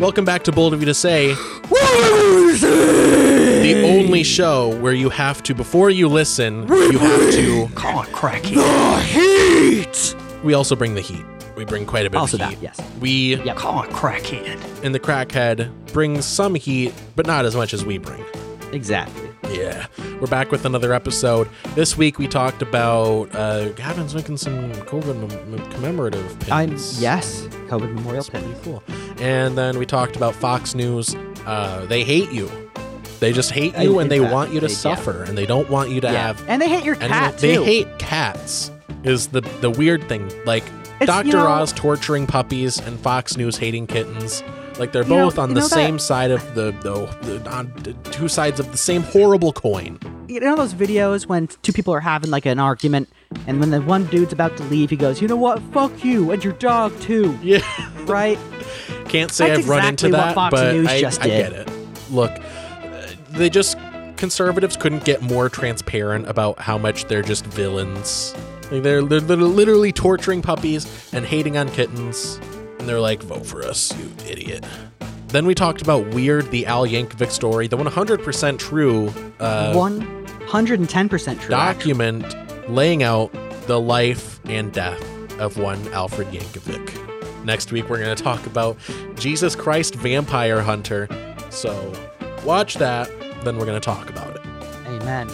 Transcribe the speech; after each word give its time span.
Welcome 0.00 0.24
back 0.24 0.42
to 0.44 0.52
Bold 0.52 0.72
of 0.72 0.80
You 0.80 0.86
to 0.86 0.94
Say, 0.94 1.34
the 3.62 3.82
only 3.84 4.22
show 4.24 4.74
where 4.80 4.94
you 4.94 5.10
have 5.10 5.42
to, 5.44 5.54
before 5.54 5.90
you 5.90 6.08
listen, 6.08 6.66
you 6.68 6.98
have 6.98 7.30
to. 7.32 7.68
Call 7.74 8.02
it 8.02 8.08
crackhead. 8.08 8.54
The 8.54 9.00
heat! 9.02 10.16
We 10.42 10.54
also 10.54 10.74
bring 10.74 10.94
the 10.94 11.02
heat. 11.02 11.22
We 11.56 11.66
bring 11.66 11.84
quite 11.84 12.06
a 12.06 12.10
bit 12.10 12.16
Also 12.18 12.36
of 12.36 12.40
that, 12.40 12.50
heat. 12.52 12.60
yes. 12.62 12.80
We, 12.98 13.36
Yeah, 13.44 13.52
call 13.54 13.82
it 13.82 13.90
crackhead. 13.90 14.58
And 14.82 14.94
the 14.94 15.00
crackhead, 15.00 15.70
brings 15.92 16.24
some 16.24 16.54
heat, 16.54 16.94
but 17.14 17.26
not 17.26 17.44
as 17.44 17.54
much 17.54 17.74
as 17.74 17.84
we 17.84 17.98
bring. 17.98 18.24
Exactly. 18.72 19.28
Yeah, 19.50 19.86
we're 20.20 20.28
back 20.28 20.50
with 20.50 20.64
another 20.64 20.92
episode. 20.94 21.48
This 21.74 21.96
week 21.98 22.18
we 22.18 22.26
talked 22.28 22.62
about 22.62 23.34
uh, 23.34 23.68
Gavin's 23.70 24.14
making 24.14 24.36
some 24.38 24.72
COVID 24.72 25.48
mem- 25.50 25.70
commemorative 25.72 26.50
I'm 26.50 26.70
pins. 26.70 27.02
yes. 27.02 27.42
COVID 27.68 27.92
Memorial 27.94 28.20
It's 28.20 28.30
pretty 28.30 28.46
Pin. 28.46 28.62
cool. 28.62 28.82
And 29.20 29.56
then 29.56 29.78
we 29.78 29.86
talked 29.86 30.16
about 30.16 30.34
Fox 30.34 30.74
News. 30.74 31.14
Uh, 31.46 31.84
they 31.86 32.04
hate 32.04 32.30
you. 32.32 32.50
They 33.20 33.32
just 33.32 33.50
hate 33.50 33.76
you, 33.78 33.98
Uh, 33.98 34.02
and 34.02 34.10
they 34.10 34.16
exactly. 34.16 34.34
want 34.34 34.52
you 34.54 34.60
to 34.60 34.66
They- 34.66 34.72
yeah. 34.72 34.78
suffer, 34.78 35.24
and 35.24 35.36
they 35.36 35.44
don't 35.44 35.68
want 35.68 35.90
you 35.90 36.00
to 36.00 36.06
Yeah. 36.10 36.28
have. 36.28 36.42
And 36.48 36.60
they 36.62 36.68
hate 36.68 36.84
your 36.84 36.94
cat 36.94 37.36
they 37.38 37.56
too. 37.56 37.62
hate 37.64 37.98
cats. 37.98 38.70
Is 39.04 39.28
the 39.28 39.42
the 39.60 39.70
weird 39.70 40.08
thing? 40.08 40.30
Like 40.46 40.64
It's, 41.00 41.06
Doctor 41.06 41.26
you 41.28 41.32
know- 41.34 41.46
Oz 41.46 41.72
torturing 41.72 42.26
puppies 42.26 42.78
and 42.78 42.98
Fox 43.00 43.36
News 43.36 43.56
hating 43.58 43.86
kittens. 43.88 44.42
Like 44.78 44.92
they're 44.92 45.02
You 45.02 45.08
know- 45.16 45.24
both 45.26 45.38
on 45.38 45.50
the 45.50 45.56
know 45.60 45.68
that- 45.68 45.74
same 45.74 45.98
side 45.98 46.30
of 46.30 46.42
the, 46.54 46.72
the, 46.82 47.06
the 47.22 47.50
on 47.50 47.72
the 47.82 47.92
two 48.10 48.28
sides 48.28 48.58
of 48.60 48.70
the 48.72 48.78
same 48.78 49.02
horrible 49.02 49.52
coin. 49.52 49.98
you 50.28 50.38
know 50.40 50.54
those 50.56 50.72
videos 50.74 51.26
when 51.26 51.48
two 51.62 51.72
people 51.72 51.92
are 51.92 52.00
having 52.00 52.30
like 52.30 52.46
an 52.46 52.58
argument, 52.58 53.08
and 53.46 53.58
when 53.60 53.70
the 53.70 53.80
one 53.82 54.04
dude's 54.04 54.32
about 54.32 54.56
to 54.58 54.62
leave, 54.64 54.88
he 54.88 54.96
goes, 54.96 55.20
"You 55.20 55.26
know 55.28 55.36
what? 55.36 55.60
Fuck 55.72 56.04
you 56.04 56.30
and 56.30 56.42
your 56.44 56.52
dog 56.54 56.92
too." 57.00 57.36
Yeah. 57.42 57.60
Right? 58.06 58.38
Can't 59.10 59.32
say 59.32 59.48
That's 59.48 59.62
I've 59.62 59.68
run 59.68 59.86
into 59.86 60.06
exactly 60.06 60.34
that, 60.34 60.50
but 60.52 60.72
News 60.74 60.88
I, 60.88 61.24
I 61.24 61.26
get 61.26 61.52
it. 61.52 61.68
Look, 62.10 62.30
uh, 62.30 63.06
they 63.30 63.50
just 63.50 63.76
conservatives 64.16 64.76
couldn't 64.76 65.04
get 65.04 65.20
more 65.20 65.48
transparent 65.48 66.28
about 66.28 66.60
how 66.60 66.78
much 66.78 67.06
they're 67.06 67.22
just 67.22 67.44
villains. 67.46 68.34
Like 68.70 68.84
they're, 68.84 69.02
they're 69.02 69.20
they're 69.20 69.36
literally 69.36 69.92
torturing 69.92 70.42
puppies 70.42 71.12
and 71.12 71.24
hating 71.26 71.56
on 71.56 71.68
kittens, 71.70 72.38
and 72.78 72.88
they're 72.88 73.00
like, 73.00 73.20
"Vote 73.22 73.44
for 73.44 73.64
us, 73.64 73.92
you 73.98 74.12
idiot." 74.28 74.64
Then 75.28 75.44
we 75.44 75.54
talked 75.56 75.82
about 75.82 76.08
Weird, 76.14 76.50
the 76.52 76.66
Al 76.66 76.86
Yankovic 76.86 77.30
story, 77.30 77.68
the 77.68 77.76
100% 77.76 78.58
true 78.58 79.12
uh, 79.38 79.72
One 79.74 80.00
hundred 80.46 80.80
and 80.80 80.88
ten 80.88 81.08
percent 81.08 81.40
true. 81.40 81.54
actually. 81.54 81.94
document 81.94 82.68
laying 82.70 83.02
out 83.02 83.32
the 83.66 83.80
life 83.80 84.40
and 84.44 84.72
death 84.72 85.00
of 85.40 85.56
one 85.58 85.80
Alfred 85.92 86.28
Yankovic. 86.28 87.09
Next 87.44 87.72
week, 87.72 87.88
we're 87.88 87.98
going 87.98 88.14
to 88.14 88.22
talk 88.22 88.46
about 88.46 88.76
Jesus 89.16 89.56
Christ 89.56 89.94
Vampire 89.94 90.60
Hunter. 90.60 91.08
So, 91.50 91.92
watch 92.44 92.74
that, 92.76 93.08
then 93.44 93.56
we're 93.56 93.66
going 93.66 93.80
to 93.80 93.84
talk 93.84 94.08
about 94.08 94.36
it. 94.36 94.42
Amen. 94.86 95.28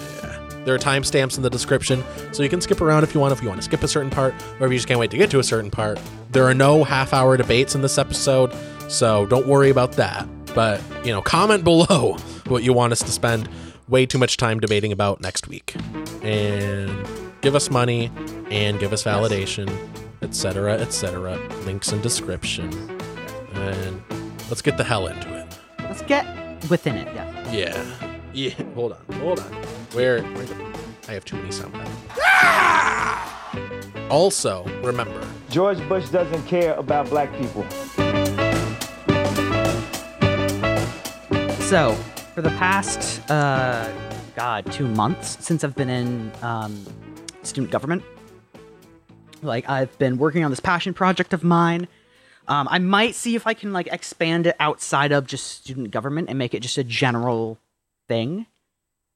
There 0.66 0.74
are 0.74 0.78
timestamps 0.78 1.36
in 1.36 1.44
the 1.44 1.50
description, 1.50 2.02
so 2.32 2.42
you 2.42 2.48
can 2.48 2.60
skip 2.60 2.80
around 2.80 3.04
if 3.04 3.14
you 3.14 3.20
want, 3.20 3.32
if 3.32 3.40
you 3.40 3.46
want 3.48 3.60
to 3.60 3.64
skip 3.64 3.84
a 3.84 3.88
certain 3.88 4.10
part, 4.10 4.34
or 4.58 4.66
if 4.66 4.72
you 4.72 4.78
just 4.78 4.88
can't 4.88 4.98
wait 4.98 5.12
to 5.12 5.16
get 5.16 5.30
to 5.30 5.38
a 5.38 5.44
certain 5.44 5.70
part. 5.70 6.00
There 6.32 6.42
are 6.42 6.54
no 6.54 6.82
half 6.82 7.12
hour 7.12 7.36
debates 7.36 7.76
in 7.76 7.82
this 7.82 7.98
episode, 7.98 8.52
so 8.88 9.26
don't 9.26 9.46
worry 9.46 9.70
about 9.70 9.92
that. 9.92 10.26
But, 10.56 10.82
you 11.04 11.12
know, 11.12 11.22
comment 11.22 11.62
below 11.62 12.14
what 12.48 12.64
you 12.64 12.72
want 12.72 12.92
us 12.92 12.98
to 12.98 13.12
spend 13.12 13.48
way 13.88 14.06
too 14.06 14.18
much 14.18 14.38
time 14.38 14.58
debating 14.58 14.90
about 14.90 15.20
next 15.20 15.46
week. 15.46 15.76
And 16.22 16.90
give 17.42 17.54
us 17.54 17.70
money 17.70 18.10
and 18.50 18.80
give 18.80 18.92
us 18.92 19.04
validation, 19.04 19.68
etc., 20.26 20.74
etc. 20.74 21.38
Links 21.64 21.92
in 21.92 22.00
description. 22.00 22.68
And 23.54 24.02
let's 24.50 24.60
get 24.60 24.76
the 24.76 24.84
hell 24.84 25.06
into 25.06 25.32
it. 25.32 25.58
Let's 25.78 26.02
get 26.02 26.26
within 26.68 26.96
it. 26.96 27.06
Yeah. 27.14 27.52
Yeah. 27.52 27.84
Yeah. 28.32 28.62
Hold 28.74 28.92
on. 28.92 29.18
Hold 29.20 29.38
on. 29.38 29.52
Where? 29.92 30.22
where 30.22 30.44
the, 30.44 30.78
I 31.08 31.12
have 31.12 31.24
too 31.24 31.36
many 31.36 31.52
sound 31.52 31.72
bites. 31.72 31.90
Also, 34.10 34.64
remember, 34.82 35.26
George 35.50 35.78
Bush 35.88 36.08
doesn't 36.10 36.44
care 36.46 36.74
about 36.74 37.08
black 37.08 37.32
people. 37.38 37.64
So, 41.60 41.94
for 42.34 42.42
the 42.42 42.54
past, 42.58 43.28
uh, 43.30 43.90
God, 44.36 44.70
two 44.70 44.86
months 44.86 45.44
since 45.44 45.64
I've 45.64 45.74
been 45.74 45.88
in 45.88 46.30
um, 46.42 46.84
student 47.42 47.72
government, 47.72 48.04
like 49.42 49.68
I've 49.68 49.96
been 49.98 50.18
working 50.18 50.44
on 50.44 50.50
this 50.50 50.60
passion 50.60 50.94
project 50.94 51.32
of 51.32 51.42
mine. 51.44 51.88
Um, 52.48 52.68
I 52.70 52.78
might 52.78 53.14
see 53.14 53.34
if 53.34 53.46
I 53.46 53.54
can 53.54 53.72
like 53.72 53.88
expand 53.88 54.46
it 54.46 54.56
outside 54.60 55.12
of 55.12 55.26
just 55.26 55.46
student 55.62 55.90
government 55.90 56.28
and 56.28 56.38
make 56.38 56.54
it 56.54 56.60
just 56.60 56.78
a 56.78 56.84
general 56.84 57.58
thing. 58.08 58.46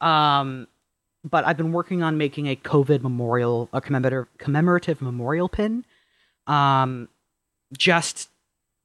Um, 0.00 0.66
but 1.22 1.46
I've 1.46 1.56
been 1.56 1.72
working 1.72 2.02
on 2.02 2.16
making 2.18 2.46
a 2.48 2.56
COVID 2.56 3.02
memorial, 3.02 3.68
a 3.72 3.80
commemorative 3.80 4.26
commemorative 4.38 5.00
memorial 5.02 5.48
pin. 5.48 5.84
Um, 6.46 7.08
just, 7.76 8.30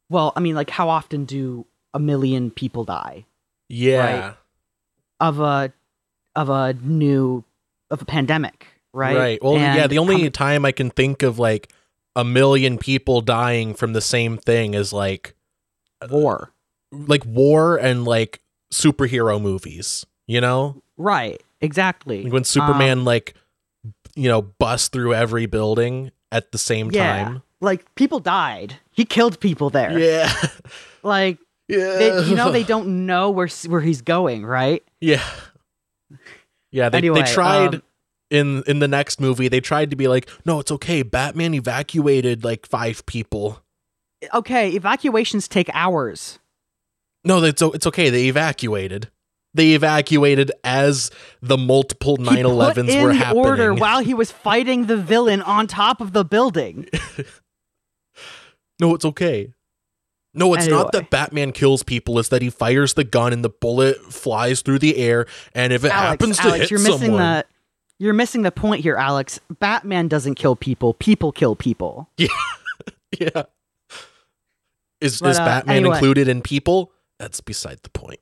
well, 0.10 0.32
I 0.36 0.42
mean, 0.42 0.54
like, 0.54 0.70
how 0.70 0.90
often 0.90 1.26
do 1.26 1.66
a 1.94 2.00
million 2.00 2.52
people 2.52 2.84
die? 2.84 3.26
yeah, 3.68 3.98
Right. 4.28 4.36
of 5.20 5.40
a 5.40 5.74
of 6.36 6.50
a 6.50 6.74
new 6.74 7.44
of 7.90 8.02
a 8.02 8.06
pandemic, 8.06 8.68
right? 8.96 9.16
right. 9.16 9.44
Well, 9.44 9.56
yeah. 9.56 9.88
The 9.88 9.98
only 10.00 10.24
how- 10.24 10.30
time 10.30 10.66
I 10.66 10.72
can 10.72 10.90
think 10.90 11.22
of 11.24 11.38
like 11.38 11.72
a 12.16 12.24
million 12.24 12.78
people 12.78 13.22
dying 13.22 13.74
from 13.74 13.94
the 13.94 14.02
same 14.02 14.38
thing 14.38 14.74
is 14.74 14.94
like 14.94 15.36
war, 16.10 16.52
like 16.92 17.26
war 17.26 17.78
and 17.78 18.06
like 18.06 18.42
superhero 18.74 19.42
movies. 19.42 20.06
You 20.28 20.42
know, 20.42 20.82
right? 20.98 21.42
Exactly. 21.62 22.24
like 22.24 22.34
when 22.34 22.44
Superman 22.44 23.00
Um, 23.00 23.06
like 23.06 23.36
you 24.16 24.28
know 24.30 24.42
busts 24.42 24.88
through 24.88 25.14
every 25.14 25.46
building 25.46 26.12
at 26.32 26.52
the 26.52 26.58
same 26.58 26.90
yeah, 26.92 27.24
time. 27.24 27.44
like 27.62 27.94
people 27.96 28.20
died. 28.20 28.76
He 28.92 29.06
killed 29.06 29.40
people 29.40 29.70
there. 29.70 29.98
Yeah. 30.00 30.32
Like 31.04 31.38
yeah. 31.68 31.98
they, 32.00 32.24
you 32.24 32.36
know, 32.36 32.52
they 32.52 32.64
don't 32.64 33.06
know 33.06 33.30
where 33.30 33.48
where 33.68 33.82
he's 33.82 34.02
going, 34.02 34.44
right? 34.44 34.84
Yeah. 35.00 35.22
Yeah, 36.72 36.90
they, 36.90 36.98
Anyway, 36.98 37.22
they 37.22 37.32
tried 37.32 37.76
um, 37.76 37.84
in 38.30 38.64
in 38.68 38.80
the 38.80 38.88
next 38.88 39.20
movie, 39.20 39.48
they 39.48 39.60
tried 39.60 39.90
to 39.92 39.96
be 39.96 40.08
like, 40.08 40.30
no, 40.46 40.60
it's 40.60 40.72
okay. 40.72 41.04
Batman 41.04 41.54
evacuated 41.54 42.44
like 42.44 42.66
five 42.66 43.06
people. 43.06 43.62
Okay, 44.34 44.72
evacuations 44.72 45.48
take 45.48 45.70
hours. 45.74 46.40
No, 47.24 47.44
it's 47.44 47.62
it's 47.62 47.88
okay. 47.88 48.10
They 48.10 48.28
evacuated. 48.28 49.12
They 49.54 49.74
evacuated 49.74 50.52
as 50.64 51.12
the 51.42 51.58
multiple 51.58 52.18
9/11s 52.18 52.76
put 52.76 52.90
in 52.90 53.04
were 53.04 53.14
happening. 53.14 53.46
order 53.46 53.74
while 53.76 54.00
he 54.00 54.14
was 54.14 54.32
fighting 54.32 54.88
the 54.88 54.98
villain 54.98 55.42
on 55.42 55.68
top 55.68 56.02
of 56.02 56.12
the 56.12 56.26
building. 56.26 56.88
no, 58.80 58.94
it's 58.96 59.06
okay. 59.06 59.54
No, 60.38 60.54
it's 60.54 60.68
not 60.68 60.92
that 60.92 61.10
Batman 61.10 61.54
kills 61.54 61.82
people. 61.82 62.20
It's 62.20 62.28
that 62.28 62.42
he 62.42 62.50
fires 62.50 62.96
the 62.96 63.06
gun 63.06 63.32
and 63.32 63.44
the 63.44 63.50
bullet 63.50 63.98
flies 64.12 64.62
through 64.62 64.80
the 64.80 64.98
air. 64.98 65.28
And 65.54 65.72
if 65.72 65.86
it 65.86 65.92
Alex, 65.92 66.10
happens 66.10 66.38
to 66.38 66.44
Alex, 66.44 66.60
hit 66.60 66.72
you're 66.72 66.80
missing 66.82 67.00
someone, 67.00 67.22
the 67.22 67.46
you're 68.00 68.14
missing 68.14 68.42
the 68.44 68.52
point 68.52 68.82
here, 68.84 68.96
Alex. 68.96 69.40
Batman 69.60 70.08
doesn't 70.08 70.36
kill 70.36 70.56
people. 70.56 70.94
People 70.96 71.32
kill 71.32 71.56
people. 71.56 72.10
yeah, 72.18 73.44
is 75.02 75.20
But, 75.22 75.30
is 75.30 75.40
uh, 75.40 75.46
Batman 75.46 75.78
anyway. 75.78 75.96
included 75.98 76.28
in 76.28 76.42
people? 76.42 76.92
That's 77.20 77.42
beside 77.42 77.80
the 77.84 77.90
point. 77.90 78.20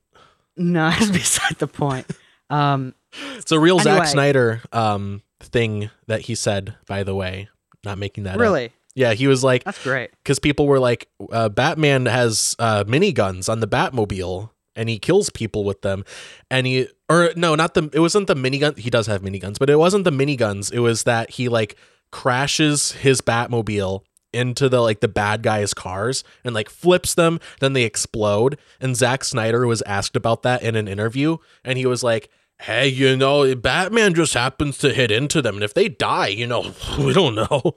No, 0.58 0.90
that's 1.00 1.10
beside 1.10 1.56
the 1.58 1.68
point. 1.68 2.06
Um, 2.50 2.94
It's 3.36 3.52
a 3.52 3.60
real 3.60 3.80
Zack 3.80 4.08
Snyder 4.08 4.62
um 4.72 5.22
thing 5.40 5.90
that 6.08 6.22
he 6.22 6.36
said, 6.36 6.76
by 6.88 7.04
the 7.04 7.16
way. 7.16 7.50
Not 7.84 7.98
making 7.98 8.24
that 8.24 8.36
up. 8.36 8.40
really, 8.40 8.72
Yeah, 8.96 9.14
he 9.14 9.28
was 9.28 9.44
like, 9.44 9.66
that's 9.66 9.84
great. 9.84 10.12
because 10.24 10.40
people 10.40 10.68
were 10.68 10.80
like, 10.80 11.10
uh, 11.34 11.50
Batman 11.50 12.06
has 12.06 12.56
uh, 12.60 12.86
miniguns 12.86 13.50
on 13.50 13.60
the 13.60 13.68
Batmobile 13.68 14.52
and 14.76 14.90
he 14.90 15.00
kills 15.00 15.30
people 15.30 15.64
with 15.64 15.82
them. 15.82 16.04
And 16.50 16.68
he, 16.68 16.88
or 17.10 17.32
no, 17.36 17.56
not 17.56 17.74
the, 17.74 17.90
it 17.94 18.00
wasn't 18.00 18.28
the 18.28 18.36
minigun. 18.36 18.78
He 18.78 18.90
does 18.90 19.08
have 19.08 19.22
miniguns, 19.22 19.60
but 19.60 19.70
it 19.70 19.78
wasn't 19.78 20.04
the 20.04 20.12
miniguns. 20.12 20.72
It 20.72 20.80
was 20.80 21.04
that 21.04 21.32
he 21.32 21.50
like 21.50 21.76
crashes 22.12 22.94
his 22.94 23.22
Batmobile 23.22 24.04
into 24.34 24.68
the 24.68 24.82
like 24.82 25.00
the 25.00 25.08
bad 25.08 25.44
guys' 25.44 25.74
cars 25.74 26.24
and 26.44 26.56
like 26.56 26.70
flips 26.70 27.14
them, 27.14 27.40
then 27.60 27.74
they 27.74 27.84
explode. 27.84 28.58
And 28.82 28.96
Zack 28.96 29.24
Snyder 29.24 29.68
was 29.68 29.82
asked 29.84 30.16
about 30.16 30.44
that 30.44 30.64
in 30.64 30.76
an 30.76 30.88
interview, 30.88 31.38
and 31.64 31.78
he 31.78 31.86
was 31.86 32.04
like, 32.04 32.30
Hey, 32.62 32.88
you 32.88 33.18
know, 33.18 33.56
Batman 33.56 34.14
just 34.14 34.34
happens 34.34 34.78
to 34.80 34.94
hit 34.94 35.12
into 35.12 35.42
them, 35.42 35.56
and 35.56 35.64
if 35.64 35.74
they 35.74 35.90
die, 35.90 36.28
you 36.28 36.48
know, 36.48 36.74
we 37.00 37.14
don't 37.14 37.36
know. 37.36 37.76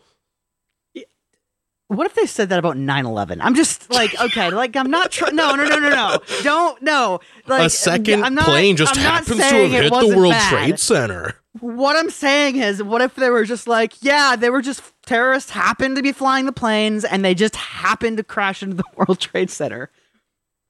What 1.89 2.07
if 2.07 2.15
they 2.15 2.27
said 2.27 2.49
that 2.49 2.59
about 2.59 2.77
9/11? 2.77 3.39
I'm 3.41 3.55
just 3.55 3.91
like, 3.93 4.19
okay, 4.21 4.51
like 4.51 4.75
I'm 4.77 4.91
not 4.91 5.17
no, 5.21 5.55
no, 5.55 5.55
no, 5.55 5.79
no, 5.79 5.89
no. 5.89 6.19
Don't 6.43 6.83
no. 6.83 7.21
Like 7.47 7.67
a 7.67 7.71
second 7.71 8.25
I'm 8.25 8.35
not- 8.35 8.45
plane 8.45 8.77
just 8.77 8.97
I'm 8.97 9.03
happens 9.03 9.37
to 9.39 9.45
have 9.45 9.55
it 9.55 9.71
hit 9.71 9.93
the 9.93 10.17
World 10.17 10.33
bad. 10.33 10.51
Trade 10.51 10.81
Center. 10.81 11.37
What 11.61 11.97
I'm 11.97 12.11
saying 12.11 12.57
is, 12.57 12.83
what 12.83 13.01
if 13.01 13.15
they 13.15 13.31
were 13.31 13.45
just 13.45 13.67
like, 13.67 13.95
yeah, 14.03 14.37
they 14.37 14.51
were 14.51 14.61
just 14.61 14.83
terrorists 15.07 15.51
happened 15.53 15.97
to 15.97 16.03
be 16.03 16.13
flying 16.13 16.45
the 16.45 16.53
planes 16.53 17.05
and 17.05 17.25
they 17.25 17.35
just 17.35 17.57
happened 17.57 18.17
to 18.19 18.25
crash 18.25 18.63
into 18.63 18.77
the 18.77 18.85
World 18.97 19.19
Trade 19.21 19.49
Center. 19.51 19.91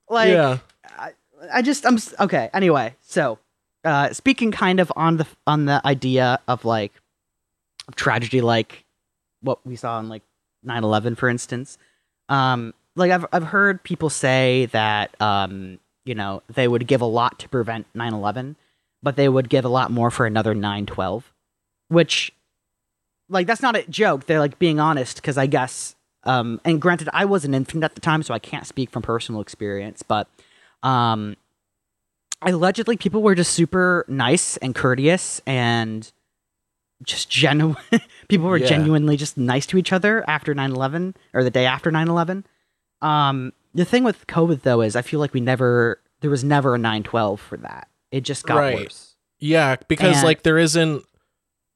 Like, 0.09 0.29
yeah. 0.29 0.59
I 1.53 1.63
just 1.63 1.85
I'm 1.87 1.99
okay. 2.21 2.51
Anyway, 2.55 2.95
so 3.01 3.39
uh, 3.85 4.13
speaking 4.13 4.53
kind 4.53 4.81
of 4.81 4.93
on 4.97 5.17
the 5.17 5.27
on 5.47 5.65
the 5.65 5.81
idea 5.85 6.41
of 6.47 6.65
like 6.65 6.93
tragedy, 7.95 8.41
like 8.41 8.85
what 9.43 9.65
we 9.67 9.77
saw 9.77 9.99
in 10.01 10.09
like 10.09 10.23
9/11, 10.67 11.17
for 11.17 11.29
instance. 11.29 11.79
Um, 12.29 12.75
like 12.95 13.11
I've 13.11 13.27
I've 13.33 13.45
heard 13.45 13.83
people 13.83 14.11
say 14.11 14.67
that 14.73 15.21
um, 15.21 15.79
you 16.05 16.15
know 16.15 16.43
they 16.49 16.67
would 16.69 16.87
give 16.87 17.01
a 17.01 17.07
lot 17.07 17.39
to 17.41 17.49
prevent 17.49 17.87
9/11, 17.95 18.57
but 19.03 19.17
they 19.17 19.29
would 19.29 19.49
give 19.49 19.65
a 19.65 19.69
lot 19.69 19.91
more 19.91 20.11
for 20.11 20.27
another 20.27 20.55
9/12, 20.55 21.25
which 21.89 22.33
like 23.29 23.47
that's 23.47 23.63
not 23.63 23.77
a 23.77 23.83
joke. 23.89 24.27
They're 24.27 24.41
like 24.41 24.59
being 24.59 24.81
honest 24.81 25.17
because 25.17 25.39
I 25.39 25.47
guess. 25.47 25.95
Um, 26.25 26.61
and 26.65 26.83
granted, 26.83 27.09
I 27.13 27.25
was 27.25 27.45
an 27.45 27.55
infant 27.55 27.85
at 27.85 27.95
the 27.95 28.01
time, 28.01 28.25
so 28.25 28.35
I 28.35 28.41
can't 28.41 28.67
speak 28.67 28.91
from 28.91 29.03
personal 29.03 29.41
experience, 29.41 30.03
but 30.03 30.27
um, 30.83 31.37
allegedly 32.43 32.97
people 32.97 33.23
were 33.23 33.37
just 33.37 33.53
super 33.53 34.05
nice 34.09 34.57
and 34.57 34.75
courteous 34.75 35.41
and 35.47 36.11
just 37.03 37.29
genuine 37.31 37.77
people 38.29 38.47
were 38.49 38.57
Yeah. 38.57 38.67
genuinely 38.69 39.17
just 39.17 39.37
nice 39.37 39.67
to 39.67 39.79
each 39.79 39.93
other 39.93 40.25
after 40.29 40.55
9-11 40.55 41.15
or 41.35 41.45
the 41.45 41.51
day 41.51 41.67
after 41.67 41.91
9-11 41.91 42.45
um 43.03 43.53
the 43.75 43.85
thing 43.85 44.03
with 44.05 44.27
covid 44.27 44.63
though 44.63 44.81
is 44.81 44.97
i 44.97 45.03
feel 45.03 45.21
like 45.21 45.35
we 45.35 45.41
never 45.41 46.01
there 46.21 46.31
was 46.31 46.43
never 46.43 46.75
a 46.75 46.79
9-12 46.79 47.39
for 47.39 47.57
that 47.59 47.89
it 48.11 48.23
just 48.23 48.45
got 48.47 48.57
Right. 48.57 48.77
worse 48.77 49.15
Yeah, 49.39 49.77
because 49.89 50.17
And- 50.17 50.25
like 50.25 50.43
there 50.43 50.57
isn't 50.59 51.05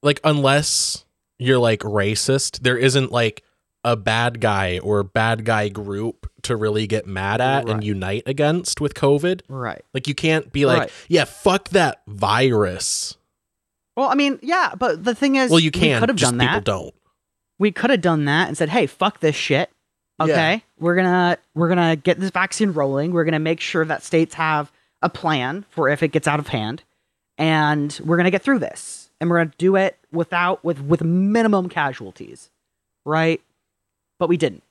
like 0.02 0.19
unless 0.25 1.05
you're 1.38 1.58
like 1.58 1.81
racist, 1.81 2.61
there 2.61 2.78
isn't 2.78 3.12
like 3.12 3.43
a 3.84 3.96
bad 3.96 4.40
guy 4.40 4.78
or 4.78 5.02
bad 5.02 5.44
guy 5.44 5.69
group 5.69 6.31
to 6.43 6.56
really 6.56 6.87
get 6.87 7.06
mad 7.06 7.40
at 7.43 7.69
and 7.69 7.82
unite 7.84 8.22
against 8.26 8.81
with 8.81 8.94
COVID. 8.94 9.43
right 9.49 9.84
Like 9.93 10.06
you 10.08 10.14
can't 10.14 10.50
be 10.52 10.64
like, 10.64 10.78
Right. 10.81 10.93
yeah, 11.08 11.25
fuck 11.25 11.69
that 11.70 12.00
virus. 12.06 13.17
Well 13.96 14.08
i 14.08 14.14
mean 14.14 14.38
yeah 14.42 14.72
but 14.78 15.04
the 15.04 15.14
thing 15.14 15.37
is 15.37 15.50
Well, 15.50 15.60
you 15.60 15.70
we 15.75 15.81
can. 15.81 16.00
could 16.00 16.08
have 16.08 16.16
just 16.16 16.32
done 16.32 16.38
people 16.40 16.54
that 16.56 16.64
don't. 16.64 16.94
we 17.58 17.72
could 17.72 17.90
have 17.90 18.00
done 18.00 18.25
that 18.26 18.48
and 18.48 18.56
said, 18.56 18.69
"Hey, 18.70 18.87
fuck 18.87 19.20
this 19.20 19.37
shit. 19.37 19.70
Okay, 20.20 20.52
Yeah. 20.54 20.58
we're 20.78 20.96
gonna 20.96 21.38
we're 21.54 21.69
gonna 21.69 21.96
get 21.96 22.19
this 22.20 22.31
vaccine 22.31 22.72
rolling. 22.72 23.12
We're 23.12 23.25
gonna 23.25 23.38
make 23.38 23.60
sure 23.60 23.84
that 23.84 24.02
states 24.02 24.34
have 24.34 24.70
a 25.02 25.08
plan 25.08 25.64
for 25.70 25.88
if 25.88 26.02
it 26.02 26.08
gets 26.08 26.28
out 26.28 26.38
of 26.38 26.48
hand, 26.48 26.82
and 27.38 27.98
we're 28.04 28.16
gonna 28.19 28.31
get 28.31 28.42
through 28.42 28.58
this, 28.58 29.10
and 29.20 29.31
we're 29.31 29.38
gonna 29.38 29.52
do 29.58 29.76
it 29.76 29.98
without 30.12 30.62
with 30.64 30.81
with 30.82 31.02
minimum 31.02 31.69
casualties, 31.69 32.50
right? 33.06 33.40
But 34.19 34.28
we 34.28 34.36
didn't, 34.36 34.62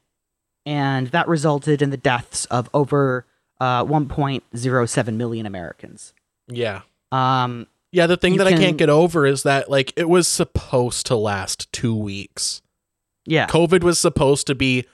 and 0.67 1.07
that 1.07 1.27
resulted 1.27 1.81
in 1.81 1.89
the 1.89 1.97
deaths 1.97 2.45
of 2.45 2.69
over 2.73 3.25
uh, 3.59 3.83
1.07 3.85 5.13
million 5.15 5.45
Americans. 5.45 6.13
Yeah. 6.47 6.81
Um, 7.11 7.65
Yeah, 7.91 8.05
the 8.07 8.17
thing 8.17 8.33
You 8.33 8.37
that 8.39 8.47
I 8.47 8.51
can- 8.51 8.59
can't 8.61 8.77
get 8.77 8.89
over 8.89 9.25
is 9.25 9.43
that 9.43 9.69
like 9.69 9.93
it 9.95 10.07
was 10.09 10.27
supposed 10.27 11.05
to 11.07 11.15
last 11.15 11.71
2 11.73 11.95
weeks. 11.95 12.61
yeah, 13.25 13.47
COVID 13.47 13.83
was 13.83 13.99
supposed 13.99 14.47
to 14.47 14.55
be 14.55 14.85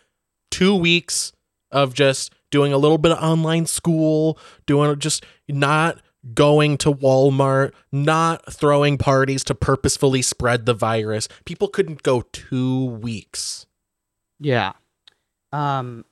2 0.52 0.76
weeks 0.76 1.32
of 1.72 1.94
just 1.94 2.34
doing 2.52 2.72
a 2.72 2.78
little 2.78 2.98
bit 2.98 3.12
of 3.12 3.18
online 3.24 3.66
school, 3.66 4.38
doing 4.66 4.98
just 5.00 5.26
not 5.50 6.00
going 6.34 6.78
to 6.78 6.92
Walmart, 6.92 7.72
not 7.92 8.52
throwing 8.52 8.98
parties 8.98 9.44
to 9.44 9.54
purposefully 9.56 10.22
spread 10.22 10.66
the 10.66 10.74
virus. 10.74 11.28
People 11.46 11.68
couldn't 11.68 12.02
go 12.04 12.22
2 12.32 12.86
weeks. 12.86 13.66
Yeah. 14.40 14.74
Um 15.52 16.06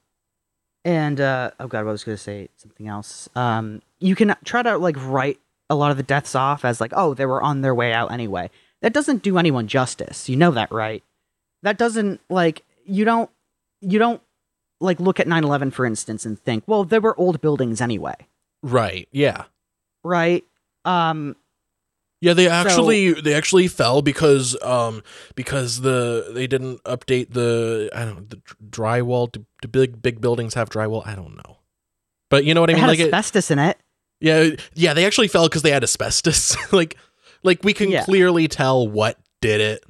and 0.85 1.19
uh 1.21 1.51
oh 1.59 1.67
god, 1.67 1.79
I 1.79 1.83
was 1.83 2.03
gonna 2.03 2.17
say 2.17 2.49
something 2.57 2.87
else. 2.87 3.29
Um 3.35 3.81
you 3.99 4.15
can 4.15 4.35
try 4.43 4.61
to 4.61 4.77
like 4.77 4.95
write 4.99 5.39
a 5.69 5.75
lot 5.75 5.91
of 5.91 5.97
the 5.97 6.03
deaths 6.03 6.35
off 6.35 6.65
as 6.65 6.79
like, 6.81 6.93
oh, 6.95 7.13
they 7.13 7.25
were 7.25 7.41
on 7.41 7.61
their 7.61 7.73
way 7.75 7.93
out 7.93 8.11
anyway. 8.11 8.49
That 8.81 8.93
doesn't 8.93 9.23
do 9.23 9.37
anyone 9.37 9.67
justice. 9.67 10.27
You 10.27 10.35
know 10.35 10.51
that, 10.51 10.71
right? 10.71 11.03
That 11.63 11.77
doesn't 11.77 12.19
like 12.29 12.63
you 12.85 13.05
don't 13.05 13.29
you 13.79 13.97
don't 13.99 14.21
like 14.81 14.99
look 14.99 15.19
at 15.19 15.27
9/11 15.27 15.71
for 15.71 15.85
instance 15.85 16.25
and 16.25 16.37
think, 16.37 16.63
well, 16.67 16.83
there 16.83 16.99
were 17.01 17.17
old 17.17 17.39
buildings 17.41 17.79
anyway, 17.79 18.15
Right. 18.61 19.07
Yeah. 19.11 19.45
right? 20.03 20.43
Um 20.83 21.37
Yeah, 22.19 22.33
they 22.33 22.49
actually 22.49 23.13
they 23.13 23.33
actually 23.33 23.69
fell 23.69 24.01
because 24.01 24.61
um 24.61 25.01
because 25.35 25.79
the 25.81 26.31
they 26.33 26.47
didn't 26.47 26.83
update 26.83 27.31
the 27.31 27.89
I 27.95 28.03
don't 28.03 28.15
know 28.15 28.25
the 28.27 28.41
drywall. 28.69 29.31
Do, 29.31 29.45
do 29.61 29.67
big 29.69 30.01
big 30.01 30.19
buildings 30.19 30.55
have 30.55 30.69
drywall? 30.69 31.07
I 31.07 31.15
don't 31.15 31.37
know, 31.37 31.59
but 32.29 32.43
you 32.43 32.53
know 32.53 32.59
what 32.59 32.69
I 32.69 32.73
mean. 32.73 32.81
had 32.81 32.87
Like 32.89 32.99
it, 32.99 33.05
asbestos 33.05 33.49
in 33.51 33.59
it. 33.59 33.77
Yeah, 34.23 34.51
yeah, 34.73 34.93
they 34.93 35.05
actually 35.05 35.27
fell 35.27 35.47
because 35.49 35.61
they 35.63 35.71
had 35.71 35.83
asbestos. 35.83 36.55
like 36.71 36.97
like 37.43 37.61
we 37.63 37.73
can 37.73 37.91
Yeah. 37.91 38.03
clearly 38.05 38.47
tell 38.47 38.87
what 38.87 39.17
did 39.41 39.59
it. 39.59 39.83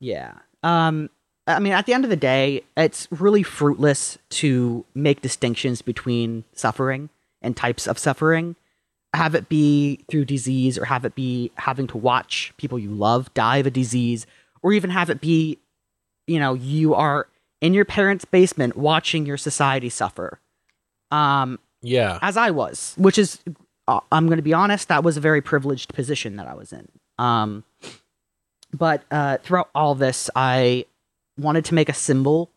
Yeah. 0.00 0.34
Um 0.62 1.08
I 1.46 1.58
mean 1.60 1.72
at 1.72 1.86
the 1.86 1.94
end 1.94 2.04
of 2.04 2.10
the 2.10 2.16
day, 2.16 2.62
it's 2.76 3.08
really 3.10 3.42
fruitless 3.42 4.18
to 4.30 4.84
make 4.94 5.22
distinctions 5.22 5.80
between 5.80 6.44
suffering 6.52 7.08
and 7.40 7.56
types 7.56 7.86
of 7.86 7.98
suffering. 7.98 8.54
Have 9.14 9.34
it 9.34 9.48
be 9.48 10.00
through 10.10 10.26
disease 10.26 10.76
or 10.76 10.84
have 10.84 11.06
it 11.06 11.14
be 11.14 11.50
having 11.56 11.86
to 11.86 11.96
watch 11.96 12.52
people 12.58 12.78
you 12.78 12.90
love 12.90 13.32
die 13.32 13.56
of 13.56 13.66
a 13.66 13.70
disease 13.70 14.26
or 14.62 14.74
even 14.74 14.90
have 14.90 15.08
it 15.08 15.22
be 15.22 15.58
you 16.26 16.38
know, 16.38 16.52
you 16.52 16.94
are 16.94 17.26
in 17.62 17.72
your 17.72 17.86
parents' 17.86 18.26
basement 18.26 18.76
watching 18.76 19.24
your 19.24 19.38
society 19.38 19.88
suffer. 19.88 20.38
Um 21.10 21.58
Yeah, 21.82 22.18
as 22.22 22.36
I 22.36 22.50
was, 22.50 22.94
which 22.96 23.18
is, 23.18 23.38
uh, 23.86 24.00
I'm 24.10 24.26
going 24.26 24.38
to 24.38 24.42
be 24.42 24.52
honest, 24.54 24.88
that 24.88 25.04
was 25.04 25.16
a 25.16 25.20
very 25.20 25.40
privileged 25.40 25.94
position 25.94 26.36
that 26.36 26.46
I 26.46 26.54
was 26.54 26.72
in. 26.72 26.88
Um, 27.18 27.64
but 28.72 29.02
uh, 29.10 29.38
throughout 29.38 29.70
all 29.74 29.94
this, 29.94 30.28
I 30.34 30.84
wanted 31.38 31.64
to 31.66 31.74
make 31.74 31.88
a 31.88 31.94
symbol 31.94 32.50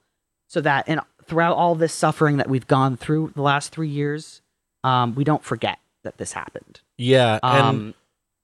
so 0.48 0.62
that 0.62 0.88
in 0.88 1.00
throughout 1.26 1.56
all 1.56 1.76
this 1.76 1.94
suffering 1.94 2.38
that 2.38 2.50
we've 2.50 2.68
gone 2.68 2.98
through 2.98 3.32
the 3.36 3.42
last 3.42 3.72
three 3.72 3.88
years, 3.88 4.42
um, 4.84 5.16
we 5.16 5.24
don't 5.24 5.44
forget 5.44 5.80
that 6.04 6.18
this 6.18 6.34
happened. 6.34 6.82
yeah, 6.98 7.40
and 7.44 7.66
Um, 7.68 7.94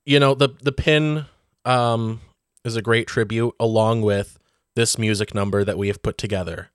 you 0.06 0.18
know 0.20 0.34
the 0.34 0.48
the 0.62 0.72
pin 0.72 1.26
um 1.64 2.20
is 2.64 2.76
a 2.76 2.82
great 2.82 3.06
tribute 3.06 3.54
along 3.60 4.02
with 4.02 4.38
this 4.74 4.96
music 4.96 5.34
number 5.34 5.64
that 5.64 5.76
we 5.76 5.88
have 5.88 6.02
put 6.02 6.16
together. 6.16 6.70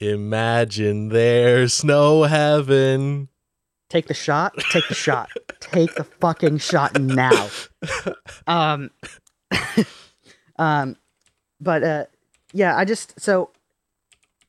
Imagine 0.00 1.08
there's 1.08 1.82
no 1.84 2.24
heaven. 2.24 3.28
Take 3.88 4.06
the 4.06 4.14
shot. 4.14 4.54
Take 4.70 4.88
the 4.88 4.94
shot. 4.94 5.30
Take 5.60 5.94
the 5.94 6.04
fucking 6.04 6.58
shot 6.58 6.98
now. 7.00 7.48
Um, 8.46 8.90
um, 10.58 10.96
but 11.60 11.82
uh, 11.82 12.04
yeah, 12.52 12.76
I 12.76 12.84
just 12.84 13.18
so 13.20 13.50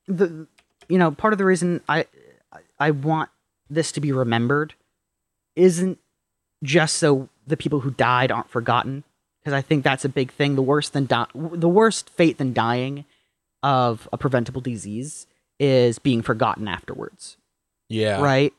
the 0.08 0.48
you 0.88 0.98
know 0.98 1.12
part 1.12 1.34
of 1.34 1.40
the 1.40 1.46
reason 1.46 1.82
I 1.90 2.06
I 2.80 2.92
want 2.92 3.30
this 3.70 3.92
to 3.94 4.02
be 4.02 4.12
remembered 4.12 4.74
isn't 5.56 6.00
just 6.64 6.98
so 6.98 7.30
the 7.48 7.58
people 7.58 7.82
who 7.82 7.92
died 7.92 8.32
aren't 8.32 8.50
forgotten 8.50 9.04
because 9.42 9.54
I 9.54 9.62
think 9.62 9.84
that's 9.84 10.06
a 10.06 10.10
big 10.10 10.32
thing. 10.32 10.56
The 10.56 10.62
worst 10.62 10.94
than 10.94 11.06
di- 11.06 11.28
the 11.34 11.70
worst 11.70 12.10
fate 12.10 12.38
than 12.38 12.54
dying 12.54 13.06
of 13.64 14.08
a 14.14 14.18
preventable 14.18 14.62
disease 14.62 15.28
is 15.60 15.98
being 16.00 16.22
forgotten 16.22 16.68
afterwards 16.68 17.38
Yeah. 17.90 18.22
right? 18.22 18.54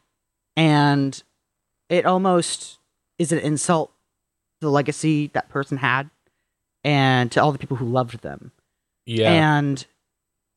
And 0.57 1.23
it 1.89 2.07
almost 2.07 2.79
is 3.19 3.33
an 3.33 3.39
insult 3.39 3.91
to 4.61 4.67
the 4.67 4.71
legacy 4.71 5.29
that 5.35 5.49
person 5.49 5.79
had 5.79 6.11
and 6.85 7.31
to 7.33 7.43
all 7.43 7.53
the 7.53 7.59
people 7.59 7.77
who 7.77 7.87
loved 7.87 8.23
them. 8.23 8.53
Yeah. 9.05 9.33
And 9.33 9.87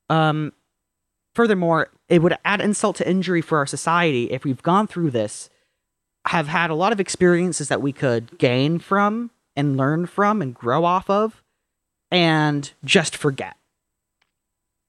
um 0.09 0.53
furthermore, 1.35 1.89
it 2.07 2.21
would 2.21 2.37
add 2.45 2.61
insult 2.61 2.95
to 2.97 3.09
injury 3.09 3.41
for 3.41 3.57
our 3.57 3.65
society 3.65 4.31
if 4.31 4.43
we've 4.43 4.63
gone 4.63 4.87
through 4.87 5.11
this, 5.11 5.49
have 6.25 6.47
had 6.47 6.69
a 6.69 6.75
lot 6.75 6.91
of 6.91 6.99
experiences 6.99 7.67
that 7.69 7.81
we 7.81 7.93
could 7.93 8.37
gain 8.37 8.79
from 8.79 9.31
and 9.55 9.77
learn 9.77 10.05
from 10.05 10.41
and 10.41 10.53
grow 10.53 10.85
off 10.85 11.09
of 11.09 11.43
and 12.11 12.71
just 12.83 13.15
forget. 13.15 13.55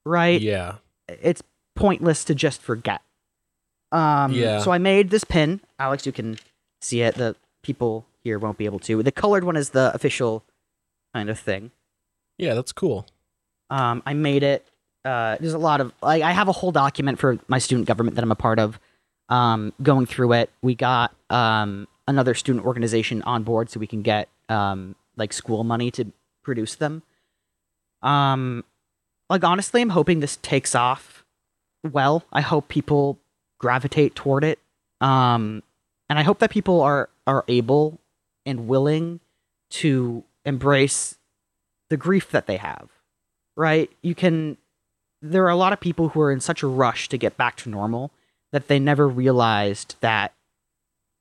Right? 0.05 0.41
yeah. 0.41 0.77
it's 1.09 1.43
pointless 1.77 2.25
to 2.25 2.35
just 2.35 2.63
forget. 2.63 3.03
Um, 3.93 4.33
Yeah. 4.33 4.61
So 4.61 4.71
I 4.71 4.79
made 4.79 5.11
this 5.11 5.25
pin. 5.25 5.61
Alex, 5.79 6.07
you 6.07 6.13
can 6.13 6.39
see 6.81 7.03
it. 7.03 7.15
The 7.17 7.37
people 7.63 8.07
here 8.23 8.39
won't 8.39 8.59
be 8.59 8.65
able 8.65 8.79
to. 8.81 9.03
The 9.03 9.13
colored 9.13 9.45
one 9.45 9.57
is 9.57 9.71
the 9.71 9.93
official 9.95 10.45
kind 11.15 11.29
of 11.31 11.39
thing. 11.39 11.71
Yeah, 12.39 12.55
that's 12.55 12.73
cool. 12.73 13.07
Um, 13.69 14.03
I 14.07 14.15
made 14.15 14.43
it. 14.43 14.67
Uh, 15.05 15.37
there's 15.41 15.55
a 15.55 15.59
lot 15.59 15.81
of 15.81 15.93
like 16.03 16.23
I 16.23 16.33
have 16.33 16.49
a 16.49 16.53
whole 16.53 16.73
document 16.73 17.19
for 17.19 17.39
my 17.49 17.59
student 17.59 17.87
government 17.89 18.17
that 18.17 18.23
I'm 18.23 18.33
a 18.33 18.37
part 18.37 18.59
of. 18.59 18.79
Um, 19.29 19.73
going 19.83 20.07
through 20.07 20.33
it, 20.33 20.51
we 20.61 20.75
got 20.75 21.15
um, 21.31 21.87
another 22.09 22.35
student 22.35 22.67
organization 22.67 23.23
on 23.23 23.45
board 23.45 23.71
so 23.71 23.79
we 23.79 23.87
can 23.87 24.03
get 24.03 24.29
um, 24.49 24.97
like 25.17 25.33
school 25.33 25.63
money 25.63 25.91
to 25.93 26.13
produce 26.43 26.75
them. 26.75 27.03
Um, 28.03 28.65
like 29.29 29.45
honestly, 29.45 29.81
I'm 29.81 29.91
hoping 29.91 30.19
this 30.21 30.37
takes 30.43 30.75
off 30.75 31.25
well. 31.89 32.25
I 32.33 32.41
hope 32.41 32.67
people 32.69 33.19
gravitate 33.61 34.15
toward 34.17 34.43
it 34.43 34.59
Um, 35.01 35.63
and 36.09 36.19
I 36.19 36.23
hope 36.23 36.41
that 36.41 36.51
people 36.51 36.81
are 36.83 37.09
are 37.27 37.45
able 37.49 38.01
and 38.45 38.67
willing 38.67 39.21
to 39.71 40.25
embrace 40.45 41.17
the 41.89 41.97
grief 41.97 42.31
that 42.33 42.47
they 42.47 42.57
have. 42.57 42.89
Right? 43.57 43.91
You 44.03 44.15
can. 44.15 44.57
There 45.23 45.45
are 45.45 45.51
a 45.51 45.57
lot 45.57 45.73
of 45.73 45.81
people 45.81 46.09
who 46.11 46.21
are 46.21 46.33
in 46.33 46.41
such 46.41 46.63
a 46.63 46.67
rush 46.67 47.09
to 47.11 47.19
get 47.19 47.37
back 47.37 47.57
to 47.59 47.69
normal 47.69 48.11
that 48.53 48.69
they 48.69 48.79
never 48.79 49.07
realized 49.07 49.97
that 50.01 50.35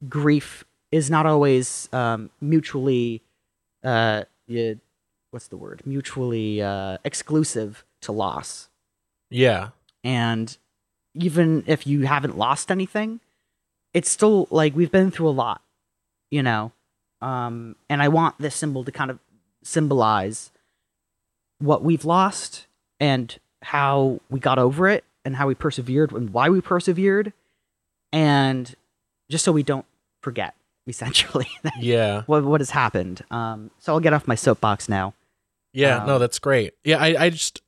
grief 0.07 0.63
is 0.91 1.09
not 1.09 1.25
always 1.25 1.89
um, 1.93 2.29
mutually. 2.41 3.21
Uh, 3.83 4.23
yeah, 4.47 4.73
what's 5.31 5.47
the 5.47 5.57
word? 5.57 5.81
Mutually 5.85 6.61
uh, 6.61 6.97
exclusive 7.03 7.85
to 8.01 8.11
loss. 8.11 8.69
Yeah. 9.29 9.69
And 10.03 10.57
even 11.15 11.63
if 11.67 11.85
you 11.87 12.05
haven't 12.05 12.37
lost 12.37 12.71
anything, 12.71 13.19
it's 13.93 14.09
still 14.09 14.47
like 14.51 14.75
we've 14.75 14.91
been 14.91 15.11
through 15.11 15.29
a 15.29 15.31
lot, 15.31 15.61
you 16.31 16.43
know. 16.43 16.71
Um, 17.21 17.75
and 17.89 18.01
I 18.01 18.07
want 18.07 18.35
this 18.39 18.55
symbol 18.55 18.83
to 18.83 18.91
kind 18.91 19.11
of 19.11 19.19
symbolize 19.63 20.51
what 21.59 21.83
we've 21.83 22.05
lost 22.05 22.65
and 22.99 23.37
how 23.61 24.21
we 24.29 24.39
got 24.39 24.57
over 24.57 24.87
it 24.87 25.03
and 25.25 25.35
how 25.35 25.47
we 25.47 25.55
persevered 25.55 26.11
and 26.13 26.29
why 26.31 26.47
we 26.49 26.61
persevered 26.61 27.33
and 28.13 28.73
just 29.29 29.43
so 29.43 29.51
we 29.51 29.63
don't 29.63 29.85
forget 30.21 30.55
essentially 30.87 31.47
Yeah. 31.79 32.23
what 32.25 32.43
what 32.45 32.61
has 32.61 32.69
happened 32.69 33.21
um 33.29 33.69
so 33.79 33.93
i'll 33.93 33.99
get 33.99 34.13
off 34.13 34.27
my 34.27 34.35
soapbox 34.35 34.87
now 34.87 35.13
Yeah, 35.73 36.03
no, 36.05 36.15
Um, 36.15 36.19
that's 36.21 36.39
great. 36.39 36.73
Yeah, 36.85 36.97
I, 36.99 37.25
I 37.25 37.29
just 37.29 37.61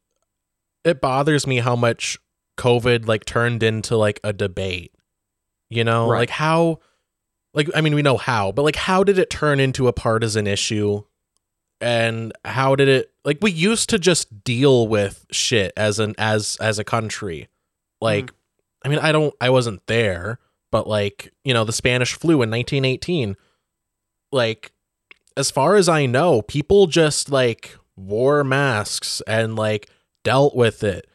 it 0.86 1.02
bothers 1.02 1.46
me 1.46 1.58
how 1.58 1.76
much 1.76 2.18
COVID 2.62 3.08
like 3.08 3.26
turned 3.26 3.64
into 3.64 3.98
like 3.98 4.20
a 4.24 4.32
debate. 4.32 4.94
You 5.70 5.84
know, 5.84 6.10
Right. 6.10 6.20
like 6.20 6.30
how 6.30 6.80
like 7.54 7.70
I 7.76 7.82
mean 7.82 7.96
we 7.96 8.02
know 8.02 8.18
how, 8.18 8.52
but 8.52 8.62
like 8.64 8.76
how 8.76 9.04
did 9.04 9.18
it 9.18 9.30
turn 9.30 9.60
into 9.60 9.88
a 9.88 9.94
partisan 9.94 10.46
issue? 10.46 11.04
And 11.80 12.34
how 12.46 12.76
did 12.76 12.88
it 12.88 13.12
like 13.26 13.40
we 13.42 13.52
used 13.52 13.90
to 13.90 13.98
just 13.98 14.44
deal 14.44 14.88
with 14.88 15.26
shit 15.32 15.74
as 15.76 15.98
an 16.00 16.14
as 16.18 16.58
as 16.62 16.78
a 16.78 16.84
country. 16.84 17.48
Like 18.00 18.28
mm-hmm. 18.28 18.86
I 18.86 18.90
mean 18.90 19.00
I 19.00 19.12
don't 19.12 19.34
I 19.42 19.50
wasn't 19.50 19.86
there, 19.88 20.38
but 20.72 20.88
like, 20.88 21.34
you 21.44 21.54
know, 21.54 21.64
the 21.64 21.74
Spanish 21.74 22.14
flu 22.14 22.42
in 22.44 22.52
1918 22.52 23.36
like 24.32 24.72
as 25.36 25.50
far 25.50 25.76
as 25.76 25.90
I 25.90 26.06
know, 26.06 26.42
people 26.42 26.88
just 26.88 27.30
like 27.32 27.78
wore 27.96 28.44
masks 28.44 29.22
and 29.26 29.56
like 29.56 29.90
dealt 30.24 30.56
with 30.56 30.84
it. 30.84 31.08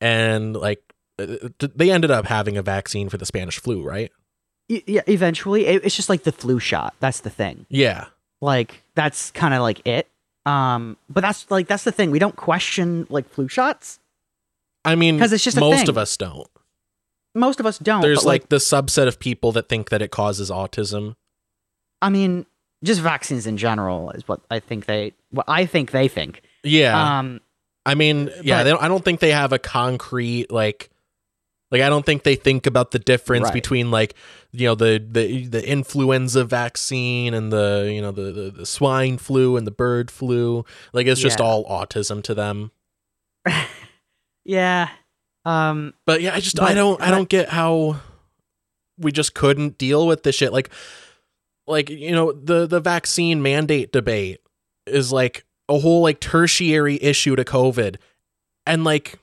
And 0.00 0.56
like 0.56 0.87
they 1.18 1.90
ended 1.90 2.10
up 2.10 2.26
having 2.26 2.56
a 2.56 2.62
vaccine 2.62 3.08
for 3.08 3.16
the 3.18 3.26
Spanish 3.26 3.58
flu, 3.58 3.82
right? 3.82 4.10
Yeah 4.68 5.00
eventually 5.06 5.64
it's 5.66 5.96
just 5.96 6.08
like 6.10 6.24
the 6.24 6.32
flu 6.32 6.58
shot 6.58 6.94
that's 7.00 7.20
the 7.20 7.30
thing 7.30 7.64
Yeah. 7.70 8.04
like 8.42 8.82
that's 8.94 9.30
kind 9.30 9.54
of 9.54 9.62
like 9.62 9.80
it 9.86 10.06
um 10.44 10.98
but 11.08 11.22
that's 11.22 11.50
like 11.50 11.66
that's 11.68 11.84
the 11.84 11.90
thing 11.92 12.10
we 12.10 12.18
don't 12.18 12.36
question 12.36 13.06
like 13.08 13.26
flu 13.30 13.48
shots 13.48 13.98
I 14.84 14.94
mean, 14.94 15.16
because 15.16 15.32
it's 15.32 15.42
just 15.42 15.58
most 15.58 15.80
thing. 15.80 15.88
of 15.88 15.96
us 15.96 16.14
don't. 16.18 16.46
most 17.34 17.60
of 17.60 17.66
us 17.66 17.78
don't 17.78 18.02
There's 18.02 18.18
but, 18.20 18.26
like, 18.26 18.48
the 18.50 18.56
subset 18.56 19.08
of 19.08 19.18
people 19.18 19.52
that 19.52 19.70
think 19.70 19.88
that 19.88 20.02
it 20.02 20.10
causes 20.10 20.50
autism. 20.50 21.14
i 22.02 22.10
mean 22.10 22.44
just 22.84 23.00
vaccines 23.00 23.46
in 23.46 23.56
general 23.56 24.10
is 24.10 24.28
what 24.28 24.40
i 24.50 24.60
think 24.60 24.84
they 24.84 25.14
what 25.30 25.46
i 25.48 25.64
think 25.64 25.92
they 25.92 26.08
think 26.08 26.42
Yeah. 26.62 27.18
um 27.20 27.40
I 27.86 27.94
mean, 27.94 28.30
yeah, 28.42 28.58
but- 28.58 28.64
they 28.64 28.70
don't, 28.70 28.82
I 28.82 28.88
don't 28.88 29.02
think 29.02 29.20
they 29.20 29.32
have 29.32 29.54
a 29.54 29.58
concrete 29.58 30.52
like 30.52 30.90
like 31.70 31.82
I 31.82 31.88
don't 31.88 32.04
think 32.06 32.22
they 32.22 32.34
think 32.34 32.66
about 32.66 32.90
the 32.92 32.98
difference 32.98 33.44
Right. 33.44 33.52
between 33.54 33.90
like 33.90 34.14
you 34.52 34.66
know 34.66 34.74
the 34.74 35.04
the 35.06 35.46
the 35.46 35.68
influenza 35.68 36.44
vaccine 36.44 37.34
and 37.34 37.52
the 37.52 37.90
you 37.92 38.00
know 38.00 38.10
the, 38.12 38.32
the 38.32 38.50
the 38.50 38.66
swine 38.66 39.18
flu 39.18 39.56
and 39.56 39.66
the 39.66 39.70
bird 39.70 40.10
flu. 40.10 40.64
Like 40.92 41.06
it's 41.06 41.20
just 41.20 41.38
Yeah. 41.40 41.44
all 41.46 41.64
autism 41.66 42.22
to 42.24 42.34
them. 42.34 42.70
yeah 44.44 44.88
um 45.44 45.94
But 46.06 46.20
yeah, 46.22 46.34
I 46.34 46.40
just 46.40 46.60
I 46.60 46.74
don't 46.74 47.00
I 47.00 47.10
don't 47.10 47.28
get 47.28 47.48
how 47.48 48.00
we 48.98 49.12
just 49.12 49.34
couldn't 49.34 49.78
deal 49.78 50.06
with 50.06 50.22
this 50.22 50.34
shit. 50.34 50.52
Like 50.52 50.70
like 51.66 51.88
you 51.90 52.12
know 52.12 52.32
the 52.32 52.66
the 52.66 52.80
vaccine 52.80 53.40
mandate 53.42 53.92
debate 53.92 54.40
is 54.86 55.12
like 55.12 55.44
a 55.68 55.78
whole 55.78 56.02
like 56.02 56.18
tertiary 56.20 56.98
issue 57.02 57.36
to 57.36 57.44
COVID, 57.44 57.96
and 58.66 58.84
like 58.84 59.18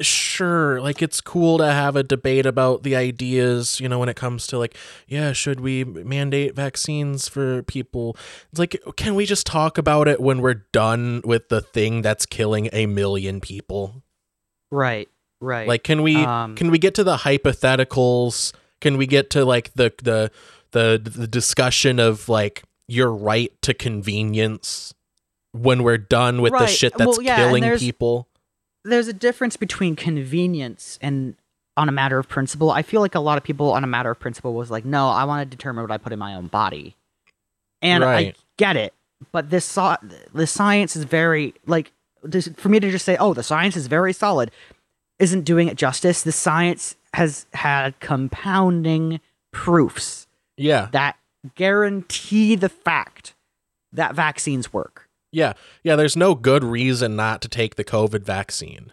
sure 0.00 0.80
like 0.80 1.00
it's 1.00 1.20
cool 1.20 1.58
to 1.58 1.66
have 1.66 1.94
a 1.94 2.02
debate 2.02 2.46
about 2.46 2.82
the 2.82 2.96
ideas 2.96 3.78
you 3.78 3.88
know 3.88 3.98
when 3.98 4.08
it 4.08 4.16
comes 4.16 4.46
to 4.46 4.58
like 4.58 4.76
yeah 5.06 5.32
should 5.32 5.60
we 5.60 5.84
mandate 5.84 6.54
vaccines 6.54 7.28
for 7.28 7.62
people 7.62 8.16
it's 8.50 8.58
like 8.58 8.82
can 8.96 9.14
we 9.14 9.24
just 9.24 9.46
talk 9.46 9.78
about 9.78 10.08
it 10.08 10.20
when 10.20 10.40
we're 10.40 10.64
done 10.72 11.22
with 11.24 11.48
the 11.48 11.60
thing 11.60 12.02
that's 12.02 12.26
killing 12.26 12.68
a 12.72 12.86
million 12.86 13.40
people 13.40 14.02
right 14.72 15.08
right 15.40 15.68
like, 15.68 15.84
can 15.84 16.02
we 16.02 16.24
Um, 16.24 16.56
can 16.56 16.70
we 16.70 16.78
get 16.78 16.94
to 16.94 17.04
the 17.04 17.18
hypotheticals? 17.18 18.52
Can 18.80 18.96
we 18.96 19.06
get 19.06 19.30
to 19.30 19.44
like 19.44 19.72
the 19.74 19.92
the 20.02 20.30
the 20.72 21.00
the 21.04 21.26
discussion 21.26 22.00
of 22.00 22.28
like 22.28 22.64
your 22.88 23.12
right 23.12 23.50
to 23.62 23.74
convenience 23.74 24.92
when 25.52 25.82
we're 25.82 25.98
done 25.98 26.42
with 26.42 26.52
the 26.52 26.66
shit 26.66 26.96
that's 26.96 27.18
Well, 27.18 27.22
yeah, 27.22 27.36
killing 27.36 27.78
people? 27.78 28.28
There's 28.84 29.08
a 29.08 29.12
difference 29.12 29.56
between 29.56 29.96
convenience 29.96 30.98
and 31.00 31.36
on 31.76 31.88
a 31.88 31.92
matter 31.92 32.18
of 32.18 32.28
principle. 32.28 32.70
I 32.70 32.82
feel 32.82 33.00
like 33.00 33.14
a 33.14 33.20
lot 33.20 33.36
of 33.38 33.44
people 33.44 33.72
on 33.72 33.82
a 33.82 33.86
matter 33.86 34.10
of 34.10 34.20
principle 34.20 34.54
was 34.54 34.70
like, 34.70 34.84
no, 34.84 35.08
I 35.08 35.24
want 35.24 35.48
to 35.48 35.56
determine 35.56 35.82
what 35.82 35.90
I 35.90 35.98
put 35.98 36.12
in 36.12 36.18
my 36.18 36.34
own 36.34 36.46
body, 36.46 36.96
and 37.82 38.04
I 38.04 38.34
get 38.56 38.76
it. 38.76 38.94
But 39.32 39.50
this 39.50 39.64
so- 39.64 39.96
the 40.32 40.46
science 40.46 40.96
is 40.96 41.04
very 41.04 41.54
like 41.66 41.92
this, 42.22 42.48
for 42.56 42.68
me 42.68 42.78
to 42.80 42.90
just 42.90 43.04
say, 43.04 43.16
oh, 43.16 43.34
the 43.34 43.42
science 43.42 43.76
is 43.76 43.86
very 43.86 44.12
solid, 44.12 44.50
isn't 45.18 45.42
doing 45.42 45.68
it 45.68 45.76
justice. 45.76 46.22
The 46.22 46.32
science 46.32 46.96
has 47.14 47.46
had 47.54 47.98
compounding 48.00 49.20
proofs 49.52 50.26
Yeah, 50.56 50.88
that 50.92 51.16
guarantee 51.54 52.54
the 52.56 52.68
fact 52.68 53.34
that 53.92 54.14
vaccines 54.14 54.72
work. 54.72 55.03
Yeah, 55.34 55.52
yeah. 55.82 55.96
There's 55.96 56.16
no 56.16 56.34
good 56.34 56.62
reason 56.64 57.16
not 57.16 57.42
to 57.42 57.48
take 57.48 57.74
the 57.76 57.84
COVID 57.84 58.22
vaccine. 58.22 58.92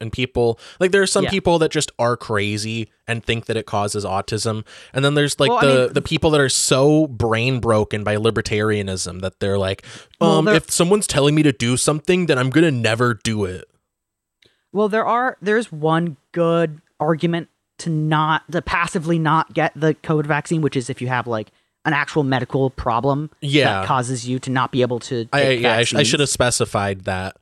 And 0.00 0.12
people 0.12 0.58
like 0.80 0.90
there 0.90 1.02
are 1.02 1.06
some 1.06 1.24
Yeah. 1.24 1.30
people 1.30 1.60
that 1.60 1.70
just 1.70 1.92
are 1.96 2.16
crazy 2.16 2.90
and 3.06 3.24
think 3.24 3.46
that 3.46 3.56
it 3.56 3.66
causes 3.66 4.04
autism, 4.04 4.64
and 4.92 5.04
then 5.04 5.14
there's 5.14 5.38
like 5.38 5.50
Well, 5.50 5.58
I 5.58 5.66
the 5.66 5.84
mean- 5.84 5.92
the 5.92 6.02
people 6.02 6.30
that 6.30 6.40
are 6.40 6.48
so 6.48 7.06
brain 7.06 7.60
broken 7.60 8.02
by 8.02 8.16
libertarianism 8.16 9.20
that 9.20 9.38
they're 9.38 9.58
like, 9.58 9.84
Well, 10.20 10.38
um, 10.38 10.44
there- 10.46 10.56
if 10.56 10.70
someone's 10.72 11.06
telling 11.06 11.36
me 11.36 11.44
to 11.44 11.52
do 11.52 11.76
something, 11.76 12.26
then 12.26 12.36
I'm 12.36 12.50
gonna 12.50 12.72
never 12.72 13.14
do 13.14 13.44
it. 13.44 13.68
Well, 14.72 14.88
there 14.88 15.06
are 15.06 15.36
there's 15.40 15.70
one 15.70 16.16
good 16.32 16.80
argument 16.98 17.48
to 17.78 17.90
not 17.90 18.50
to 18.50 18.60
passively 18.60 19.20
not 19.20 19.54
get 19.54 19.72
the 19.76 19.94
COVID 19.94 20.26
vaccine, 20.26 20.62
which 20.62 20.76
is 20.76 20.90
if 20.90 21.00
you 21.00 21.06
have 21.08 21.28
like 21.28 21.52
an 21.84 21.92
actual 21.92 22.22
medical 22.22 22.70
problem 22.70 23.30
Yeah. 23.40 23.64
that 23.80 23.86
causes 23.86 24.28
you 24.28 24.38
to 24.40 24.50
not 24.50 24.70
be 24.72 24.82
able 24.82 25.00
to. 25.00 25.28
I 25.32 25.50
yeah, 25.50 25.76
I, 25.78 25.84
sh- 25.84 25.94
I 25.94 26.02
should 26.04 26.20
have 26.20 26.28
specified 26.28 27.02
that. 27.04 27.36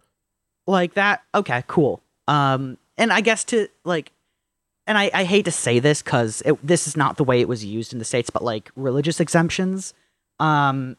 like 0.66 0.94
that. 0.94 1.22
Okay, 1.34 1.62
cool. 1.66 2.00
Um, 2.28 2.78
and 2.96 3.12
I 3.12 3.20
guess 3.20 3.44
to 3.44 3.68
like, 3.84 4.12
and 4.86 4.96
I 4.96 5.10
I 5.12 5.24
hate 5.24 5.44
to 5.44 5.50
say 5.50 5.78
this 5.78 6.00
because 6.02 6.42
this 6.62 6.86
is 6.86 6.96
not 6.96 7.16
the 7.16 7.24
way 7.24 7.40
it 7.40 7.48
was 7.48 7.64
used 7.64 7.92
in 7.92 7.98
the 7.98 8.04
states, 8.04 8.30
but 8.30 8.42
like 8.42 8.70
religious 8.76 9.20
exemptions. 9.20 9.94
Um, 10.38 10.96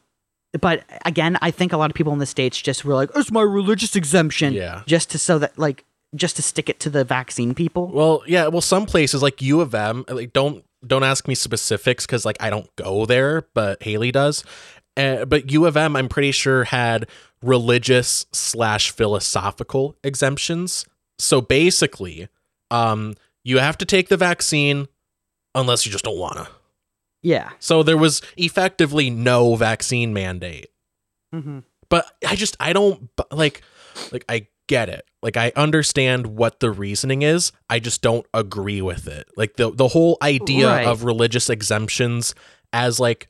but 0.59 0.83
again, 1.05 1.37
I 1.41 1.49
think 1.51 1.71
a 1.73 1.77
lot 1.77 1.89
of 1.89 1.95
people 1.95 2.11
in 2.13 2.19
the 2.19 2.25
states 2.25 2.61
just 2.61 2.83
were 2.85 2.93
like, 2.95 3.09
"It's 3.15 3.31
my 3.31 3.41
religious 3.41 3.95
exemption," 3.95 4.53
Yeah. 4.53 4.83
just 4.85 5.09
to 5.11 5.17
so 5.17 5.39
that 5.39 5.57
like 5.57 5.85
just 6.13 6.35
to 6.35 6.41
stick 6.41 6.67
it 6.69 6.79
to 6.81 6.89
the 6.89 7.03
vaccine 7.05 7.55
people. 7.55 7.87
Well, 7.87 8.21
yeah, 8.27 8.47
well, 8.47 8.61
some 8.61 8.85
places 8.85 9.21
like 9.23 9.41
U 9.41 9.61
of 9.61 9.73
M, 9.73 10.03
like 10.09 10.33
don't 10.33 10.65
don't 10.85 11.03
ask 11.03 11.27
me 11.27 11.35
specifics 11.35 12.05
because 12.05 12.25
like 12.25 12.37
I 12.39 12.49
don't 12.49 12.73
go 12.75 13.05
there, 13.05 13.47
but 13.53 13.81
Haley 13.83 14.11
does. 14.11 14.43
Uh, 14.97 15.25
but 15.25 15.51
U 15.51 15.65
of 15.65 15.77
M, 15.77 15.95
I'm 15.95 16.09
pretty 16.09 16.31
sure 16.31 16.65
had 16.65 17.07
religious 17.41 18.25
slash 18.31 18.91
philosophical 18.91 19.95
exemptions. 20.03 20.85
So 21.17 21.39
basically, 21.41 22.27
um, 22.69 23.15
you 23.43 23.59
have 23.59 23.77
to 23.79 23.85
take 23.85 24.09
the 24.09 24.17
vaccine 24.17 24.87
unless 25.55 25.85
you 25.85 25.91
just 25.91 26.03
don't 26.03 26.17
wanna. 26.17 26.49
Yeah. 27.21 27.51
So 27.59 27.83
there 27.83 27.97
was 27.97 28.21
effectively 28.37 29.09
no 29.09 29.55
vaccine 29.55 30.13
mandate. 30.13 30.67
Mm-hmm. 31.33 31.59
but 31.87 32.11
I 32.27 32.35
just 32.35 32.57
I 32.59 32.73
don't 32.73 33.09
like 33.31 33.61
like 34.11 34.25
I 34.27 34.47
get 34.71 34.87
it. 34.89 35.03
Like 35.21 35.35
I 35.37 35.51
understand 35.55 36.27
what 36.27 36.61
the 36.61 36.71
reasoning 36.71 37.21
is. 37.21 37.51
I 37.69 37.79
just 37.79 38.01
don't 38.01 38.25
agree 38.33 38.81
with 38.81 39.07
it. 39.07 39.27
Like 39.35 39.57
the 39.57 39.69
the 39.71 39.89
whole 39.89 40.17
idea 40.21 40.67
Right. 40.67 40.87
of 40.87 41.03
religious 41.03 41.49
exemptions 41.49 42.33
as 42.73 42.99
like 42.99 43.27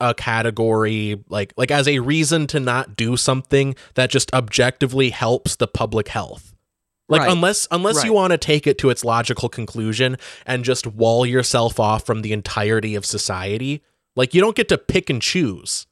a 0.00 0.12
category 0.12 1.22
like 1.28 1.54
like 1.56 1.70
as 1.70 1.86
a 1.86 2.00
reason 2.00 2.46
to 2.48 2.58
not 2.58 2.96
do 2.96 3.16
something 3.16 3.76
that 3.94 4.10
just 4.10 4.34
objectively 4.34 5.10
helps 5.10 5.54
the 5.56 5.68
public 5.68 6.08
health. 6.08 6.52
Like 7.08 7.20
Right. 7.22 7.30
unless 7.32 7.68
unless 7.70 8.02
you 8.04 8.12
want 8.12 8.32
to 8.32 8.38
take 8.38 8.66
it 8.66 8.76
to 8.78 8.90
its 8.90 9.04
logical 9.04 9.48
conclusion 9.48 10.16
and 10.44 10.64
just 10.64 10.86
wall 10.86 11.24
yourself 11.24 11.78
off 11.78 12.04
from 12.04 12.22
the 12.22 12.32
entirety 12.32 12.96
of 12.96 13.06
society, 13.06 13.82
like 14.16 14.34
you 14.34 14.40
don't 14.40 14.56
get 14.56 14.68
to 14.70 14.78
pick 14.78 15.08
and 15.08 15.22
choose. 15.22 15.86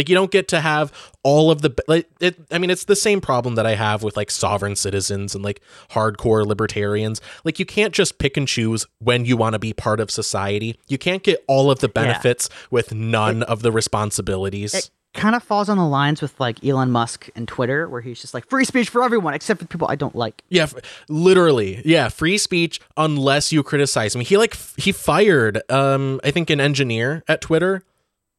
Like 0.00 0.08
you 0.08 0.14
don't 0.14 0.30
get 0.30 0.48
to 0.48 0.62
have 0.62 0.90
all 1.22 1.50
of 1.50 1.60
the 1.60 1.74
like 1.86 2.08
it 2.20 2.34
I 2.50 2.56
mean 2.56 2.70
it's 2.70 2.84
the 2.84 2.96
same 2.96 3.20
problem 3.20 3.54
that 3.56 3.66
I 3.66 3.74
have 3.74 4.02
with 4.02 4.16
like 4.16 4.30
sovereign 4.30 4.74
citizens 4.74 5.34
and 5.34 5.44
like 5.44 5.60
hardcore 5.90 6.46
libertarians. 6.46 7.20
Like 7.44 7.58
you 7.58 7.66
can't 7.66 7.92
just 7.92 8.16
pick 8.16 8.38
and 8.38 8.48
choose 8.48 8.86
when 9.00 9.26
you 9.26 9.36
want 9.36 9.52
to 9.52 9.58
be 9.58 9.74
part 9.74 10.00
of 10.00 10.10
society. 10.10 10.78
You 10.88 10.96
can't 10.96 11.22
get 11.22 11.44
all 11.46 11.70
of 11.70 11.80
the 11.80 11.88
benefits 11.90 12.48
with 12.70 12.94
none 12.94 13.42
of 13.42 13.60
the 13.60 13.70
responsibilities. 13.70 14.72
It 14.72 14.90
kind 15.12 15.34
of 15.34 15.42
falls 15.42 15.68
on 15.68 15.76
the 15.76 15.86
lines 15.86 16.22
with 16.22 16.40
like 16.40 16.64
Elon 16.64 16.90
Musk 16.90 17.28
and 17.36 17.46
Twitter, 17.46 17.86
where 17.86 18.00
he's 18.00 18.22
just 18.22 18.32
like 18.32 18.48
free 18.48 18.64
speech 18.64 18.88
for 18.88 19.02
everyone 19.02 19.34
except 19.34 19.60
for 19.60 19.66
people 19.66 19.86
I 19.90 19.96
don't 19.96 20.16
like. 20.16 20.42
Yeah, 20.48 20.68
literally. 21.10 21.82
Yeah, 21.84 22.08
free 22.08 22.38
speech 22.38 22.80
unless 22.96 23.52
you 23.52 23.62
criticize 23.62 24.16
me. 24.16 24.24
He 24.24 24.38
like 24.38 24.54
f- 24.54 24.72
he 24.78 24.92
fired 24.92 25.60
um 25.70 26.22
I 26.24 26.30
think 26.30 26.48
an 26.48 26.58
engineer 26.58 27.22
at 27.28 27.42
Twitter 27.42 27.82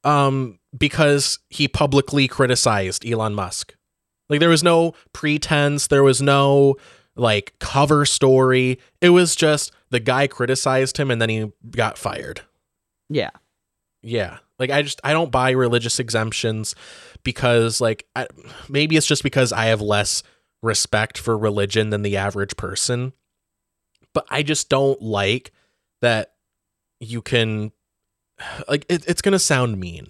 um 0.03 0.59
because 0.77 1.39
he 1.49 1.67
publicly 1.67 2.27
criticized 2.27 3.05
Elon 3.05 3.33
Musk. 3.33 3.75
Like 4.29 4.39
there 4.39 4.49
was 4.49 4.63
no 4.63 4.93
pretense, 5.13 5.87
there 5.87 6.03
was 6.03 6.21
no 6.21 6.77
like 7.15 7.53
cover 7.59 8.05
story. 8.05 8.79
It 9.01 9.09
was 9.09 9.35
just 9.35 9.71
the 9.89 9.99
guy 9.99 10.27
criticized 10.27 10.97
him 10.97 11.11
and 11.11 11.21
then 11.21 11.29
he 11.29 11.51
got 11.69 11.97
fired. 11.97 12.41
Yeah. 13.09 13.31
Yeah. 14.01 14.37
Like 14.57 14.69
I 14.69 14.81
just 14.81 15.01
I 15.03 15.11
don't 15.13 15.31
buy 15.31 15.51
religious 15.51 15.99
exemptions 15.99 16.75
because 17.23 17.81
like 17.81 18.07
I, 18.15 18.27
maybe 18.69 18.95
it's 18.95 19.07
just 19.07 19.23
because 19.23 19.51
I 19.51 19.65
have 19.65 19.81
less 19.81 20.23
respect 20.61 21.17
for 21.17 21.37
religion 21.37 21.89
than 21.89 22.03
the 22.03 22.17
average 22.17 22.55
person. 22.55 23.13
But 24.13 24.25
I 24.29 24.43
just 24.43 24.69
don't 24.69 25.01
like 25.01 25.51
that 26.01 26.33
you 26.99 27.21
can 27.21 27.71
like 28.67 28.85
it, 28.89 29.05
it's 29.07 29.21
going 29.21 29.33
to 29.33 29.39
sound 29.39 29.79
mean. 29.79 30.07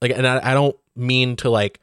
Like 0.00 0.12
and 0.12 0.26
I, 0.26 0.50
I 0.50 0.54
don't 0.54 0.76
mean 0.96 1.36
to 1.36 1.50
like 1.50 1.78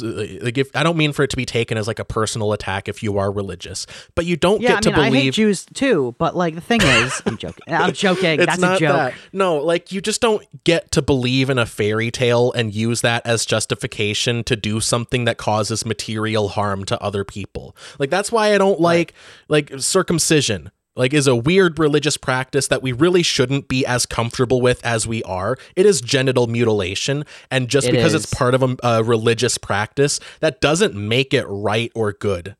like 0.00 0.58
if 0.58 0.74
I 0.74 0.82
don't 0.82 0.96
mean 0.96 1.12
for 1.12 1.22
it 1.22 1.30
to 1.30 1.36
be 1.36 1.46
taken 1.46 1.78
as 1.78 1.86
like 1.86 2.00
a 2.00 2.04
personal 2.04 2.52
attack 2.52 2.88
if 2.88 3.02
you 3.04 3.18
are 3.18 3.30
religious, 3.30 3.86
but 4.16 4.24
you 4.24 4.36
don't 4.36 4.60
Yeah, 4.60 4.70
get 4.70 4.78
I 4.78 4.80
to 4.80 4.90
mean, 4.90 4.98
I 4.98 5.10
hate 5.16 5.34
Jews 5.34 5.64
too, 5.74 6.14
but 6.18 6.34
like 6.36 6.56
the 6.56 6.60
thing 6.60 6.82
is, 6.82 7.22
I'm 7.24 7.36
joking. 7.38 7.62
I'm 7.72 7.92
joking. 7.92 8.40
it's 8.40 8.46
That's 8.46 8.60
not 8.60 8.76
a 8.76 8.80
joke. 8.80 8.96
that. 8.96 9.14
No, 9.32 9.58
like 9.58 9.92
you 9.92 10.00
just 10.00 10.20
don't 10.20 10.44
get 10.64 10.90
to 10.92 11.02
believe 11.02 11.50
in 11.50 11.58
a 11.58 11.66
fairy 11.66 12.10
tale 12.10 12.52
and 12.52 12.74
use 12.74 13.00
that 13.02 13.24
as 13.24 13.46
justification 13.46 14.42
to 14.44 14.56
do 14.56 14.80
something 14.80 15.24
that 15.26 15.36
causes 15.36 15.86
material 15.86 16.48
harm 16.48 16.84
to 16.86 17.00
other 17.00 17.24
people. 17.24 17.76
Like 18.00 18.10
that's 18.10 18.32
why 18.32 18.54
I 18.54 18.58
don't 18.58 18.80
like 18.80 19.14
like 19.48 19.72
circumcision. 19.78 20.70
Like 20.96 21.12
is 21.12 21.26
a 21.26 21.36
weird 21.36 21.78
religious 21.78 22.16
practice 22.16 22.68
that 22.68 22.82
we 22.82 22.92
really 22.92 23.22
shouldn't 23.22 23.68
be 23.68 23.84
as 23.84 24.06
comfortable 24.06 24.60
with 24.60 24.84
as 24.84 25.06
we 25.06 25.22
are. 25.24 25.56
It 25.76 25.86
is 25.86 26.00
genital 26.00 26.46
mutilation, 26.46 27.24
and 27.50 27.68
just 27.68 27.88
It 27.88 27.92
because 27.92 28.14
is. 28.14 28.24
it's 28.24 28.34
part 28.34 28.54
of 28.54 28.62
a, 28.62 28.76
a 28.82 29.04
religious 29.04 29.58
practice, 29.58 30.18
that 30.40 30.60
doesn't 30.60 30.94
make 30.94 31.34
it 31.34 31.44
right 31.44 31.92
or 31.94 32.12
good. 32.12 32.56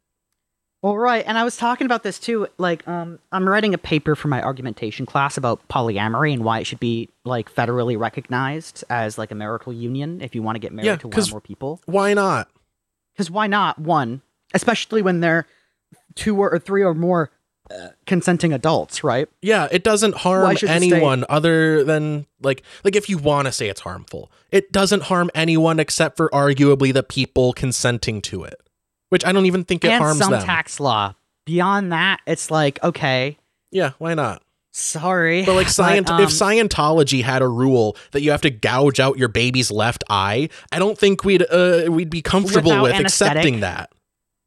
Well, 0.83 0.97
right, 0.97 1.25
and 1.27 1.37
I 1.39 1.43
was 1.43 1.57
talking 1.57 1.87
about 1.87 2.03
this 2.03 2.19
too. 2.19 2.47
Like, 2.59 2.87
um, 2.87 3.19
I'm 3.33 3.49
writing 3.49 3.75
a 3.75 3.79
paper 3.79 4.15
for 4.15 4.29
my 4.29 4.43
argumentation 4.43 5.07
class 5.07 5.37
about 5.37 5.67
polyamory 5.69 6.33
and 6.33 6.45
why 6.45 6.61
it 6.61 6.65
should 6.65 6.79
be 6.79 7.09
like 7.25 7.53
federally 7.53 7.99
recognized 7.99 8.85
as 8.91 9.19
like 9.19 9.31
a 9.31 9.35
marital 9.35 9.73
union 9.73 10.21
if 10.21 10.35
you 10.35 10.43
want 10.43 10.55
to 10.57 10.61
get 10.61 10.73
married 10.73 10.87
Yeah, 10.87 10.97
to 10.97 11.09
one 11.09 11.21
or 11.21 11.31
more 11.31 11.41
people. 11.41 11.81
Why 11.87 12.15
not? 12.15 12.49
Because 13.15 13.31
why 13.31 13.47
not? 13.47 13.79
One, 13.79 14.21
especially 14.53 15.01
when 15.03 15.21
they're 15.21 15.47
two 16.15 16.39
or, 16.39 16.53
or 16.53 16.59
three 16.59 16.85
or 16.85 16.95
more 16.95 17.31
uh, 17.71 17.89
consenting 18.07 18.53
adults, 18.53 19.03
right? 19.03 19.29
Yeah, 19.43 19.69
it 19.71 19.83
doesn't 19.85 20.17
harm 20.17 20.57
anyone 20.67 21.25
other 21.29 21.85
than 21.85 22.27
like 22.41 22.63
like 22.85 22.97
if 22.97 23.09
you 23.09 23.19
want 23.19 23.47
to 23.47 23.53
say 23.53 23.69
it's 23.69 23.81
harmful. 23.81 24.31
It 24.53 24.73
doesn't 24.73 25.05
harm 25.05 25.31
anyone 25.35 25.81
except 25.81 26.17
for 26.17 26.29
arguably 26.31 26.93
the 26.93 27.03
people 27.03 27.53
consenting 27.53 28.23
to 28.23 28.45
it. 28.45 28.61
Which 29.09 29.25
I 29.25 29.33
don't 29.33 29.47
even 29.47 29.65
think 29.65 29.85
it 29.85 29.91
and 29.93 30.03
harms 30.03 30.19
some 30.19 30.33
them. 30.33 30.43
tax 30.43 30.81
law. 30.81 31.15
Beyond 31.45 31.93
that, 31.93 32.21
it's 32.27 32.51
like 32.51 32.83
okay, 32.83 33.39
yeah, 33.71 33.93
why 33.99 34.15
not? 34.15 34.43
sorry, 34.73 35.43
But 35.47 35.55
like 35.55 35.67
scient- 35.69 36.11
um, 36.11 36.21
if 36.21 36.29
Scientology 36.29 37.23
had 37.23 37.41
a 37.41 37.49
rule 37.49 37.97
that 38.13 38.21
you 38.21 38.31
have 38.31 38.43
to 38.43 38.51
gouge 38.51 39.01
out 39.01 39.17
your 39.17 39.29
baby's 39.29 39.71
left 39.71 40.05
eye, 40.11 40.51
I 40.71 40.79
don't 40.79 40.99
think 40.99 41.25
we'd 41.25 41.43
uh, 41.51 41.85
we'd 41.89 42.11
be 42.11 42.21
comfortable 42.21 42.83
with 42.83 42.93
anesthetic? 42.93 43.37
accepting 43.39 43.61
that. 43.61 43.91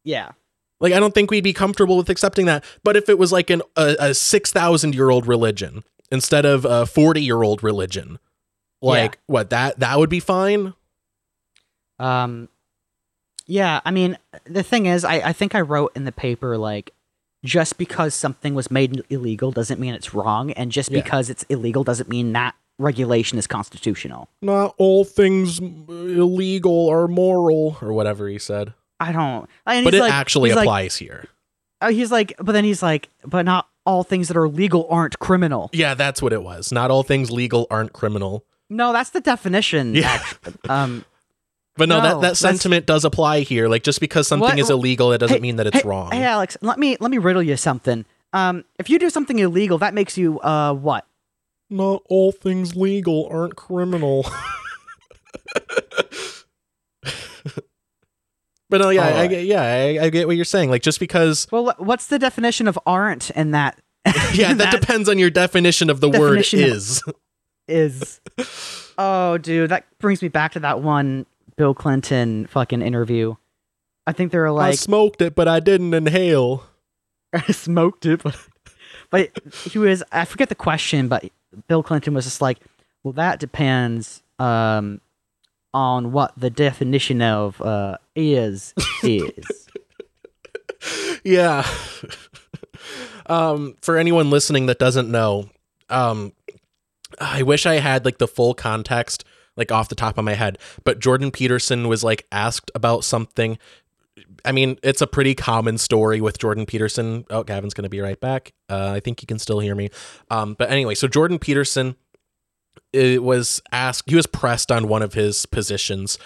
yeah, 0.04 0.32
Like 0.80 0.94
I 0.94 1.00
don't 1.00 1.14
think 1.14 1.30
we'd 1.32 1.44
be 1.44 1.54
comfortable 1.54 1.98
with 1.98 2.10
accepting 2.10 2.46
that. 2.46 2.64
But 2.84 2.96
if 2.96 3.10
it 3.10 3.18
was 3.18 3.32
like 3.32 3.50
an 3.50 3.62
a, 3.76 3.96
a 4.00 4.14
six 4.14 4.52
thousand 4.52 4.96
year 4.96 5.10
old 5.10 5.28
religion 5.28 5.84
instead 6.12 6.46
of 6.46 6.66
a 6.66 6.86
forty 6.86 7.22
year 7.22 7.44
old 7.44 7.64
religion, 7.64 8.20
like 8.82 9.20
what 9.28 9.50
that 9.50 9.80
that 9.80 10.00
would 10.00 10.10
be 10.10 10.20
fine. 10.20 10.74
Um, 12.00 12.48
yeah, 13.46 13.82
I 13.84 13.92
mean, 13.92 14.18
the 14.46 14.64
thing 14.64 14.86
is, 14.86 15.04
I, 15.04 15.16
I 15.16 15.34
think 15.34 15.54
I 15.56 15.62
wrote 15.62 15.92
in 15.96 16.06
the 16.06 16.12
paper 16.12 16.58
like, 16.58 16.94
just 17.44 17.78
because 17.78 18.14
something 18.14 18.54
was 18.54 18.70
made 18.72 19.04
illegal 19.10 19.52
doesn't 19.52 19.80
mean 19.80 19.94
it's 19.94 20.14
wrong, 20.14 20.52
and 20.52 20.72
just 20.72 20.92
Yeah. 20.92 21.02
because 21.02 21.30
it's 21.30 21.44
illegal 21.50 21.84
doesn't 21.84 22.08
mean 22.10 22.32
that 22.34 22.56
regulation 22.78 23.38
is 23.38 23.48
constitutional. 23.48 24.30
Not 24.42 24.76
all 24.78 25.04
things 25.04 25.60
illegal 25.60 26.88
are 26.90 27.08
moral, 27.08 27.78
or 27.82 27.92
whatever 27.92 28.30
he 28.30 28.40
said. 28.40 28.74
I 29.00 29.12
don't. 29.12 29.50
And 29.66 29.84
But 29.86 29.94
he's 29.94 30.00
it 30.02 30.04
like- 30.04 30.14
actually 30.14 30.50
he's 30.50 30.56
like- 30.58 30.66
applies 30.66 30.98
here. 30.98 31.26
uh, 31.82 31.90
he's 31.92 32.12
like, 32.12 32.34
but 32.40 32.52
then 32.52 32.64
he's 32.64 32.82
like, 32.84 33.10
but 33.26 33.46
not 33.46 33.68
all 33.86 34.04
things 34.04 34.28
that 34.28 34.38
are 34.38 34.48
legal 34.50 34.86
aren't 34.90 35.18
criminal. 35.20 35.70
Yeah, 35.74 35.94
that's 35.94 36.22
what 36.22 36.34
it 36.34 36.44
was. 36.44 36.72
Not 36.72 36.92
all 36.92 37.04
things 37.04 37.32
legal 37.32 37.66
aren't 37.72 37.94
criminal. 37.94 38.44
No, 38.70 38.94
that's 38.94 39.10
the 39.12 39.22
definition. 39.22 39.96
Yeah. 39.96 40.22
Um, 40.68 41.06
But 41.78 41.88
no, 41.88 41.98
No, 42.02 42.04
that, 42.04 42.22
that 42.22 42.38
sentiment 42.38 42.86
does 42.86 43.06
apply 43.06 43.40
here. 43.40 43.70
Like 43.70 43.84
just 43.84 44.00
because 44.02 44.28
something 44.28 44.50
What- 44.50 44.60
is 44.60 44.70
illegal, 44.70 45.14
it 45.14 45.18
doesn't 45.20 45.36
Hey- 45.38 45.42
mean 45.42 45.56
that 45.56 45.66
it's 45.68 45.78
hey- 45.82 45.88
wrong. 45.88 46.12
Hey, 46.12 46.24
Alex, 46.24 46.58
let 46.62 46.78
me 46.78 46.98
let 47.00 47.10
me 47.10 47.18
riddle 47.18 47.42
you 47.42 47.56
something. 47.56 48.04
Um, 48.34 48.66
if 48.78 48.90
you 48.90 49.00
do 49.00 49.10
something 49.10 49.40
illegal, 49.40 49.78
that 49.80 49.94
makes 49.94 50.18
you 50.18 50.40
uh 50.42 50.74
what? 50.74 51.06
Not 51.70 52.02
all 52.10 52.32
things 52.34 52.76
legal 52.76 53.28
aren't 53.32 53.56
criminal. 53.56 54.26
but 58.70 58.82
no, 58.82 58.90
yeah, 58.90 59.08
I, 59.08 59.24
yeah, 59.24 59.62
I, 59.62 60.06
I 60.06 60.10
get 60.10 60.28
what 60.28 60.36
you're 60.36 60.46
saying. 60.46 60.70
Like 60.70 60.82
just 60.82 61.00
because, 61.00 61.48
Well, 61.52 61.74
what's 61.78 62.08
the 62.08 62.20
definition 62.20 62.68
of 62.68 62.78
aren't 62.86 63.30
in 63.32 63.52
that? 63.52 63.80
yeah, 64.34 64.54
that, 64.54 64.72
depends 64.80 65.10
on 65.10 65.18
your 65.18 65.30
definition 65.30 65.90
of 65.90 66.00
the 66.00 66.10
Definition 66.10 66.60
word 66.60 66.68
is. 66.70 67.04
is. 67.68 68.22
Oh, 68.98 69.38
dude, 69.38 69.70
that 69.72 69.86
brings 70.00 70.22
me 70.22 70.28
back 70.28 70.54
to 70.54 70.60
that 70.62 70.82
one 70.82 71.26
Bill 71.58 71.74
Clinton 71.74 72.48
fucking 72.48 72.82
interview. 72.82 73.36
I 74.08 74.14
think 74.14 74.32
they 74.32 74.38
were 74.38 74.52
like, 74.52 74.74
I 74.74 74.76
smoked 74.76 75.22
it, 75.22 75.36
but 75.36 75.48
I 75.48 75.60
didn't 75.60 75.94
inhale. 75.94 76.64
I 77.34 77.52
smoked 77.52 78.06
it, 78.06 78.24
but 78.24 78.36
but 79.10 79.32
he 79.66 79.78
was 79.78 80.04
I 80.12 80.26
forget 80.26 80.50
the 80.50 80.56
question, 80.56 81.08
but 81.08 81.26
Bill 81.68 81.84
Clinton 81.84 82.14
was 82.14 82.26
just 82.26 82.42
like, 82.42 82.60
well, 83.04 83.14
that 83.14 83.40
depends 83.40 84.24
um 84.40 85.02
on 85.74 86.12
what 86.12 86.34
the 86.36 86.50
definition 86.50 87.22
of 87.22 87.62
uh 87.62 87.98
is 88.16 88.74
is. 89.04 89.68
yeah. 91.24 91.68
um, 93.26 93.76
for 93.82 93.98
anyone 93.98 94.30
listening 94.30 94.68
that 94.68 94.80
doesn't 94.80 95.10
know, 95.10 95.50
um, 95.90 96.34
I 97.20 97.44
wish 97.44 97.66
I 97.66 97.76
had 97.76 98.06
like 98.06 98.18
the 98.18 98.28
full 98.28 98.54
context, 98.54 99.24
like 99.58 99.72
off 99.72 99.90
the 99.90 99.96
top 99.96 100.18
of 100.18 100.26
my 100.26 100.34
head. 100.34 100.58
But 100.84 101.00
Jordan 101.00 101.32
Peterson 101.32 101.88
was 101.88 102.04
like 102.04 102.28
asked 102.32 102.72
about 102.76 103.04
something. 103.04 103.58
I 104.46 104.52
mean, 104.52 104.78
it's 104.84 105.02
a 105.02 105.08
pretty 105.08 105.36
common 105.36 105.78
story 105.78 106.22
with 106.22 106.40
Jordan 106.40 106.66
Peterson. 106.66 107.26
Oh, 107.30 107.44
Gavin's 107.44 107.74
gonna 107.74 107.90
be 107.90 108.00
right 108.00 108.20
back. 108.20 108.54
Uh, 108.70 108.92
I 108.96 109.00
think 109.00 109.22
you 109.22 109.28
can 109.28 109.40
still 109.40 109.60
hear 109.60 109.76
me. 109.76 109.90
Um, 110.30 110.54
but 110.54 110.70
anyway, 110.70 110.96
so 110.96 111.08
Jordan 111.08 111.40
Peterson 111.40 111.96
it 112.94 113.24
was 113.24 113.62
asked. 113.72 114.10
He 114.10 114.16
was 114.16 114.28
pressed 114.28 114.72
on 114.72 114.88
one 114.88 115.02
of 115.02 115.14
his 115.14 115.46
positions. 115.46 116.18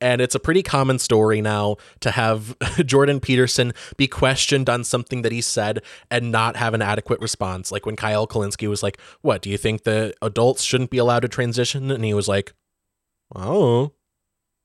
And 0.00 0.20
it's 0.20 0.34
a 0.34 0.40
pretty 0.40 0.64
common 0.64 0.98
story 0.98 1.40
now 1.40 1.76
to 2.00 2.10
have 2.10 2.58
Jordan 2.84 3.20
Peterson 3.20 3.72
be 3.96 4.08
questioned 4.08 4.68
on 4.68 4.82
something 4.82 5.22
that 5.22 5.30
he 5.30 5.40
said 5.40 5.80
and 6.10 6.32
not 6.32 6.56
have 6.56 6.74
an 6.74 6.82
adequate 6.82 7.20
response. 7.20 7.70
Like 7.70 7.86
when 7.86 7.94
Kyle 7.94 8.26
Kulinski 8.26 8.68
was 8.68 8.82
like, 8.82 8.98
What, 9.20 9.42
do 9.42 9.50
you 9.50 9.56
think 9.56 9.84
that 9.84 10.16
adults 10.20 10.64
shouldn't 10.64 10.90
be 10.90 10.98
allowed 10.98 11.20
to 11.20 11.28
transition? 11.28 11.90
And 11.92 12.04
he 12.04 12.14
was 12.14 12.26
like, 12.26 12.52
Oh. 13.36 13.92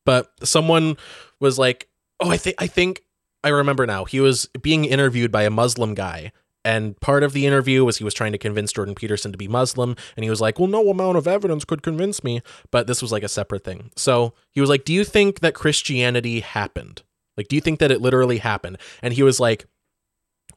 But 0.04 0.32
someone 0.42 0.96
was 1.38 1.56
like, 1.56 1.88
Oh, 2.18 2.30
I 2.30 2.36
think 2.36 2.56
I 2.58 2.66
think 2.66 3.04
I 3.44 3.50
remember 3.50 3.86
now. 3.86 4.04
He 4.06 4.18
was 4.18 4.46
being 4.60 4.84
interviewed 4.84 5.30
by 5.30 5.44
a 5.44 5.50
Muslim 5.50 5.94
guy. 5.94 6.32
And 6.64 7.00
part 7.00 7.22
of 7.22 7.32
the 7.32 7.46
interview 7.46 7.84
was 7.84 7.98
he 7.98 8.04
was 8.04 8.14
trying 8.14 8.32
to 8.32 8.38
convince 8.38 8.72
Jordan 8.72 8.94
Peterson 8.94 9.32
to 9.32 9.38
be 9.38 9.48
Muslim. 9.48 9.96
And 10.16 10.24
he 10.24 10.30
was 10.30 10.40
like, 10.40 10.58
Well, 10.58 10.68
no 10.68 10.90
amount 10.90 11.16
of 11.16 11.26
evidence 11.26 11.64
could 11.64 11.82
convince 11.82 12.24
me. 12.24 12.42
But 12.70 12.86
this 12.86 13.00
was 13.00 13.12
like 13.12 13.22
a 13.22 13.28
separate 13.28 13.64
thing. 13.64 13.90
So 13.96 14.34
he 14.50 14.60
was 14.60 14.68
like, 14.68 14.84
Do 14.84 14.92
you 14.92 15.04
think 15.04 15.40
that 15.40 15.54
Christianity 15.54 16.40
happened? 16.40 17.02
Like, 17.36 17.48
do 17.48 17.56
you 17.56 17.62
think 17.62 17.78
that 17.78 17.90
it 17.92 18.02
literally 18.02 18.38
happened? 18.38 18.78
And 19.02 19.14
he 19.14 19.22
was 19.22 19.38
like, 19.38 19.66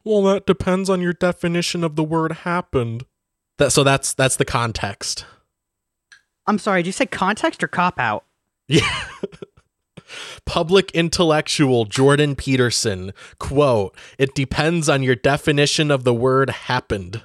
Well, 0.04 0.24
that 0.24 0.46
depends 0.46 0.90
on 0.90 1.02
your 1.02 1.14
definition 1.14 1.84
of 1.84 1.96
the 1.96 2.04
word 2.04 2.32
happened. 2.32 3.06
That 3.58 3.72
so 3.72 3.84
that's 3.84 4.14
that's 4.14 4.38
the 4.38 4.46
context. 4.46 5.26
I'm 6.48 6.58
sorry, 6.58 6.82
did 6.82 6.88
you 6.88 6.94
say 6.94 7.06
context 7.06 7.64
or 7.64 7.68
cop 7.68 8.00
out? 8.00 8.26
Yeah. 8.68 9.06
Public 10.46 10.92
intellectual 10.92 11.86
Jordan 11.86 12.36
Peterson, 12.36 13.14
quote, 13.40 13.96
it 14.18 14.36
depends 14.36 14.90
on 14.90 15.04
your 15.04 15.16
definition 15.16 15.92
of 15.92 16.04
the 16.04 16.14
word 16.14 16.50
happened. 16.50 17.24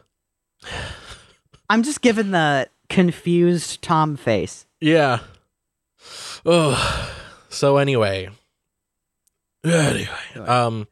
I'm 1.69 1.83
just 1.83 2.01
given 2.01 2.31
the 2.31 2.69
confused 2.89 3.83
Tom 3.83 4.17
face. 4.17 4.67
Yeah. 4.81 5.19
Oh. 6.45 7.13
So 7.49 7.79
anyway. 7.79 8.29
Anyway. 9.65 10.09
Um 10.37 10.87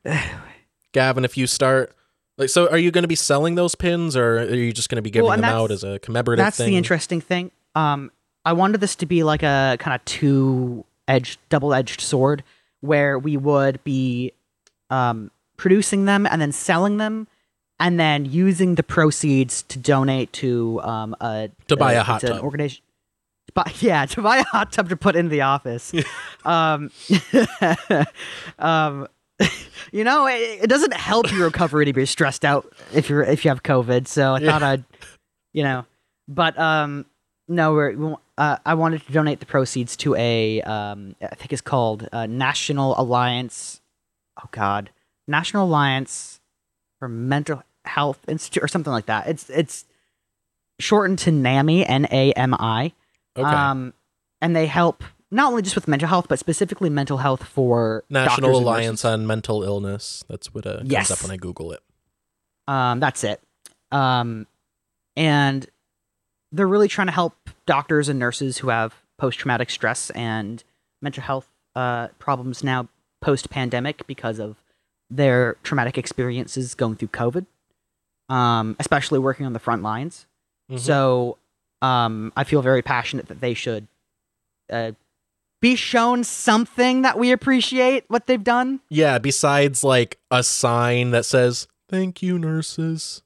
Gavin, 0.93 1.25
if 1.25 1.37
you 1.37 1.47
start 1.47 1.95
like 2.39 2.49
so 2.49 2.69
are 2.71 2.79
you 2.79 2.91
going 2.91 3.03
to 3.03 3.09
be 3.09 3.15
selling 3.15 3.55
those 3.55 3.75
pins 3.75 4.17
or 4.17 4.39
are 4.39 4.55
you 4.55 4.73
just 4.73 4.89
going 4.89 4.97
to 4.97 5.03
be 5.03 5.11
giving 5.11 5.29
Well, 5.29 5.37
them 5.37 5.45
out 5.45 5.71
as 5.71 5.85
a 5.85 5.99
commemorative 6.01 6.45
That's 6.45 6.57
thing? 6.57 6.71
the 6.71 6.77
interesting 6.77 7.21
thing. 7.21 7.53
Um, 7.77 8.11
I 8.45 8.53
wanted 8.53 8.81
this 8.81 8.97
to 8.97 9.07
be 9.07 9.23
like 9.23 9.43
a 9.43 9.77
kind 9.79 9.95
of 9.95 10.05
two 10.05 10.85
edged, 11.09 11.39
double 11.49 11.75
edged 11.75 12.01
sword 12.01 12.43
where 12.81 13.19
we 13.19 13.37
would 13.37 13.83
be 13.85 14.33
um, 14.91 15.31
producing 15.57 16.05
them 16.05 16.27
and 16.27 16.41
then 16.41 16.53
selling 16.53 16.99
them 16.99 17.27
and 17.81 17.99
then 17.99 18.25
using 18.25 18.75
the 18.77 18.83
proceeds 18.83 19.63
to 19.63 19.79
donate 19.79 20.33
to 20.33 20.81
um, 20.83 21.15
a 21.21 21.51
To 21.69 21.77
buy 21.77 21.95
a 21.95 22.03
hot 22.03 22.21
tub. 22.21 22.43
organization. 22.43 22.83
But 23.55 23.83
yeah, 23.83 24.07
to 24.07 24.23
buy 24.23 24.39
a 24.39 24.45
hot 24.45 24.73
tub 24.73 24.89
to 24.91 24.97
put 24.97 25.17
in 25.17 25.29
the 25.29 25.43
office. 25.43 25.93
um, 26.45 26.91
um, 28.59 29.09
you 29.93 30.05
know, 30.05 30.27
it, 30.27 30.63
it 30.65 30.67
doesn't 30.69 30.95
help 30.95 31.31
your 31.33 31.45
recovery 31.45 31.85
to 31.87 31.93
be 31.93 32.07
stressed 32.07 32.45
out 32.45 32.73
if 32.93 33.09
you're 33.09 33.23
if 33.23 33.45
you 33.45 33.49
have 33.51 33.63
COVID. 33.63 34.07
So 34.07 34.35
I 34.35 34.41
Yeah. 34.41 34.51
thought 34.53 34.63
I'd, 34.63 34.85
you 35.53 35.63
know, 35.65 35.85
but 36.29 36.59
um, 36.59 37.07
no, 37.49 37.73
we're, 37.73 37.95
we 37.97 38.15
uh, 38.39 38.57
I 38.67 38.75
wanted 38.75 39.05
to 39.07 39.13
donate 39.13 39.41
the 39.41 39.47
proceeds 39.47 39.97
to 39.99 40.15
a 40.17 40.61
um, 40.63 41.15
I 41.23 41.35
think 41.35 41.53
it's 41.53 41.63
called 41.63 42.09
uh, 42.13 42.27
National 42.27 42.99
Alliance. 43.01 43.81
Oh 44.43 44.49
God, 44.51 44.91
National 45.29 45.67
Alliance 45.67 46.41
for 46.99 47.09
Mental 47.09 47.63
Health 47.85 48.21
Institute 48.29 48.63
or 48.63 48.69
something 48.69 48.93
like 48.93 49.07
that. 49.07 49.29
It's 49.29 49.49
it's 49.51 49.85
shortened 50.81 51.19
to 51.21 51.31
NAMI, 51.31 51.87
N 51.87 52.07
A 52.11 52.33
M 52.33 52.55
I. 52.55 52.93
okay. 53.37 53.49
Um, 53.49 53.95
and 54.41 54.55
they 54.57 54.67
help 54.67 55.05
not 55.31 55.49
only 55.51 55.63
just 55.63 55.75
with 55.75 55.89
mental 55.89 56.09
health, 56.09 56.27
but 56.29 56.39
specifically 56.39 56.91
mental 56.91 57.19
health 57.19 57.45
for 57.45 58.05
National 58.11 58.57
Alliance 58.59 59.05
on 59.05 59.27
Mental 59.27 59.63
Illness. 59.63 60.25
That's 60.29 60.53
what 60.55 60.67
uh, 60.67 60.79
comes 60.79 60.91
Yes. 60.91 61.11
up 61.11 61.23
when 61.23 61.31
I 61.31 61.37
Google 61.37 61.73
it. 61.73 61.81
Um, 62.69 63.01
that's 63.01 63.25
it. 63.25 63.41
Um, 63.91 64.47
and 65.17 65.67
they're 66.55 66.69
really 66.69 66.89
trying 66.89 67.09
to 67.09 67.13
help 67.13 67.35
doctors 67.67 68.09
and 68.09 68.19
nurses 68.19 68.59
who 68.59 68.69
have 68.69 68.95
post 69.19 69.39
traumatic 69.39 69.71
stress 69.71 70.11
and 70.11 70.63
mental 71.03 71.23
health 71.23 71.49
uh, 71.75 72.09
problems 72.19 72.63
now 72.63 72.89
post 73.21 73.51
pandemic 73.51 74.07
because 74.07 74.39
of 74.39 74.57
their 75.11 75.57
traumatic 75.63 75.99
experiences 75.99 76.75
going 76.75 76.95
through 76.97 77.09
COVID, 77.09 77.47
um, 78.29 78.77
especially 78.79 79.19
working 79.19 79.47
on 79.47 79.53
the 79.53 79.59
front 79.59 79.83
lines. 79.83 80.27
Mhm. 80.71 80.79
So 80.79 81.39
um, 81.83 82.33
I 82.37 82.45
feel 82.45 82.63
very 82.63 82.83
passionate 82.83 83.27
that 83.29 83.41
they 83.41 83.55
should 83.55 83.87
uh, 84.71 84.93
be 85.61 85.77
shown 85.77 86.25
something 86.25 87.03
that 87.03 87.19
we 87.19 87.33
appreciate 87.33 88.05
what 88.09 88.27
they've 88.27 88.43
done. 88.45 88.81
Yeah, 88.89 89.19
besides 89.19 89.83
like 89.83 90.19
a 90.31 90.43
sign 90.43 91.11
that 91.11 91.25
says 91.25 91.67
"Thank 91.89 92.23
you, 92.23 92.39
nurses." 92.39 93.23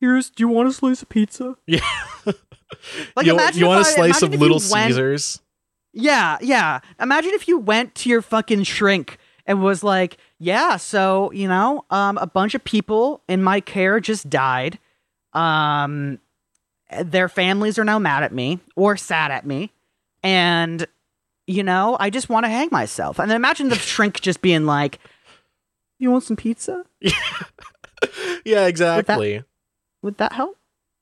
Here's, 0.00 0.30
do 0.30 0.42
you 0.42 0.48
want 0.48 0.68
a 0.68 0.72
slice 0.72 1.02
of 1.02 1.08
pizza? 1.10 1.56
Yeah. 1.66 2.32
Like, 3.16 3.26
you 3.26 3.32
imagine 3.34 3.60
you 3.60 3.66
want 3.66 3.84
a 3.84 3.88
I- 3.88 3.92
slice 3.94 4.22
imagine 4.22 4.34
of 4.34 4.40
Little 4.40 4.60
went- 4.70 4.88
Caesars? 4.88 5.40
Yeah, 5.92 6.38
yeah. 6.40 6.80
Imagine 7.00 7.32
if 7.34 7.48
you 7.48 7.58
went 7.58 7.94
to 7.96 8.08
your 8.08 8.22
fucking 8.22 8.62
shrink 8.62 9.18
and 9.44 9.60
was 9.62 9.82
like, 9.82 10.18
"Yeah, 10.38 10.76
so 10.76 11.32
you 11.32 11.48
know, 11.48 11.84
um, 11.90 12.16
a 12.18 12.26
bunch 12.28 12.54
of 12.54 12.62
people 12.62 13.22
in 13.28 13.42
my 13.42 13.60
care 13.60 13.98
just 13.98 14.30
died. 14.30 14.78
Um, 15.32 16.20
their 17.02 17.28
families 17.28 17.76
are 17.78 17.84
now 17.84 17.98
mad 17.98 18.22
at 18.22 18.32
me 18.32 18.60
or 18.76 18.96
sad 18.96 19.32
at 19.32 19.44
me, 19.44 19.72
and 20.22 20.86
you 21.48 21.64
know, 21.64 21.96
I 21.98 22.08
just 22.10 22.28
want 22.28 22.44
to 22.44 22.50
hang 22.50 22.68
myself." 22.70 23.18
And 23.18 23.28
then 23.28 23.34
imagine 23.36 23.68
the 23.68 23.74
shrink 23.92 24.20
just 24.20 24.42
being 24.42 24.66
like, 24.66 25.00
"You 25.98 26.12
want 26.12 26.22
some 26.22 26.36
pizza? 26.36 26.84
yeah, 28.44 28.66
exactly. 28.66 29.42
Would 30.02 30.18
that 30.18 30.32
help?" 30.32 30.56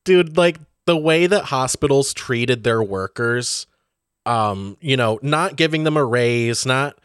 Dude, 0.06 0.38
like 0.38 0.58
the 0.88 0.96
way 0.96 1.26
that 1.26 1.44
hospitals 1.44 2.14
treated 2.14 2.64
their 2.64 2.82
workers, 2.82 3.66
um, 4.24 4.76
you 4.80 4.96
know, 4.96 5.18
not 5.22 5.54
giving 5.54 5.84
them 5.84 5.96
a 5.98 6.04
raise, 6.04 6.64
not 6.64 6.98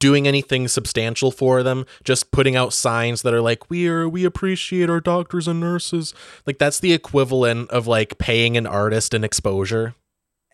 doing 0.00 0.26
anything 0.26 0.68
substantial 0.68 1.30
for 1.30 1.62
them, 1.62 1.84
just 2.02 2.30
putting 2.30 2.56
out 2.56 2.72
signs 2.72 3.20
that 3.22 3.32
are 3.34 3.40
like, 3.42 3.68
"We 3.70 3.86
are 3.88 4.08
we 4.08 4.24
appreciate 4.24 4.88
our 4.90 5.00
doctors 5.00 5.46
and 5.46 5.60
nurses." 5.60 6.12
Like 6.46 6.58
that's 6.58 6.80
the 6.80 6.92
equivalent 6.94 7.70
of 7.70 7.86
like 7.86 8.18
paying 8.18 8.56
an 8.56 8.66
artist 8.66 9.14
an 9.14 9.22
exposure. 9.22 9.94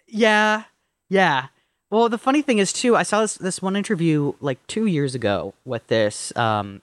Yeah, 0.06 0.64
yeah. 1.08 1.46
Well, 1.90 2.08
the 2.08 2.18
funny 2.18 2.42
thing 2.42 2.58
is 2.58 2.72
too, 2.72 2.96
I 2.96 3.02
saw 3.04 3.20
this 3.20 3.34
this 3.36 3.62
one 3.62 3.76
interview 3.76 4.32
like 4.40 4.64
two 4.66 4.86
years 4.86 5.14
ago 5.14 5.54
with 5.64 5.86
this. 5.86 6.34
Um, 6.36 6.82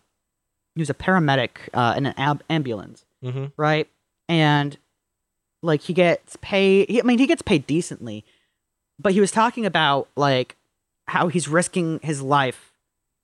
he 0.76 0.82
was 0.82 0.90
a 0.90 0.94
paramedic 0.94 1.50
uh, 1.74 1.94
in 1.98 2.06
an 2.06 2.14
ab- 2.18 2.44
ambulance, 2.50 3.06
Mm-hmm. 3.24 3.46
right? 3.58 3.88
And 4.30 4.78
like 5.62 5.82
he 5.82 5.94
gets 5.94 6.38
paid. 6.42 6.90
He, 6.90 7.00
I 7.02 7.04
mean, 7.04 7.20
he 7.20 7.28
gets 7.28 7.42
paid 7.42 7.66
decently, 7.68 8.26
but 8.98 9.14
he 9.14 9.20
was 9.20 9.32
talking 9.32 9.66
about 9.66 10.08
like 10.16 10.56
how 11.08 11.28
he's 11.28 11.48
risking 11.48 12.00
his 12.04 12.22
life 12.22 12.72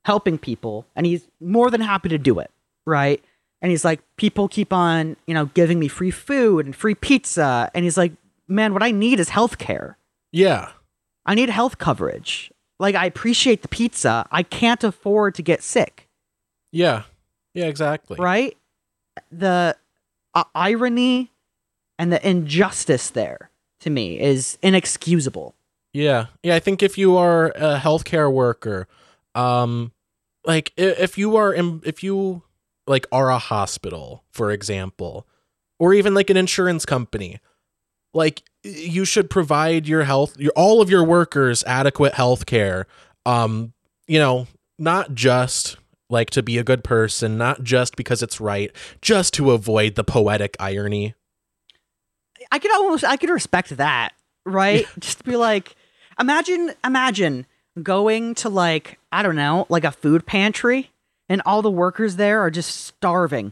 helping 0.06 0.38
people, 0.38 0.86
and 0.95 1.06
he's 1.06 1.28
more 1.39 1.71
than 1.71 1.82
happy 1.82 2.10
to 2.10 2.17
do 2.17 2.38
it, 2.39 2.52
right? 2.86 3.24
And 3.62 3.71
he's 3.71 3.84
like, 3.84 4.02
people 4.17 4.48
keep 4.48 4.71
on, 4.71 5.17
you 5.26 5.34
know, 5.34 5.45
giving 5.48 5.80
me 5.80 5.88
free 5.88 6.12
food 6.12 6.65
and 6.65 6.76
free 6.76 6.93
pizza, 6.93 7.71
and 7.74 7.84
he's 7.84 7.98
like, 7.98 8.12
man, 8.48 8.74
what 8.74 8.84
I 8.84 8.91
need 8.91 9.19
is 9.19 9.30
health 9.30 9.58
care. 9.58 9.98
Yeah. 10.32 10.69
I 11.26 11.34
need 11.34 11.50
health 11.50 11.80
coverage. 11.80 12.52
Like, 12.80 12.93
I 12.93 13.06
appreciate 13.06 13.63
the 13.63 13.67
pizza. 13.67 14.28
I 14.32 14.43
can't 14.43 14.84
afford 14.84 15.34
to 15.36 15.41
get 15.41 15.63
sick, 15.63 16.08
Yeah. 16.71 17.04
Yeah, 17.56 17.65
exactly. 17.67 18.17
right? 18.19 18.56
The 19.32 19.76
uh, 20.36 20.43
irony 20.54 21.32
and 21.97 22.12
the 22.12 22.27
injustice 22.27 23.10
there 23.10 23.49
to 23.81 23.89
me 23.89 24.19
is 24.19 24.58
inexcusable. 24.62 25.55
Yeah. 25.93 26.27
Yeah, 26.43 26.55
I 26.55 26.60
think 26.60 26.84
if 26.84 26.97
you 26.97 27.15
are 27.17 27.47
a 27.55 27.77
healthcare 27.77 28.31
worker, 28.31 28.88
um 29.34 29.91
like 30.45 30.71
if 30.77 31.17
you 31.17 31.36
are 31.36 31.53
in, 31.53 31.81
if 31.86 32.03
you 32.03 32.43
like 32.88 33.08
are 33.12 33.29
a 33.31 33.39
hospital, 33.39 34.23
for 34.31 34.51
example, 34.51 35.27
or 35.79 35.93
even 35.93 36.13
like 36.13 36.29
an 36.29 36.38
insurance 36.38 36.86
company, 36.86 37.39
like 38.13 38.43
you 38.63 39.05
should 39.05 39.29
provide 39.29 39.88
your 39.88 40.03
health 40.03 40.39
your 40.39 40.51
all 40.55 40.81
of 40.81 40.89
your 40.89 41.03
workers 41.03 41.63
adequate 41.65 42.13
health 42.13 42.45
care. 42.45 42.88
Um, 43.25 43.73
you 44.08 44.19
know, 44.19 44.47
not 44.77 45.15
just 45.15 45.77
like 46.10 46.29
to 46.31 46.43
be 46.43 46.58
a 46.58 46.63
good 46.63 46.84
person, 46.84 47.38
not 47.38 47.63
just 47.63 47.95
because 47.95 48.21
it's 48.21 48.39
right, 48.39 48.71
just 49.01 49.34
to 49.36 49.51
avoid 49.51 49.95
the 49.95 50.03
poetic 50.03 50.55
irony. 50.60 51.15
I 52.51 52.60
could 52.60 52.71
almost, 52.73 53.03
I 53.03 53.17
could 53.17 53.29
respect 53.29 53.75
that, 53.77 54.13
right? 54.45 54.86
Just 54.99 55.23
be 55.25 55.36
like, 55.36 55.75
imagine, 56.19 56.71
imagine 56.84 57.45
going 57.81 58.36
to 58.36 58.49
like, 58.49 58.99
I 59.12 59.23
don't 59.23 59.36
know, 59.36 59.65
like 59.69 59.84
a 59.84 59.91
food 59.91 60.25
pantry 60.25 60.91
and 61.29 61.41
all 61.45 61.62
the 61.62 61.71
workers 61.71 62.15
there 62.15 62.39
are 62.41 62.51
just 62.51 62.86
starving. 62.86 63.51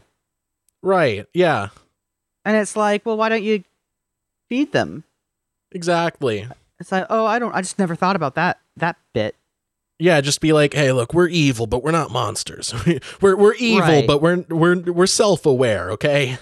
Right. 0.82 1.26
Yeah. 1.34 1.68
And 2.44 2.56
it's 2.56 2.76
like, 2.76 3.04
well, 3.06 3.16
why 3.16 3.28
don't 3.28 3.42
you 3.42 3.64
feed 4.48 4.72
them? 4.72 5.04
Exactly. 5.72 6.46
It's 6.78 6.92
like, 6.92 7.06
oh, 7.10 7.24
I 7.26 7.38
don't, 7.38 7.54
I 7.54 7.60
just 7.62 7.78
never 7.78 7.94
thought 7.96 8.16
about 8.16 8.34
that, 8.34 8.58
that 8.76 8.96
bit. 9.12 9.34
Yeah, 10.00 10.20
just 10.20 10.40
be 10.40 10.52
like, 10.52 10.74
"Hey, 10.74 10.90
look, 10.90 11.14
we're 11.14 11.28
evil, 11.28 11.68
but 11.68 11.84
we're 11.84 11.92
not 11.92 12.10
monsters. 12.10 12.74
we're 13.20 13.36
we're 13.36 13.54
evil, 13.54 13.80
Right. 13.88 14.06
but 14.06 14.20
we're 14.20 14.44
we're 14.48 14.80
we're 14.80 15.06
self-aware, 15.06 15.92
okay?" 15.92 16.36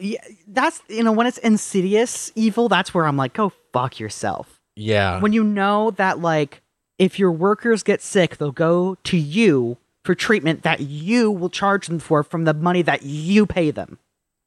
Yeah, 0.00 0.20
that's, 0.46 0.80
you 0.88 1.02
know, 1.02 1.12
when 1.12 1.26
it's 1.26 1.38
insidious 1.38 2.30
evil, 2.34 2.68
that's 2.68 2.92
where 2.94 3.06
I'm 3.06 3.16
like, 3.16 3.32
go 3.34 3.52
fuck 3.72 3.98
yourself. 4.00 4.60
Yeah. 4.76 5.20
When 5.20 5.32
you 5.32 5.42
know 5.44 5.90
that, 5.92 6.20
like, 6.20 6.62
if 6.98 7.18
your 7.18 7.32
workers 7.32 7.82
get 7.82 8.00
sick, 8.02 8.36
they'll 8.36 8.52
go 8.52 8.96
to 9.04 9.16
you 9.16 9.76
for 10.04 10.14
treatment 10.14 10.62
that 10.62 10.80
you 10.80 11.30
will 11.30 11.50
charge 11.50 11.86
them 11.86 11.98
for 11.98 12.22
from 12.22 12.44
the 12.44 12.54
money 12.54 12.82
that 12.82 13.02
you 13.02 13.46
pay 13.46 13.70
them. 13.70 13.98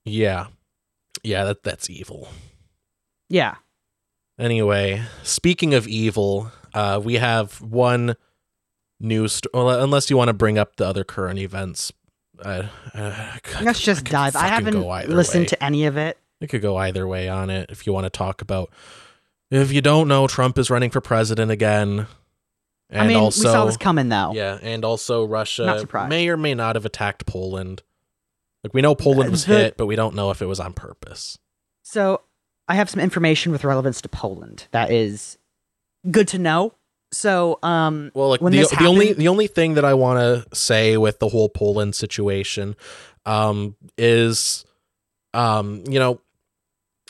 yeah. 0.06 0.48
Yeah, 1.24 1.44
that 1.44 1.62
that's 1.64 1.90
evil. 1.90 2.30
Yeah. 3.30 3.56
Anyway, 4.40 5.04
speaking 5.24 5.74
of 5.74 5.88
evil, 5.88 6.52
uh 6.74 7.00
we 7.04 7.16
have 7.16 7.62
one 7.62 8.16
news 9.00 9.34
st- 9.34 9.54
well, 9.54 9.70
unless 9.84 10.10
you 10.10 10.18
want 10.18 10.30
to 10.30 10.34
bring 10.34 10.58
up 10.58 10.78
the 10.78 10.86
other 10.88 11.04
current 11.04 11.38
events 11.38 11.92
uh, 12.44 12.68
uh, 12.94 13.38
Let's 13.62 13.80
just 13.80 14.06
dive. 14.06 14.36
I 14.36 14.48
haven't 14.48 14.80
listened 15.10 15.44
way. 15.44 15.48
to 15.48 15.64
any 15.64 15.86
of 15.86 15.98
it. 15.98 16.18
It 16.40 16.48
could 16.48 16.62
go 16.62 16.76
either 16.78 17.08
way 17.08 17.30
on 17.30 17.50
it 17.50 17.70
if 17.70 17.86
you 17.86 17.94
want 17.94 18.06
to 18.06 18.10
talk 18.10 18.42
about. 18.42 18.72
If 19.52 19.72
you 19.72 19.82
don't 19.82 20.08
know, 20.08 20.28
Trump 20.28 20.58
is 20.58 20.70
running 20.70 20.90
for 20.90 21.02
president 21.02 21.52
again. 21.52 22.08
And 22.90 23.02
I 23.02 23.08
mean, 23.08 23.18
also, 23.18 23.48
we 23.48 23.54
saw 23.54 23.66
this 23.66 23.78
coming 23.78 24.10
though. 24.10 24.34
yeah, 24.34 24.58
and 24.62 24.84
also 24.84 25.24
Russia 25.26 25.86
may 26.10 26.28
or 26.30 26.38
may 26.38 26.54
not 26.54 26.76
have 26.76 26.86
attacked 26.86 27.26
Poland. 27.26 27.84
Like 28.64 28.74
we 28.74 28.82
know 28.82 28.96
Poland 28.96 29.32
was 29.32 29.46
The- 29.46 29.56
hit, 29.58 29.78
but 29.78 29.86
we 29.86 29.96
don't 29.96 30.16
know 30.16 30.30
if 30.32 30.42
it 30.42 30.46
was 30.46 30.60
on 30.60 30.74
purpose. 30.74 31.38
So 31.84 32.22
I 32.68 32.76
have 32.76 32.90
some 32.90 33.00
information 33.00 33.52
with 33.52 33.64
relevance 33.64 34.02
to 34.02 34.10
Poland 34.10 34.68
that 34.72 34.92
is 34.92 35.38
good 36.10 36.28
to 36.30 36.38
know. 36.38 36.74
So, 37.14 37.60
um, 37.62 38.12
Well, 38.14 38.30
like 38.30 38.42
When 38.42 38.54
the, 38.54 38.60
this 38.60 38.70
the 38.72 38.86
only 38.86 39.14
the 39.14 39.28
only 39.28 39.48
thing 39.48 39.74
that 39.74 39.84
I 39.86 39.94
want 39.94 40.20
to 40.20 40.56
say 40.56 40.96
with 40.98 41.20
the 41.20 41.30
whole 41.30 41.50
Poland 41.50 41.94
situation 41.96 42.76
um, 43.26 43.76
is, 43.98 44.66
um, 45.34 45.84
you 45.88 46.00
know, 46.00 46.22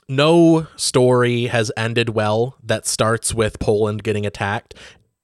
no 0.10 0.68
story 0.76 1.46
has 1.46 1.72
ended 1.78 2.10
well 2.10 2.58
that 2.64 2.86
starts 2.88 3.34
with 3.34 3.60
Poland 3.60 4.04
getting 4.04 4.26
attacked, 4.26 4.74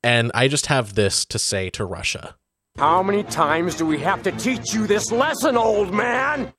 and 0.04 0.32
I 0.34 0.48
just 0.48 0.68
have 0.68 0.94
this 0.94 1.26
to 1.26 1.40
say 1.40 1.70
to 1.72 1.84
Russia. 1.84 2.36
How 2.78 3.02
many 3.02 3.24
times 3.24 3.76
do 3.76 3.86
we 3.86 3.98
have 4.00 4.22
to 4.24 4.32
teach 4.32 4.74
you 4.74 4.86
this 4.86 5.12
lesson, 5.12 5.58
old 5.58 5.92
man? 5.94 6.54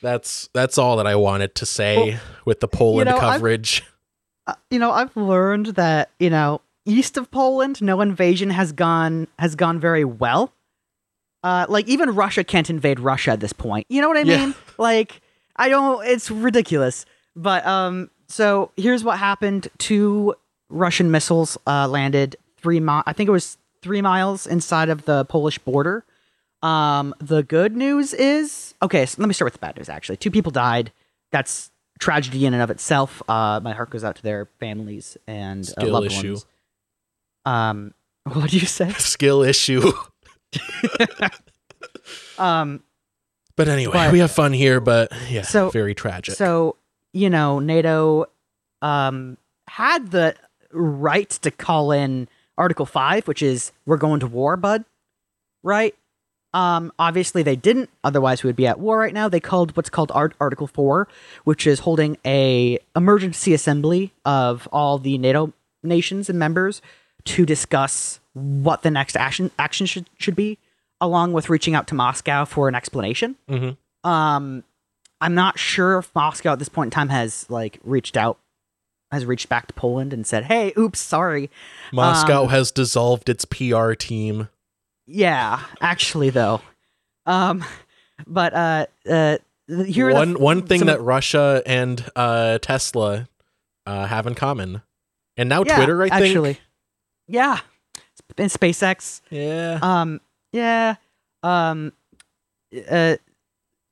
That's 0.00 0.48
that's 0.54 0.78
all 0.78 0.96
that 0.96 1.06
I 1.06 1.16
wanted 1.16 1.54
to 1.56 1.66
say 1.66 1.96
Well, 2.12 2.20
with 2.46 2.60
the 2.60 2.68
Poland 2.68 3.10
know, 3.10 3.16
I've- 3.18 3.34
coverage. 3.34 3.84
uh, 4.46 4.54
you 4.70 4.78
know, 4.78 4.90
I've 4.90 5.14
learned 5.16 5.66
that 5.76 6.10
you 6.18 6.30
know 6.30 6.62
east 6.88 7.16
of 7.16 7.30
Poland, 7.30 7.80
no 7.82 8.00
invasion 8.00 8.50
has 8.50 8.72
gone 8.72 9.28
has 9.38 9.54
gone 9.54 9.78
very 9.78 10.04
well. 10.04 10.52
Uh, 11.44 11.66
like 11.68 11.86
even 11.86 12.14
Russia 12.14 12.42
can't 12.42 12.68
invade 12.68 12.98
Russia 12.98 13.30
at 13.30 13.40
this 13.40 13.52
point. 13.52 13.86
You 13.88 14.00
know 14.02 14.08
what 14.08 14.16
I 14.16 14.22
Yeah. 14.22 14.38
mean? 14.38 14.54
Like 14.78 15.20
I 15.56 15.68
don't. 15.68 16.04
It's 16.06 16.30
ridiculous. 16.30 17.04
But 17.36 17.64
um, 17.66 18.10
so 18.26 18.72
here's 18.76 19.04
what 19.04 19.18
happened: 19.18 19.68
two 19.78 20.34
Russian 20.68 21.10
missiles 21.10 21.56
uh, 21.66 21.86
landed 21.88 22.36
three 22.56 22.80
mi- 22.80 23.02
I 23.06 23.12
think 23.12 23.28
it 23.28 23.32
was 23.32 23.56
three 23.82 24.02
miles 24.02 24.46
inside 24.46 24.88
of 24.88 25.04
the 25.04 25.24
Polish 25.26 25.58
border. 25.58 26.04
Um, 26.62 27.14
the 27.20 27.44
good 27.44 27.76
news 27.76 28.12
is 28.14 28.74
okay. 28.82 29.06
So 29.06 29.20
let 29.22 29.28
me 29.28 29.34
start 29.34 29.46
with 29.46 29.60
the 29.60 29.64
bad 29.64 29.76
news. 29.76 29.88
Actually, 29.88 30.16
two 30.16 30.30
people 30.32 30.50
died. 30.50 30.90
That's 31.30 31.70
tragedy 32.00 32.46
in 32.46 32.54
and 32.54 32.62
of 32.62 32.70
itself. 32.70 33.22
Uh, 33.28 33.60
my 33.62 33.72
heart 33.74 33.90
goes 33.90 34.02
out 34.02 34.16
to 34.16 34.22
their 34.22 34.46
families 34.58 35.16
and 35.28 35.72
uh, 35.80 35.86
loved 35.86 36.06
issue. 36.06 36.32
ones. 36.32 36.46
Um, 37.44 37.94
what 38.24 38.50
do 38.50 38.58
you 38.58 38.66
say? 38.66 38.90
Skill 38.98 39.42
issue. 39.42 39.92
Um, 42.38 42.82
But 43.56 43.68
anyway, 43.68 43.92
But- 43.92 44.12
we 44.12 44.20
have 44.20 44.30
fun 44.30 44.52
here, 44.52 44.80
but 44.80 45.10
yeah, 45.28 45.42
So- 45.42 45.70
very 45.70 45.94
tragic. 45.94 46.36
so 46.36 46.76
you 47.12 47.28
know, 47.30 47.58
NATO 47.58 48.26
um 48.82 49.36
had 49.66 50.10
the 50.12 50.36
right 50.72 51.28
to 51.30 51.50
call 51.50 51.90
in 51.90 52.28
Article 52.56 52.86
Five, 52.86 53.26
which 53.26 53.42
is 53.42 53.72
we're 53.86 53.96
going 53.96 54.20
to 54.20 54.26
war, 54.26 54.56
bud. 54.56 54.84
Right? 55.64 55.94
Um, 56.54 56.92
obviously 56.98 57.42
they 57.42 57.56
didn't. 57.56 57.90
Otherwise, 58.04 58.42
we 58.42 58.48
would 58.48 58.56
be 58.56 58.66
at 58.66 58.78
war 58.78 58.98
right 58.98 59.12
now. 59.12 59.28
They 59.28 59.40
called 59.40 59.76
what's 59.76 59.90
called 59.90 60.12
Art- 60.14 60.34
Article 60.40 60.66
Four, 60.68 61.08
which 61.44 61.66
is 61.66 61.80
holding 61.80 62.16
a 62.24 62.78
emergency 62.94 63.52
assembly 63.52 64.12
of 64.24 64.68
all 64.72 64.98
the 64.98 65.18
NATO 65.18 65.52
nations 65.82 66.30
and 66.30 66.38
members 66.38 66.80
to 67.28 67.46
discuss 67.46 68.20
what 68.34 68.82
the 68.82 68.90
next 68.90 69.16
action 69.16 69.50
action 69.58 69.86
should 69.86 70.08
should 70.18 70.36
be, 70.36 70.58
along 71.00 71.32
with 71.32 71.48
reaching 71.50 71.74
out 71.74 71.86
to 71.88 71.94
Moscow 71.94 72.44
for 72.44 72.68
an 72.68 72.74
explanation. 72.74 73.36
Mhm. 73.48 73.76
Um, 74.04 74.64
I'm 75.20 75.34
not 75.34 75.58
sure 75.58 75.98
if 75.98 76.14
Moscow 76.14 76.52
at 76.52 76.58
this 76.58 76.68
point 76.68 76.88
in 76.88 76.90
time 76.92 77.08
has 77.08 77.48
like 77.50 77.80
reached 77.82 78.16
out, 78.16 78.38
has 79.10 79.24
reached 79.26 79.48
back 79.48 79.66
to 79.66 79.74
Poland 79.74 80.12
and 80.12 80.26
said, 80.26 80.44
"Hey, 80.44 80.72
oops, 80.78 81.00
sorry." 81.00 81.50
Moscow 81.92 82.44
um, 82.44 82.48
has 82.50 82.70
dissolved 82.70 83.28
its 83.28 83.44
PR 83.44 83.92
team. 83.94 84.48
Yeah, 85.06 85.60
actually, 85.80 86.30
though. 86.30 86.60
Um, 87.26 87.64
but 88.26 88.54
uh, 88.54 88.86
uh, 89.10 89.38
here 89.86 90.12
one 90.12 90.34
f- 90.34 90.40
one 90.40 90.62
thing 90.66 90.80
some- 90.80 90.86
that 90.86 91.00
Russia 91.00 91.62
and 91.66 92.04
uh, 92.14 92.58
Tesla 92.58 93.28
uh, 93.86 94.06
have 94.06 94.26
in 94.26 94.34
common, 94.34 94.82
and 95.36 95.48
now 95.48 95.64
yeah, 95.64 95.76
Twitter, 95.76 96.02
I 96.02 96.08
think. 96.10 96.24
actually, 96.26 96.58
yeah, 97.28 97.60
In 98.36 98.46
SpaceX. 98.48 99.20
yeah. 99.30 99.78
Um, 99.82 100.20
yeah. 100.52 100.96
Um, 101.42 101.92
uh, 102.90 103.16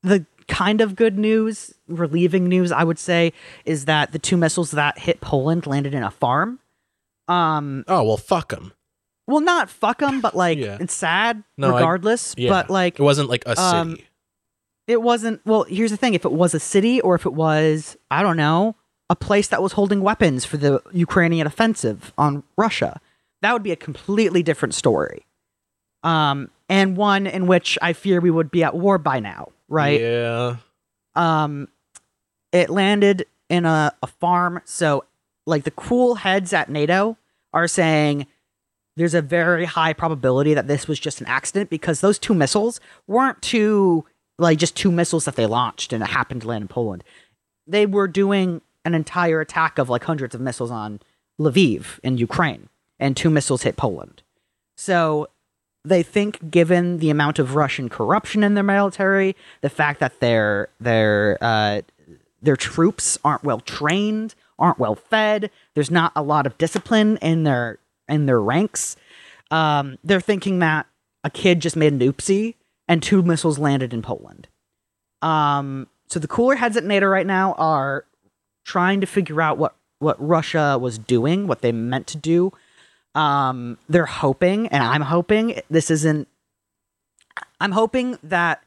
the 0.03 0.27
kind 0.49 0.81
of 0.81 0.95
good 0.97 1.19
news, 1.19 1.75
relieving 1.89 2.49
news, 2.49 2.71
I 2.73 2.85
would 2.85 2.99
say, 2.99 3.33
is 3.65 3.85
that 3.87 4.13
the 4.13 4.19
two 4.19 4.37
missiles 4.37 4.71
that 4.73 4.99
hit 4.99 5.21
Poland 5.21 5.67
landed 5.67 5.95
in 5.95 6.03
a 6.03 6.11
farm. 6.11 6.61
Um, 7.29 7.85
oh 7.89 8.05
well, 8.05 8.17
fuck 8.17 8.51
them. 8.51 8.73
well, 9.27 9.41
not 9.41 9.69
fuck 9.69 9.99
them, 9.99 10.21
but 10.21 10.37
like 10.37 10.59
Yeah. 10.59 10.79
it's 10.81 10.95
sad 10.95 11.43
No, 11.57 11.71
I- 11.75 11.81
regardless. 11.81 12.35
Yeah, 12.39 12.51
But 12.51 12.71
like 12.71 12.99
it 12.99 13.03
wasn't 13.03 13.29
like 13.29 13.43
a 13.47 13.57
city. 13.57 13.67
um, 13.77 13.97
it 14.87 15.03
wasn't. 15.03 15.41
Well, 15.45 15.65
here's 15.65 15.91
the 15.91 15.97
thing: 15.97 16.15
if 16.15 16.25
it 16.25 16.31
was 16.33 16.55
a 16.55 16.61
city, 16.61 17.01
or 17.01 17.17
if 17.17 17.27
it 17.27 17.33
was, 17.35 17.97
I 18.11 18.23
don't 18.23 18.37
know, 18.37 18.77
a 19.11 19.17
place 19.17 19.49
that 19.49 19.61
was 19.61 19.73
holding 19.73 20.01
weapons 20.03 20.45
for 20.45 20.57
the 20.57 20.81
Ukrainian 20.93 21.47
offensive 21.49 22.13
on 22.17 22.45
Russia, 22.57 23.01
that 23.43 23.53
would 23.53 23.63
be 23.63 23.73
a 23.73 23.77
completely 23.77 24.43
different 24.43 24.75
story. 24.75 25.27
Um, 26.03 26.51
and 26.69 26.97
one 26.97 27.27
in 27.27 27.47
which 27.47 27.79
I 27.83 27.93
fear 27.93 28.21
we 28.21 28.31
would 28.31 28.51
be 28.51 28.63
at 28.65 28.75
war 28.75 28.99
by 28.99 29.21
now, 29.21 29.51
right? 29.69 30.01
Yeah. 30.01 30.57
um 31.15 31.69
it 32.53 32.71
landed 32.71 33.27
in 33.49 33.65
a, 33.65 33.93
a 34.03 34.07
farm 34.07 34.61
so 34.65 35.05
like 35.47 35.65
the 35.65 35.71
cool 35.73 36.15
heads 36.17 36.53
at 36.53 36.69
nato 36.71 37.17
are 37.53 37.69
saying 37.69 38.27
there's 38.97 39.15
a 39.15 39.23
very 39.23 39.65
high 39.67 39.93
probability 39.93 40.55
that 40.55 40.67
this 40.69 40.89
was 40.89 40.99
just 40.99 41.21
an 41.21 41.27
accident 41.27 41.69
because 41.71 42.01
those 42.01 42.19
two 42.19 42.35
missiles 42.35 42.81
weren't 43.07 43.41
two 43.43 44.05
like 44.39 44.59
just 44.59 44.77
two 44.77 44.91
missiles 44.93 45.25
that 45.27 45.37
they 45.37 45.47
launched 45.47 45.93
and 45.93 46.03
it 46.03 46.09
happened 46.09 46.43
to 46.43 46.49
land 46.49 46.63
in 46.63 46.69
poland 46.69 47.03
they 47.67 47.85
were 47.87 48.09
doing 48.09 48.61
an 48.85 48.95
entire 48.95 49.41
attack 49.41 49.79
of 49.79 49.89
like 49.89 50.05
hundreds 50.05 50.35
of 50.35 50.41
missiles 50.41 50.71
on 50.71 51.01
lviv 51.41 51.99
in 52.03 52.17
ukraine 52.19 52.69
and 52.99 53.17
two 53.17 53.31
missiles 53.31 53.63
hit 53.63 53.77
poland 53.77 54.23
so 54.77 55.29
they 55.87 56.03
think 56.03 56.51
given 56.51 56.99
the 56.99 57.11
amount 57.11 57.39
of 57.39 57.55
Russian 57.55 57.89
corruption 57.89 58.43
in 58.43 58.55
their 58.55 58.65
military, 58.65 59.37
the 59.61 59.71
fact 59.71 60.01
that 60.01 60.19
their 60.21 60.69
their 60.81 61.39
uh, 61.41 61.83
their 62.43 62.57
troops 62.57 63.19
aren't 63.25 63.45
well 63.45 63.61
trained, 63.61 64.35
aren't 64.59 64.79
well 64.79 64.97
fed, 64.97 65.51
there's 65.75 65.91
not 65.91 66.13
a 66.17 66.23
lot 66.23 66.47
of 66.47 66.59
discipline 66.59 67.19
in 67.19 67.45
their 67.45 67.79
in 68.09 68.27
their 68.27 68.41
ranks. 68.41 68.97
Um, 69.51 69.99
they're 70.03 70.21
thinking 70.21 70.59
that 70.59 70.87
a 71.23 71.31
kid 71.31 71.61
just 71.61 71.77
made 71.77 71.93
an 71.93 72.01
oopsie 72.01 72.55
and 72.89 73.03
two 73.03 73.23
missiles 73.23 73.59
landed 73.59 73.95
in 73.95 74.03
Poland. 74.03 74.49
Um, 75.23 75.87
so 76.09 76.19
the 76.19 76.29
cooler 76.29 76.57
heads 76.57 76.77
at 76.77 76.85
NATO 76.85 77.07
right 77.07 77.27
now 77.27 77.53
are 77.55 78.05
trying 78.65 79.01
to 79.01 79.07
figure 79.07 79.41
out 79.41 79.57
what 79.57 79.77
what 79.99 80.17
Russia 80.19 80.79
was 80.81 80.99
doing, 80.99 81.47
what 81.47 81.63
they 81.63 81.73
meant 81.73 82.09
to 82.09 82.19
do. 82.19 82.53
Um, 83.17 83.79
they're 83.89 84.07
hoping, 84.07 84.69
and 84.69 84.83
I'm 84.83 85.01
hoping 85.03 85.61
this 85.71 85.91
isn't. 85.91 86.29
I'm 87.61 87.73
hoping 87.73 88.19
that 88.23 88.63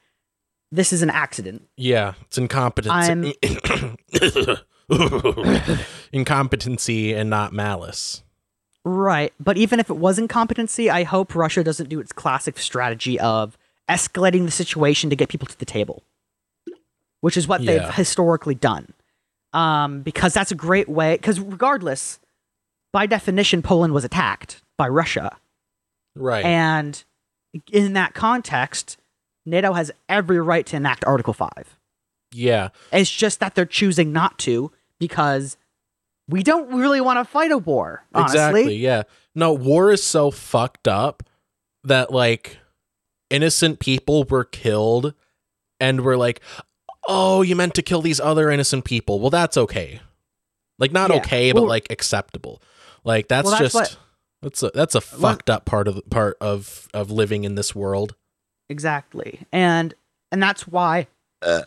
this 0.72 0.92
is 0.92 1.02
an 1.02 1.10
accident. 1.10 1.68
Yeah, 1.78 2.14
it's 2.22 2.38
incompetency. 2.38 3.36
incompetency 6.14 7.14
and 7.14 7.30
not 7.30 7.54
malice. 7.54 8.24
Right. 8.86 9.34
But 9.40 9.58
even 9.58 9.80
if 9.80 9.90
it 9.90 9.98
was 9.98 10.18
incompetency, 10.18 10.90
I 10.90 11.04
hope 11.04 11.36
Russia 11.36 11.64
doesn't 11.64 11.90
do 11.90 12.00
its 12.00 12.12
classic 12.12 12.58
strategy 12.58 13.20
of 13.20 13.58
escalating 13.88 14.46
the 14.46 14.52
situation 14.52 15.10
to 15.10 15.16
get 15.16 15.30
people 15.30 15.48
to 15.48 15.58
the 15.60 15.66
table, 15.66 16.04
which 17.22 17.38
is 17.38 17.48
what 17.48 17.62
Yeah. 17.62 17.72
they've 17.86 17.94
historically 17.96 18.56
done. 18.56 18.94
Um, 19.54 20.02
because 20.02 20.34
that's 20.34 20.52
a 20.52 20.56
great 20.56 20.88
way, 20.88 21.16
because 21.16 21.40
regardless, 21.40 22.19
by 22.92 23.06
definition, 23.06 23.62
Poland 23.62 23.94
was 23.94 24.04
attacked 24.04 24.62
by 24.78 24.88
Russia. 24.88 25.38
Right. 26.16 26.44
And 26.46 27.04
in 27.72 27.94
that 27.94 28.14
context, 28.14 28.98
NATO 29.46 29.74
has 29.74 29.92
every 30.08 30.40
right 30.40 30.66
to 30.68 30.76
enact 30.76 31.06
Article 31.06 31.34
5. 31.34 31.50
yeah. 32.34 32.70
It's 32.92 33.10
just 33.12 33.40
that 33.40 33.56
they're 33.56 33.66
choosing 33.66 34.12
not 34.14 34.38
to 34.40 34.72
because 35.00 35.58
we 36.28 36.44
don't 36.44 36.72
really 36.76 37.02
want 37.02 37.18
to 37.20 37.26
fight 37.26 37.52
a 37.52 37.58
war, 37.58 38.04
honestly. 38.14 38.40
Exactly. 38.40 38.76
Yeah. 38.76 39.04
No, 39.36 39.54
war 39.54 39.92
is 39.92 40.04
so 40.04 40.30
fucked 40.32 40.88
up 40.88 41.24
that 41.84 42.12
like 42.12 42.58
innocent 43.30 43.80
people 43.80 44.26
were 44.26 44.44
killed 44.44 45.14
and 45.80 46.02
we're 46.02 46.18
like, 46.18 46.42
"Oh, 47.08 47.42
you 47.42 47.56
meant 47.56 47.74
to 47.76 47.82
kill 47.82 48.02
these 48.02 48.20
other 48.20 48.52
innocent 48.52 48.84
people." 48.86 49.20
Well, 49.20 49.30
that's 49.30 49.56
okay. 49.58 50.02
Like 50.78 50.92
not 50.92 51.10
Yeah. 51.10 51.18
okay, 51.18 51.52
but 51.52 51.62
Well- 51.62 51.70
like 51.70 51.88
acceptable. 51.90 52.62
Like 53.04 53.28
that's, 53.28 53.46
Well, 53.46 53.52
that's 53.52 53.62
just 53.74 53.76
what- 53.76 53.98
that's 54.42 54.64
a 54.64 54.72
that's 54.74 54.96
a 54.96 55.02
fucked 55.02 55.50
up 55.50 55.66
part 55.66 55.88
of 55.90 56.02
part 56.10 56.38
of 56.40 56.88
of 56.94 57.12
living 57.12 57.44
in 57.44 57.56
this 57.56 57.76
world. 57.76 58.16
Exactly. 58.70 59.42
And 59.52 59.94
and 60.32 60.42
that's 60.42 60.68
why. 60.68 61.08
Uh, 61.42 61.64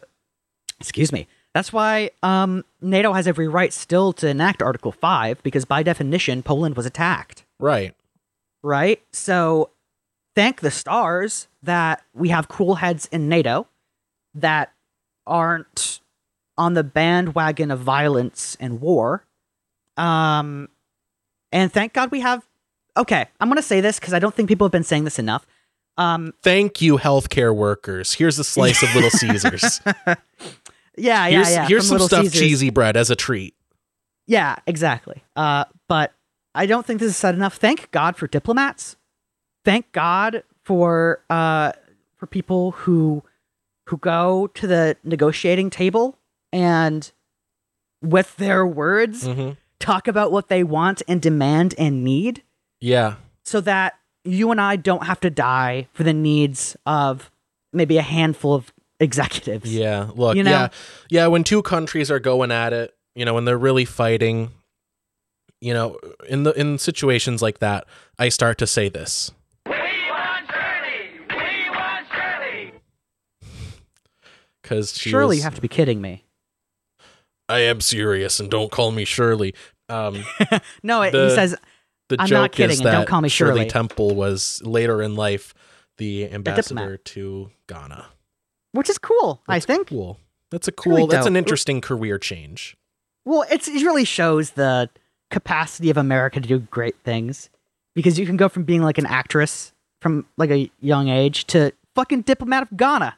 excuse 0.81 1.13
me. 1.13 1.29
That's 1.55 1.71
why 1.71 2.11
um, 2.23 2.65
NATO 2.81 3.13
has 3.13 3.29
every 3.29 3.47
right 3.47 3.73
still 3.75 4.15
to 4.15 4.29
enact 4.29 4.63
Article 4.63 4.91
Five 4.91 5.43
because 5.43 5.67
by 5.67 5.83
definition 5.83 6.43
Poland 6.43 6.77
was 6.77 6.87
attacked. 6.87 7.45
Right. 7.61 7.95
Right. 8.63 9.03
So 9.13 9.69
thank 10.35 10.61
the 10.61 10.71
stars 10.71 11.49
that 11.63 12.03
we 12.15 12.31
have 12.31 12.49
cool 12.49 12.77
heads 12.77 13.07
in 13.13 13.29
NATO 13.29 13.67
that 14.35 14.73
aren't 15.27 16.01
on 16.57 16.73
the 16.73 16.85
bandwagon 16.85 17.71
of 17.71 17.81
violence 17.81 18.57
and 18.59 18.81
war. 18.81 19.27
Um, 19.99 20.69
and 21.53 21.73
thank 21.73 21.93
God 21.93 22.11
we 22.11 22.21
have. 22.21 22.47
Okay, 22.97 23.27
I'm 23.41 23.49
gonna 23.49 23.63
say 23.63 23.81
this 23.81 23.99
because 23.99 24.13
I 24.15 24.19
don't 24.19 24.35
think 24.35 24.49
people 24.49 24.67
have 24.67 24.73
been 24.73 24.85
saying 24.85 25.05
this 25.05 25.19
enough. 25.19 25.47
Um, 25.99 26.33
Thank 26.43 26.81
you, 26.81 26.97
healthcare 26.99 27.55
workers. 27.55 28.15
Here's 28.15 28.39
a 28.39 28.45
slice 28.45 28.83
of 28.83 28.95
Little 28.95 29.11
Caesars. 29.11 29.81
yeah, 30.07 30.17
yeah, 30.97 31.29
Here's, 31.29 31.51
yeah. 31.51 31.67
here's 31.69 31.87
some 31.87 31.95
Little 31.97 32.09
stuffed 32.09 32.23
Caesars. 32.31 32.41
cheesy 32.41 32.71
bread 32.71 32.97
as 32.97 33.11
a 33.11 33.17
treat. 33.17 33.55
Yeah, 34.27 34.57
exactly. 34.67 35.23
Uh, 35.37 35.65
but 35.89 36.13
I 36.55 36.65
don't 36.67 36.87
think 36.87 37.01
this 37.01 37.11
is 37.11 37.17
said 37.17 37.35
enough. 37.35 37.57
Thank 37.57 37.91
God 37.91 38.17
for 38.17 38.27
diplomats. 38.27 38.97
Thank 39.65 39.93
God 39.93 40.43
for 40.63 41.23
uh, 41.29 41.73
for 42.17 42.27
people 42.27 42.71
who 42.73 43.23
who 43.89 43.97
go 43.99 44.47
to 44.49 44.67
the 44.67 44.97
negotiating 45.05 45.71
table 45.71 46.19
and 46.53 47.11
with 48.01 48.37
their 48.37 48.67
words 48.67 49.25
Mhm. 49.29 49.57
Talk 49.83 50.09
about 50.09 50.33
what 50.33 50.49
they 50.49 50.63
want 50.65 51.03
and 51.09 51.21
demand 51.21 51.75
and 51.77 52.05
need 52.05 52.43
Yeah. 52.81 53.17
so 53.45 53.61
that 53.63 53.95
you 54.25 54.51
and 54.51 54.61
I 54.61 54.77
don't 54.77 55.05
have 55.05 55.21
to 55.21 55.31
die 55.31 55.89
for 55.93 56.05
the 56.05 56.13
needs 56.13 56.77
of 56.87 57.31
maybe 57.73 57.99
a 57.99 58.03
handful 58.03 58.55
of 58.55 58.73
executives. 59.01 59.75
Yeah. 59.75 60.11
Look, 60.15 60.37
You 60.37 60.45
know? 60.45 60.51
yeah. 60.51 60.69
Yeah, 61.11 61.27
when 61.27 61.43
two 61.45 61.63
countries 61.63 62.11
are 62.11 62.21
going 62.21 62.53
at 62.53 62.73
it, 62.73 62.95
you 63.17 63.25
know, 63.25 63.35
when 63.35 63.45
they're 63.45 63.59
really 63.59 63.85
fighting, 63.85 64.53
you 65.61 65.75
know, 65.75 65.99
in 66.29 66.45
the 66.45 66.53
in 66.53 66.79
situations 66.79 67.43
like 67.43 67.59
that, 67.59 67.85
I 68.19 68.29
start 68.29 68.59
to 68.59 68.67
say 68.67 68.89
this. 68.89 69.33
We 69.67 69.73
want 69.73 70.47
Shirley. 70.49 71.21
We 71.31 71.71
want 71.71 72.07
Shirley. 72.13 72.73
Cuz 74.63 74.97
Surely 74.97 75.39
you 75.39 75.43
have 75.43 75.55
to 75.57 75.61
be 75.61 75.69
kidding 75.69 76.01
me. 76.01 76.25
I 77.53 77.61
am 77.61 77.81
serious 77.81 78.41
and 78.41 78.51
don't 78.51 78.71
call 78.71 78.91
me 78.91 79.05
Shirley. 79.05 79.55
Um 79.89 80.25
No, 80.83 81.03
it, 81.03 81.13
The- 81.13 81.29
he 81.29 81.35
says 81.35 81.57
the 82.09 82.17
I'm 82.21 82.27
joke 82.29 82.37
not 82.37 82.53
kidding, 82.53 82.73
is 82.73 82.79
and 82.81 82.87
that 82.87 82.93
don't 82.93 83.09
call 83.09 83.21
me 83.21 83.29
Shirley 83.29 83.61
Shirley. 83.61 83.71
Temple 83.71 84.15
was 84.15 84.61
later 84.65 85.01
in 85.01 85.15
life 85.15 85.55
the 85.99 86.31
ambassador 86.31 86.97
to 86.97 87.51
Ghana. 87.69 88.07
which 88.73 88.91
is 88.91 88.99
cool, 88.99 89.41
I 89.49 89.61
think. 89.61 89.89
cool. 89.89 90.19
That's 90.51 90.69
a 90.69 90.73
really 90.85 91.03
cool. 91.03 91.07
that's 91.07 91.27
an 91.27 91.37
interesting 91.37 91.81
career 91.81 92.19
change. 92.19 92.77
Well, 93.25 93.45
it's, 93.51 93.69
it 93.69 93.83
really 93.83 94.05
shows 94.05 94.51
the 94.51 94.91
capacity 95.31 95.91
of 95.91 95.97
America 95.97 96.41
to 96.41 96.47
do 96.47 96.59
great 96.59 96.97
things 97.05 97.49
because 97.95 98.19
you 98.19 98.27
can 98.27 98.37
go 98.37 98.49
from 98.49 98.65
being 98.65 98.83
like 98.83 98.99
an 98.99 99.07
actress 99.07 99.73
from 100.01 100.27
like 100.37 100.51
a 100.51 100.71
young 100.81 101.09
age 101.09 101.47
to 101.47 101.73
fucking 101.95 102.23
diplomat 102.23 102.65
of 102.65 102.77
Ghana. 102.77 103.17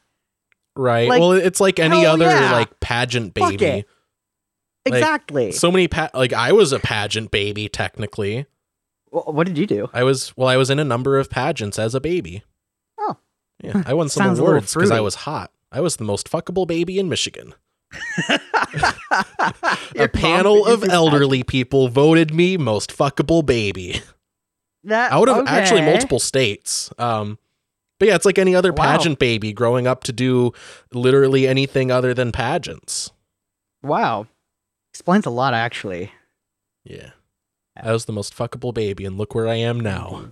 Right. 0.76 1.08
Like, 1.08 1.20
well, 1.20 1.32
it's 1.32 1.60
like 1.60 1.78
any 1.78 2.04
other 2.04 2.26
yeah. 2.26 2.52
like 2.52 2.80
pageant 2.80 3.34
baby. 3.34 3.84
It. 4.84 4.90
Like, 4.92 4.98
Exactly. 5.02 5.52
So 5.52 5.70
many 5.72 5.88
pa- 5.88 6.10
like 6.14 6.32
I 6.32 6.52
was 6.52 6.72
a 6.72 6.78
pageant 6.78 7.30
baby 7.30 7.68
technically. 7.68 8.46
Wh- 9.10 9.28
what 9.28 9.46
did 9.46 9.56
you 9.58 9.66
do? 9.66 9.88
I 9.92 10.02
was 10.02 10.36
well 10.36 10.48
I 10.48 10.56
was 10.56 10.70
in 10.70 10.78
a 10.78 10.84
number 10.84 11.18
of 11.18 11.30
pageants 11.30 11.78
as 11.78 11.94
a 11.94 12.00
baby. 12.00 12.42
Oh. 12.98 13.16
Yeah, 13.62 13.82
I 13.86 13.94
won 13.94 14.08
some 14.10 14.22
Sounds 14.24 14.38
a 14.38 14.42
little 14.42 14.56
awards 14.56 14.74
cuz 14.74 14.90
I 14.90 15.00
was 15.00 15.14
hot. 15.14 15.50
I 15.72 15.80
was 15.80 15.96
the 15.96 16.04
most 16.04 16.30
fuckable 16.30 16.66
baby 16.66 16.98
in 16.98 17.08
Michigan. 17.08 17.54
A 19.96 20.08
panel 20.08 20.66
of 20.66 20.84
elderly 20.84 21.42
people 21.42 21.88
voted 21.88 22.34
me 22.34 22.56
most 22.56 22.96
fuckable 22.96 23.44
baby 23.44 24.00
That, 24.84 25.12
out 25.12 25.28
of 25.28 25.46
actually 25.46 25.82
multiple 25.82 26.18
states. 26.18 26.90
Um 26.98 27.38
but 28.00 28.08
yeah, 28.08 28.16
it's 28.16 28.24
like 28.24 28.38
any 28.38 28.54
other 28.56 28.72
Wow. 28.72 28.84
pageant 28.96 29.18
baby 29.20 29.52
growing 29.52 29.86
up 29.86 30.02
to 30.04 30.12
do 30.12 30.52
literally 30.92 31.46
anything 31.46 31.90
other 31.92 32.12
than 32.12 32.32
pageants. 32.32 33.12
Wow. 33.82 34.26
Explains 34.94 35.26
a 35.26 35.30
lot, 35.30 35.54
actually. 35.54 36.12
Yeah. 36.84 37.10
I 37.76 37.90
was 37.90 38.04
the 38.04 38.12
most 38.12 38.32
fuckable 38.36 38.72
baby, 38.72 39.04
and 39.04 39.18
look 39.18 39.34
where 39.34 39.48
I 39.48 39.56
am 39.56 39.80
now. 39.80 40.26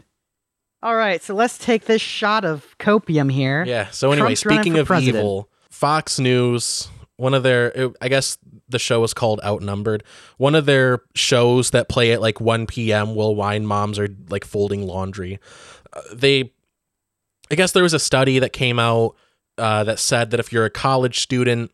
All 0.84 0.94
right, 0.94 1.20
so 1.20 1.34
let's 1.34 1.58
take 1.58 1.86
this 1.86 2.00
shot 2.00 2.44
of 2.44 2.76
copium 2.78 3.30
here. 3.30 3.64
Yeah. 3.66 3.90
So 3.90 4.12
anyway, 4.12 4.36
Trump's 4.36 4.40
speaking 4.40 4.78
of 4.78 4.86
president. 4.86 5.16
evil, 5.16 5.48
Fox 5.68 6.20
News, 6.20 6.88
one 7.16 7.34
of 7.34 7.42
their, 7.42 7.72
it- 7.72 7.96
I 8.00 8.08
guess 8.08 8.38
the 8.68 8.78
show 8.78 9.00
was 9.00 9.12
called 9.12 9.40
Outnumbered. 9.44 10.04
One 10.38 10.54
of 10.54 10.64
their 10.66 11.02
shows 11.16 11.70
that 11.70 11.88
play 11.88 12.12
at 12.12 12.20
like 12.20 12.40
1 12.40 12.66
p.m. 12.66 13.16
while 13.16 13.34
wine 13.34 13.66
moms 13.66 13.98
are 13.98 14.08
like 14.28 14.44
folding 14.44 14.86
laundry. 14.86 15.40
Uh, 15.92 16.00
they, 16.14 16.52
I 17.50 17.56
guess 17.56 17.72
there 17.72 17.82
was 17.82 17.94
a 17.94 17.98
study 17.98 18.38
that 18.38 18.52
came 18.52 18.78
out 18.78 19.16
uh, 19.58 19.82
that 19.84 19.98
said 19.98 20.30
that 20.30 20.38
if 20.40 20.52
you're 20.52 20.64
a 20.64 20.70
college 20.70 21.20
student, 21.20 21.70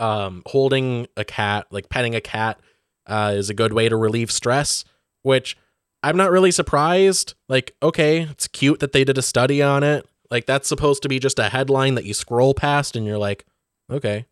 um, 0.00 0.42
holding 0.46 1.06
a 1.16 1.24
cat, 1.24 1.66
like 1.70 1.88
petting 1.88 2.14
a 2.14 2.20
cat, 2.20 2.58
uh, 3.06 3.32
is 3.36 3.50
a 3.50 3.54
good 3.54 3.72
way 3.72 3.88
to 3.88 3.96
relieve 3.96 4.30
stress. 4.30 4.84
Which 5.22 5.56
I'm 6.02 6.16
not 6.16 6.30
really 6.30 6.50
surprised. 6.50 7.34
Like, 7.48 7.74
okay, 7.82 8.22
it's 8.22 8.48
cute 8.48 8.80
that 8.80 8.92
they 8.92 9.04
did 9.04 9.18
a 9.18 9.22
study 9.22 9.62
on 9.62 9.82
it. 9.82 10.06
Like, 10.30 10.46
that's 10.46 10.68
supposed 10.68 11.02
to 11.02 11.08
be 11.08 11.18
just 11.18 11.38
a 11.38 11.48
headline 11.50 11.94
that 11.96 12.04
you 12.04 12.14
scroll 12.14 12.54
past 12.54 12.96
and 12.96 13.04
you're 13.04 13.18
like, 13.18 13.44
okay. 13.90 14.26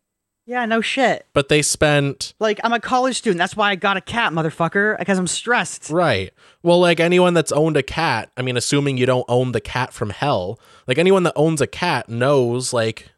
Yeah, 0.45 0.65
no 0.65 0.81
shit. 0.81 1.27
But 1.33 1.49
they 1.49 1.61
spent, 1.61 2.33
Like, 2.39 2.59
I'm 2.63 2.73
a 2.73 2.79
college 2.79 3.17
student. 3.17 3.37
That's 3.37 3.55
why 3.55 3.69
I 3.69 3.75
got 3.75 3.97
a 3.97 4.01
cat, 4.01 4.33
motherfucker, 4.33 4.97
because 4.97 5.19
I'm 5.19 5.27
stressed. 5.27 5.91
right. 5.91 6.33
Well, 6.63 6.79
like 6.79 6.99
anyone 6.99 7.35
that's 7.35 7.51
owned 7.51 7.77
a 7.77 7.83
cat, 7.83 8.31
I 8.35 8.41
mean, 8.41 8.57
assuming 8.57 8.97
you 8.97 9.05
don't 9.05 9.25
own 9.27 9.51
the 9.51 9.61
cat 9.61 9.93
from 9.93 10.09
hell, 10.09 10.59
like 10.87 10.97
anyone 10.97 11.21
that 11.23 11.33
owns 11.35 11.61
a 11.61 11.67
cat 11.67 12.09
knows, 12.09 12.73
like, 12.73 13.09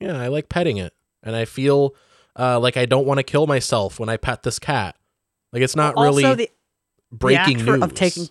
yeah, 0.00 0.18
I 0.18 0.28
like 0.28 0.48
petting 0.48 0.78
it. 0.78 0.94
And 1.22 1.36
I 1.36 1.44
feel 1.44 1.94
uh, 2.38 2.58
like 2.60 2.76
I 2.76 2.86
don't 2.86 3.06
want 3.06 3.18
to 3.18 3.22
kill 3.24 3.46
myself 3.46 4.00
when 4.00 4.08
I 4.08 4.16
pet 4.16 4.42
this 4.42 4.58
cat. 4.58 4.96
Like, 5.52 5.62
it's 5.62 5.76
not 5.76 5.94
really 5.96 6.24
also, 6.24 6.34
the, 6.36 6.50
breaking 7.12 7.58
the 7.58 7.64
news. 7.72 7.82
of 7.82 7.94
taking 7.94 8.28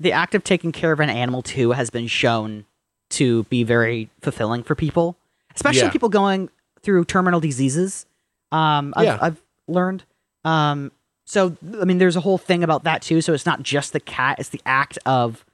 the 0.00 0.12
act 0.12 0.34
of 0.34 0.42
taking 0.42 0.72
care 0.72 0.90
of 0.92 0.98
an 1.00 1.08
animal 1.08 1.40
too 1.42 1.70
has 1.72 1.88
been 1.90 2.08
shown 2.08 2.64
to 3.10 3.44
be 3.44 3.62
very 3.62 4.10
fulfilling 4.20 4.62
for 4.64 4.74
people, 4.74 5.16
especially 5.54 5.82
Yeah. 5.82 5.90
people 5.90 6.08
going 6.08 6.50
through 6.82 7.04
terminal 7.04 7.38
diseases. 7.38 8.06
Um, 8.50 8.92
I've, 8.96 9.04
Yeah. 9.04 9.18
I've 9.20 9.40
learned. 9.68 10.02
Um, 10.44 10.90
so 11.24 11.56
I 11.80 11.84
mean, 11.84 11.98
there's 11.98 12.16
a 12.16 12.20
whole 12.20 12.38
thing 12.38 12.64
about 12.64 12.84
that 12.84 13.02
too. 13.02 13.20
So 13.20 13.32
it's 13.32 13.46
not 13.46 13.62
just 13.62 13.92
the 13.92 14.00
cat; 14.00 14.38
it's 14.40 14.48
the 14.50 14.60
act 14.66 14.98
of 15.06 15.44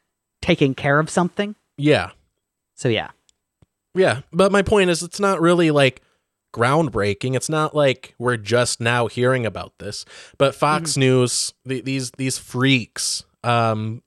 taking 0.42 0.74
care 0.74 0.98
of 0.98 1.10
something. 1.10 1.54
yeah. 1.76 2.10
So 2.74 2.88
yeah, 2.88 3.10
Yeah, 3.94 4.22
but 4.32 4.50
my 4.50 4.62
point 4.62 4.88
is, 4.88 5.02
it's 5.02 5.20
not 5.20 5.38
really 5.42 5.70
like 5.70 6.00
groundbreaking. 6.52 7.34
It's 7.36 7.48
not 7.48 7.74
like 7.74 8.14
we're 8.18 8.36
just 8.36 8.80
now 8.80 9.06
hearing 9.06 9.46
about 9.46 9.72
this. 9.78 10.04
But 10.38 10.54
Fox 10.54 10.96
News, 10.96 11.54
the, 11.64 11.80
these 11.80 12.10
these 12.12 12.38
freaks, 12.38 13.24
um, 13.44 14.02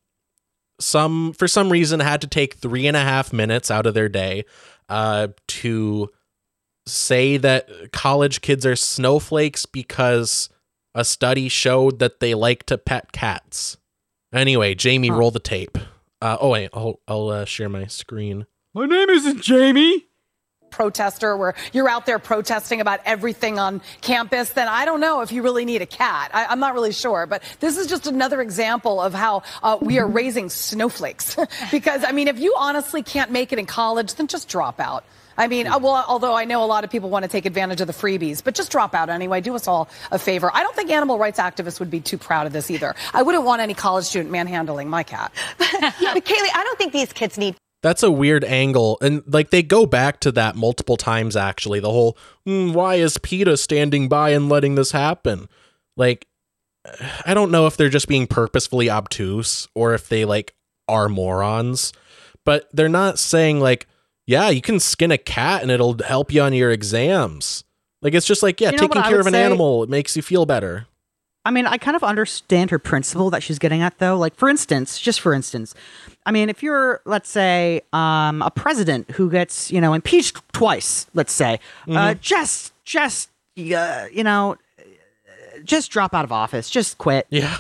some 0.80 1.34
for 1.34 1.48
some 1.48 1.72
reason 1.72 2.00
had 2.00 2.22
to 2.22 2.28
take 2.28 2.56
three 2.56 2.88
and 2.88 2.98
a 2.98 3.02
half 3.02 3.32
minutes 3.34 3.70
out 3.72 3.86
of 3.86 3.94
their 3.94 4.10
day, 4.10 4.46
uh, 4.90 5.30
to 5.48 6.10
say 6.86 7.38
that 7.38 7.92
college 7.92 8.42
kids 8.42 8.66
are 8.66 8.76
snowflakes 8.76 9.66
because 9.66 10.50
a 10.96 11.06
study 11.06 11.48
showed 11.48 12.00
that 12.00 12.20
they 12.20 12.34
like 12.36 12.66
to 12.66 12.78
pet 12.78 13.12
cats. 13.14 13.78
Anyway, 14.34 14.76
Jamie, 14.76 15.08
Huh. 15.08 15.16
roll 15.16 15.32
the 15.32 15.40
tape. 15.40 15.78
Uh, 16.22 16.38
oh 16.42 16.50
wait, 16.50 16.70
I'll 16.74 17.00
I'll 17.08 17.30
uh, 17.30 17.46
share 17.46 17.70
my 17.70 17.86
screen. 17.88 18.46
my 18.74 18.86
name 18.86 19.10
isn't 19.10 19.42
Jamie. 19.42 20.08
Protester 20.74 21.38
where 21.38 21.54
you're 21.72 21.88
out 21.88 22.06
there 22.06 22.20
protesting 22.20 22.82
about 22.82 23.00
everything 23.06 23.60
on 23.60 23.82
campus, 24.02 24.50
then 24.50 24.68
I 24.68 24.86
don't 24.86 25.00
know 25.00 25.22
if 25.22 25.32
you 25.32 25.44
really 25.44 25.66
need 25.66 25.82
a 25.82 25.86
cat. 25.86 26.32
I, 26.34 26.46
I'm 26.46 26.60
not 26.60 26.74
really 26.74 26.92
sure. 26.92 27.26
But 27.28 27.44
this 27.60 27.78
is 27.78 27.88
just 27.88 28.08
another 28.08 28.42
example 28.42 29.00
of 29.00 29.14
how 29.14 29.44
uh, 29.62 29.78
we 29.80 30.00
are 30.00 30.08
raising 30.08 30.50
snowflakes. 30.50 31.38
because, 31.72 32.04
I 32.04 32.12
mean, 32.12 32.28
if 32.28 32.40
you 32.40 32.56
honestly 32.58 33.04
can't 33.04 33.32
make 33.32 33.54
it 33.54 33.60
in 33.60 33.68
college, 33.68 34.16
then 34.16 34.28
just 34.28 34.50
drop 34.50 34.80
out. 34.80 35.06
I 35.38 35.48
mean, 35.48 35.68
uh, 35.68 35.80
well, 35.80 36.06
although 36.08 36.36
I 36.36 36.46
know 36.46 36.64
a 36.64 36.66
lot 36.66 36.84
of 36.84 36.90
people 36.90 37.10
want 37.10 37.24
to 37.24 37.30
take 37.30 37.46
advantage 37.46 37.82
of 37.82 37.88
the 37.88 37.94
freebies, 37.94 38.44
but 38.44 38.56
just 38.56 38.72
drop 38.72 38.94
out 38.94 39.10
anyway. 39.10 39.42
Do 39.42 39.56
us 39.56 39.68
all 39.68 39.90
a 40.12 40.20
favor. 40.20 40.52
I 40.54 40.62
don't 40.62 40.76
think 40.76 40.92
animal 40.92 41.18
rights 41.18 41.40
activists 41.40 41.80
would 41.80 41.90
be 41.90 42.02
too 42.02 42.18
proud 42.18 42.48
of 42.48 42.54
this 42.54 42.70
either. 42.70 42.96
I 43.14 43.24
wouldn't 43.24 43.44
want 43.44 43.62
any 43.62 43.74
college 43.74 44.06
student 44.06 44.32
manhandling 44.32 44.90
my 44.90 45.04
cat. 45.04 45.32
but 45.58 45.68
Kayleigh, 45.70 46.56
I 46.56 46.64
don't 46.64 46.78
think 46.78 46.94
these 46.94 47.14
kids 47.14 47.38
need 47.38 47.56
That's 47.84 48.02
a 48.02 48.10
weird 48.10 48.44
angle. 48.46 48.98
And 49.02 49.22
like 49.28 49.52
they 49.52 49.62
go 49.62 49.86
back 49.86 50.20
to 50.22 50.32
that 50.32 50.56
multiple 50.56 50.98
times 50.98 51.36
actually. 51.36 51.80
The 51.80 51.92
whole 51.92 52.18
"Hmm, 52.46 52.72
why 52.74 52.96
is 52.96 53.20
PETA 53.20 53.58
standing 53.58 54.10
by 54.10 54.30
and 54.32 54.50
letting 54.50 54.74
this 54.76 54.92
happen? 54.92 55.48
Like 55.96 56.26
I 57.26 57.36
don't 57.36 57.52
know 57.52 57.68
if 57.68 57.78
they're 57.78 57.90
just 57.90 58.08
being 58.08 58.26
purposefully 58.26 58.90
obtuse 58.90 59.68
or 59.76 59.94
if 59.94 60.10
they 60.10 60.26
like 60.26 60.56
are 60.88 61.08
morons, 61.10 61.94
but 62.46 62.68
they're 62.74 62.90
not 62.90 63.20
saying 63.20 63.60
like 63.60 63.86
yeah, 64.26 64.50
you 64.50 64.62
can 64.62 64.80
skin 64.80 65.12
a 65.12 65.18
cat 65.18 65.62
and 65.62 65.70
it'll 65.70 65.98
help 66.02 66.32
you 66.32 66.42
on 66.42 66.54
your 66.54 66.72
exams. 66.72 67.66
Like 68.02 68.14
it's 68.14 68.26
just 68.26 68.42
like, 68.42 68.62
yeah, 68.62 68.72
You 68.72 68.78
know 68.78 68.88
taking 68.88 69.04
care 69.04 69.20
of 69.20 69.28
an 69.28 69.34
say? 69.34 69.44
animal, 69.44 69.84
it 69.84 69.90
makes 69.90 70.16
you 70.16 70.22
feel 70.22 70.46
better. 70.46 70.88
I 71.46 71.52
mean, 71.52 71.66
I 71.66 71.78
kind 71.78 71.96
of 71.98 72.04
understand 72.04 72.70
her 72.72 72.80
principle 72.80 73.30
that 73.32 73.44
she's 73.44 73.60
getting 73.60 73.82
at, 73.82 73.98
though. 74.00 74.18
Like, 74.18 74.36
for 74.36 74.48
instance, 74.48 74.98
just 75.00 75.20
for 75.20 75.34
instance, 75.34 75.76
I 76.26 76.32
mean, 76.32 76.50
if 76.50 76.64
you're, 76.64 77.02
let's 77.06 77.30
say, 77.30 77.82
um, 77.92 78.42
a 78.42 78.50
president 78.50 79.12
who 79.12 79.30
gets, 79.30 79.70
you 79.70 79.82
know, 79.82 79.94
impeached 79.94 80.38
twice, 80.54 81.06
let's 81.14 81.34
say, 81.34 81.60
uh, 81.90 82.14
just, 82.16 82.72
just, 82.86 83.30
uh, 83.58 84.06
you 84.12 84.24
know, 84.24 84.56
just 85.66 85.92
drop 85.92 86.14
out 86.14 86.24
of 86.24 86.32
office, 86.32 86.70
just 86.70 86.98
quit, 86.98 87.28
Yeah. 87.30 87.58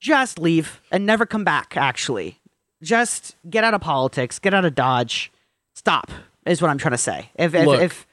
just 0.00 0.38
leave, 0.38 0.80
and 0.92 1.06
never 1.06 1.24
come 1.24 1.44
back. 1.44 1.76
Actually, 1.78 2.38
just 2.82 3.36
get 3.48 3.64
out 3.64 3.72
of 3.74 3.80
politics, 3.80 4.38
get 4.38 4.52
out 4.52 4.64
of 4.66 4.74
Dodge, 4.74 5.32
stop. 5.74 6.10
Is 6.46 6.62
what 6.62 6.70
I'm 6.70 6.78
trying 6.78 6.92
to 6.92 6.98
say. 6.98 7.30
If 7.34 7.54
if 7.54 7.66
Look. 7.66 7.80
if, 7.82 8.06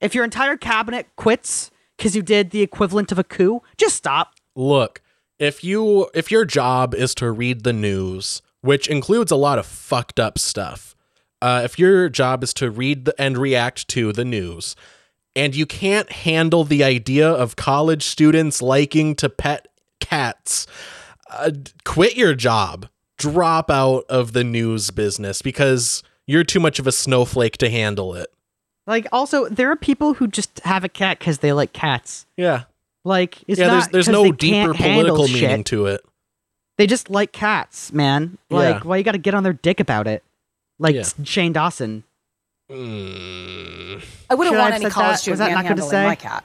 if 0.00 0.14
your 0.14 0.24
entire 0.24 0.56
cabinet 0.56 1.06
quits 1.16 1.70
because 1.96 2.16
you 2.16 2.22
did 2.22 2.50
the 2.50 2.62
equivalent 2.62 3.12
of 3.12 3.18
a 3.18 3.24
coup, 3.24 3.62
just 3.76 3.96
stop. 3.96 4.32
Look, 4.54 5.00
if 5.38 5.64
you 5.64 6.08
if 6.14 6.30
your 6.30 6.44
job 6.44 6.94
is 6.94 7.14
to 7.16 7.30
read 7.30 7.64
the 7.64 7.72
news, 7.72 8.42
which 8.60 8.88
includes 8.88 9.32
a 9.32 9.36
lot 9.36 9.58
of 9.58 9.66
fucked 9.66 10.20
up 10.20 10.38
stuff, 10.38 10.94
uh, 11.40 11.62
if 11.64 11.78
your 11.78 12.08
job 12.08 12.42
is 12.44 12.54
to 12.54 12.70
read 12.70 13.06
the, 13.06 13.20
and 13.20 13.36
react 13.36 13.88
to 13.88 14.12
the 14.12 14.24
news, 14.24 14.76
and 15.34 15.54
you 15.54 15.66
can't 15.66 16.10
handle 16.12 16.64
the 16.64 16.84
idea 16.84 17.28
of 17.28 17.56
college 17.56 18.04
students 18.04 18.62
liking 18.62 19.14
to 19.16 19.28
pet 19.28 19.68
cats, 20.00 20.66
uh, 21.30 21.50
quit 21.84 22.16
your 22.16 22.34
job. 22.34 22.88
Drop 23.18 23.70
out 23.70 24.04
of 24.08 24.32
the 24.32 24.42
news 24.42 24.90
business 24.90 25.42
because 25.42 26.02
you're 26.26 26.44
too 26.44 26.58
much 26.58 26.78
of 26.78 26.86
a 26.86 26.92
snowflake 26.92 27.56
to 27.58 27.70
handle 27.70 28.14
it. 28.14 28.32
Like, 28.86 29.06
also, 29.12 29.48
there 29.48 29.70
are 29.70 29.76
people 29.76 30.14
who 30.14 30.26
just 30.26 30.60
have 30.60 30.82
a 30.82 30.88
cat 30.88 31.20
because 31.20 31.38
they 31.38 31.52
like 31.52 31.72
cats. 31.72 32.26
Yeah. 32.36 32.64
Like, 33.04 33.42
it's 33.48 33.58
yeah, 33.58 33.68
there's 33.68 33.84
not 33.84 33.92
there's 33.92 34.06
'cause 34.06 34.12
no 34.12 34.32
deeper 34.32 34.72
can't 34.74 34.94
political 34.94 35.26
shit. 35.26 35.42
meaning 35.42 35.64
to 35.64 35.86
it. 35.86 36.04
They 36.78 36.86
just 36.86 37.10
like 37.10 37.32
cats, 37.32 37.92
man. 37.92 38.38
Like, 38.48 38.76
Yeah. 38.76 38.80
why 38.88 38.96
you 38.96 39.02
got 39.04 39.12
to 39.12 39.18
get 39.18 39.34
on 39.34 39.42
their 39.42 39.52
dick 39.52 39.80
about 39.80 40.06
it? 40.06 40.22
Like 40.78 40.94
Yeah. 40.94 41.04
Shane 41.24 41.52
Dawson. 41.52 42.04
Mm. 42.70 44.02
I 44.30 44.34
wouldn't 44.34 44.54
Should 44.54 44.58
want 44.58 44.72
have 44.72 44.80
any 44.80 44.84
said 44.86 44.92
college 44.92 45.06
that? 45.08 45.12
Was 45.12 45.20
student 45.20 45.38
that 45.40 45.50
not 45.50 45.66
good 45.66 45.76
to 45.76 45.82
manhandling 45.82 45.90
say? 45.90 46.06
my 46.06 46.14
cat. 46.14 46.44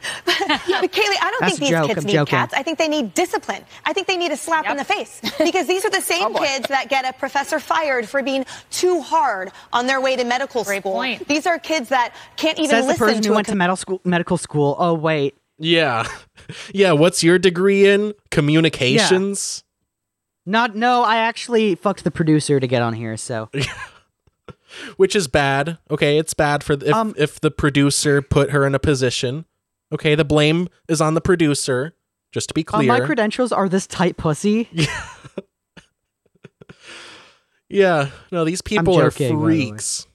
Yeah, 0.68 0.82
but 0.82 0.92
Kayleigh, 0.92 1.16
I 1.22 1.32
don't 1.32 1.40
That's 1.40 1.52
think 1.54 1.60
these 1.62 1.70
joke, 1.70 1.88
kids 1.88 1.98
I'm 2.00 2.04
need 2.06 2.14
joking. 2.14 2.32
cats. 2.32 2.54
I 2.54 2.64
think 2.64 2.78
they 2.80 2.88
need 2.90 3.14
discipline. 3.14 3.64
I 3.86 3.94
think 3.94 4.08
they 4.08 4.18
need 4.18 4.32
a 4.34 4.38
slap 4.38 4.66
in 4.70 4.76
the 4.76 4.84
face 4.84 5.22
because 5.38 5.68
these 5.68 5.86
are 5.86 5.90
the 5.90 6.02
same 6.14 6.34
kids 6.34 6.68
that 6.68 6.90
get 6.90 7.06
a 7.08 7.14
professor 7.18 7.60
fired 7.62 8.10
for 8.10 8.22
being 8.24 8.46
too 8.72 9.02
hard 9.02 9.52
on 9.72 9.88
their 9.88 10.02
way 10.02 10.18
to 10.18 10.24
medical 10.26 10.66
Great 10.66 10.82
school. 10.82 10.94
point. 10.94 11.26
These 11.30 11.46
are 11.48 11.60
kids 11.60 11.90
that 11.90 12.14
can't 12.36 12.58
even 12.58 12.70
Says 12.72 12.84
the 12.84 12.88
listen 12.90 13.08
person 13.08 13.22
to 13.22 13.28
who 13.30 13.34
a 13.34 13.36
went 13.36 13.48
to 13.48 13.56
medical 13.56 13.78
school. 13.78 14.02
Medical 14.04 14.38
school. 14.38 14.76
Oh 14.80 14.94
wait, 14.96 15.36
Yeah. 15.58 16.06
Yeah. 16.74 16.94
What's 16.94 17.24
your 17.24 17.40
degree 17.40 17.88
in? 17.88 18.14
Communications? 18.32 19.64
not 20.46 20.76
no. 20.76 21.04
I 21.04 21.18
actually 21.18 21.76
fucked 21.76 22.04
the 22.04 22.12
producer 22.12 22.60
to 22.60 22.68
get 22.68 22.82
on 22.82 22.94
here. 22.94 23.18
So 23.18 23.50
Which 24.98 25.16
is 25.16 25.28
bad. 25.28 25.78
Okay. 25.90 26.18
It's 26.18 26.34
bad 26.34 26.64
for 26.64 26.74
if, 26.74 26.94
Um, 26.94 27.14
if 27.18 27.40
the 27.40 27.52
producer 27.52 28.22
put 28.22 28.52
her 28.52 28.66
in 28.66 28.76
a 28.76 28.80
position. 28.80 29.46
Okay. 29.92 30.16
The 30.16 30.26
blame 30.26 30.68
is 30.88 31.02
on 31.02 31.14
the 31.14 31.22
producer. 31.22 31.94
Just 32.32 32.50
to 32.50 32.54
be 32.54 32.62
uh, 32.62 32.72
clear. 32.78 32.88
my 32.88 33.00
credentials 33.00 33.52
are 33.52 33.70
this 33.70 33.88
tight 33.88 34.18
pussy. 34.18 34.70
yeah. 37.70 38.10
No, 38.32 38.44
these 38.44 38.62
people 38.62 39.00
are 39.00 39.10
joking, 39.10 39.40
way. 39.40 39.44
freaks. 39.70 40.08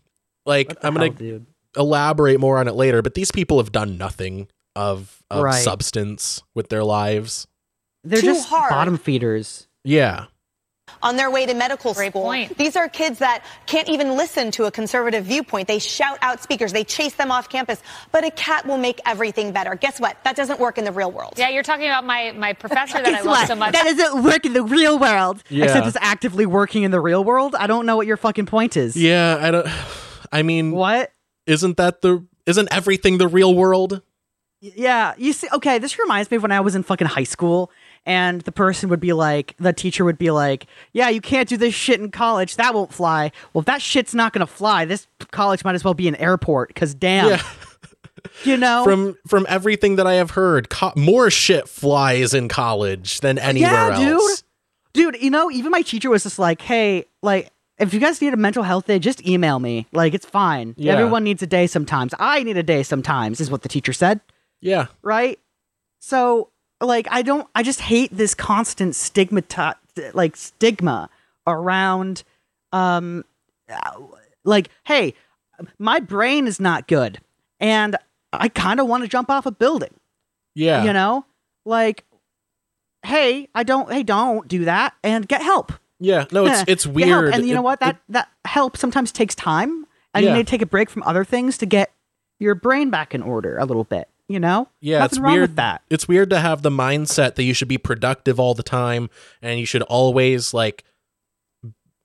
Like, 0.45 0.77
I'm 0.83 0.95
going 0.95 1.15
to 1.17 1.47
elaborate 1.77 2.39
more 2.41 2.59
on 2.59 2.69
it 2.69 2.75
later, 2.75 3.01
but 3.01 3.15
these 3.15 3.31
people 3.31 3.59
have 3.59 3.73
done 3.73 3.97
nothing 3.97 4.49
of, 4.77 5.22
of 5.33 5.43
Right. 5.45 5.63
substance 5.63 6.43
with 6.55 6.69
their 6.69 6.85
lives. 6.85 7.47
They're 8.05 8.21
too 8.21 8.27
just 8.35 8.49
hard. 8.49 8.71
bottom 8.71 8.99
feeders. 8.99 9.67
Yeah. 9.85 10.27
on 11.03 11.17
their 11.17 11.31
way 11.31 11.47
to 11.47 11.55
medical 11.55 11.95
Great 11.95 12.11
school. 12.13 12.23
point. 12.23 12.57
These 12.59 12.77
are 12.77 12.87
kids 12.89 13.19
that 13.21 13.43
can't 13.67 13.89
even 13.89 14.17
listen 14.17 14.51
to 14.53 14.65
a 14.67 14.71
conservative 14.71 15.25
viewpoint. 15.25 15.67
They 15.67 15.79
shout 15.79 16.19
out 16.21 16.43
speakers. 16.43 16.73
They 16.73 16.85
chase 16.85 17.15
them 17.15 17.31
off 17.33 17.49
campus. 17.49 17.81
But 18.13 18.25
a 18.25 18.31
cat 18.31 18.67
will 18.67 18.77
make 18.77 19.01
everything 19.07 19.53
better. 19.53 19.75
Guess 19.75 20.01
what? 20.01 20.17
That 20.25 20.37
doesn't 20.37 20.61
work 20.61 20.77
in 20.79 20.85
the 20.85 20.93
real 20.93 21.11
world. 21.11 21.35
Yeah, 21.39 21.49
you're 21.49 21.63
talking 21.63 21.87
about 21.87 22.05
my 22.05 22.33
my 22.33 22.53
professor 22.65 22.99
that 22.99 23.07
I 23.07 23.11
Guess 23.13 23.25
love 23.25 23.37
what? 23.39 23.49
so 23.49 23.55
much. 23.57 23.73
That 23.73 23.85
doesn't 23.97 24.23
work 24.23 24.45
in 24.45 24.53
the 24.53 24.63
real 24.63 24.99
world. 24.99 25.43
Yeah. 25.49 25.65
Except 25.65 25.87
it's 25.87 25.97
actively 26.01 26.47
working 26.47 26.83
in 26.83 26.91
the 26.91 27.01
real 27.01 27.25
world. 27.25 27.55
I 27.55 27.67
don't 27.67 27.87
know 27.87 27.97
what 27.97 28.07
your 28.07 28.19
fucking 28.19 28.47
point 28.47 28.77
is. 28.77 28.95
Yeah. 28.97 29.39
I 29.41 29.51
don't. 29.51 29.67
I 30.33 30.43
mean, 30.43 30.73
What? 30.73 31.11
isn't 31.47 31.79
that 31.79 32.03
the. 32.03 32.25
Isn't 32.45 32.69
everything 32.73 33.19
the 33.19 33.29
real 33.29 33.55
world? 33.55 34.03
Yeah, 34.65 35.15
you 35.19 35.33
see, 35.33 35.49
okay, 35.53 35.79
this 35.79 35.99
reminds 35.99 36.31
me 36.31 36.37
of 36.37 36.43
when 36.43 36.53
I 36.53 36.61
was 36.61 36.77
in 36.77 36.85
fucking 36.85 37.09
high 37.09 37.25
school, 37.25 37.73
and 38.07 38.43
the 38.43 38.53
person 38.53 38.89
would 38.91 39.01
be 39.01 39.13
like, 39.13 39.57
the 39.59 39.73
teacher 39.73 40.05
would 40.05 40.19
be 40.19 40.31
like, 40.31 40.67
"Yeah, 40.93 41.09
you 41.09 41.21
can't 41.21 41.49
do 41.49 41.57
this 41.57 41.75
shit 41.75 42.01
in 42.01 42.13
college. 42.13 42.55
That 42.55 42.73
won't 42.73 42.93
fly." 42.93 43.33
Well, 43.53 43.61
if 43.61 43.67
that 43.67 43.83
shit's 43.83 44.15
not 44.15 44.33
gonna 44.33 44.47
fly, 44.47 44.85
this 44.85 45.09
college 45.33 45.65
might 45.65 45.75
as 45.75 45.83
well 45.83 45.95
be 45.95 46.07
an 46.07 46.15
airport. 46.15 46.69
Because 46.69 46.95
damn, 46.95 47.31
Yeah. 47.31 47.43
you 48.45 48.57
know, 48.57 48.85
from 48.85 49.17
from 49.27 49.47
everything 49.49 49.97
that 49.97 50.07
I 50.07 50.15
have 50.15 50.31
heard, 50.31 50.69
co- 50.71 50.93
more 50.95 51.29
shit 51.29 51.69
flies 51.69 52.33
in 52.33 52.47
college 52.47 53.19
than 53.19 53.41
anywhere 53.41 53.73
yeah, 53.73 53.99
else. 54.01 54.45
dude, 54.95 55.15
dude. 55.15 55.23
You 55.23 55.31
know, 55.31 55.51
even 55.51 55.73
my 55.73 55.83
teacher 55.83 56.09
was 56.09 56.23
just 56.23 56.39
like, 56.39 56.63
"Hey, 56.63 57.07
like." 57.21 57.51
If 57.79 57.93
you 57.93 57.99
guys 57.99 58.21
need 58.23 58.33
a 58.33 58.37
mental 58.37 58.63
health 58.63 58.87
day, 58.87 59.01
just 59.01 59.27
email 59.27 59.59
me. 59.59 59.89
Like, 59.93 60.15
it's 60.15 60.27
fine. 60.27 60.75
Yeah. 60.77 60.93
Everyone 60.93 61.25
needs 61.25 61.43
a 61.43 61.49
day 61.49 61.67
sometimes. 61.67 62.15
I 62.17 62.45
need 62.45 62.57
a 62.57 62.63
day 62.63 62.85
sometimes, 62.85 63.41
is 63.41 63.51
what 63.51 63.63
the 63.63 63.69
teacher 63.69 63.93
said. 63.93 64.21
Yeah, 64.63 64.87
right? 65.03 65.39
So 66.01 66.49
like 66.81 67.07
I 67.11 67.21
don't 67.23 67.47
I 67.55 67.63
just 67.63 67.81
hate 67.81 68.17
this 68.17 68.35
constant 68.35 68.95
stigma 68.97 69.43
like 70.15 70.37
stigma 70.37 71.11
around 71.47 72.23
um 72.73 73.25
like 74.45 74.69
hey, 74.85 75.15
my 75.79 76.01
brain 76.01 76.47
is 76.47 76.59
not 76.61 76.89
good 76.89 77.21
and 77.61 77.97
I 78.33 78.49
kind 78.49 78.81
of 78.81 78.87
want 78.87 79.03
to 79.05 79.09
jump 79.09 79.29
off 79.31 79.45
a 79.47 79.51
building, 79.51 79.95
yeah, 80.55 80.85
you 80.85 80.93
know? 80.93 81.25
Like 81.67 82.05
hey, 83.05 83.49
I 83.55 83.63
don't 83.65 83.93
hey 83.93 84.03
don't 84.03 84.47
do 84.49 84.65
that 84.65 84.95
and 85.03 85.27
get 85.29 85.43
help. 85.43 85.73
yeah. 86.01 86.25
No, 86.33 86.47
it's 86.47 86.61
Eh, 86.61 86.65
it's 86.69 86.87
weird. 86.87 87.35
And 87.35 87.47
you 87.47 87.55
know 87.55 87.63
what? 87.63 87.81
That 87.81 87.97
it- 87.97 88.03
that 88.13 88.29
help 88.45 88.77
sometimes 88.77 89.13
takes 89.13 89.35
time 89.35 89.87
and 90.15 90.25
Yeah. 90.25 90.31
you 90.31 90.37
need 90.39 90.47
to 90.47 90.51
take 90.51 90.63
a 90.63 90.67
break 90.67 90.89
from 90.91 91.03
other 91.05 91.25
things 91.25 91.59
to 91.59 91.67
get 91.67 91.93
your 92.39 92.55
brain 92.55 92.91
back 92.91 93.15
in 93.15 93.23
order 93.23 93.57
a 93.59 93.65
little 93.65 93.85
bit, 93.85 94.09
you 94.29 94.41
know? 94.41 94.69
yeah, 94.81 95.01
Nothing 95.01 95.19
it's 95.19 95.27
weird 95.29 95.41
with 95.43 95.57
that. 95.57 95.83
It's 95.91 96.09
weird 96.09 96.31
to 96.31 96.41
have 96.41 96.63
the 96.63 96.71
mindset 96.71 97.35
that 97.35 97.43
you 97.45 97.53
should 97.55 97.69
be 97.69 97.79
productive 97.79 98.39
all 98.41 98.55
the 98.55 98.63
time 98.63 99.11
and 99.43 99.59
you 99.61 99.67
should 99.67 99.83
always 99.83 100.55
like 100.55 100.85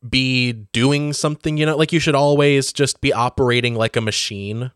be 0.08 0.54
doing 0.54 1.14
something. 1.14 1.58
You 1.58 1.66
know, 1.66 1.78
like 1.78 1.92
you 1.94 2.00
should 2.00 2.16
always 2.16 2.72
just 2.74 3.02
be 3.02 3.14
operating 3.14 3.76
like 3.76 3.96
a 3.96 4.02
machine. 4.02 4.72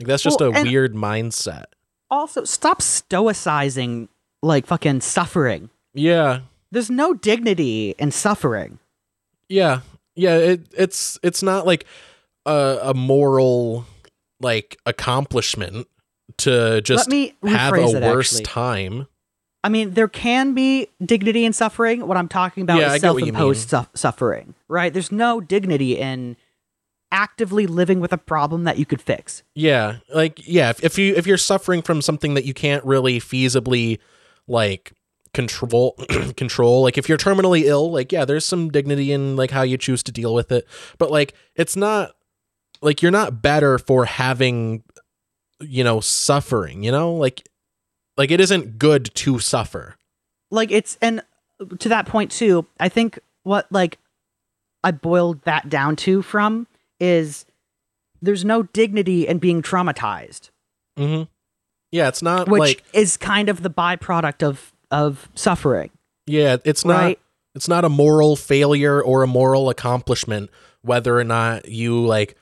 Like 0.00 0.06
that's 0.06 0.22
just 0.22 0.40
Well, 0.40 0.56
a 0.56 0.62
weird 0.62 0.94
mindset. 0.94 1.64
also 2.10 2.44
stop 2.44 2.80
stoicizing 2.80 4.08
like 4.42 4.66
fucking 4.66 5.00
suffering. 5.02 5.70
Yeah, 5.94 6.40
There's 6.70 6.90
no 6.90 7.14
dignity 7.14 7.94
in 7.98 8.10
suffering. 8.10 8.78
yeah, 9.48 9.80
yeah. 10.16 10.36
It 10.36 10.60
it's 10.76 11.18
it's 11.22 11.42
not 11.42 11.66
like 11.66 11.84
a, 12.46 12.78
a 12.82 12.94
moral 12.94 13.86
like 14.40 14.76
accomplishment 14.86 15.86
to 16.38 16.80
just 16.82 17.08
Let 17.08 17.08
me 17.08 17.34
have 17.46 17.74
a 17.74 17.84
it, 17.84 18.02
worse 18.02 18.32
actually. 18.32 18.44
time. 18.44 19.06
I 19.64 19.68
mean, 19.68 19.92
there 19.92 20.08
can 20.08 20.54
be 20.54 20.88
dignity 21.04 21.44
in 21.44 21.52
suffering. 21.52 22.06
What 22.06 22.16
I'm 22.16 22.28
talking 22.28 22.62
about 22.64 22.80
Yeah, 22.80 22.88
is 22.88 22.92
get 22.94 23.00
self-imposed 23.02 23.70
su- 23.70 23.86
suffering, 23.94 24.54
right? 24.68 24.92
There's 24.92 25.12
no 25.12 25.40
dignity 25.40 25.98
in 25.98 26.36
actively 27.12 27.66
living 27.66 28.00
with 28.00 28.12
a 28.12 28.18
problem 28.18 28.64
that 28.64 28.78
you 28.78 28.86
could 28.86 29.00
fix. 29.00 29.42
Yeah, 29.54 29.98
like 30.12 30.46
yeah, 30.48 30.70
if, 30.70 30.82
if 30.82 30.98
you 30.98 31.14
if 31.14 31.26
you're 31.26 31.36
suffering 31.36 31.82
from 31.82 32.02
something 32.02 32.34
that 32.34 32.44
you 32.44 32.54
can't 32.54 32.84
really 32.84 33.20
feasibly 33.20 33.98
like 34.48 34.92
control 35.34 35.92
control, 36.36 36.82
like 36.82 36.98
if 36.98 37.08
you're 37.08 37.18
terminally 37.18 37.62
ill, 37.62 37.92
like 37.92 38.10
yeah, 38.10 38.24
there's 38.24 38.46
some 38.46 38.70
dignity 38.70 39.12
in 39.12 39.36
like 39.36 39.50
how 39.52 39.62
you 39.62 39.76
choose 39.76 40.02
to 40.04 40.12
deal 40.12 40.34
with 40.34 40.50
it, 40.50 40.66
but 40.98 41.10
like 41.10 41.34
it's 41.54 41.76
not 41.76 42.12
like 42.80 43.00
you're 43.02 43.12
not 43.12 43.42
better 43.42 43.78
for 43.78 44.06
having 44.06 44.82
you 45.62 45.84
know 45.84 46.00
suffering, 46.00 46.82
you 46.82 46.92
know? 46.92 47.14
Like 47.14 47.48
like 48.16 48.30
it 48.30 48.40
isn't 48.40 48.78
good 48.78 49.14
to 49.16 49.38
suffer. 49.38 49.96
Like 50.50 50.70
it's 50.70 50.98
and 51.00 51.22
to 51.78 51.88
that 51.88 52.06
point 52.06 52.30
too, 52.30 52.66
I 52.78 52.88
think 52.88 53.18
what 53.42 53.66
like 53.70 53.98
I 54.84 54.90
boiled 54.90 55.42
that 55.42 55.68
down 55.68 55.96
to 55.96 56.22
from 56.22 56.66
is 57.00 57.44
there's 58.20 58.44
no 58.44 58.64
dignity 58.64 59.26
in 59.26 59.38
being 59.38 59.62
traumatized. 59.62 60.50
Mm-hmm. 60.98 61.24
Yeah, 61.90 62.08
it's 62.08 62.22
not 62.22 62.48
which 62.48 62.60
like 62.60 62.84
is 62.92 63.16
kind 63.16 63.48
of 63.48 63.62
the 63.62 63.70
byproduct 63.70 64.42
of 64.42 64.72
of 64.90 65.28
suffering, 65.34 65.90
yeah, 66.26 66.58
it's 66.64 66.84
not 66.84 67.02
right? 67.02 67.18
it's 67.54 67.68
not 67.68 67.84
a 67.84 67.88
moral 67.88 68.36
failure 68.36 69.02
or 69.02 69.22
a 69.22 69.26
moral 69.26 69.68
accomplishment 69.68 70.50
whether 70.82 71.18
or 71.18 71.24
not 71.24 71.68
you 71.68 72.04
like 72.04 72.36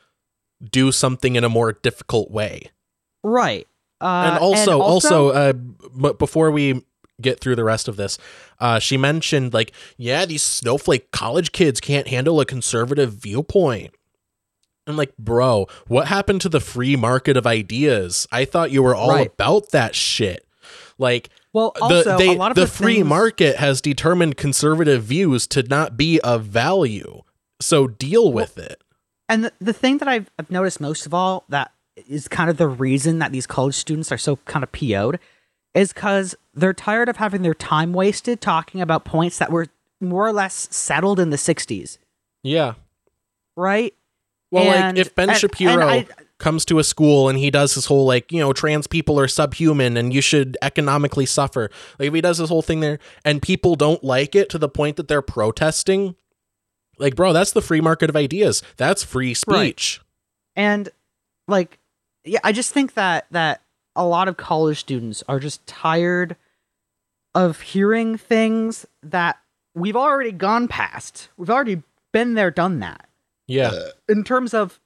do 0.71 0.93
something 0.93 1.37
in 1.37 1.45
a 1.45 1.49
more 1.49 1.73
difficult 1.73 2.31
way. 2.31 2.71
Right. 3.23 3.67
Uh, 4.01 4.31
and 4.31 4.39
also, 4.39 4.81
also, 4.81 5.29
uh, 5.31 5.53
but 5.53 6.19
before 6.19 6.51
we 6.51 6.85
get 7.21 7.39
through 7.41 7.57
the 7.57 7.65
rest 7.65 7.87
of 7.87 7.97
this, 7.97 8.17
uh, 8.61 8.79
she 8.79 8.97
mentioned 8.97 9.53
like, 9.53 9.73
yeah, 9.99 10.25
these 10.25 10.43
snowflake 10.43 11.11
college 11.11 11.53
kids 11.53 11.81
can't 11.81 12.09
handle 12.09 12.41
a 12.41 12.47
conservative 12.47 13.13
viewpoint. 13.13 13.95
I'm 14.87 14.97
like, 14.97 15.15
bro, 15.19 15.67
what 15.87 16.09
happened 16.09 16.41
to 16.41 16.49
the 16.49 16.61
free 16.61 16.97
market 16.97 17.37
of 17.37 17.47
ideas? 17.47 18.27
I 18.33 18.45
thought 18.47 18.71
you 18.71 18.83
were 18.83 18.95
all 18.95 19.11
Right. 19.11 19.29
about 19.31 19.71
that 19.71 19.95
shit. 19.95 20.47
Like, 20.99 21.29
well, 21.53 21.73
the 21.77 21.83
also 21.83 22.19
they, 22.19 22.29
a 22.35 22.39
lot 22.39 22.51
of 22.51 22.55
the 22.55 22.63
the 22.63 22.67
free 22.67 22.97
things- 22.97 23.07
market 23.07 23.57
has 23.57 23.81
determined 23.83 24.37
conservative 24.39 25.03
views 25.03 25.47
to 25.49 25.63
not 25.63 25.97
be 25.99 26.21
of 26.23 26.45
value. 26.45 27.23
So 27.61 27.87
deal 27.87 28.33
with 28.33 28.57
it. 28.57 28.83
And 29.29 29.45
the, 29.45 29.53
the 29.61 29.73
thing 29.75 29.99
that 29.99 30.09
I've, 30.09 30.31
I've 30.39 30.51
noticed 30.51 30.81
most 30.81 31.05
of 31.07 31.13
all 31.15 31.45
that 31.51 31.73
is 32.09 32.29
kind 32.29 32.49
of 32.51 32.57
the 32.57 32.69
reason 32.69 33.19
that 33.19 33.33
these 33.33 33.47
college 33.47 33.75
students 33.75 34.11
are 34.13 34.19
so 34.19 34.37
kind 34.47 34.63
of 34.63 34.73
PO'd 34.73 35.19
is 35.75 35.93
because 35.93 36.35
they're 36.55 36.73
tired 36.75 37.09
of 37.09 37.17
having 37.19 37.43
their 37.43 37.55
time 37.55 37.93
wasted 37.93 38.41
talking 38.41 38.81
about 38.81 39.05
points 39.05 39.39
that 39.39 39.53
were 39.53 39.67
more 40.01 40.27
or 40.27 40.33
less 40.33 40.69
settled 40.75 41.21
in 41.21 41.31
the 41.31 41.37
60s, 41.37 41.99
Yeah. 42.43 42.75
right? 43.57 43.95
Well, 44.51 44.65
And- 44.65 44.97
like 44.99 45.07
if 45.07 45.15
Ben 45.15 45.31
and- 45.31 45.39
Shapiro 45.39 45.87
and 45.89 46.09
I- 46.19 46.23
comes 46.39 46.65
to 46.65 46.79
a 46.79 46.85
school 46.85 47.29
and 47.29 47.39
he 47.39 47.51
does 47.51 47.75
his 47.75 47.85
whole 47.87 48.07
like, 48.07 48.33
you 48.33 48.41
know, 48.41 48.53
trans 48.55 48.87
people 48.87 49.21
are 49.21 49.29
subhuman 49.29 49.97
and 49.99 50.13
you 50.13 50.23
should 50.23 50.57
economically 50.63 51.27
suffer. 51.27 51.71
Like 51.99 52.09
if 52.09 52.15
he 52.15 52.21
does 52.23 52.39
this 52.39 52.49
whole 52.49 52.63
thing 52.63 52.81
there 52.81 52.99
and 53.27 53.43
people 53.43 53.77
don't 53.77 54.03
like 54.03 54.35
it 54.35 54.49
to 54.51 54.59
the 54.59 54.69
point 54.69 54.97
that 54.97 55.07
they're 55.07 55.21
protesting, 55.23 56.17
like 56.99 57.15
bro, 57.15 57.33
that's 57.35 57.53
the 57.53 57.61
free 57.61 57.83
market 57.83 58.09
of 58.09 58.17
ideas. 58.17 58.63
That's 58.79 59.05
free 59.05 59.35
speech. 59.35 60.01
And 60.57 60.89
like 61.47 61.79
yeah, 62.25 62.41
I 62.45 62.53
just 62.53 62.73
think 62.73 62.95
that 62.95 63.27
that 63.31 63.63
a 63.97 64.05
lot 64.05 64.29
of 64.29 64.37
college 64.37 64.79
students 64.81 65.23
are 65.29 65.41
just 65.41 65.67
tired 65.67 66.37
of 67.35 67.61
hearing 67.61 68.17
things 68.17 68.87
that 69.03 69.39
we've 69.75 69.97
already 69.97 70.33
gone 70.33 70.69
past. 70.69 71.29
We've 71.37 71.51
already 71.51 71.83
been 72.13 72.35
there, 72.35 72.51
done 72.51 72.81
that. 72.81 73.07
Yeah. 73.47 73.73
in 74.09 74.23
terms 74.23 74.55
of 74.55 74.79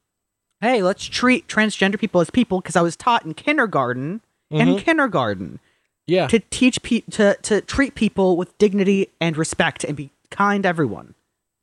hey 0.63 0.83
let's 0.83 1.05
treat 1.05 1.47
transgender 1.49 1.99
people 2.01 2.23
as 2.23 2.31
people 2.31 2.63
because 2.63 2.77
i 2.77 2.81
was 2.81 2.97
taught 2.97 3.23
in 3.27 3.35
kindergarten 3.35 4.23
in 4.51 4.69
Mhm. 4.69 4.79
kindergarten 4.79 5.59
Yeah. 6.07 6.29
to 6.29 6.39
teach 6.39 6.83
pe- 6.83 7.03
to 7.11 7.37
to 7.43 7.61
treat 7.61 7.95
people 7.95 8.39
with 8.39 8.57
dignity 8.57 9.11
and 9.21 9.37
respect 9.37 9.85
and 9.85 9.95
be 9.95 10.09
kind 10.31 10.63
to 10.63 10.69
everyone 10.71 11.15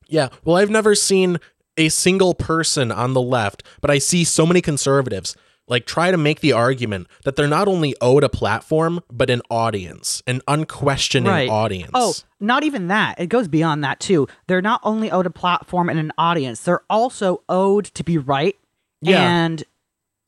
Yeah. 0.08 0.28
Well, 0.44 0.58
I've 0.58 0.70
never 0.70 0.94
seen 0.94 1.40
a 1.76 1.90
single 1.90 2.36
person 2.36 2.92
on 2.92 3.14
the 3.14 3.22
left, 3.22 3.64
but 3.82 3.90
I 3.90 3.98
see 3.98 4.24
so 4.24 4.46
many 4.46 4.62
conservatives 4.62 5.36
like 5.72 5.86
try 5.88 6.12
to 6.12 6.18
make 6.18 6.42
the 6.42 6.52
argument 6.52 7.08
that 7.24 7.36
they're 7.36 7.48
not 7.48 7.68
only 7.68 7.96
owed 8.02 8.24
a 8.24 8.30
platform, 8.30 9.02
but 9.12 9.30
an 9.32 9.42
audience, 9.50 10.22
an 10.28 10.42
unquestioning 10.48 11.50
audience. 11.50 11.92
oh 11.96 12.14
not 12.40 12.64
even 12.64 12.88
that 12.88 13.20
it 13.20 13.28
goes 13.28 13.48
beyond 13.48 13.84
that 13.84 14.00
too 14.00 14.28
they're 14.48 14.62
not 14.62 14.82
only 14.84 15.10
owed 15.12 15.26
a 15.26 15.30
platform 15.32 15.90
and 15.90 16.00
an 16.00 16.12
audience 16.18 16.62
they're 16.64 16.82
also 16.90 17.42
owed 17.50 17.86
to 17.86 18.04
be 18.04 18.18
right 18.18 18.56
Yeah. 19.02 19.24
and 19.28 19.64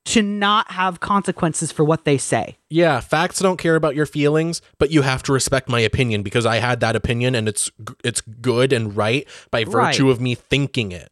to 0.05 0.21
not 0.21 0.69
have 0.71 0.99
consequences 0.99 1.71
for 1.71 1.83
what 1.83 2.03
they 2.05 2.17
say 2.17 2.57
yeah, 2.69 2.99
facts 3.01 3.39
don't 3.39 3.57
care 3.57 3.75
about 3.75 3.95
your 3.95 4.07
feelings, 4.07 4.61
but 4.79 4.89
you 4.89 5.03
have 5.03 5.21
to 5.23 5.31
respect 5.33 5.69
my 5.69 5.79
opinion 5.79 6.23
because 6.23 6.43
I 6.45 6.55
had 6.57 6.79
that 6.79 6.95
opinion 6.95 7.35
and 7.35 7.47
it's 7.47 7.69
it's 8.03 8.19
good 8.21 8.73
and 8.73 8.97
right 8.97 9.27
by 9.51 9.63
virtue 9.63 10.05
Right. 10.07 10.11
of 10.11 10.19
me 10.19 10.33
thinking 10.35 10.91
it. 10.91 11.09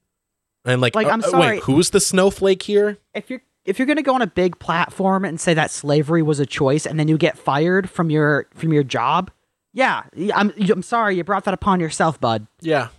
And 0.66 0.82
like, 0.82 0.96
Like, 0.96 1.08
uh, 1.08 1.12
I'm 1.12 1.24
uh, 1.24 1.28
sorry. 1.28 1.56
wait, 1.58 1.64
who's 1.64 1.92
the 1.92 2.00
snowflake 2.00 2.64
here? 2.64 2.98
if 3.14 3.30
you're 3.30 3.42
if 3.66 3.78
you're 3.80 3.86
gonna 3.86 4.02
go 4.02 4.16
on 4.16 4.22
a 4.22 4.28
big 4.28 4.58
platform 4.60 5.24
and 5.26 5.40
say 5.40 5.54
that 5.54 5.72
slavery 5.72 6.22
was 6.22 6.40
a 6.40 6.46
choice, 6.46 6.86
and 6.86 7.00
then 7.00 7.08
you 7.08 7.18
get 7.18 7.38
fired 7.38 7.90
from 7.90 8.10
your 8.10 8.48
from 8.56 8.74
your 8.74 8.84
job, 8.84 9.32
yeah, 9.74 10.04
I'm 10.34 10.52
I'm 10.58 10.84
sorry 10.84 11.16
you 11.18 11.24
brought 11.24 11.46
that 11.46 11.54
upon 11.54 11.80
yourself, 11.80 12.20
bud. 12.20 12.48
Yeah, 12.62 12.90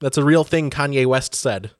that's 0.00 0.16
a 0.18 0.24
real 0.24 0.44
thing. 0.44 0.70
Kanye 0.70 1.06
West 1.06 1.34
said 1.34 1.70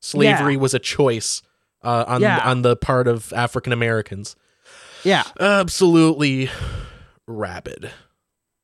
slavery 0.00 0.54
Yeah. 0.54 0.60
was 0.60 0.74
a 0.74 0.78
choice 0.78 1.42
uh, 1.84 2.04
on 2.08 2.20
Yeah. 2.22 2.38
on 2.48 2.62
the 2.62 2.76
part 2.76 3.06
of 3.08 3.32
African 3.32 3.72
Americans. 3.72 4.36
Yeah, 5.04 5.24
Absolutely 5.40 6.48
rabid, 7.26 7.90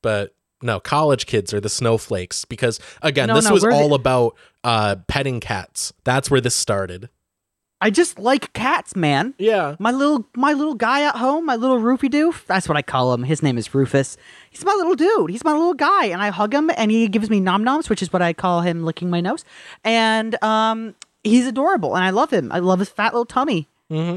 but 0.03 0.35
no, 0.63 0.81
college 0.81 1.27
kids 1.27 1.55
are 1.55 1.61
the 1.61 1.69
snowflakes 1.69 2.45
because 2.45 2.81
again, 3.03 3.29
No, 3.29 3.35
this 3.35 3.45
no, 3.47 3.53
was 3.53 3.63
we're 3.63 3.71
the- 3.71 3.77
all 3.77 3.95
about 3.95 4.37
uh, 4.65 4.97
petting 5.07 5.41
cats. 5.41 5.93
That's 6.05 6.31
where 6.31 6.41
this 6.41 6.55
started. 6.57 7.09
I 7.81 7.91
just 7.91 8.19
like 8.19 8.53
cats, 8.55 8.97
man. 8.97 9.35
Yeah, 9.39 9.77
My 9.79 9.93
little 9.93 10.27
my 10.35 10.53
little 10.53 10.75
guy 10.75 11.03
at 11.03 11.17
home, 11.17 11.47
my 11.47 11.55
little 11.57 11.79
Roofy 11.79 12.09
doof. 12.09 12.45
That's 12.47 12.69
what 12.69 12.77
I 12.77 12.83
call 12.83 13.13
him. 13.15 13.23
His 13.23 13.43
name 13.43 13.57
is 13.57 13.73
Rufus. 13.73 14.17
He's 14.51 14.65
my 14.65 14.75
little 14.75 14.97
dude. 14.97 15.31
He's 15.31 15.45
my 15.45 15.53
little 15.53 15.75
guy, 15.75 16.07
and 16.07 16.21
I 16.21 16.31
hug 16.31 16.53
him, 16.53 16.71
and 16.77 16.91
he 16.91 17.07
gives 17.09 17.31
me 17.31 17.39
nom 17.39 17.63
noms, 17.63 17.89
which 17.89 18.03
is 18.03 18.13
what 18.13 18.21
I 18.23 18.33
call 18.33 18.63
him 18.63 18.85
licking 18.85 19.11
my 19.11 19.21
nose. 19.21 19.45
And 19.85 20.43
um, 20.43 20.97
he's 21.23 21.47
adorable, 21.47 21.95
and 21.95 22.05
I 22.05 22.11
love 22.11 22.33
him. 22.33 22.51
I 22.51 22.59
love 22.59 22.81
his 22.81 22.89
fat 22.89 23.13
little 23.13 23.27
tummy. 23.27 23.69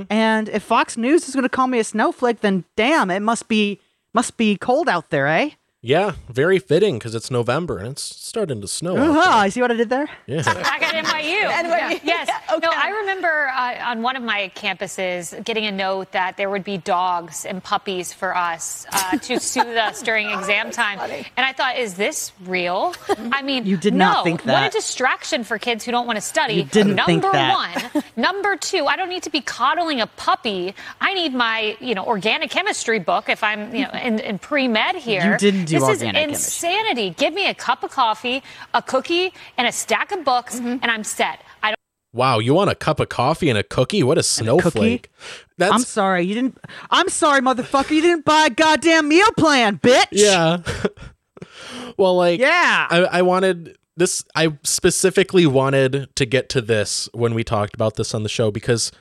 And 0.09 0.49
if 0.49 0.64
Fox 0.64 0.97
News 0.97 1.30
is 1.30 1.34
going 1.36 1.43
to 1.43 1.49
call 1.49 1.68
me 1.68 1.80
a 1.80 1.84
snowflake, 1.84 2.41
then 2.41 2.66
damn, 2.76 3.09
it 3.12 3.22
must 3.22 3.47
be 3.47 3.80
must 4.14 4.36
be 4.36 4.57
cold 4.57 4.89
out 4.89 5.12
there, 5.12 5.28
eh? 5.28 5.51
Yeah, 5.84 6.14
very 6.30 6.60
fitting 6.60 7.00
because 7.00 7.16
it's 7.16 7.32
November 7.32 7.80
and 7.80 7.88
it's 7.90 8.04
starting 8.04 8.62
to 8.62 8.68
snow. 8.68 8.96
Uh-huh. 8.98 9.20
I 9.32 9.50
see 9.50 9.62
what 9.62 9.72
I 9.72 9.74
did 9.76 9.90
there. 9.90 10.06
there. 10.28 10.38
Yeah, 10.38 10.44
Back 10.44 10.84
at 10.84 11.04
NYU. 11.04 11.42
NYU. 11.50 12.00
Yes. 12.04 12.30
No, 12.62 12.70
I 12.70 12.90
remember 12.90 13.48
uh, 13.48 13.90
on 13.92 14.02
one 14.02 14.18
of 14.18 14.24
my 14.24 14.52
campuses 14.56 15.42
getting 15.46 15.66
a 15.66 15.72
note 15.72 16.12
that 16.12 16.36
there 16.36 16.50
would 16.50 16.66
be 16.66 16.78
dogs 16.78 17.46
and 17.46 17.64
puppies 17.64 18.12
for 18.14 18.36
us 18.36 18.86
uh, 18.92 19.18
to 19.20 19.40
soothe 19.40 19.78
us 19.78 20.02
during 20.04 20.30
exam 20.30 20.70
time. 20.70 21.00
And 21.00 21.46
I 21.46 21.54
thought, 21.54 21.78
is 21.78 21.94
this 21.96 22.34
real? 22.46 22.94
I 23.32 23.42
mean, 23.44 23.66
You 23.66 23.78
did 23.78 23.94
no. 23.94 24.06
not 24.06 24.24
think 24.26 24.44
that. 24.44 24.54
What 24.54 24.68
a 24.68 24.70
distraction 24.70 25.46
for 25.46 25.58
kids 25.58 25.86
who 25.86 25.92
don't 25.92 26.06
want 26.06 26.18
to 26.18 26.22
study. 26.22 26.56
You 26.56 26.64
didn't 26.66 26.96
Number 26.96 27.06
think 27.06 27.22
that. 27.24 27.92
one. 27.94 28.04
Number 28.18 28.58
two, 28.58 28.86
I 28.86 28.98
don't 28.98 29.10
need 29.10 29.24
to 29.24 29.30
be 29.32 29.40
coddling 29.42 30.02
a 30.02 30.08
puppy. 30.08 30.76
I 31.00 31.14
need 31.14 31.34
my, 31.34 31.78
you 31.80 31.96
know, 31.96 32.06
organic 32.06 32.52
chemistry 32.52 33.00
book 33.00 33.30
if 33.30 33.44
I'm, 33.46 33.74
you 33.74 33.86
know, 33.86 33.92
in, 33.92 34.20
in 34.20 34.40
pre 34.40 34.68
med 34.68 34.98
here. 34.98 35.32
You 35.32 35.38
didn't 35.38 35.70
do 35.72 35.80
this 35.80 35.89
organic 35.89 36.30
is 36.30 36.38
chemistry. 36.38 36.69
insanity. 36.69 37.09
Give 37.11 37.34
me 37.34 37.47
a 37.47 37.53
cup 37.53 37.84
of 37.84 37.91
coffee, 37.91 38.43
a 38.74 38.82
cookie, 38.82 39.34
and 39.57 39.67
a 39.67 39.72
stack 39.72 40.11
of 40.11 40.24
books, 40.24 40.57
mm-hmm. 40.57 40.78
and 40.82 40.86
I'm 40.86 41.03
set. 41.03 41.41
I 41.63 41.69
don't. 41.69 41.78
wow, 42.13 42.39
you 42.39 42.53
want 42.53 42.69
a 42.69 42.76
cup 42.76 42.99
of 42.99 43.09
coffee 43.09 43.49
and 43.49 43.57
a 43.57 43.63
cookie? 43.63 44.03
What 44.03 44.17
a 44.17 44.24
snowflake! 44.24 45.09
That's 45.57 45.74
I'm 45.74 45.82
sorry, 45.82 46.24
you 46.24 46.36
didn't. 46.36 46.57
I'm 46.89 47.09
sorry, 47.09 47.41
motherfucker. 47.41 47.91
You 47.91 48.01
didn't 48.01 48.26
buy 48.26 48.47
a 48.47 48.49
goddamn 48.49 49.07
meal 49.07 49.32
plan, 49.38 49.78
bitch. 49.80 50.07
yeah. 50.11 50.61
well, 51.97 52.15
like 52.15 52.39
Yeah. 52.39 52.88
I, 52.89 52.97
I 53.11 53.22
wanted 53.22 53.78
this. 53.95 54.24
I 54.36 54.57
specifically 54.63 55.45
wanted 55.45 56.09
to 56.15 56.26
get 56.26 56.49
to 56.49 56.61
this 56.61 57.09
when 57.13 57.34
we 57.34 57.43
talked 57.43 57.74
about 57.74 57.95
this 57.95 58.13
on 58.13 58.24
the 58.24 58.30
show 58.30 58.51
because, 58.51 58.91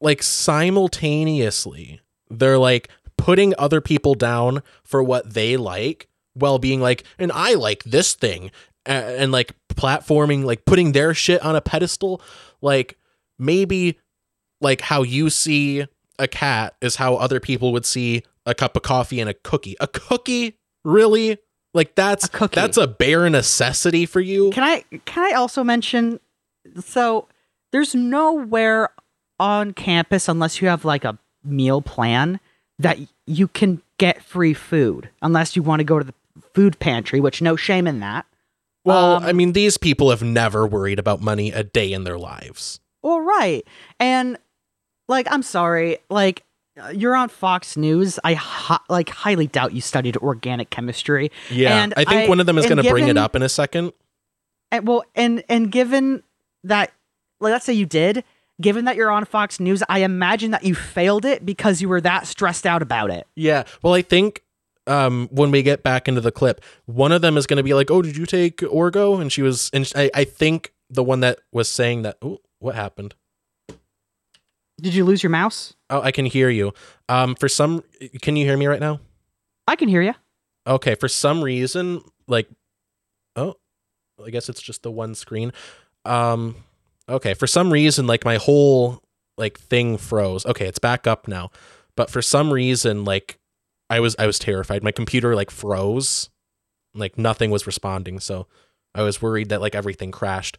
like, 0.00 0.22
simultaneously, 0.22 2.00
they're 2.28 2.58
like 2.58 2.88
putting 3.18 3.54
other 3.58 3.80
people 3.80 4.14
down 4.14 4.62
for 4.84 5.02
what 5.02 5.34
they 5.34 5.56
like 5.56 6.08
while 6.34 6.58
being 6.58 6.80
like, 6.80 7.04
and 7.18 7.32
I 7.32 7.54
like 7.54 7.82
this 7.84 8.14
thing, 8.14 8.50
and, 8.84 9.04
and 9.04 9.32
like 9.32 9.52
platforming, 9.74 10.44
like 10.44 10.64
putting 10.64 10.92
their 10.92 11.14
shit 11.14 11.42
on 11.42 11.56
a 11.56 11.60
pedestal. 11.60 12.20
Like, 12.60 12.96
maybe 13.38 13.98
like 14.60 14.80
how 14.80 15.02
you 15.02 15.30
see 15.30 15.86
a 16.18 16.28
cat 16.28 16.74
is 16.80 16.96
how 16.96 17.16
other 17.16 17.40
people 17.40 17.72
would 17.72 17.84
see 17.84 18.22
a 18.44 18.54
cup 18.54 18.76
of 18.76 18.82
coffee 18.82 19.20
and 19.20 19.28
a 19.28 19.34
cookie. 19.34 19.76
A 19.80 19.86
cookie? 19.86 20.58
Really? 20.84 21.38
Like 21.74 21.94
that's 21.94 22.28
A 22.40 22.48
that's 22.48 22.78
a 22.78 22.86
bare 22.86 23.28
necessity 23.28 24.06
for 24.06 24.20
you? 24.20 24.50
Can 24.50 24.64
I 24.64 24.84
can 25.04 25.24
I 25.30 25.36
also 25.36 25.62
mention 25.62 26.20
so 26.80 27.28
there's 27.70 27.94
nowhere 27.94 28.88
on 29.38 29.72
campus 29.74 30.28
unless 30.28 30.62
you 30.62 30.68
have 30.68 30.86
like 30.86 31.04
a 31.04 31.18
meal 31.44 31.82
plan 31.82 32.40
that 32.78 32.98
you 33.26 33.48
can 33.48 33.82
get 33.98 34.22
free 34.22 34.54
food 34.54 35.08
unless 35.22 35.56
you 35.56 35.62
want 35.62 35.80
to 35.80 35.84
go 35.84 35.98
to 35.98 36.04
the 36.04 36.14
food 36.54 36.78
pantry, 36.78 37.20
which 37.20 37.40
no 37.40 37.56
shame 37.56 37.86
in 37.86 38.00
that. 38.00 38.26
well, 38.84 39.16
um, 39.16 39.24
I 39.24 39.32
mean 39.32 39.52
these 39.52 39.78
people 39.78 40.10
have 40.10 40.22
never 40.22 40.66
worried 40.66 40.98
about 40.98 41.20
money 41.20 41.50
a 41.52 41.64
day 41.64 41.92
in 41.92 42.04
their 42.04 42.18
lives. 42.18 42.80
Well, 43.02 43.20
right. 43.20 43.66
And 43.98 44.36
like 45.08 45.26
I'm 45.30 45.42
sorry, 45.42 45.98
like 46.10 46.42
uh, 46.80 46.88
you're 46.88 47.16
on 47.16 47.28
Fox 47.30 47.76
News. 47.76 48.18
I 48.24 48.34
hi- 48.34 48.80
like 48.88 49.08
highly 49.08 49.46
doubt 49.46 49.72
you 49.72 49.80
studied 49.80 50.16
organic 50.18 50.68
chemistry. 50.70 51.30
Yeah. 51.50 51.82
And 51.82 51.94
I 51.96 52.04
think 52.04 52.22
I- 52.22 52.28
one 52.28 52.40
of 52.40 52.46
them 52.46 52.58
is 52.58 52.66
going 52.66 52.82
to 52.82 52.90
bring 52.90 53.08
it 53.08 53.16
up 53.16 53.34
in 53.34 53.42
a 53.42 53.48
second. 53.48 53.92
And 54.70 54.86
well, 54.86 55.04
and 55.14 55.42
and 55.48 55.70
given 55.72 56.22
that, 56.64 56.92
like, 57.40 57.52
let's 57.52 57.64
say 57.64 57.72
you 57.72 57.86
did, 57.86 58.24
given 58.60 58.84
that 58.86 58.96
you're 58.96 59.10
on 59.10 59.24
Fox 59.24 59.60
News, 59.60 59.82
I 59.88 60.00
imagine 60.00 60.50
that 60.52 60.64
you 60.64 60.74
failed 60.74 61.24
it 61.24 61.44
because 61.44 61.80
you 61.80 61.88
were 61.88 62.00
that 62.00 62.26
stressed 62.26 62.66
out 62.66 62.82
about 62.82 63.10
it. 63.10 63.26
Yeah. 63.34 63.64
Well, 63.82 63.94
I 63.94 64.02
think 64.02 64.42
um, 64.86 65.28
when 65.30 65.50
we 65.50 65.62
get 65.62 65.82
back 65.82 66.08
into 66.08 66.20
the 66.20 66.32
clip, 66.32 66.62
one 66.86 67.12
of 67.12 67.22
them 67.22 67.36
is 67.36 67.46
going 67.46 67.58
to 67.58 67.62
be 67.62 67.74
like, 67.74 67.90
"Oh, 67.90 68.02
did 68.02 68.16
you 68.16 68.26
take 68.26 68.58
Orgo?" 68.58 69.20
And 69.20 69.32
she 69.32 69.42
was, 69.42 69.70
and 69.72 69.90
I, 69.94 70.10
I 70.14 70.24
think 70.24 70.72
the 70.88 71.02
one 71.02 71.20
that 71.20 71.40
was 71.52 71.70
saying 71.70 72.02
that. 72.02 72.18
Ooh, 72.24 72.38
what 72.58 72.74
happened? 72.74 73.14
Did 74.80 74.94
you 74.94 75.04
lose 75.04 75.22
your 75.22 75.30
mouse? 75.30 75.74
Oh, 75.88 76.02
I 76.02 76.12
can 76.12 76.26
hear 76.26 76.50
you. 76.50 76.74
Um, 77.08 77.34
for 77.34 77.48
some, 77.48 77.82
can 78.20 78.36
you 78.36 78.44
hear 78.44 78.56
me 78.56 78.66
right 78.66 78.80
now? 78.80 79.00
I 79.66 79.76
can 79.76 79.88
hear 79.88 80.02
you. 80.02 80.14
Okay, 80.66 80.94
for 80.96 81.08
some 81.08 81.42
reason, 81.42 82.02
like, 82.28 82.48
oh, 83.36 83.54
I 84.24 84.30
guess 84.30 84.48
it's 84.48 84.60
just 84.60 84.82
the 84.82 84.90
one 84.90 85.14
screen. 85.14 85.52
Um, 86.04 86.56
okay, 87.08 87.34
for 87.34 87.46
some 87.46 87.72
reason, 87.72 88.06
like 88.06 88.24
my 88.24 88.36
whole 88.36 89.02
like 89.36 89.58
thing 89.58 89.96
froze. 89.98 90.46
Okay, 90.46 90.66
it's 90.66 90.78
back 90.78 91.06
up 91.06 91.28
now, 91.28 91.50
but 91.96 92.10
for 92.10 92.22
some 92.22 92.52
reason, 92.52 93.04
like, 93.04 93.38
I 93.88 94.00
was 94.00 94.16
I 94.18 94.26
was 94.26 94.38
terrified. 94.38 94.82
My 94.82 94.92
computer 94.92 95.34
like 95.34 95.50
froze, 95.50 96.30
like 96.94 97.18
nothing 97.18 97.50
was 97.50 97.66
responding. 97.66 98.20
So 98.20 98.46
I 98.94 99.02
was 99.02 99.22
worried 99.22 99.50
that 99.50 99.60
like 99.60 99.74
everything 99.74 100.10
crashed. 100.10 100.58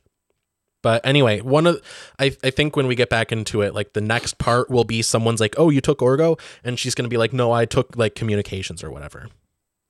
But 0.84 1.06
anyway, 1.06 1.42
one 1.42 1.68
of 1.68 1.82
I 2.20 2.36
I 2.44 2.52
think 2.52 2.76
when 2.76 2.88
we 2.88 2.96
get 2.96 3.10
back 3.10 3.32
into 3.32 3.62
it, 3.62 3.74
like 3.74 3.94
the 3.94 4.02
next 4.02 4.38
part 4.38 4.70
will 4.70 4.84
be 4.86 5.02
someone's 5.02 5.42
like, 5.42 5.56
"Oh, 5.58 5.70
you 5.70 5.82
took 5.82 6.00
Orgo," 6.00 6.40
and 6.64 6.78
she's 6.80 6.96
gonna 6.96 7.10
be 7.10 7.18
like, 7.18 7.34
"No, 7.34 7.52
I 7.52 7.66
took 7.66 7.98
like 7.98 8.16
communications 8.16 8.84
or 8.84 8.92
whatever." 8.92 9.28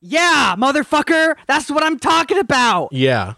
Yeah, 0.02 0.56
motherfucker. 0.58 1.36
That's 1.48 1.70
what 1.70 1.84
I'm 1.84 2.00
talking 2.00 2.38
about. 2.40 2.94
Yeah, 2.94 3.34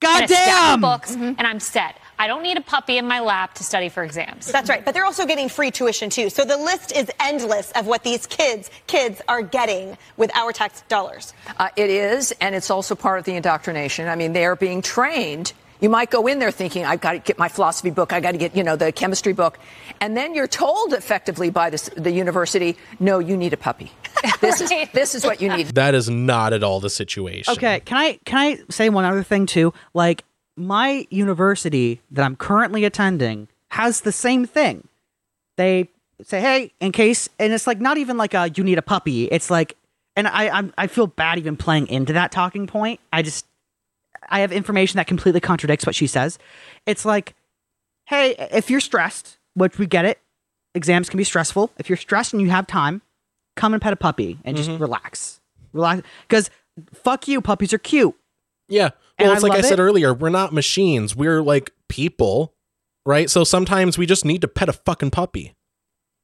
God 0.00 0.22
and 0.22 0.30
a 0.30 0.34
stack 0.34 0.48
of 0.48 0.54
damn. 0.54 0.80
books, 0.80 1.14
and 1.14 1.40
I'm 1.40 1.60
set. 1.60 1.98
I 2.20 2.26
don't 2.26 2.42
need 2.42 2.56
a 2.56 2.60
puppy 2.60 2.98
in 2.98 3.06
my 3.06 3.20
lap 3.20 3.54
to 3.54 3.64
study 3.64 3.88
for 3.88 4.02
exams. 4.02 4.50
That's 4.50 4.68
right, 4.68 4.84
but 4.84 4.94
they're 4.94 5.04
also 5.04 5.26
getting 5.26 5.48
free 5.48 5.70
tuition 5.70 6.10
too. 6.10 6.30
So 6.30 6.44
the 6.44 6.56
list 6.56 6.92
is 6.92 7.10
endless 7.20 7.70
of 7.72 7.86
what 7.86 8.04
these 8.04 8.26
kids 8.26 8.70
kids 8.86 9.20
are 9.28 9.42
getting 9.42 9.96
with 10.16 10.34
our 10.36 10.52
tax 10.52 10.82
dollars. 10.88 11.32
Uh, 11.58 11.68
it 11.76 11.90
is, 11.90 12.32
and 12.40 12.54
it's 12.54 12.70
also 12.70 12.94
part 12.94 13.18
of 13.18 13.24
the 13.24 13.34
indoctrination. 13.34 14.08
I 14.08 14.16
mean, 14.16 14.32
they 14.32 14.44
are 14.44 14.56
being 14.56 14.82
trained. 14.82 15.52
You 15.80 15.88
might 15.88 16.10
go 16.10 16.26
in 16.26 16.40
there 16.40 16.50
thinking, 16.50 16.84
I've 16.84 17.00
got 17.00 17.12
to 17.12 17.18
get 17.20 17.38
my 17.38 17.48
philosophy 17.48 17.90
book, 17.90 18.12
I 18.12 18.18
got 18.18 18.32
to 18.32 18.38
get, 18.38 18.56
you 18.56 18.64
know, 18.64 18.74
the 18.74 18.90
chemistry 18.90 19.32
book. 19.32 19.60
And 20.00 20.16
then 20.16 20.34
you're 20.34 20.48
told 20.48 20.92
effectively 20.92 21.50
by 21.50 21.70
the, 21.70 21.90
the 21.96 22.10
university, 22.10 22.76
no, 22.98 23.20
you 23.20 23.36
need 23.36 23.52
a 23.52 23.56
puppy. 23.56 23.92
This, 24.40 24.60
is, 24.60 24.70
this 24.92 25.14
is 25.14 25.24
what 25.24 25.40
you 25.40 25.48
need. 25.48 25.66
that 25.68 25.94
is 25.94 26.08
not 26.08 26.52
at 26.52 26.62
all 26.62 26.80
the 26.80 26.90
situation. 26.90 27.52
Okay, 27.52 27.80
can 27.80 27.96
I 27.96 28.18
can 28.24 28.38
I 28.38 28.58
say 28.70 28.88
one 28.88 29.04
other 29.04 29.22
thing 29.22 29.46
too? 29.46 29.72
Like 29.94 30.24
my 30.56 31.06
university 31.10 32.00
that 32.10 32.24
I'm 32.24 32.36
currently 32.36 32.84
attending 32.84 33.48
has 33.70 34.02
the 34.02 34.12
same 34.12 34.46
thing. 34.46 34.86
They 35.56 35.88
say, 36.22 36.40
"Hey, 36.40 36.72
in 36.80 36.92
case," 36.92 37.28
and 37.38 37.52
it's 37.52 37.66
like 37.66 37.80
not 37.80 37.98
even 37.98 38.16
like 38.16 38.34
a 38.34 38.50
"you 38.54 38.64
need 38.64 38.78
a 38.78 38.82
puppy." 38.82 39.24
It's 39.24 39.50
like, 39.50 39.76
and 40.16 40.28
I 40.28 40.48
I'm, 40.48 40.72
I 40.78 40.86
feel 40.86 41.06
bad 41.06 41.38
even 41.38 41.56
playing 41.56 41.88
into 41.88 42.12
that 42.14 42.32
talking 42.32 42.66
point. 42.66 43.00
I 43.12 43.22
just 43.22 43.46
I 44.28 44.40
have 44.40 44.52
information 44.52 44.98
that 44.98 45.06
completely 45.06 45.40
contradicts 45.40 45.86
what 45.86 45.94
she 45.94 46.06
says. 46.06 46.38
It's 46.86 47.04
like, 47.04 47.34
hey, 48.06 48.34
if 48.52 48.70
you're 48.70 48.80
stressed, 48.80 49.38
which 49.54 49.78
we 49.78 49.86
get 49.86 50.04
it, 50.04 50.18
exams 50.74 51.08
can 51.08 51.18
be 51.18 51.24
stressful. 51.24 51.72
If 51.78 51.88
you're 51.88 51.96
stressed 51.96 52.32
and 52.32 52.42
you 52.42 52.50
have 52.50 52.66
time, 52.66 53.02
come 53.58 53.74
and 53.74 53.82
pet 53.82 53.92
a 53.92 53.96
puppy 53.96 54.38
and 54.44 54.56
just 54.56 54.70
relax, 54.70 55.40
relax. 55.72 56.02
Because 56.28 56.50
fuck 56.94 57.28
you, 57.28 57.40
puppies 57.40 57.72
are 57.72 57.78
cute. 57.78 58.14
Yeah. 58.68 58.90
And 59.18 59.26
Well, 59.26 59.30
I 59.32 59.34
it's 59.34 59.42
like 59.42 59.52
I 59.58 59.60
said 59.62 59.78
it. 59.78 59.82
earlier, 59.82 60.14
we're 60.14 60.28
not 60.30 60.52
machines. 60.52 61.16
We're 61.16 61.42
like 61.42 61.72
people, 61.88 62.54
right? 63.04 63.28
So 63.28 63.42
sometimes 63.44 63.98
we 63.98 64.06
just 64.06 64.24
need 64.24 64.40
to 64.42 64.48
pet 64.48 64.68
a 64.68 64.72
fucking 64.72 65.10
puppy. 65.10 65.54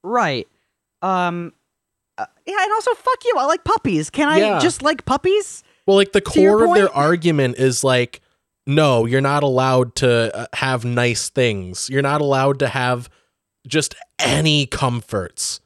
Right. 0.02 0.46
Um. 1.02 1.52
uh, 2.18 2.26
yeah, 2.46 2.56
and 2.62 2.72
also 2.72 2.92
fuck 2.94 3.24
you. 3.24 3.34
I 3.38 3.46
like 3.46 3.64
puppies. 3.64 4.10
Can 4.10 4.28
I 4.28 4.38
Yeah. 4.38 4.58
just 4.60 4.82
like 4.82 5.04
puppies? 5.04 5.64
Well, 5.86 5.96
like 5.96 6.12
the 6.12 6.20
core 6.20 6.64
of 6.64 6.74
their 6.74 6.90
argument 6.94 7.58
is 7.58 7.82
like, 7.84 8.20
no, 8.66 9.04
you're 9.04 9.20
not 9.20 9.42
allowed 9.42 9.94
to 9.96 10.34
uh, 10.34 10.46
have 10.54 10.84
nice 10.84 11.28
things. 11.28 11.90
You're 11.90 12.00
not 12.02 12.20
allowed 12.22 12.58
to 12.60 12.68
have 12.68 13.10
just 13.66 13.94
any 14.18 14.66
comforts. 14.66 15.60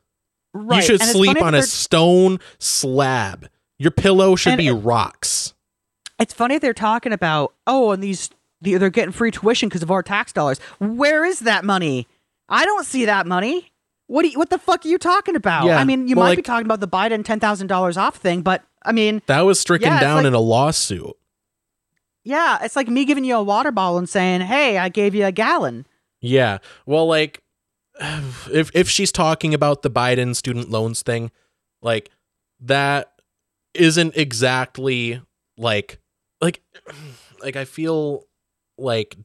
Right. 0.55 0.76
You 0.76 0.82
should 0.82 1.01
and 1.03 1.11
sleep 1.11 1.40
on 1.42 1.55
a 1.55 1.62
stone 1.62 2.40
slab. 2.59 3.49
Your 3.78 3.90
pillow 3.90 4.34
should 4.36 4.55
And 4.55 4.59
be 4.59 4.68
it- 4.68 4.72
rocks. 4.72 5.55
It's 6.18 6.34
funny 6.34 6.59
they're 6.59 6.74
talking 6.74 7.12
about 7.12 7.55
oh, 7.66 7.92
and 7.92 8.03
these 8.03 8.30
they're 8.61 8.90
getting 8.90 9.12
free 9.12 9.30
tuition 9.30 9.68
because 9.68 9.84
of 9.84 9.90
our 9.90 10.03
tax 10.03 10.32
dollars. 10.32 10.59
Where 10.80 11.24
is 11.24 11.40
that 11.40 11.64
money? 11.64 12.09
I 12.49 12.64
don't 12.64 12.84
see 12.84 13.05
that 13.05 13.24
money. 13.26 13.72
What 14.09 14.22
do 14.22 14.28
you, 14.30 14.38
what 14.38 14.51
the 14.51 14.59
fuck 14.59 14.84
are 14.84 14.88
you 14.88 14.99
talking 14.99 15.36
about? 15.36 15.66
Yeah, 15.66 15.78
I 15.78 15.84
mean, 15.84 16.09
you 16.09 16.16
well, 16.16 16.24
might 16.26 16.36
be 16.36 16.42
talking 16.42 16.64
about 16.66 16.80
the 16.80 16.88
Biden 16.88 17.24
ten 17.24 17.38
thousand 17.38 17.66
dollars 17.68 17.96
off 17.96 18.16
thing, 18.16 18.40
but 18.42 18.64
I 18.82 18.90
mean, 18.90 19.22
That 19.26 19.42
was 19.42 19.61
stricken 19.61 19.88
Yeah, 19.92 20.01
down 20.01 20.16
like- 20.16 20.26
in 20.26 20.34
a 20.34 20.40
lawsuit. 20.40 21.14
yeah, 22.24 22.59
it's 22.62 22.74
like 22.76 22.88
me 22.88 23.05
giving 23.05 23.24
you 23.24 23.36
a 23.36 23.42
water 23.42 23.70
bottle 23.70 23.99
and 23.99 24.09
saying, 24.09 24.40
"Hey, 24.42 24.78
I 24.78 24.88
gave 24.88 25.14
you 25.14 25.24
a 25.26 25.32
gallon." 25.32 25.86
Yeah. 26.20 26.59
Well, 26.86 27.07
like 27.07 27.42
if 28.53 28.70
if 28.74 28.88
she's 28.88 29.12
talking 29.12 29.55
about 29.55 29.82
the 29.82 29.90
Biden 29.90 30.34
student 30.34 30.70
loans 30.70 31.03
thing, 31.03 31.30
like 31.82 32.11
that 32.61 33.12
isn't 33.74 34.16
exactly 34.16 35.20
like 35.57 35.99
like 36.40 36.62
like 37.42 37.57
I 37.57 37.64
feel 37.64 38.24
like 38.76 39.16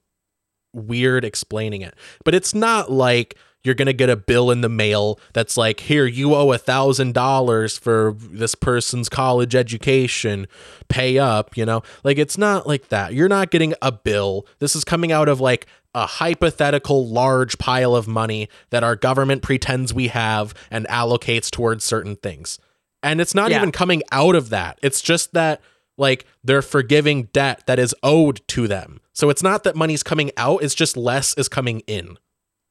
weird 0.73 1.23
explaining 1.23 1.81
it. 1.81 1.95
But 2.25 2.35
it's 2.35 2.53
not 2.53 2.91
like 2.91 3.37
you're 3.63 3.75
gonna 3.75 3.93
get 3.93 4.09
a 4.09 4.15
bill 4.15 4.51
in 4.51 4.61
the 4.61 4.69
mail 4.69 5.19
that's 5.33 5.55
like, 5.55 5.81
here, 5.81 6.05
you 6.05 6.35
owe 6.35 6.51
a 6.51 6.57
thousand 6.57 7.13
dollars 7.13 7.77
for 7.77 8.15
this 8.19 8.55
person's 8.55 9.07
college 9.07 9.55
education. 9.55 10.47
Pay 10.89 11.17
up, 11.17 11.55
you 11.55 11.65
know? 11.65 11.81
Like 12.03 12.17
it's 12.17 12.37
not 12.37 12.67
like 12.67 12.89
that. 12.89 13.13
You're 13.13 13.29
not 13.29 13.51
getting 13.51 13.73
a 13.81 13.91
bill. 13.91 14.45
This 14.59 14.75
is 14.75 14.83
coming 14.83 15.11
out 15.11 15.29
of 15.29 15.39
like 15.39 15.67
a 15.95 16.05
hypothetical 16.05 17.07
large 17.07 17.57
pile 17.57 17.95
of 17.95 18.07
money 18.07 18.49
that 18.71 18.83
our 18.83 18.95
government 18.95 19.41
pretends 19.41 19.93
we 19.93 20.07
have 20.07 20.53
and 20.71 20.87
allocates 20.87 21.51
towards 21.51 21.83
certain 21.83 22.15
things. 22.15 22.57
And 23.03 23.19
it's 23.21 23.35
not 23.35 23.51
Yeah. 23.51 23.57
even 23.57 23.71
coming 23.71 24.01
out 24.11 24.35
of 24.35 24.49
that. 24.49 24.79
It's 24.81 25.01
just 25.01 25.33
that 25.33 25.61
like 25.97 26.25
they're 26.43 26.63
forgiving 26.63 27.23
debt 27.33 27.63
that 27.67 27.77
is 27.77 27.93
owed 28.01 28.41
to 28.47 28.67
them. 28.67 28.99
So 29.13 29.29
it's 29.29 29.43
not 29.43 29.63
that 29.63 29.75
money's 29.75 30.01
coming 30.01 30.31
out, 30.37 30.63
it's 30.63 30.73
just 30.73 30.97
less 30.97 31.35
is 31.35 31.47
coming 31.47 31.81
in. 31.81 32.17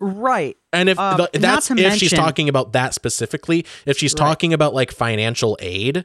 Right. 0.01 0.57
And 0.73 0.89
if 0.89 0.99
Um, 0.99 1.18
the, 1.18 1.39
that's 1.39 1.70
if 1.70 1.95
she's 1.95 2.12
talking 2.12 2.49
about 2.49 2.73
that 2.73 2.93
specifically, 2.95 3.64
if 3.87 3.97
she's 3.99 4.12
Right. 4.14 4.18
talking 4.27 4.53
about 4.53 4.75
like 4.75 4.91
financial 4.91 5.57
aid, 5.61 6.05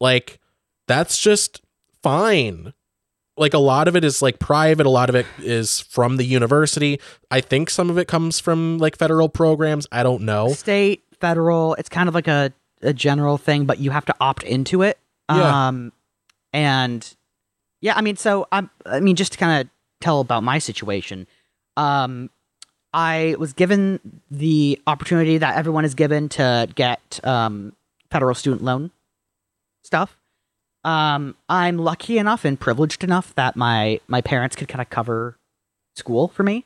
like 0.00 0.40
that's 0.86 1.18
just 1.20 1.60
fine. 2.02 2.72
Like 3.38 3.54
a 3.54 3.58
lot 3.58 3.88
of 3.88 3.96
it 3.96 4.04
is 4.04 4.20
like 4.20 4.38
private, 4.38 4.86
a 4.86 4.90
lot 4.90 5.08
of 5.08 5.14
it 5.14 5.26
is 5.38 5.80
from 5.80 6.16
the 6.16 6.24
university. 6.24 7.00
I 7.30 7.40
think 7.40 7.70
some 7.70 7.88
of 7.88 7.98
it 7.98 8.08
comes 8.08 8.40
from 8.40 8.78
like 8.78 8.96
federal 8.96 9.28
programs. 9.28 9.86
I 9.92 10.02
don't 10.02 10.22
know. 10.22 10.52
state, 10.52 11.04
federal. 11.20 11.74
It's 11.74 11.88
kind 11.88 12.08
of 12.08 12.14
like 12.14 12.28
a, 12.28 12.52
a 12.82 12.92
general 12.92 13.38
thing, 13.38 13.64
but 13.64 13.78
you 13.78 13.90
have 13.90 14.04
to 14.06 14.14
opt 14.20 14.42
into 14.42 14.82
it. 14.82 14.98
Yeah. 15.30 15.68
Um, 15.68 15.92
and 16.52 17.16
yeah, 17.80 17.94
I 17.96 18.00
mean, 18.00 18.16
so 18.16 18.46
I'm, 18.50 18.70
I 18.84 19.00
mean, 19.00 19.16
just 19.16 19.32
to 19.32 19.38
kind 19.38 19.60
of 19.60 19.70
tell 20.00 20.20
about 20.20 20.42
my 20.42 20.58
situation, 20.58 21.26
um, 21.76 22.30
I 22.92 23.36
was 23.38 23.52
given 23.52 24.00
the 24.30 24.80
opportunity 24.86 25.38
that 25.38 25.56
everyone 25.56 25.84
is 25.84 25.94
given 25.94 26.28
to 26.30 26.68
get 26.74 27.20
um, 27.22 27.74
federal 28.10 28.34
student 28.34 28.62
loan 28.62 28.90
stuff. 29.82 30.16
Um, 30.84 31.36
I'm 31.48 31.78
lucky 31.78 32.18
enough 32.18 32.44
and 32.44 32.58
privileged 32.58 33.04
enough 33.04 33.34
that 33.34 33.56
my 33.56 34.00
my 34.06 34.20
parents 34.20 34.56
could 34.56 34.68
kind 34.68 34.80
of 34.80 34.90
cover 34.90 35.36
school 35.96 36.28
for 36.28 36.42
me. 36.42 36.64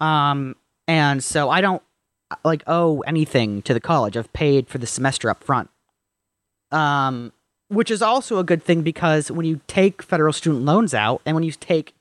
Um, 0.00 0.56
and 0.86 1.22
so 1.22 1.50
I 1.50 1.60
don't 1.60 1.82
like 2.44 2.62
owe 2.66 3.00
anything 3.00 3.62
to 3.62 3.74
the 3.74 3.80
college. 3.80 4.16
I've 4.16 4.32
paid 4.32 4.68
for 4.68 4.78
the 4.78 4.86
semester 4.86 5.30
up 5.30 5.42
front. 5.42 5.70
Um, 6.70 7.32
which 7.68 7.90
is 7.90 8.02
also 8.02 8.38
a 8.38 8.44
good 8.44 8.62
thing 8.62 8.82
because 8.82 9.30
when 9.30 9.46
you 9.46 9.60
take 9.66 10.02
federal 10.02 10.32
student 10.32 10.64
loans 10.64 10.94
out 10.94 11.20
and 11.24 11.34
when 11.34 11.44
you 11.44 11.52
take 11.52 11.94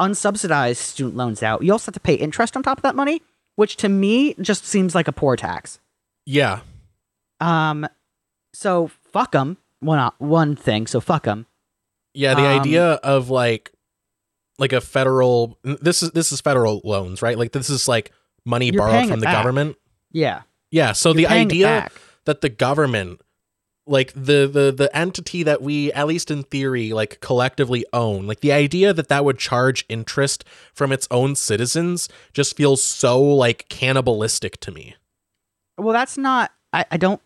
unsubsidized 0.00 0.76
student 0.76 1.16
loans 1.16 1.42
out, 1.42 1.62
you 1.62 1.72
also 1.72 1.86
have 1.86 1.94
to 1.94 2.00
pay 2.00 2.14
interest 2.14 2.56
on 2.56 2.62
top 2.62 2.78
of 2.78 2.82
that 2.82 2.94
money, 2.94 3.22
which 3.56 3.76
to 3.76 3.88
me 3.88 4.34
just 4.40 4.66
seems 4.66 4.94
like 4.94 5.08
a 5.08 5.12
poor 5.12 5.36
tax. 5.36 5.80
Yeah. 6.26 6.60
Um, 7.40 7.86
so 8.52 8.90
fuck 9.12 9.32
them. 9.32 9.58
One 9.80 10.10
one 10.18 10.56
thing. 10.56 10.86
So 10.86 11.00
fuck 11.00 11.24
them. 11.24 11.46
Yeah, 12.14 12.34
the 12.34 12.40
Um, 12.46 12.60
idea 12.60 12.84
of 12.94 13.30
like 13.30 13.72
like 14.58 14.72
a 14.72 14.80
federal 14.80 15.58
this 15.62 16.02
is 16.02 16.10
this 16.12 16.32
is 16.32 16.40
federal 16.40 16.80
loans, 16.84 17.20
right? 17.22 17.36
Like 17.38 17.52
this 17.52 17.68
is 17.68 17.86
like 17.88 18.12
money 18.44 18.70
borrowed 18.70 19.08
from 19.08 19.20
the 19.20 19.26
back. 19.26 19.34
government. 19.34 19.76
Yeah. 20.12 20.42
Yeah, 20.70 20.92
so 20.92 21.10
You're 21.10 21.16
the 21.16 21.26
idea 21.28 21.88
that 22.24 22.40
the 22.40 22.48
government 22.48 23.20
like 23.86 24.12
the 24.14 24.48
the 24.52 24.74
the 24.76 24.90
entity 24.96 25.42
that 25.44 25.62
we 25.62 25.92
at 25.92 26.06
least 26.08 26.30
in 26.30 26.42
theory 26.42 26.92
like 26.92 27.20
collectively 27.20 27.84
own 27.92 28.26
like 28.26 28.40
the 28.40 28.50
idea 28.50 28.92
that 28.92 29.06
that 29.08 29.24
would 29.24 29.38
charge 29.38 29.84
interest 29.88 30.42
from 30.74 30.90
its 30.90 31.06
own 31.10 31.36
citizens 31.36 32.08
just 32.32 32.56
feels 32.56 32.82
so 32.82 33.22
like 33.22 33.68
cannibalistic 33.68 34.58
to 34.60 34.72
me 34.72 34.96
Well, 35.78 35.92
that's 35.92 36.18
not. 36.18 36.50
I, 36.72 36.84
I 36.90 36.96
don't. 36.96 37.20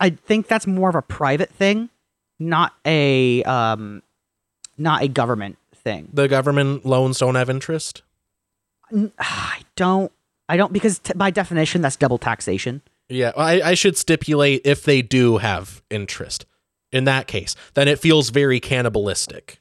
I 0.00 0.10
think 0.10 0.48
that's 0.48 0.66
more 0.66 0.88
of 0.88 0.94
a 0.94 1.02
private 1.02 1.50
thing, 1.50 1.90
not 2.38 2.74
a 2.84 3.42
um, 3.44 4.02
not 4.78 5.02
a 5.02 5.08
government 5.08 5.58
thing. 5.74 6.08
the 6.12 6.28
government 6.28 6.84
loans 6.86 7.18
don't 7.18 7.34
have 7.34 7.50
interest 7.50 8.02
N- 8.92 9.12
I 9.18 9.62
don't. 9.74 10.12
I 10.48 10.56
don't 10.56 10.72
because 10.72 10.98
t- 10.98 11.14
by 11.16 11.30
definition 11.30 11.80
that's 11.82 11.96
double 11.96 12.18
taxation. 12.18 12.82
Yeah, 13.08 13.32
I, 13.36 13.60
I 13.62 13.74
should 13.74 13.96
stipulate 13.96 14.62
if 14.64 14.84
they 14.84 15.02
do 15.02 15.38
have 15.38 15.82
interest. 15.90 16.46
In 16.92 17.04
that 17.04 17.26
case, 17.26 17.56
then 17.74 17.88
it 17.88 17.98
feels 17.98 18.28
very 18.30 18.60
cannibalistic. 18.60 19.60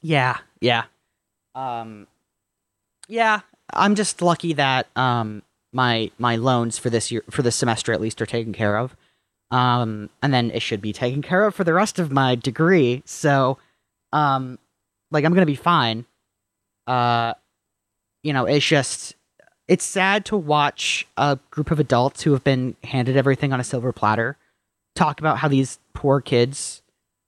Yeah, 0.00 0.38
yeah. 0.60 0.84
Um 1.54 2.06
yeah, 3.08 3.40
I'm 3.74 3.94
just 3.94 4.22
lucky 4.22 4.54
that 4.54 4.88
um 4.96 5.42
my 5.72 6.10
my 6.18 6.36
loans 6.36 6.78
for 6.78 6.88
this 6.88 7.12
year 7.12 7.22
for 7.30 7.42
this 7.42 7.56
semester 7.56 7.92
at 7.92 8.00
least 8.00 8.22
are 8.22 8.26
taken 8.26 8.52
care 8.54 8.78
of. 8.78 8.96
Um 9.50 10.10
and 10.22 10.32
then 10.32 10.50
it 10.52 10.60
should 10.62 10.80
be 10.80 10.92
taken 10.92 11.22
care 11.22 11.44
of 11.46 11.54
for 11.54 11.64
the 11.64 11.72
rest 11.74 11.98
of 11.98 12.10
my 12.12 12.34
degree. 12.34 13.02
So 13.04 13.58
um 14.12 14.58
like 15.10 15.24
I'm 15.24 15.32
going 15.32 15.42
to 15.42 15.46
be 15.46 15.54
fine. 15.56 16.04
Uh 16.86 17.34
you 18.22 18.32
know, 18.32 18.44
it's 18.46 18.66
just 18.66 19.14
it's 19.66 19.84
sad 19.84 20.24
to 20.26 20.36
watch 20.36 21.06
a 21.16 21.38
group 21.50 21.70
of 21.70 21.78
adults 21.80 22.22
who 22.22 22.32
have 22.32 22.44
been 22.44 22.76
handed 22.84 23.16
everything 23.16 23.52
on 23.52 23.60
a 23.60 23.64
silver 23.64 23.92
platter 23.92 24.36
talk 24.96 25.20
about 25.20 25.38
how 25.38 25.48
these 25.48 25.78
poor 25.94 26.20
kids 26.20 26.82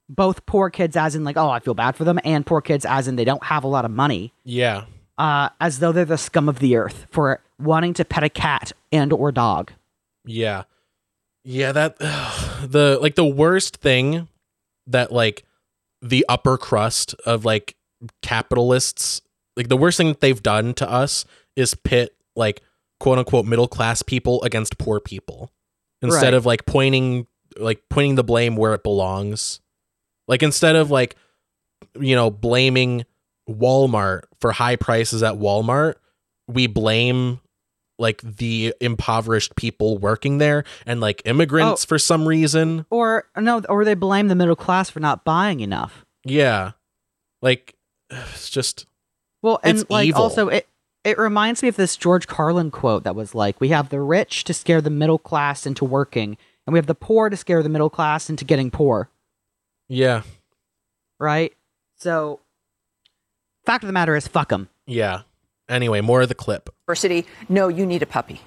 both 0.09 0.45
poor 0.47 0.69
kids 0.69 0.97
as 0.97 1.15
in 1.15 1.23
like 1.23 1.37
oh 1.37 1.49
i 1.49 1.61
feel 1.61 1.73
bad 1.75 1.95
for 1.97 2.03
them 2.05 2.19
and 2.25 2.45
poor 2.45 2.61
kids 2.61 2.85
as 2.85 3.07
in 3.07 3.15
they 3.17 3.25
don't 3.25 3.45
have 3.45 3.63
a 3.63 3.69
lot 3.69 3.85
of 3.85 3.91
money 3.93 4.33
Yeah. 4.45 4.85
uh, 5.17 5.49
as 5.61 5.79
though 5.79 5.93
they're 5.93 6.05
the 6.05 6.19
scum 6.19 6.49
of 6.49 6.59
the 6.59 6.75
earth 6.77 7.07
for 7.11 7.41
wanting 7.61 7.95
to 7.95 8.05
pet 8.05 8.25
a 8.25 8.29
cat 8.29 8.73
and 8.91 9.13
or 9.13 9.31
dog 9.31 9.73
Yeah. 10.27 10.65
Yeah, 11.45 11.73
that 11.73 11.99
the 12.69 12.99
like 13.01 13.15
the 13.15 13.25
worst 13.25 13.79
thing 13.79 14.29
that 14.87 15.13
like 15.13 15.45
the 16.01 16.25
upper 16.29 16.59
crust 16.59 17.15
of 17.27 17.45
like 17.45 17.77
capitalists 18.23 19.21
like 19.57 19.69
the 19.69 19.77
worst 19.77 19.97
thing 19.97 20.09
that 20.09 20.21
they've 20.21 20.43
done 20.43 20.75
to 20.75 20.91
us 20.91 21.25
is 21.55 21.75
pit 21.75 22.17
like 22.35 22.61
quote 22.99 23.19
unquote 23.19 23.47
middle 23.47 23.69
class 23.69 24.03
people 24.03 24.43
against 24.43 24.79
poor 24.79 24.99
people 24.99 25.53
instead 26.01 26.25
Right. 26.29 26.35
of 26.35 26.47
like 26.47 26.67
pointing 26.67 27.27
like 27.59 27.83
pointing 27.91 28.15
the 28.17 28.25
blame 28.25 28.57
where 28.57 28.75
it 28.75 28.83
belongs. 28.83 29.61
Like 30.27 30.43
instead 30.43 30.75
of 30.77 30.91
like 30.91 31.17
you 32.01 32.17
know 32.17 32.31
blaming 32.31 33.05
Walmart 33.49 34.23
for 34.41 34.53
high 34.53 34.77
prices 34.77 35.23
at 35.23 35.35
Walmart, 35.35 35.95
we 36.49 36.67
blame 36.67 37.41
like 37.99 38.21
the 38.23 38.75
impoverished 38.81 39.55
people 39.57 39.99
working 39.99 40.39
there 40.39 40.65
and 40.87 41.01
like 41.01 41.23
immigrants 41.25 41.85
oh. 41.85 41.87
for 41.87 41.99
some 41.99 42.27
reason. 42.27 42.87
or 42.91 43.27
no 43.37 43.61
or 43.69 43.85
they 43.85 43.95
blame 43.95 44.29
the 44.29 44.35
middle 44.35 44.57
class 44.57 44.91
for 44.91 45.01
not 45.01 45.25
buying 45.25 45.61
enough 45.61 46.05
Yeah. 46.25 46.73
Like 47.41 47.75
it's 48.11 48.51
just 48.51 48.87
well 49.43 49.59
and 49.63 49.89
like 49.91 50.09
evil. 50.09 50.23
also 50.23 50.49
it 50.49 50.67
it 51.05 51.19
reminds 51.19 51.63
me 51.63 51.69
of 51.69 51.77
this 51.77 51.97
george 51.97 52.27
carlin 52.27 52.71
quote 52.71 53.05
that 53.05 53.17
was 53.17 53.35
like 53.35 53.59
we 53.61 53.69
have 53.69 53.89
the 53.89 54.01
rich 54.01 54.45
to 54.45 54.53
scare 54.55 54.81
the 54.81 54.91
middle 54.91 55.19
class 55.19 55.67
into 55.67 55.85
working 55.85 56.37
and 56.67 56.73
we 56.75 56.79
have 56.79 56.87
the 56.87 56.95
poor 56.95 57.29
to 57.31 57.37
scare 57.37 57.63
the 57.63 57.69
middle 57.71 57.91
class 57.91 58.29
into 58.29 58.45
getting 58.45 58.71
poor 58.71 59.09
yeah. 59.89 60.23
right 61.19 61.55
so 61.97 62.41
fact 63.65 63.83
of 63.83 63.87
the 63.87 63.93
matter 63.93 64.15
is 64.15 64.29
fuck 64.29 64.51
them 64.51 64.69
Yeah. 64.87 65.23
Anyway, 65.73 66.01
more 66.03 66.21
of 66.23 66.29
the 66.29 66.35
clip. 66.35 66.69
University, 66.87 67.27
no, 67.49 67.69
you 67.69 67.87
need 67.87 68.03
a 68.03 68.07
puppy. 68.07 68.41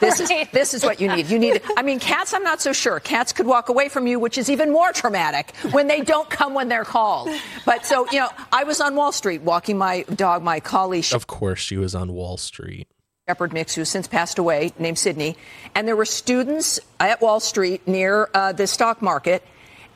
This 0.00 0.20
is 0.20 0.30
this 0.52 0.74
is 0.74 0.82
what 0.82 1.00
you 1.00 1.08
need. 1.08 1.28
You 1.28 1.38
need. 1.38 1.62
I 1.76 1.82
mean, 1.82 2.00
cats. 2.00 2.34
I'm 2.34 2.42
not 2.42 2.60
so 2.60 2.72
sure. 2.72 2.98
Cats 3.00 3.32
could 3.32 3.46
walk 3.46 3.68
away 3.68 3.88
from 3.88 4.06
you, 4.06 4.18
which 4.18 4.36
is 4.36 4.50
even 4.50 4.72
more 4.72 4.92
traumatic 4.92 5.54
when 5.70 5.86
they 5.86 6.00
don't 6.00 6.28
come 6.28 6.54
when 6.54 6.68
they're 6.68 6.84
called. 6.84 7.28
But 7.64 7.86
so 7.86 8.06
you 8.10 8.18
know, 8.18 8.28
I 8.52 8.64
was 8.64 8.80
on 8.80 8.96
Wall 8.96 9.12
Street 9.12 9.42
walking 9.42 9.78
my 9.78 10.02
dog, 10.14 10.42
my 10.42 10.60
collie 10.60 11.04
Of 11.12 11.26
course 11.26 11.60
she 11.60 11.76
was 11.76 11.94
on 11.94 12.12
Wall 12.12 12.36
Street. 12.36 12.88
shepherd 13.28 13.52
mix, 13.52 13.74
who's 13.74 13.88
since 13.88 14.08
passed 14.08 14.38
away, 14.38 14.72
named 14.78 14.98
Sydney, 14.98 15.36
and 15.74 15.86
there 15.86 15.96
were 15.96 16.04
students 16.04 16.80
at 16.98 17.20
Wall 17.20 17.38
Street 17.40 17.86
near 17.86 18.28
uh, 18.34 18.52
the 18.52 18.66
stock 18.66 19.00
market. 19.00 19.42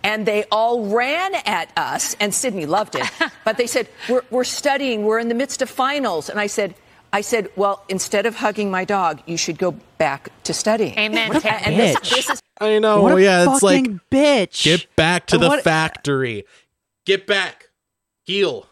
And 0.06 0.24
they 0.24 0.44
all 0.52 0.86
ran 0.86 1.34
at 1.46 1.68
us, 1.76 2.14
and 2.20 2.32
Sydney 2.32 2.64
loved 2.66 2.94
it. 2.94 3.06
But 3.44 3.56
they 3.58 3.66
said, 3.66 3.86
we're, 4.08 4.22
we're 4.30 4.44
studying, 4.60 5.04
we're 5.04 5.18
in 5.18 5.28
the 5.28 5.34
midst 5.34 5.62
of 5.62 5.68
finals. 5.70 6.28
And 6.30 6.38
I 6.40 6.46
said, 6.48 6.74
I 7.12 7.22
said, 7.22 7.48
well, 7.56 7.82
instead 7.88 8.24
of 8.26 8.34
hugging 8.36 8.70
my 8.70 8.84
dog, 8.84 9.22
you 9.26 9.36
should 9.36 9.58
go 9.58 9.70
back 9.98 10.30
to 10.44 10.52
studying. 10.54 10.98
Amen. 10.98 11.28
What 11.32 11.44
a 11.44 11.52
And 11.66 11.74
this, 11.78 11.96
bitch. 11.96 12.10
this 12.14 12.30
is 12.30 12.42
I 12.60 12.78
know. 12.78 13.02
what 13.02 13.12
a 13.12 13.14
Oh, 13.14 13.18
yeah, 13.18 13.52
it's 13.54 13.62
like 13.62 13.84
fucking 13.84 14.00
bitch 14.10 14.64
get 14.64 14.94
back 14.96 15.26
to 15.26 15.38
the 15.38 15.48
What- 15.48 15.62
factory. 15.64 16.44
Get 17.04 17.26
back. 17.26 17.68
Heal. 18.24 18.66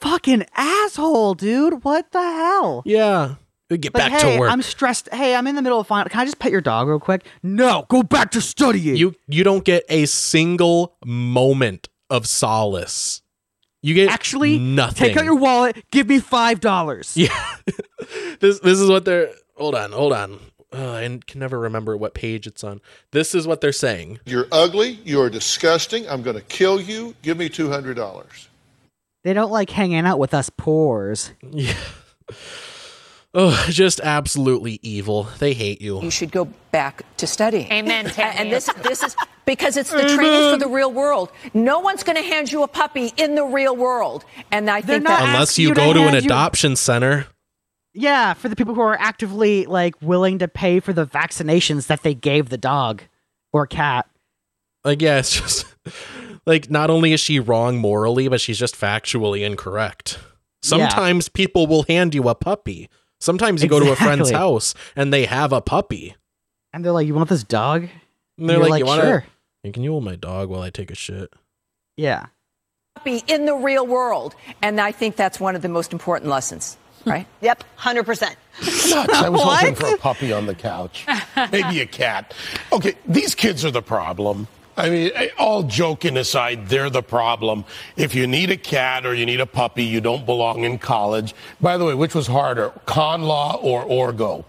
fucking 0.00 0.44
asshole 0.54 1.34
dude 1.34 1.82
what 1.84 2.12
the 2.12 2.22
hell 2.22 2.82
Yeah. 2.86 3.34
Get 3.76 3.94
Like, 3.94 4.10
back 4.10 4.22
hey, 4.22 4.34
to 4.34 4.40
work. 4.40 4.50
I'm 4.50 4.62
stressed. 4.62 5.08
Hey, 5.12 5.34
I'm 5.34 5.46
in 5.46 5.54
the 5.54 5.62
middle 5.62 5.78
of 5.78 5.86
final. 5.86 6.08
Can 6.08 6.20
I 6.20 6.24
just 6.24 6.38
pet 6.38 6.50
your 6.50 6.62
dog 6.62 6.88
real 6.88 6.98
quick? 6.98 7.26
No, 7.42 7.84
go 7.88 8.02
back 8.02 8.30
to 8.30 8.40
studying. 8.40 8.96
you 8.96 9.14
you 9.26 9.44
don't 9.44 9.64
get 9.64 9.84
a 9.90 10.06
single 10.06 10.96
moment 11.04 11.88
of 12.08 12.26
solace. 12.26 13.20
You 13.82 13.94
get 13.94 14.08
actually 14.10 14.58
nothing. 14.58 15.08
Take 15.08 15.16
out 15.16 15.24
your 15.24 15.34
wallet. 15.36 15.84
Give 15.90 16.08
me 16.08 16.18
five 16.18 16.60
dollars. 16.60 17.16
Yeah. 17.16 17.28
this 18.40 18.58
this 18.60 18.80
is 18.80 18.88
what 18.88 19.04
they're 19.04 19.30
hold 19.56 19.74
on, 19.74 19.92
hold 19.92 20.12
on. 20.14 20.40
Uh, 20.72 20.92
I 20.92 21.18
can 21.26 21.40
never 21.40 21.58
remember 21.58 21.96
what 21.96 22.14
page 22.14 22.46
it's 22.46 22.62
on. 22.62 22.80
This 23.12 23.34
is 23.34 23.46
what 23.46 23.60
they're 23.60 23.72
saying. 23.72 24.20
You're 24.26 24.46
ugly. 24.52 24.98
You're 25.04 25.30
disgusting. 25.30 26.06
I'm 26.08 26.22
going 26.22 26.36
to 26.36 26.42
kill 26.42 26.78
you. 26.78 27.14
Give 27.22 27.38
me 27.38 27.48
$200. 27.48 28.48
They 29.24 29.32
don't 29.32 29.50
like 29.50 29.70
hanging 29.70 30.04
out 30.04 30.18
with 30.18 30.34
us 30.34 30.50
poors. 30.50 31.32
Yeah. 31.50 31.72
Oh, 33.34 33.66
just 33.68 34.00
absolutely 34.00 34.80
evil. 34.82 35.24
They 35.38 35.52
hate 35.52 35.80
you. 35.82 36.00
you 36.02 36.10
should 36.10 36.30
go 36.32 36.46
back 36.70 37.02
to 37.18 37.26
studying. 37.26 37.70
Amen, 37.70 38.06
And- 38.06 38.14
Tammy. 38.14 38.36
And 38.38 38.52
this, 38.52 38.70
this 38.82 39.02
is 39.02 39.14
because 39.44 39.76
it's 39.76 39.90
the 39.90 40.08
training 40.14 40.52
for 40.52 40.58
the 40.58 40.68
real 40.68 40.90
world. 40.92 41.30
No 41.54 41.80
one's 41.80 42.02
going 42.02 42.16
to 42.16 42.22
hand 42.22 42.50
you 42.50 42.62
a 42.62 42.68
puppy 42.68 43.12
in 43.16 43.34
the 43.34 43.44
real 43.44 43.76
world. 43.76 44.24
And 44.50 44.70
I 44.70 44.80
They're 44.80 44.96
think 44.96 45.08
that 45.08 45.22
Unless 45.28 45.58
you 45.58 45.68
you 45.68 45.74
go 45.74 45.92
to 45.92 46.00
an 46.00 46.08
hand 46.08 46.24
you- 46.24 46.28
adoption 46.28 46.74
center. 46.76 47.26
Yeah, 47.94 48.34
for 48.34 48.48
the 48.48 48.54
people 48.56 48.74
who 48.74 48.80
are 48.80 48.98
actively 48.98 49.66
like 49.66 49.94
willing 50.00 50.38
to 50.38 50.48
pay 50.48 50.78
for 50.80 50.92
the 50.92 51.06
vaccinations 51.06 51.88
that 51.88 52.02
they 52.02 52.14
gave 52.14 52.48
the 52.48 52.58
dog 52.58 53.02
or 53.52 53.66
cat. 53.66 54.08
Like, 54.84 55.02
yeah, 55.02 55.18
it's 55.18 55.32
just 55.40 55.66
like 56.46 56.70
not 56.70 56.90
only 56.90 57.12
is 57.12 57.20
she 57.20 57.40
wrong 57.40 57.76
morally, 57.78 58.28
but 58.28 58.40
she's 58.40 58.58
just 58.58 58.76
factually 58.76 59.44
incorrect. 59.44 60.18
Sometimes 60.62 61.28
people 61.28 61.66
will 61.66 61.84
hand 61.84 62.14
you 62.14 62.28
a 62.28 62.34
puppy. 62.34 62.88
Sometimes 63.20 63.62
you 63.62 63.68
go 63.68 63.80
to 63.80 63.90
a 63.92 63.96
friend's 63.96 64.30
house 64.30 64.74
and 64.96 65.12
they 65.12 65.24
have 65.26 65.52
a 65.52 65.60
puppy. 65.60 66.14
And 66.72 66.84
they're 66.84 66.92
like, 66.92 67.06
"You 67.06 67.14
want 67.14 67.28
this 67.28 67.42
dog?" 67.44 67.88
And 68.38 68.48
they're 68.48 68.58
You're 68.58 68.68
like, 68.68 68.80
"You 68.80 68.86
want 68.86 69.02
"Sure." 69.02 69.24
to? 69.64 69.72
Can 69.72 69.82
you 69.82 69.90
hold 69.92 70.04
my 70.04 70.16
dog 70.16 70.48
while 70.48 70.62
I 70.62 70.70
take 70.70 70.90
a 70.90 70.94
shit?" 70.94 71.32
Yeah. 71.96 72.26
puppy 72.94 73.22
in 73.26 73.44
the 73.46 73.54
real 73.54 73.86
world. 73.86 74.34
And 74.62 74.80
I 74.80 74.92
think 74.92 75.16
that's 75.16 75.38
one 75.40 75.56
of 75.56 75.62
the 75.62 75.68
most 75.68 75.92
important 75.92 76.30
lessons, 76.30 76.76
right? 77.06 77.26
Yep, 77.40 77.64
100%. 77.78 78.20
Nuts. 78.20 78.34
I 79.14 79.28
was 79.28 79.40
hoping 79.44 79.74
for 79.74 79.94
a 79.94 79.98
puppy 79.98 80.32
on 80.32 80.46
the 80.46 80.54
couch. 80.54 81.06
Maybe 81.52 81.80
a 81.80 81.86
cat. 81.86 82.34
Okay, 82.72 82.94
these 83.06 83.34
kids 83.34 83.64
are 83.64 83.70
the 83.70 83.82
problem. 83.82 84.46
I 84.78 84.90
mean, 84.90 85.10
eh, 85.14 85.28
all 85.38 85.64
joking 85.64 86.16
aside, 86.16 86.68
they're 86.68 86.88
the 86.90 87.02
problem. 87.02 87.64
If 87.96 88.14
you 88.14 88.26
need 88.26 88.50
a 88.50 88.56
cat 88.56 89.04
or 89.04 89.14
you 89.14 89.26
need 89.26 89.40
a 89.40 89.46
puppy, 89.46 89.84
you 89.84 90.00
don't 90.00 90.24
belong 90.24 90.64
in 90.64 90.78
college. 90.78 91.34
By 91.60 91.76
the 91.76 91.84
way, 91.84 91.94
which 91.94 92.14
was 92.14 92.28
harder, 92.28 92.70
con 92.86 93.22
law 93.24 93.56
or 93.60 93.84
orgo? 93.84 94.44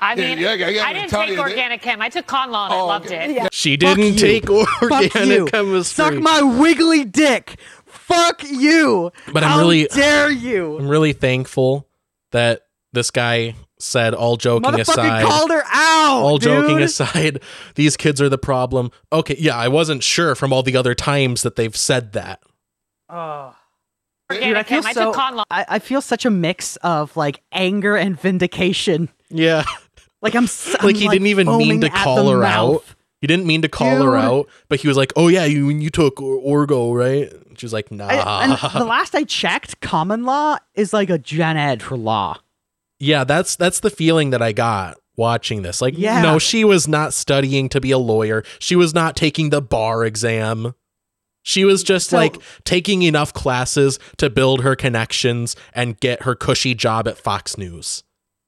I 0.00 0.14
Yeah, 0.14 0.28
mean, 0.34 0.38
yeah, 0.38 0.50
I 0.52 0.56
gotta 0.56 0.82
I 0.88 0.92
didn't 0.92 1.10
take 1.10 1.28
you 1.30 1.36
that- 1.36 1.42
organic 1.42 1.82
chem. 1.82 2.00
I 2.00 2.08
took 2.08 2.26
con 2.26 2.50
law 2.50 2.64
and 2.66 2.74
I 2.74 2.78
Oh, 2.78 2.86
loved 2.86 3.06
okay. 3.06 3.36
it. 3.36 3.54
She 3.54 3.76
didn't 3.76 4.04
you. 4.04 4.18
take 4.18 4.46
Fuck 4.48 4.82
organic 4.82 5.26
you. 5.38 5.44
chemistry. 5.46 6.04
Suck 6.04 6.14
my 6.14 6.42
wiggly 6.42 7.04
dick. 7.04 7.56
Fuck 7.86 8.42
you. 8.48 9.12
But 9.32 9.44
I'm 9.44 9.50
How 9.50 9.58
really- 9.60 9.86
dare 9.92 10.30
you. 10.30 10.76
I'm 10.78 10.88
really 10.88 11.12
thankful 11.12 11.86
that 12.32 12.62
this 12.92 13.10
guy 13.10 13.54
said, 13.82 14.14
all 14.14 14.36
joking 14.36 14.78
aside, 14.80 15.24
called 15.24 15.50
her 15.50 15.62
out. 15.72 16.22
all 16.22 16.38
joking 16.38 16.80
aside, 16.80 17.42
these 17.74 17.96
kids 17.96 18.20
are 18.20 18.28
the 18.28 18.38
problem. 18.38 18.90
Okay, 19.12 19.36
yeah, 19.38 19.56
I 19.56 19.68
wasn't 19.68 20.02
sure 20.02 20.34
from 20.34 20.52
all 20.52 20.62
the 20.62 20.76
other 20.76 20.94
times 20.94 21.42
that 21.42 21.56
they've 21.56 21.76
said 21.76 22.12
that. 22.12 22.40
Oh. 23.08 23.54
Dude, 24.30 24.56
I 24.56 24.62
feel 24.62 24.82
so. 24.82 25.04
took 25.06 25.14
con 25.14 25.36
law. 25.36 25.44
I, 25.50 25.66
I 25.68 25.78
feel 25.78 26.00
such 26.00 26.24
a 26.24 26.30
mix 26.30 26.76
of 26.76 27.14
like 27.18 27.42
anger 27.52 27.96
and 27.96 28.18
vindication. 28.18 29.10
Yeah. 29.28 29.64
Like 30.22 30.34
I'm, 30.34 30.44
s- 30.54 30.72
like 30.82 30.94
I'm, 30.96 31.00
he 31.02 31.08
didn't 31.08 31.26
even 31.26 31.46
mean 31.58 31.80
to 31.82 31.90
call 31.90 32.30
her 32.30 32.38
mouth. 32.38 32.76
out. 32.76 32.84
He 33.20 33.26
didn't 33.26 33.46
mean 33.46 33.62
to 33.62 33.68
call 33.68 34.02
her 34.02 34.16
out, 34.16 34.48
but 34.68 34.80
he 34.80 34.88
was 34.88 34.96
like, 34.96 35.12
"Oh 35.14 35.28
yeah, 35.28 35.44
you 35.44 35.68
you 35.68 35.90
took 35.90 36.20
or- 36.20 36.66
Orgo, 36.66 36.92
right?" 36.92 37.32
She's 37.56 37.72
like, 37.72 37.92
"Nah." 37.92 38.06
I- 38.08 38.44
and 38.44 38.52
the 38.74 38.84
last 38.84 39.14
I 39.14 39.22
checked, 39.22 39.80
common 39.80 40.24
law 40.24 40.56
is 40.74 40.92
like 40.92 41.08
a 41.08 41.18
gen 41.18 41.56
ed 41.56 41.82
for 41.84 41.96
law. 41.96 42.38
Yeah, 43.02 43.24
that's 43.24 43.56
that's 43.56 43.80
the 43.80 43.90
feeling 43.90 44.30
that 44.30 44.40
I 44.40 44.52
got 44.52 44.96
watching 45.16 45.62
this. 45.62 45.82
Like, 45.82 45.98
Yeah. 45.98 46.22
no, 46.22 46.38
she 46.38 46.64
was 46.64 46.86
not 46.86 47.12
studying 47.12 47.68
to 47.70 47.80
be 47.80 47.90
a 47.90 47.98
lawyer. 47.98 48.44
She 48.60 48.76
was 48.76 48.94
not 48.94 49.16
taking 49.16 49.50
the 49.50 49.60
bar 49.60 50.04
exam. 50.04 50.74
She 51.42 51.64
was 51.64 51.82
just 51.82 52.10
So- 52.10 52.16
like 52.16 52.36
taking 52.64 53.02
enough 53.02 53.34
classes 53.34 53.98
to 54.18 54.30
build 54.30 54.62
her 54.62 54.76
connections 54.76 55.56
and 55.74 55.98
get 55.98 56.22
her 56.22 56.36
cushy 56.36 56.74
job 56.74 57.08
at 57.08 57.18
Fox 57.18 57.58
News. 57.58 58.04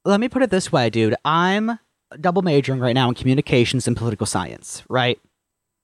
let 0.07 0.20
me 0.20 0.28
put 0.28 0.42
it 0.42 0.50
this 0.50 0.70
way, 0.70 0.88
dude. 0.90 1.14
I'm 1.24 1.78
double 2.20 2.42
majoring 2.42 2.78
right 2.78 2.92
now 2.92 3.09
in 3.09 3.14
communications 3.14 3.88
and 3.88 3.96
political 3.96 4.26
science, 4.26 4.82
right? 4.88 5.18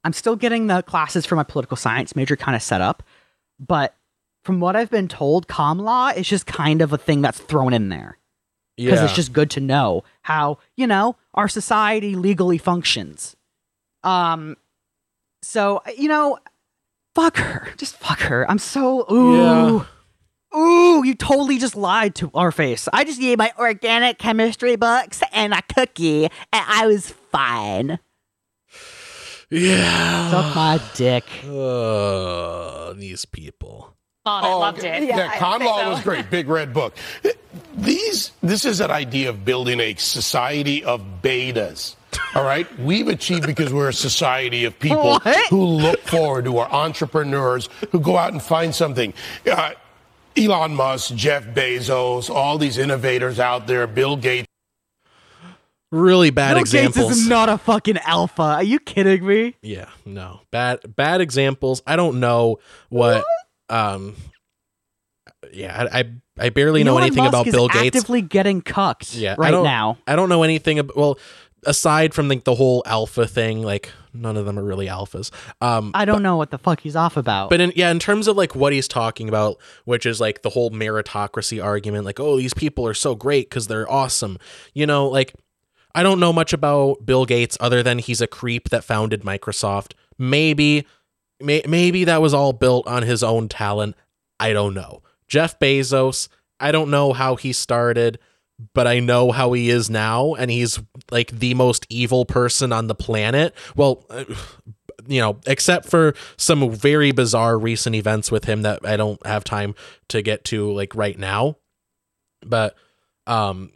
I'm 0.04 0.12
still 0.12 0.36
getting 0.36 0.66
the 0.68 0.82
classes 0.82 1.26
for 1.26 1.34
my 1.36 1.42
political 1.42 1.76
science 1.76 2.14
major 2.14 2.36
kind 2.36 2.54
of 2.54 2.62
set 2.62 2.80
up, 2.82 3.02
but 3.58 3.96
from 4.44 4.60
what 4.60 4.76
I've 4.76 4.90
been 4.90 5.08
told, 5.08 5.48
con 5.48 5.78
law 5.78 6.08
is 6.10 6.28
just 6.28 6.46
kind 6.46 6.82
of 6.82 6.92
a 6.92 6.98
thing 6.98 7.20
that's 7.22 7.40
thrown 7.40 7.72
in 7.72 7.88
there 7.88 8.18
because 8.84 8.98
Yeah. 9.00 9.04
it's 9.04 9.14
just 9.14 9.32
good 9.32 9.50
to 9.50 9.60
know 9.60 10.02
how 10.22 10.58
you 10.76 10.86
know 10.86 11.16
our 11.34 11.48
society 11.48 12.14
legally 12.14 12.58
functions. 12.58 13.36
Um, 14.02 14.56
so 15.42 15.82
you 15.96 16.08
know, 16.08 16.38
fuck 17.14 17.36
her, 17.36 17.68
just 17.76 17.96
fuck 17.96 18.20
her. 18.20 18.48
I'm 18.50 18.58
so 18.58 19.06
ooh. 19.12 19.36
Yeah. 19.36 19.84
Ooh, 20.58 21.04
you 21.04 21.14
totally 21.14 21.58
just 21.58 21.76
lied 21.76 22.16
to 22.16 22.28
our 22.34 22.50
face. 22.50 22.88
I 22.92 23.04
just 23.04 23.20
gave 23.20 23.38
my 23.38 23.52
organic 23.56 24.18
chemistry 24.18 24.74
books 24.74 25.22
and 25.32 25.54
a 25.54 25.62
cookie, 25.62 26.24
and 26.24 26.30
I 26.52 26.88
was 26.88 27.10
fine. 27.30 28.00
yeah. 29.50 30.30
Suck 30.30 30.54
my 30.56 30.80
dick. 30.94 31.24
Uh, 31.44 32.92
these 32.94 33.24
people. 33.26 33.89
Oh, 34.26 34.30
I 34.30 34.52
loved 34.54 34.84
it. 34.84 35.04
Yeah, 35.04 35.38
con 35.38 35.64
law 35.64 35.88
was 35.90 36.02
great. 36.02 36.28
Big 36.30 36.46
red 36.48 36.74
book. 36.74 36.94
These, 37.74 38.32
this 38.42 38.64
is 38.66 38.80
an 38.80 38.90
idea 38.90 39.30
of 39.30 39.44
building 39.44 39.80
a 39.80 39.94
society 39.94 40.84
of 40.84 41.02
betas. 41.22 41.94
All 42.34 42.44
right, 42.44 42.66
we've 42.78 43.08
achieved 43.08 43.46
because 43.46 43.72
we're 43.72 43.88
a 43.88 43.92
society 43.94 44.64
of 44.64 44.78
people 44.78 45.02
What? 45.24 45.46
who 45.48 45.64
look 45.64 46.00
forward, 46.00 46.44
who 46.46 46.58
are 46.58 46.70
entrepreneurs, 46.70 47.68
who 47.92 48.00
go 48.00 48.16
out 48.18 48.32
and 48.32 48.42
find 48.42 48.74
something. 48.74 49.14
Uh, 49.50 49.72
Elon 50.36 50.74
Musk, 50.74 51.14
Jeff 51.14 51.44
Bezos, 51.46 52.28
all 52.28 52.58
these 52.58 52.78
innovators 52.78 53.40
out 53.40 53.66
there, 53.66 53.86
Bill 53.86 54.16
Gates. 54.16 54.46
Really 55.92 56.30
bad 56.30 56.54
Bill 56.54 56.60
examples. 56.60 57.06
Gates 57.08 57.20
is 57.22 57.28
not 57.28 57.48
a 57.48 57.58
fucking 57.58 57.98
alpha. 57.98 58.42
Are 58.42 58.62
you 58.62 58.78
kidding 58.80 59.26
me? 59.26 59.56
yeah, 59.62 59.88
no. 60.04 60.40
Bad 60.52 60.94
bad 60.94 61.20
examples. 61.20 61.82
I 61.86 61.96
don't 61.96 62.20
know 62.20 62.58
what 62.90 63.24
um 63.70 64.16
yeah, 65.52 65.86
I 65.92 66.00
I, 66.00 66.10
I 66.38 66.48
barely 66.50 66.84
know 66.84 66.98
anything 66.98 67.24
Musk 67.24 67.34
about 67.34 67.46
Bill 67.46 67.68
Gates. 67.68 67.96
Actively 67.96 68.22
getting 68.22 68.60
cucked 68.62 69.14
yeah, 69.14 69.32
I 69.32 69.36
right 69.36 69.50
don't, 69.50 69.64
now. 69.64 69.98
I 70.06 70.16
don't 70.16 70.28
know 70.28 70.42
anything 70.42 70.78
about 70.78 70.96
well 70.96 71.18
aside 71.66 72.14
from 72.14 72.28
like 72.28 72.44
the 72.44 72.54
whole 72.54 72.82
alpha 72.86 73.26
thing, 73.26 73.62
like 73.62 73.92
none 74.12 74.36
of 74.36 74.46
them 74.46 74.58
are 74.58 74.64
really 74.64 74.86
alphas. 74.86 75.30
Um 75.60 75.92
I 75.94 76.04
don't 76.04 76.22
know 76.22 76.36
what 76.36 76.50
the 76.50 76.58
fuck 76.58 76.80
he's 76.80 76.96
off 76.96 77.16
about. 77.16 77.50
But 77.50 77.60
in, 77.60 77.72
yeah, 77.76 77.90
in 77.90 77.98
terms 77.98 78.28
of 78.28 78.36
like 78.36 78.54
what 78.54 78.72
he's 78.72 78.88
talking 78.88 79.28
about, 79.28 79.58
which 79.84 80.06
is 80.06 80.20
like 80.20 80.42
the 80.42 80.50
whole 80.50 80.70
meritocracy 80.70 81.62
argument, 81.62 82.04
like, 82.04 82.18
oh, 82.20 82.36
these 82.36 82.54
people 82.54 82.86
are 82.86 82.94
so 82.94 83.14
great 83.14 83.48
because 83.48 83.66
they're 83.66 83.90
awesome. 83.90 84.38
You 84.74 84.86
know, 84.86 85.08
like, 85.08 85.34
I 85.94 86.02
don't 86.02 86.20
know 86.20 86.32
much 86.32 86.52
about 86.52 87.04
Bill 87.04 87.26
Gates 87.26 87.56
other 87.60 87.82
than 87.82 87.98
he's 87.98 88.20
a 88.20 88.26
creep 88.26 88.70
that 88.70 88.84
founded 88.84 89.22
Microsoft. 89.22 89.92
Maybe, 90.18 90.86
may, 91.40 91.62
maybe 91.66 92.04
that 92.04 92.22
was 92.22 92.34
all 92.34 92.52
built 92.52 92.86
on 92.86 93.02
his 93.02 93.22
own 93.22 93.48
talent. 93.48 93.96
I 94.38 94.52
don't 94.52 94.74
know. 94.74 95.02
Jeff 95.28 95.58
Bezos, 95.58 96.28
I 96.58 96.72
don't 96.72 96.90
know 96.90 97.12
how 97.12 97.36
he 97.36 97.52
started, 97.52 98.18
but 98.74 98.86
I 98.86 99.00
know 99.00 99.30
how 99.30 99.52
he 99.52 99.70
is 99.70 99.88
now, 99.88 100.34
and 100.34 100.50
he's 100.50 100.80
like 101.10 101.30
the 101.30 101.54
most 101.54 101.86
evil 101.88 102.24
person 102.24 102.72
on 102.72 102.88
the 102.88 102.94
planet. 102.94 103.54
Well, 103.76 104.04
uh, 104.10 104.24
you 105.06 105.20
know, 105.20 105.38
except 105.46 105.88
for 105.88 106.14
some 106.36 106.70
very 106.70 107.12
bizarre 107.12 107.58
recent 107.58 107.96
events 107.96 108.30
with 108.30 108.44
him 108.44 108.62
that 108.62 108.84
I 108.84 108.96
don't 108.96 109.24
have 109.26 109.44
time 109.44 109.74
to 110.08 110.22
get 110.22 110.44
to 110.46 110.72
like 110.72 110.94
right 110.94 111.18
now. 111.18 111.56
But 112.44 112.76
um 113.26 113.72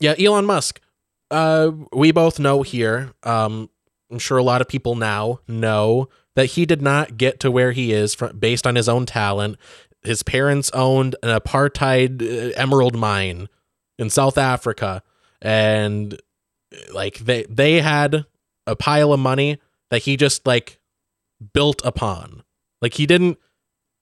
yeah, 0.00 0.14
Elon 0.18 0.44
Musk. 0.44 0.80
Uh 1.30 1.70
we 1.92 2.12
both 2.12 2.38
know 2.38 2.62
here, 2.62 3.12
um 3.22 3.70
I'm 4.10 4.18
sure 4.18 4.38
a 4.38 4.42
lot 4.42 4.60
of 4.60 4.68
people 4.68 4.94
now 4.96 5.40
know 5.48 6.08
that 6.36 6.46
he 6.46 6.64
did 6.64 6.80
not 6.80 7.16
get 7.16 7.40
to 7.40 7.50
where 7.50 7.72
he 7.72 7.92
is 7.92 8.14
fr 8.14 8.26
based 8.26 8.66
on 8.66 8.76
his 8.76 8.88
own 8.88 9.04
talent. 9.06 9.56
His 10.02 10.22
parents 10.22 10.70
owned 10.72 11.16
an 11.24 11.36
apartheid 11.36 12.22
uh, 12.22 12.52
emerald 12.56 12.94
mine 12.94 13.48
in 13.98 14.08
South 14.08 14.38
Africa 14.38 15.02
and 15.42 16.16
like 16.92 17.18
they 17.18 17.44
they 17.48 17.80
had 17.80 18.26
a 18.66 18.76
pile 18.76 19.12
of 19.12 19.20
money 19.20 19.58
that 19.90 20.02
he 20.02 20.16
just 20.16 20.46
like 20.46 20.78
built 21.52 21.80
upon. 21.84 22.42
Like 22.80 22.94
he 22.94 23.06
didn't 23.06 23.38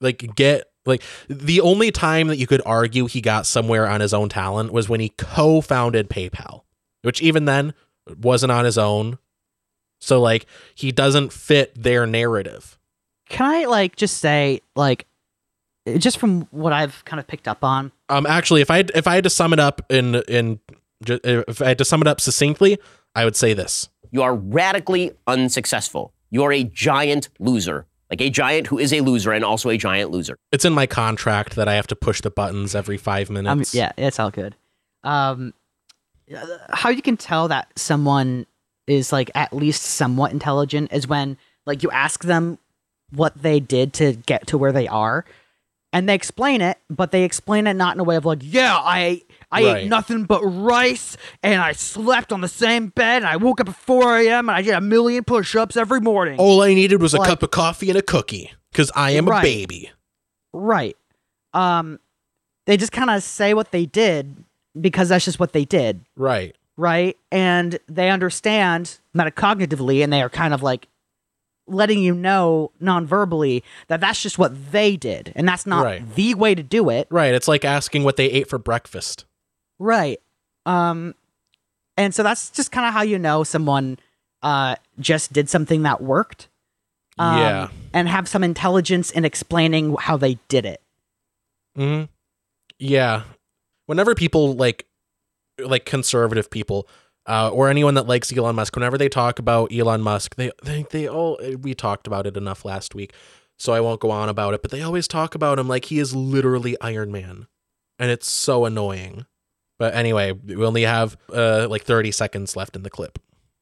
like 0.00 0.34
get 0.34 0.64
like 0.86 1.02
the 1.28 1.60
only 1.60 1.90
time 1.90 2.28
that 2.28 2.36
you 2.36 2.46
could 2.46 2.62
argue 2.66 3.06
he 3.06 3.20
got 3.20 3.46
somewhere 3.46 3.88
on 3.88 4.00
his 4.00 4.12
own 4.12 4.28
talent 4.28 4.72
was 4.72 4.88
when 4.88 5.00
he 5.00 5.10
co-founded 5.10 6.10
PayPal, 6.10 6.62
which 7.02 7.22
even 7.22 7.44
then 7.46 7.74
wasn't 8.20 8.52
on 8.52 8.64
his 8.64 8.76
own. 8.76 9.18
So 10.04 10.20
like 10.20 10.46
he 10.74 10.92
doesn't 10.92 11.32
fit 11.32 11.72
their 11.80 12.06
narrative. 12.06 12.78
Can 13.28 13.46
I 13.46 13.64
like 13.64 13.96
just 13.96 14.18
say 14.18 14.60
like 14.76 15.06
just 15.98 16.18
from 16.18 16.42
what 16.50 16.72
I've 16.72 17.04
kind 17.04 17.20
of 17.20 17.26
picked 17.26 17.48
up 17.48 17.64
on, 17.64 17.92
Um 18.08 18.26
actually 18.26 18.60
if 18.60 18.70
I 18.70 18.84
if 18.94 19.06
I 19.06 19.14
had 19.16 19.24
to 19.24 19.30
sum 19.30 19.52
it 19.52 19.60
up 19.60 19.80
in 19.90 20.16
in 20.28 20.60
ju- 21.04 21.20
if 21.24 21.60
I 21.62 21.68
had 21.68 21.78
to 21.78 21.84
sum 21.84 22.00
it 22.02 22.06
up 22.06 22.20
succinctly, 22.20 22.78
I 23.14 23.24
would 23.24 23.36
say 23.36 23.54
this. 23.54 23.88
You 24.10 24.22
are 24.22 24.34
radically 24.34 25.12
unsuccessful. 25.26 26.12
You 26.30 26.42
are 26.44 26.52
a 26.52 26.64
giant 26.64 27.28
loser. 27.38 27.86
Like 28.10 28.20
a 28.20 28.30
giant 28.30 28.66
who 28.68 28.78
is 28.78 28.92
a 28.92 29.00
loser 29.00 29.32
and 29.32 29.44
also 29.44 29.70
a 29.70 29.76
giant 29.76 30.10
loser. 30.10 30.36
It's 30.52 30.64
in 30.64 30.72
my 30.72 30.86
contract 30.86 31.56
that 31.56 31.66
I 31.68 31.74
have 31.74 31.86
to 31.88 31.96
push 31.96 32.20
the 32.20 32.30
buttons 32.30 32.74
every 32.74 32.96
5 32.98 33.30
minutes. 33.30 33.74
I 33.74 33.78
mean, 33.78 33.84
yeah, 33.86 33.92
it's 34.06 34.20
all 34.20 34.30
good. 34.30 34.54
Um, 35.02 35.52
how 36.70 36.90
you 36.90 37.02
can 37.02 37.16
tell 37.16 37.48
that 37.48 37.68
someone 37.76 38.46
is 38.86 39.12
like 39.12 39.30
at 39.34 39.52
least 39.52 39.82
somewhat 39.82 40.32
intelligent 40.32 40.92
is 40.92 41.06
when 41.06 41.36
like 41.66 41.82
you 41.82 41.90
ask 41.90 42.24
them 42.24 42.58
what 43.10 43.34
they 43.40 43.60
did 43.60 43.92
to 43.94 44.14
get 44.14 44.46
to 44.48 44.58
where 44.58 44.72
they 44.72 44.88
are, 44.88 45.24
and 45.92 46.08
they 46.08 46.14
explain 46.14 46.60
it, 46.60 46.78
but 46.90 47.12
they 47.12 47.22
explain 47.22 47.66
it 47.66 47.74
not 47.74 47.94
in 47.94 48.00
a 48.00 48.04
way 48.04 48.16
of 48.16 48.24
like, 48.24 48.40
yeah, 48.42 48.74
I 48.76 49.22
I 49.52 49.62
Right. 49.62 49.76
ate 49.84 49.88
nothing 49.88 50.24
but 50.24 50.42
rice, 50.42 51.16
and 51.42 51.62
I 51.62 51.72
slept 51.72 52.32
on 52.32 52.40
the 52.40 52.48
same 52.48 52.88
bed, 52.88 53.18
and 53.18 53.26
I 53.26 53.36
woke 53.36 53.60
up 53.60 53.68
at 53.68 53.76
four 53.76 54.18
a.m. 54.18 54.48
and 54.48 54.56
I 54.56 54.62
did 54.62 54.74
a 54.74 54.80
million 54.80 55.22
push-ups 55.24 55.76
every 55.76 56.00
morning. 56.00 56.38
All 56.38 56.60
I 56.62 56.74
needed 56.74 57.00
was 57.00 57.14
a 57.14 57.18
cup 57.18 57.42
of 57.42 57.50
coffee 57.52 57.88
and 57.90 57.98
a 57.98 58.02
cookie 58.02 58.52
cuz 58.72 58.90
I 58.96 59.12
am 59.12 59.28
a 59.28 59.40
baby. 59.40 59.90
Right. 60.52 60.96
Um, 61.52 62.00
they 62.66 62.76
just 62.76 62.90
kind 62.92 63.10
of 63.10 63.22
say 63.22 63.54
what 63.54 63.70
they 63.70 63.86
did 63.86 64.42
because 64.80 65.10
that's 65.10 65.24
just 65.24 65.38
what 65.38 65.52
they 65.52 65.64
did. 65.64 66.04
Right. 66.16 66.56
Right? 66.76 67.16
And 67.30 67.78
they 67.88 68.10
understand 68.10 68.98
metacognitively, 69.16 70.02
and 70.02 70.12
they 70.12 70.22
are 70.22 70.28
kind 70.30 70.54
of 70.54 70.62
like 70.62 70.88
letting 71.66 71.98
you 72.02 72.14
know 72.14 72.70
non-verbally 72.80 73.64
that 73.88 74.00
that's 74.00 74.20
just 74.22 74.38
what 74.38 74.72
they 74.72 74.96
did, 74.96 75.32
and 75.34 75.48
that's 75.48 75.64
not 75.66 75.84
Right. 75.84 76.14
the 76.14 76.34
way 76.34 76.54
to 76.54 76.62
do 76.62 76.90
it, 76.90 77.06
Right. 77.10 77.34
It's 77.34 77.48
like 77.48 77.64
asking 77.64 78.04
what 78.04 78.16
they 78.16 78.26
ate 78.26 78.48
for 78.48 78.58
breakfast. 78.58 79.24
right? 79.78 80.20
Um, 80.66 81.14
and 81.96 82.14
so 82.14 82.22
that's 82.22 82.50
just 82.50 82.70
kind 82.72 82.86
of 82.86 82.92
how 82.94 83.02
you 83.02 83.18
know 83.18 83.44
someone 83.44 83.98
uh 84.42 84.76
just 85.00 85.32
did 85.32 85.48
something 85.48 85.82
that 85.84 86.02
worked, 86.02 86.48
um, 87.18 87.38
Yeah. 87.38 87.68
and 87.94 88.08
have 88.08 88.28
some 88.28 88.44
intelligence 88.44 89.10
in 89.10 89.24
explaining 89.24 89.94
how 89.98 90.16
they 90.18 90.38
did 90.48 90.66
it. 90.66 90.82
hmm 91.76 92.04
Yeah. 92.78 93.22
Whenever 93.86 94.14
people 94.14 94.54
like, 94.54 94.86
like 95.58 95.84
conservative 95.84 96.50
people, 96.50 96.88
uh, 97.26 97.50
or 97.50 97.68
anyone 97.68 97.94
that 97.94 98.06
likes 98.06 98.32
Elon 98.32 98.56
Musk, 98.56 98.74
whenever 98.76 98.98
they 98.98 99.08
talk 99.08 99.38
about 99.38 99.72
Elon 99.72 100.02
Musk, 100.02 100.36
they 100.36 100.50
they 100.62 100.84
they 100.90 101.08
all 101.08 101.38
we 101.60 101.74
talked 101.74 102.06
about 102.06 102.26
it 102.26 102.36
enough 102.36 102.64
last 102.64 102.94
week, 102.94 103.12
so 103.58 103.72
I 103.72 103.80
won't 103.80 104.00
go 104.00 104.10
on 104.10 104.28
about 104.28 104.54
it. 104.54 104.62
But 104.62 104.70
they 104.70 104.82
always 104.82 105.08
talk 105.08 105.34
about 105.34 105.58
him 105.58 105.68
like 105.68 105.86
he 105.86 105.98
is 105.98 106.14
literally 106.14 106.76
Iron 106.80 107.10
Man, 107.12 107.46
and 107.98 108.10
it's 108.10 108.30
so 108.30 108.64
annoying. 108.64 109.26
But 109.78 109.94
anyway, 109.94 110.32
we 110.32 110.64
only 110.64 110.82
have 110.82 111.16
uh 111.32 111.66
like 111.68 111.84
thirty 111.84 112.10
seconds 112.10 112.56
left 112.56 112.76
in 112.76 112.82
the 112.82 112.90
clip. 112.90 113.18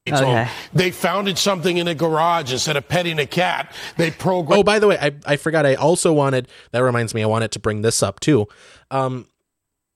So 0.09 0.47
they 0.74 0.90
founded 0.90 1.38
something 1.38 1.76
in 1.76 1.86
a 1.86 1.95
garage 1.95 2.53
instead 2.53 2.76
of 2.76 2.88
petting 2.88 3.20
a 3.20 3.26
cat. 3.26 3.72
They 3.97 4.11
programmed. 4.11 4.59
Oh, 4.59 4.64
by 4.64 4.80
the 4.80 4.88
way, 4.88 4.99
I, 5.01 5.12
I 5.24 5.36
forgot. 5.36 5.64
I 5.64 5.76
also 5.76 6.12
wanted. 6.12 6.49
That 6.72 6.80
reminds 6.80 7.14
me. 7.14 7.22
I 7.22 7.26
wanted 7.26 7.53
to 7.53 7.61
bring 7.61 7.82
this 7.82 8.03
up 8.03 8.18
too. 8.18 8.49
Um, 8.90 9.28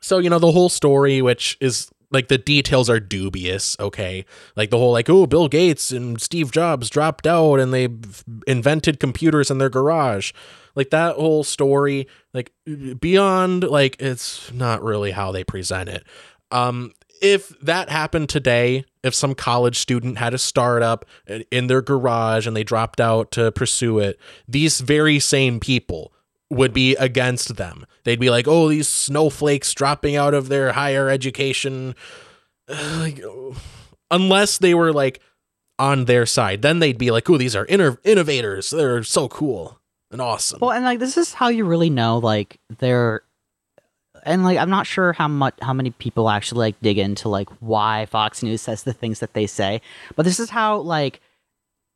so 0.00 0.18
you 0.18 0.30
know 0.30 0.38
the 0.38 0.52
whole 0.52 0.68
story, 0.68 1.22
which 1.22 1.56
is 1.60 1.90
like 2.10 2.28
the 2.28 2.38
details 2.38 2.88
are 2.88 3.00
dubious. 3.00 3.76
Okay, 3.80 4.24
like 4.56 4.70
the 4.70 4.78
whole 4.78 4.92
like 4.92 5.08
oh 5.08 5.26
Bill 5.26 5.48
Gates 5.48 5.90
and 5.90 6.20
Steve 6.20 6.52
Jobs 6.52 6.90
dropped 6.90 7.26
out 7.26 7.56
and 7.56 7.72
they 7.72 7.88
invented 8.46 9.00
computers 9.00 9.50
in 9.50 9.58
their 9.58 9.70
garage. 9.70 10.32
Like 10.74 10.90
that 10.90 11.16
whole 11.16 11.44
story, 11.44 12.06
like 12.34 12.52
beyond 13.00 13.64
like 13.64 14.00
it's 14.00 14.52
not 14.52 14.82
really 14.82 15.10
how 15.10 15.32
they 15.32 15.44
present 15.44 15.88
it. 15.88 16.04
Um, 16.50 16.92
if 17.22 17.48
that 17.60 17.88
happened 17.88 18.28
today, 18.28 18.84
if 19.02 19.14
some 19.14 19.34
college 19.34 19.78
student 19.78 20.18
had 20.18 20.34
a 20.34 20.38
startup 20.38 21.06
in 21.50 21.66
their 21.66 21.82
garage 21.82 22.46
and 22.46 22.56
they 22.56 22.64
dropped 22.64 23.00
out 23.00 23.30
to 23.32 23.52
pursue 23.52 23.98
it, 23.98 24.18
these 24.46 24.80
very 24.80 25.18
same 25.18 25.58
people 25.58 26.12
would 26.50 26.72
be 26.72 26.94
against 26.96 27.56
them. 27.56 27.86
They'd 28.04 28.20
be 28.20 28.30
like, 28.30 28.46
"Oh, 28.46 28.68
these 28.68 28.88
snowflakes 28.88 29.74
dropping 29.74 30.16
out 30.16 30.34
of 30.34 30.48
their 30.48 30.72
higher 30.72 31.08
education." 31.08 31.94
Unless 34.10 34.58
they 34.58 34.74
were 34.74 34.92
like 34.92 35.20
on 35.78 36.04
their 36.04 36.26
side, 36.26 36.62
then 36.62 36.78
they'd 36.78 36.98
be 36.98 37.10
like, 37.10 37.28
"Oh, 37.28 37.38
these 37.38 37.56
are 37.56 37.66
inno- 37.66 37.98
innovators. 38.04 38.70
They're 38.70 39.02
so 39.02 39.28
cool 39.28 39.80
and 40.10 40.20
awesome." 40.20 40.60
Well, 40.60 40.72
and 40.72 40.84
like 40.84 40.98
this 40.98 41.16
is 41.16 41.34
how 41.34 41.48
you 41.48 41.64
really 41.64 41.90
know 41.90 42.18
like 42.18 42.60
they're 42.78 43.22
and 44.26 44.44
like 44.44 44.58
I'm 44.58 44.70
not 44.70 44.86
sure 44.86 45.12
how 45.12 45.28
much 45.28 45.54
how 45.62 45.72
many 45.72 45.90
people 45.90 46.28
actually 46.28 46.58
like 46.58 46.80
dig 46.80 46.98
into 46.98 47.28
like 47.28 47.48
why 47.60 48.06
Fox 48.06 48.42
News 48.42 48.60
says 48.60 48.82
the 48.82 48.92
things 48.92 49.20
that 49.20 49.32
they 49.32 49.46
say, 49.46 49.80
but 50.16 50.24
this 50.24 50.38
is 50.40 50.50
how 50.50 50.78
like 50.78 51.20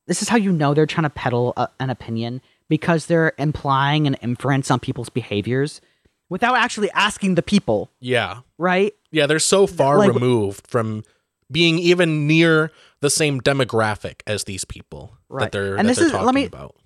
this 0.06 0.22
is 0.22 0.28
how 0.28 0.36
you 0.36 0.52
know 0.52 0.72
they're 0.72 0.86
trying 0.86 1.04
to 1.04 1.10
peddle 1.10 1.52
a, 1.56 1.68
an 1.78 1.90
opinion 1.90 2.40
because 2.70 3.04
they're 3.04 3.34
implying 3.36 4.06
an 4.06 4.14
inference 4.22 4.70
on 4.70 4.80
people's 4.80 5.10
behaviors 5.10 5.82
without 6.30 6.56
actually 6.56 6.90
asking 6.92 7.34
the 7.34 7.42
people, 7.42 7.90
yeah. 8.00 8.38
right? 8.56 8.94
Yeah, 9.10 9.26
they're 9.26 9.38
so 9.40 9.66
far 9.66 9.98
Like- 9.98 10.14
removed 10.14 10.66
from 10.66 11.04
being 11.52 11.78
even 11.78 12.26
near 12.28 12.70
the 13.00 13.10
same 13.10 13.40
demographic 13.42 14.20
as 14.26 14.44
these 14.44 14.64
people 14.64 15.18
Right. 15.28 15.42
that 15.42 15.52
they're 15.52 15.76
And 15.76 15.88
that 15.88 15.90
this 15.90 15.98
they're 15.98 16.06
is- 16.06 16.12
let 16.12 16.20
talking 16.20 16.34
me- 16.34 16.44
about. 16.46 16.76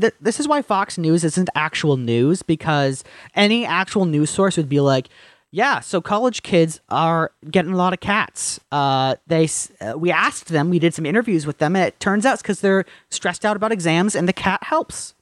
th- 0.00 0.14
this 0.20 0.40
is 0.40 0.48
why 0.48 0.62
Fox 0.62 0.96
News 0.98 1.22
isn't 1.22 1.50
actual 1.54 1.96
news 1.98 2.42
because 2.42 3.04
any 3.36 3.66
actual 3.66 4.06
news 4.06 4.30
source 4.30 4.56
would 4.56 4.68
be 4.70 4.80
like, 4.80 5.08
yeah, 5.50 5.78
so 5.80 6.00
college 6.00 6.42
kids 6.42 6.80
are 6.88 7.30
getting 7.50 7.72
a 7.72 7.76
lot 7.76 7.92
of 7.92 8.00
cats. 8.00 8.58
Uh, 8.72 9.14
they 9.26 9.46
uh, 9.80 9.92
we 9.96 10.10
asked 10.10 10.48
them, 10.48 10.68
we 10.70 10.78
did 10.80 10.94
some 10.94 11.06
interviews 11.06 11.46
with 11.46 11.58
them, 11.58 11.76
and 11.76 11.84
it 11.86 12.00
turns 12.00 12.24
out 12.26 12.32
it's 12.32 12.42
because 12.42 12.60
they're 12.60 12.84
stressed 13.10 13.44
out 13.44 13.54
about 13.56 13.70
exams, 13.70 14.16
and 14.16 14.26
the 14.26 14.32
cat 14.32 14.64
helps. 14.64 15.14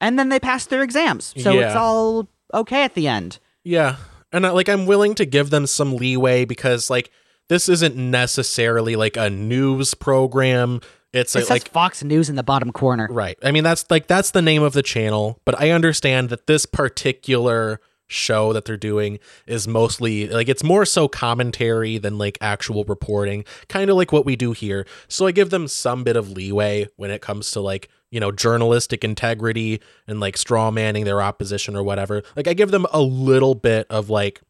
And 0.00 0.18
then 0.18 0.28
they 0.30 0.40
pass 0.40 0.66
their 0.66 0.82
exams, 0.82 1.34
so 1.36 1.58
it's 1.58 1.76
all 1.76 2.28
okay 2.54 2.84
at 2.84 2.94
the 2.94 3.06
end. 3.06 3.38
Yeah. 3.64 3.96
And 4.32 4.46
I, 4.46 4.50
like 4.50 4.68
I'm 4.68 4.86
willing 4.86 5.14
to 5.16 5.24
give 5.24 5.50
them 5.50 5.66
some 5.66 5.96
leeway 5.96 6.44
because 6.44 6.88
like 6.88 7.10
this 7.48 7.68
isn't 7.68 7.96
necessarily 7.96 8.96
like 8.96 9.16
a 9.16 9.28
news 9.28 9.94
program. 9.94 10.80
It's 11.12 11.34
It 11.34 11.48
a, 11.48 11.52
like 11.52 11.68
Fox 11.68 12.04
News 12.04 12.30
in 12.30 12.36
the 12.36 12.42
bottom 12.42 12.70
corner. 12.72 13.08
right. 13.10 13.36
I 13.42 13.50
mean 13.50 13.64
that's 13.64 13.84
like 13.90 14.06
that's 14.06 14.30
the 14.30 14.42
name 14.42 14.62
of 14.62 14.72
the 14.72 14.82
channel, 14.82 15.40
but 15.44 15.60
I 15.60 15.70
understand 15.70 16.28
that 16.30 16.46
this 16.46 16.64
particular 16.64 17.80
show 18.06 18.52
that 18.52 18.64
they're 18.64 18.76
doing 18.76 19.18
is 19.46 19.68
mostly 19.68 20.28
like 20.28 20.48
it's 20.48 20.64
more 20.64 20.84
so 20.84 21.08
commentary 21.08 21.98
than 21.98 22.18
like 22.18 22.38
actual 22.40 22.84
reporting, 22.84 23.44
kind 23.68 23.90
of 23.90 23.96
like 23.96 24.12
what 24.12 24.24
we 24.24 24.36
do 24.36 24.52
here. 24.52 24.86
So 25.08 25.26
I 25.26 25.32
give 25.32 25.50
them 25.50 25.68
some 25.68 26.04
bit 26.04 26.16
of 26.16 26.30
leeway 26.30 26.88
when 26.96 27.10
it 27.10 27.20
comes 27.22 27.50
to 27.52 27.60
like, 27.60 27.88
you 28.10 28.18
know, 28.20 28.32
journalistic 28.32 29.04
integrity 29.04 29.80
and 30.06 30.20
like 30.20 30.36
straw 30.36 30.70
manning 30.70 31.04
their 31.04 31.22
opposition 31.22 31.76
or 31.76 31.82
whatever. 31.82 32.22
Like 32.36 32.48
I 32.48 32.54
give 32.54 32.70
them 32.70 32.86
a 32.92 33.00
little 33.00 33.54
bit 33.54 33.86
of 33.90 34.10
like 34.10 34.40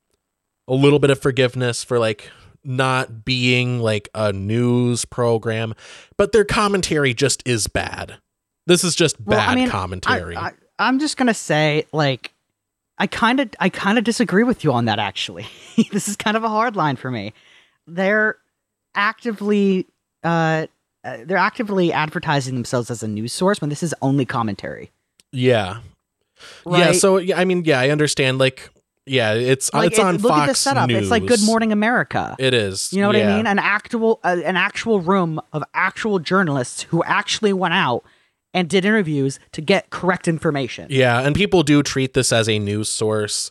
a 0.69 0.75
little 0.75 0.99
bit 0.99 1.11
of 1.11 1.21
forgiveness 1.21 1.83
for 1.85 1.99
like 1.99 2.31
not 2.65 3.25
being 3.25 3.81
like 3.81 4.09
a 4.15 4.33
news 4.33 5.05
program, 5.05 5.75
but 6.17 6.33
their 6.33 6.45
commentary 6.45 7.15
just 7.15 7.43
is 7.47 7.67
bad. 7.67 8.17
This 8.67 8.85
is 8.85 8.95
just 8.95 9.21
Well, 9.21 9.39
bad 9.39 9.49
I 9.51 9.55
mean, 9.55 9.69
I- 9.69 9.71
commentary. 9.71 10.37
I, 10.37 10.53
I'm 10.79 10.99
just 10.99 11.17
gonna 11.17 11.35
say, 11.35 11.87
like, 11.93 12.33
I 12.99 13.07
kind 13.07 13.41
of, 13.41 13.51
I 13.59 13.69
kind 13.71 13.97
of 13.99 14.05
disagree 14.05 14.45
with 14.45 14.63
you 14.65 14.73
on 14.73 14.85
that. 14.87 14.99
Actually, 14.99 15.47
this 15.91 16.07
is 16.09 16.17
kind 16.17 16.37
of 16.37 16.45
a 16.45 16.49
hard 16.49 16.77
line 16.77 16.97
for 16.97 17.11
me. 17.11 17.33
They're 17.87 18.37
actively, 18.95 19.87
uh, 20.23 20.67
uh, 21.05 21.19
they're 21.25 21.37
actively 21.37 21.93
advertising 21.93 22.55
themselves 22.55 22.91
as 22.91 23.03
a 23.03 23.09
news 23.09 23.33
source 23.33 23.61
when 23.61 23.71
this 23.71 23.83
is 23.83 23.95
only 24.03 24.25
commentary. 24.25 24.91
yeah. 25.33 25.81
Yeah, 26.67 26.93
so 26.93 27.19
yeah, 27.19 27.39
I 27.39 27.45
mean, 27.45 27.65
yeah, 27.67 27.81
I 27.81 27.91
understand 27.91 28.39
like 28.39 28.71
yeah, 29.07 29.35
it's 29.35 29.73
Like, 29.75 29.89
it's 29.91 29.99
it- 29.99 30.05
on 30.05 30.17
look 30.19 30.31
Fox 30.31 30.43
at 30.43 30.49
the 30.49 30.55
setup. 30.55 30.91
It's 30.91 31.11
like 31.11 31.27
Good 31.27 31.43
Morning 31.43 31.71
America. 31.73 32.35
It 32.39 32.55
is. 32.55 32.93
You 32.93 33.01
know 33.03 33.09
what 33.09 33.17
yeah. 33.17 33.33
I 33.33 33.37
mean? 33.37 33.47
An 33.47 33.59
actual, 33.59 34.21
uh, 34.25 34.37
an 34.45 34.57
actual 34.57 35.01
room 35.01 35.41
of 35.53 35.63
actual 35.75 36.19
journalists 36.19 36.83
who 36.85 37.03
actually 37.05 37.53
went 37.53 37.75
out 37.75 38.05
and 38.55 38.69
did 38.71 38.85
interviews 38.85 39.39
to 39.53 39.61
get 39.61 39.91
correct 39.91 40.29
information. 40.29 40.87
Yeah, 40.91 41.21
and 41.21 41.35
people 41.35 41.63
do 41.63 41.83
treat 41.83 42.15
this 42.15 42.33
as 42.33 42.49
a 42.49 42.59
news 42.59 42.89
source. 42.89 43.51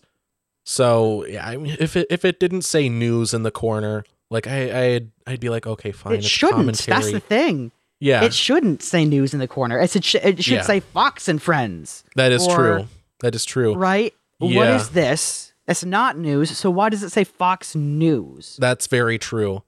So 0.66 1.26
yeah, 1.26 1.47
I 1.47 1.58
mean, 1.58 1.76
if 1.80 1.95
it 1.95 2.08
if 2.10 2.24
it 2.26 2.39
didn't 2.39 2.62
say 2.64 2.89
news 2.89 3.34
in 3.34 3.43
the 3.43 3.52
corner, 3.52 4.04
like 4.30 4.47
I 4.47 4.86
I'd 4.95 5.11
I'd 5.27 5.39
be 5.39 5.49
like, 5.49 5.65
okay, 5.67 5.91
fine. 5.91 6.15
it 6.15 6.23
shouldn't. 6.23 6.57
Commentary. 6.57 6.95
That's 7.01 7.11
the 7.11 7.19
thing. 7.19 7.71
Yeah, 8.01 8.23
It 8.23 8.34
shouldn't 8.34 8.82
say 8.82 9.03
news 9.03 9.34
in 9.34 9.41
the 9.41 9.47
corner. 9.47 9.77
It 9.77 9.91
should, 9.91 10.23
it 10.23 10.41
should 10.41 10.53
Yeah. 10.53 10.61
say 10.61 10.80
Fox 10.80 11.27
and 11.27 11.41
Friends. 11.41 12.05
that 12.15 12.32
is 12.32 12.47
or- 12.47 12.55
true. 12.55 12.88
That 13.19 13.36
is 13.36 13.43
true. 13.43 13.73
Right? 13.75 14.13
What 14.38 14.51
Yeah. 14.51 14.75
is 14.77 14.89
this? 14.91 15.51
It's 15.67 15.84
not 15.84 16.17
news. 16.17 16.57
So 16.57 16.69
why 16.71 16.88
does 16.88 17.03
it 17.03 17.09
say 17.11 17.25
Fox 17.25 17.75
News? 17.75 18.55
That's 18.57 18.88
very 18.88 19.17
true. 19.19 19.63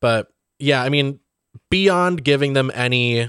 But 0.00 0.32
yeah, 0.58 0.82
I 0.82 0.88
mean, 0.88 1.20
beyond 1.70 2.24
giving 2.24 2.54
them 2.54 2.72
any 2.74 3.28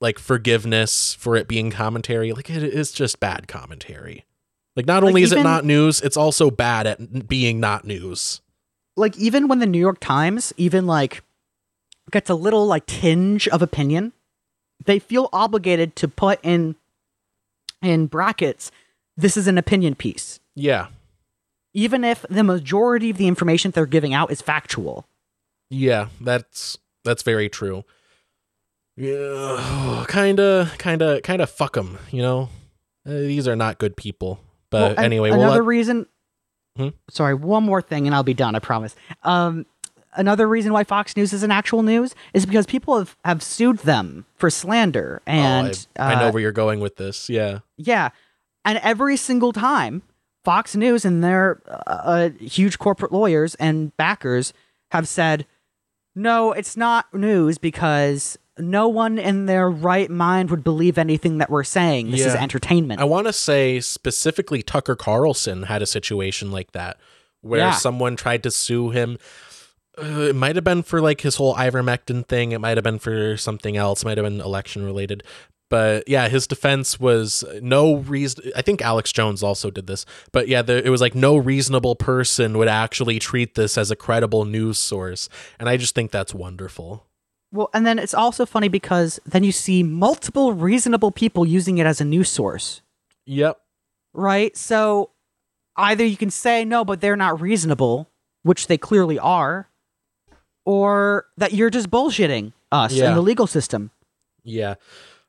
like 0.00 0.18
forgiveness 0.18 1.12
for 1.14 1.36
it 1.36 1.46
being 1.46 1.70
commentary, 1.70 2.32
like 2.32 2.48
it 2.48 2.62
is 2.62 2.92
just 2.92 3.20
bad 3.20 3.46
commentary. 3.46 4.24
Like 4.74 4.86
not 4.86 5.02
Like, 5.02 5.10
only 5.10 5.22
is 5.22 5.32
it 5.32 5.42
not 5.42 5.64
news, 5.66 6.00
it's 6.00 6.16
also 6.16 6.50
bad 6.50 6.86
at 6.86 7.28
being 7.28 7.60
not 7.60 7.84
news. 7.86 8.40
Like 8.96 9.16
even 9.18 9.48
when 9.48 9.58
the 9.58 9.66
New 9.66 9.78
York 9.78 9.98
Times 10.00 10.52
even 10.56 10.86
like 10.86 11.22
gets 12.10 12.30
a 12.30 12.34
little 12.34 12.66
like 12.66 12.86
tinge 12.86 13.48
of 13.48 13.62
opinion, 13.62 14.12
they 14.84 14.98
feel 14.98 15.28
obligated 15.32 15.96
to 15.96 16.08
put 16.08 16.38
in 16.42 16.76
in 17.82 18.06
brackets 18.06 18.70
this 19.16 19.36
is 19.36 19.46
an 19.46 19.58
opinion 19.58 19.94
piece. 19.94 20.40
Yeah. 20.54 20.88
Even 21.72 22.04
if 22.04 22.24
the 22.28 22.44
majority 22.44 23.10
of 23.10 23.16
the 23.16 23.28
information 23.28 23.70
they're 23.70 23.86
giving 23.86 24.14
out 24.14 24.30
is 24.30 24.40
factual. 24.40 25.06
Yeah, 25.70 26.08
that's 26.20 26.78
that's 27.04 27.22
very 27.22 27.48
true. 27.48 27.84
Yeah, 28.96 30.04
kind 30.08 30.38
of, 30.38 30.76
kind 30.78 31.02
of, 31.02 31.22
kind 31.22 31.42
of 31.42 31.50
fuck 31.50 31.74
them. 31.74 31.98
You 32.12 32.22
know, 32.22 32.48
uh, 33.06 33.10
these 33.10 33.48
are 33.48 33.56
not 33.56 33.78
good 33.78 33.96
people. 33.96 34.40
But 34.70 34.96
Well, 34.96 35.04
anyway, 35.04 35.30
another 35.30 35.46
we'll 35.46 35.54
let, 35.54 35.64
reason. 35.64 36.06
Hmm? 36.76 36.88
Sorry, 37.08 37.34
one 37.34 37.62
more 37.62 37.80
thing, 37.80 38.06
and 38.06 38.14
I'll 38.14 38.22
be 38.22 38.34
done. 38.34 38.54
I 38.54 38.58
promise. 38.58 38.96
Um, 39.22 39.66
another 40.14 40.48
reason 40.48 40.72
why 40.72 40.84
Fox 40.84 41.16
News 41.16 41.32
isn't 41.32 41.50
actual 41.50 41.82
news 41.82 42.14
is 42.32 42.46
because 42.46 42.66
people 42.66 42.98
have, 42.98 43.16
have 43.24 43.42
sued 43.42 43.78
them 43.80 44.26
for 44.36 44.50
slander, 44.50 45.22
and 45.26 45.86
oh, 45.98 46.02
I, 46.02 46.14
I 46.14 46.20
know 46.20 46.28
uh, 46.28 46.32
where 46.32 46.42
you're 46.42 46.52
going 46.52 46.80
with 46.80 46.96
this. 46.96 47.30
Yeah, 47.30 47.60
yeah, 47.76 48.10
and 48.64 48.78
every 48.78 49.16
single 49.16 49.52
time, 49.52 50.02
Fox 50.44 50.74
News 50.74 51.04
and 51.04 51.22
their 51.22 51.62
uh, 51.68 51.82
uh, 51.86 52.30
huge 52.40 52.78
corporate 52.78 53.12
lawyers 53.12 53.54
and 53.56 53.96
backers 53.96 54.52
have 54.90 55.06
said, 55.06 55.46
"No, 56.14 56.52
it's 56.52 56.76
not 56.76 57.12
news 57.14 57.58
because." 57.58 58.38
No 58.58 58.88
one 58.88 59.18
in 59.18 59.46
their 59.46 59.68
right 59.68 60.08
mind 60.10 60.50
would 60.50 60.62
believe 60.62 60.96
anything 60.98 61.38
that 61.38 61.50
we're 61.50 61.64
saying. 61.64 62.10
This 62.10 62.24
is 62.24 62.34
entertainment. 62.34 63.00
I 63.00 63.04
want 63.04 63.26
to 63.26 63.32
say 63.32 63.80
specifically 63.80 64.62
Tucker 64.62 64.94
Carlson 64.94 65.64
had 65.64 65.82
a 65.82 65.86
situation 65.86 66.50
like 66.52 66.72
that 66.72 66.98
where 67.40 67.60
Yeah. 67.60 67.72
someone 67.72 68.14
tried 68.16 68.42
to 68.44 68.50
sue 68.50 68.90
him. 68.90 69.18
Uh, 70.00 70.22
it 70.22 70.36
might 70.36 70.54
have 70.56 70.64
been 70.64 70.82
for 70.82 71.00
like 71.00 71.20
his 71.22 71.36
whole 71.36 71.54
ivermectin 71.56 72.26
thing. 72.26 72.52
It 72.52 72.60
might 72.60 72.76
have 72.76 72.84
been 72.84 72.98
for 72.98 73.36
something 73.36 73.76
else. 73.76 74.02
It 74.02 74.06
might 74.06 74.18
have 74.18 74.24
been 74.26 74.40
election 74.40 74.84
related. 74.84 75.22
But 75.70 76.06
yeah, 76.08 76.28
his 76.28 76.46
defense 76.46 77.00
was 77.00 77.42
no 77.60 77.96
reason. 77.96 78.52
I 78.54 78.62
think 78.62 78.82
Alex 78.82 79.12
Jones 79.12 79.42
also 79.42 79.70
did 79.70 79.86
this. 79.86 80.04
But 80.30 80.46
yeah, 80.46 80.62
the, 80.62 80.84
it 80.84 80.90
was 80.90 81.00
like 81.00 81.14
no 81.14 81.36
reasonable 81.36 81.96
person 81.96 82.56
would 82.58 82.68
actually 82.68 83.18
treat 83.18 83.54
this 83.56 83.76
as 83.76 83.90
a 83.90 83.96
credible 83.96 84.44
news 84.44 84.78
source. 84.78 85.28
And 85.58 85.68
I 85.68 85.76
just 85.76 85.94
think 85.94 86.10
that's 86.12 86.34
wonderful. 86.34 87.06
Well, 87.54 87.70
and 87.72 87.86
then 87.86 88.00
it's 88.00 88.14
also 88.14 88.44
funny 88.44 88.66
because 88.68 89.20
then 89.24 89.44
you 89.44 89.52
see 89.52 89.84
multiple 89.84 90.52
reasonable 90.52 91.12
people 91.12 91.46
using 91.46 91.78
it 91.78 91.86
as 91.86 92.00
a 92.00 92.04
news 92.04 92.28
source, 92.28 92.82
Yep. 93.26 93.60
right? 94.12 94.56
So 94.56 95.10
either 95.76 96.04
you 96.04 96.16
can 96.16 96.30
say 96.30 96.64
no, 96.64 96.84
but 96.84 97.00
they're 97.00 97.14
not 97.16 97.40
reasonable, 97.40 98.10
which 98.42 98.66
they 98.66 98.76
clearly 98.76 99.20
are, 99.20 99.68
or 100.66 101.26
that 101.36 101.52
you're 101.52 101.70
just 101.70 101.90
bullshitting 101.90 102.52
us 102.72 102.92
Yeah. 102.92 103.08
and 103.08 103.16
the 103.16 103.22
legal 103.22 103.46
system. 103.46 103.92
Yeah. 104.42 104.74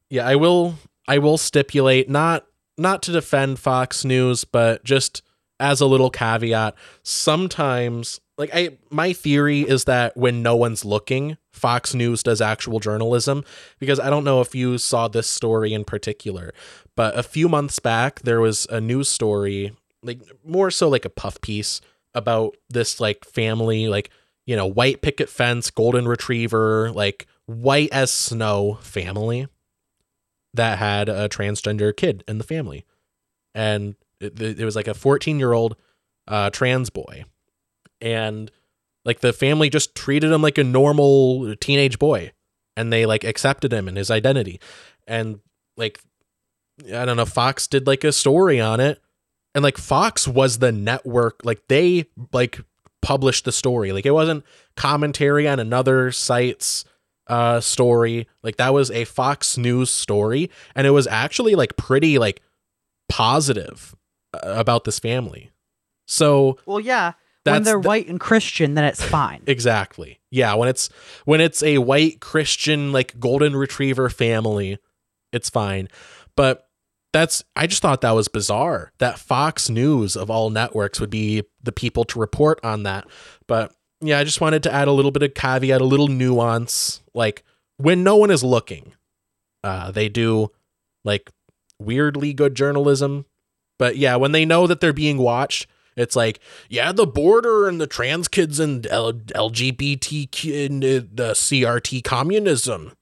Yeah, 0.10 0.26
I 0.28 0.36
will 0.36 0.76
I 1.08 1.20
will 1.20 1.38
stipulate 1.38 2.10
not 2.10 2.48
not 2.78 3.04
to 3.04 3.12
defend 3.12 3.60
Fox 3.60 4.04
News, 4.04 4.44
but 4.46 4.84
just 4.84 5.22
as 5.60 5.80
a 5.80 5.86
little 5.86 6.10
caveat, 6.10 6.74
sometimes 7.04 8.20
like 8.38 8.50
I 8.54 8.78
my 8.90 9.14
theory 9.14 9.62
is 9.62 9.86
that 9.86 10.16
when 10.18 10.44
no 10.44 10.56
one's 10.56 10.84
looking, 10.86 11.38
Fox 11.52 11.94
News 11.94 12.24
does 12.24 12.42
actual 12.42 12.80
journalism 12.80 13.44
because 13.80 14.00
I 14.00 14.10
don't 14.10 14.24
know 14.24 14.42
if 14.42 14.54
you 14.54 14.78
saw 14.78 15.08
this 15.08 15.28
story 15.28 15.74
in 15.74 15.84
particular, 15.84 16.54
but 16.96 17.18
a 17.18 17.24
few 17.24 17.48
months 17.48 17.80
back 17.80 18.22
there 18.22 18.42
was 18.42 18.66
a 18.70 18.82
news 18.82 19.10
story, 19.10 19.76
like 20.04 20.22
more 20.44 20.72
so 20.72 20.90
like 20.90 21.06
a 21.06 21.10
puff 21.10 21.40
piece 21.42 21.82
about 22.14 22.56
this 22.70 23.00
like 23.00 23.26
family 23.26 23.88
like 23.88 24.10
you 24.46 24.56
know, 24.56 24.68
white 24.68 25.02
picket 25.02 25.28
fence, 25.28 25.72
golden 25.72 26.08
retriever, 26.08 26.92
like 26.92 27.26
white 27.48 27.90
as 27.92 28.12
snow 28.12 28.78
family 28.82 29.48
that 30.54 30.78
had 30.78 31.10
a 31.10 31.28
transgender 31.28 31.96
kid 31.96 32.24
in 32.28 32.38
the 32.38 32.44
family. 32.44 32.86
and 33.54 33.96
it, 34.22 34.40
it 34.40 34.64
was 34.64 34.76
like 34.76 34.88
a 34.88 34.94
14 34.94 35.40
year 35.40 35.54
old 35.54 35.76
uh, 36.28 36.50
trans 36.50 36.90
boy, 36.90 37.26
and 38.02 38.52
like 39.04 39.20
the 39.20 39.34
family 39.34 39.70
just 39.70 39.96
treated 39.96 40.32
him 40.32 40.42
like 40.42 40.58
a 40.58 40.64
normal 40.64 41.56
teenage 41.58 42.00
boy, 42.00 42.32
and 42.76 42.92
they 42.92 43.06
like 43.06 43.24
accepted 43.24 43.72
him 43.72 43.88
and 43.88 43.98
his 43.98 44.12
identity, 44.12 44.60
and 45.08 45.40
like 45.78 46.00
I 46.94 47.06
don't 47.06 47.18
know, 47.18 47.26
Fox 47.26 47.68
did 47.68 47.88
like 47.88 48.04
a 48.04 48.12
story 48.12 48.60
on 48.60 48.80
it, 48.80 49.02
and 49.54 49.64
like 49.64 49.78
Fox 49.78 50.28
was 50.28 50.60
the 50.60 50.72
network, 50.72 51.42
like 51.44 51.68
they 51.68 52.06
like 52.34 52.60
published 53.02 53.46
the 53.46 53.52
story, 53.52 53.92
like 53.92 54.06
it 54.06 54.12
wasn't 54.12 54.44
commentary 54.76 55.48
on 55.48 55.60
another 55.60 56.12
site's 56.12 56.86
uh 57.28 57.60
story. 57.60 58.28
Like 58.44 58.58
that 58.58 58.74
was 58.74 58.92
a 58.92 59.06
fox 59.06 59.58
news 59.58 59.90
story 59.90 60.50
and 60.76 60.86
it 60.86 60.92
was 60.92 61.08
actually 61.08 61.56
like 61.56 61.76
pretty 61.78 62.18
like 62.20 62.42
positive 63.10 63.96
uh, 64.34 64.40
about 64.44 64.84
this 64.84 65.00
family. 65.00 65.52
So 66.08 66.58
Well, 66.66 66.80
yeah. 66.80 67.14
When 67.54 67.64
they're 67.64 67.82
the- 67.82 67.88
white 67.88 68.08
and 68.08 68.20
Christian, 68.20 68.74
then 68.74 68.84
it's 68.86 69.04
fine. 69.04 69.42
exactly. 69.48 70.20
Yeah 70.32 70.56
when 70.56 70.68
it's 70.68 70.90
when 71.26 71.40
it's 71.42 71.64
a 71.64 71.78
white 71.78 72.20
christian 72.20 72.92
like 72.92 73.20
golden 73.20 73.56
retriever 73.56 74.10
family 74.10 74.78
it's 75.32 75.50
fine. 75.50 75.88
But 76.36 76.68
that's 77.14 77.44
i 77.56 77.66
just 77.66 77.82
thought 77.82 78.02
that 78.02 78.12
was 78.12 78.28
bizarre 78.28 78.92
that 78.98 79.18
fox 79.18 79.70
news 79.70 80.18
of 80.18 80.30
all 80.30 80.50
networks 80.50 81.00
would 81.00 81.10
be 81.10 81.44
the 81.64 81.72
people 81.72 82.04
to 82.06 82.20
report 82.20 82.60
on 82.64 82.84
that. 82.84 83.06
But 83.48 83.74
yeah 84.02 84.20
i 84.20 84.24
just 84.26 84.42
wanted 84.42 84.64
to 84.64 84.74
add 84.74 84.88
a 84.90 84.92
little 84.92 85.12
bit 85.12 85.24
of 85.24 85.34
caveat 85.34 85.80
a 85.82 85.86
little 85.86 86.10
nuance. 86.10 87.02
Like 87.14 87.44
when 87.78 88.04
no 88.04 88.18
one 88.18 88.32
is 88.32 88.44
looking 88.44 88.94
uh 89.64 89.92
they 89.92 90.10
do 90.10 90.50
like 91.06 91.32
weirdly 91.80 92.34
good 92.34 92.56
journalism. 92.56 93.26
But 93.80 93.96
yeah 93.98 94.18
when 94.18 94.34
they 94.34 94.44
know 94.46 94.68
that 94.68 94.82
they're 94.82 94.92
being 94.94 95.18
watched 95.18 95.68
it's 95.96 96.16
like, 96.16 96.40
yeah, 96.70 96.92
the 96.92 97.08
border 97.08 97.68
and 97.68 97.80
the 97.80 97.88
trans 97.88 98.28
kids 98.28 98.60
and 98.60 98.86
L- 98.88 99.14
LGBTQ 99.14 100.66
and 100.66 100.84
uh, 100.84 100.88
the 101.14 101.32
CRT 101.34 102.04
communism. 102.04 102.94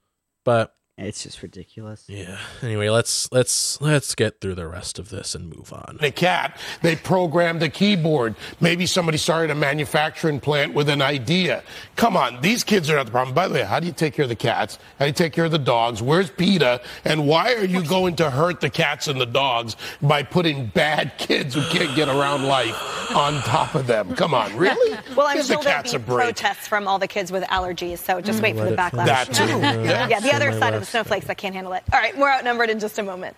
But 0.46 0.73
It's 0.96 1.24
just 1.24 1.42
ridiculous. 1.42 2.04
yeah. 2.08 2.38
Anyway, 2.62 2.88
let's 2.90 3.32
let's 3.32 3.82
let's 3.82 4.14
get 4.14 4.40
through 4.40 4.54
the 4.54 4.68
rest 4.68 5.00
of 5.00 5.10
this 5.10 5.34
and 5.34 5.50
move 5.50 5.74
on. 5.74 5.98
a 6.02 6.12
cat. 6.12 6.60
They 6.84 6.96
programmed 6.96 7.64
a 7.64 7.70
keyboard. 7.70 8.36
Maybe 8.62 8.86
somebody 8.86 9.18
started 9.18 9.50
a 9.50 9.56
manufacturing 9.56 10.40
plant 10.40 10.76
with 10.76 10.90
an 10.90 11.02
idea. 11.02 11.64
Come 11.96 12.16
on, 12.16 12.42
these 12.42 12.64
kids 12.64 12.92
are 12.92 12.96
not 12.96 13.08
the 13.08 13.12
problem. 13.12 13.34
By 13.34 13.48
the 13.48 13.56
way, 13.56 13.64
how 13.64 13.80
do 13.80 13.88
you 13.88 13.92
take 13.92 14.14
care 14.14 14.24
of 14.24 14.30
the 14.30 14.36
cats? 14.36 14.78
How 15.00 15.06
do 15.06 15.08
you 15.08 15.14
take 15.14 15.34
care 15.34 15.46
of 15.46 15.52
the 15.52 15.58
dogs? 15.58 16.00
Where's 16.04 16.30
PETA? 16.30 16.82
And 17.06 17.28
why 17.28 17.54
are 17.56 17.66
you 17.66 17.84
going 17.84 18.16
to 18.18 18.30
hurt 18.30 18.62
the 18.62 18.70
cats 18.70 19.08
and 19.08 19.20
the 19.20 19.26
dogs 19.26 19.76
by 20.00 20.22
putting 20.22 20.68
bad 20.68 21.14
kids 21.18 21.56
who 21.56 21.64
can't 21.76 21.96
get 21.96 22.08
around 22.08 22.44
life 22.46 23.12
on 23.16 23.42
top 23.42 23.74
of 23.74 23.88
them? 23.88 24.14
Come 24.16 24.36
on, 24.36 24.56
really? 24.56 24.96
Well, 25.16 25.28
I'm 25.28 25.38
Give 25.38 25.46
sure 25.46 25.58
the 25.58 25.64
there'll 25.64 25.84
cats 25.84 25.94
be 25.94 26.00
protests 26.00 26.68
from 26.68 26.88
all 26.88 26.98
the 26.98 27.08
kids 27.08 27.32
with 27.32 27.44
allergies, 27.44 28.00
so 28.00 28.20
just 28.20 28.42
wait 28.42 28.56
for 28.56 28.66
the 28.66 28.76
mm, 28.76 28.78
backlash. 28.78 29.06
That 29.06 29.32
too. 29.32 29.44
Yeah. 29.84 30.08
yeah, 30.08 30.20
the 30.22 30.34
other 30.34 30.52
side 30.54 30.74
of 30.74 30.83
the 30.86 30.92
snowflakes 30.92 31.28
that 31.28 31.38
can't 31.38 31.56
handle 31.56 31.74
it. 31.74 31.84
All 31.92 32.00
right, 32.00 32.18
we're 32.18 32.30
outnumbered 32.32 32.70
in 32.70 32.80
just 32.80 32.98
a 33.00 33.04
moment. 33.04 33.36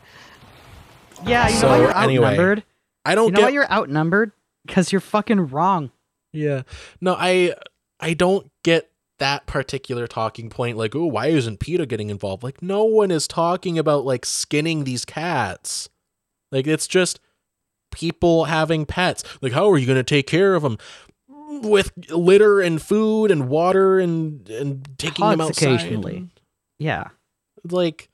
Yeah, 1.25 1.47
you 1.47 1.55
So, 1.55 1.67
know 1.67 1.71
why 1.73 1.79
you're 1.79 1.97
anyway, 1.97 2.25
outnumbered? 2.27 2.63
I 3.05 3.15
don't 3.15 3.25
You 3.27 3.31
know 3.31 3.37
get 3.37 3.43
why 3.45 3.49
you're 3.51 3.71
outnumbered? 3.71 4.31
Because 4.65 4.91
you're 4.91 5.01
fucking 5.01 5.47
wrong. 5.47 5.91
Yeah. 6.33 6.63
No, 6.99 7.15
I 7.17 7.53
I 7.99 8.13
don't 8.13 8.51
get 8.63 8.89
that 9.19 9.45
particular 9.45 10.07
talking 10.07 10.49
point 10.49 10.75
like, 10.77 10.93
"Oh, 10.95 11.05
why 11.05 11.27
isn't 11.27 11.59
PETA 11.61 11.85
getting 11.85 12.09
involved?" 12.09 12.43
Like 12.43 12.61
no 12.61 12.83
one 12.83 13.11
is 13.11 13.27
talking 13.27 13.77
about 13.79 14.03
like 14.05 14.25
skinning 14.25 14.83
these 14.83 15.05
cats. 15.05 15.87
Like 16.51 16.67
it's 16.67 16.87
just 16.87 17.19
people 17.91 18.45
having 18.45 18.85
pets. 18.85 19.23
Like 19.41 19.53
how 19.53 19.69
are 19.71 19.77
you 19.77 19.85
going 19.85 19.97
to 19.99 20.03
take 20.03 20.27
care 20.27 20.55
of 20.55 20.63
them? 20.63 20.77
With 21.29 21.91
litter 22.09 22.59
and 22.59 22.81
food 22.81 23.31
and 23.31 23.47
water 23.47 23.99
and 23.99 24.49
and 24.49 24.85
taking 24.97 25.29
them 25.29 25.39
Hugs 25.39 25.51
outside. 25.51 25.73
occasionally. 25.75 26.29
Yeah. 26.79 27.09
Like 27.72 28.09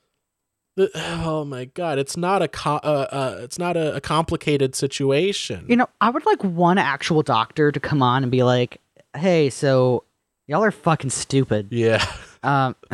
oh 0.96 1.46
my 1.46 1.66
god, 1.66 2.00
it's 2.00 2.16
not 2.18 2.42
a 2.42 2.48
co- 2.48 2.80
uh, 2.84 3.08
uh, 3.12 3.40
it's 3.42 3.60
not 3.60 3.76
a, 3.78 3.96
a 3.96 4.02
complicated 4.02 4.76
situation. 4.76 5.66
You 5.68 5.76
know, 5.76 5.88
I 6.00 6.10
would 6.10 6.26
like 6.26 6.44
one 6.44 6.78
actual 6.78 7.22
doctor 7.24 7.72
to 7.72 7.80
come 7.80 8.02
on 8.02 8.24
and 8.24 8.32
be 8.32 8.44
like, 8.44 8.80
"Hey, 9.16 9.50
so 9.50 10.04
y'all 10.48 10.64
are 10.64 10.72
fucking 10.72 11.10
stupid." 11.10 11.70
yeah. 11.72 12.06
Um, 12.44 12.76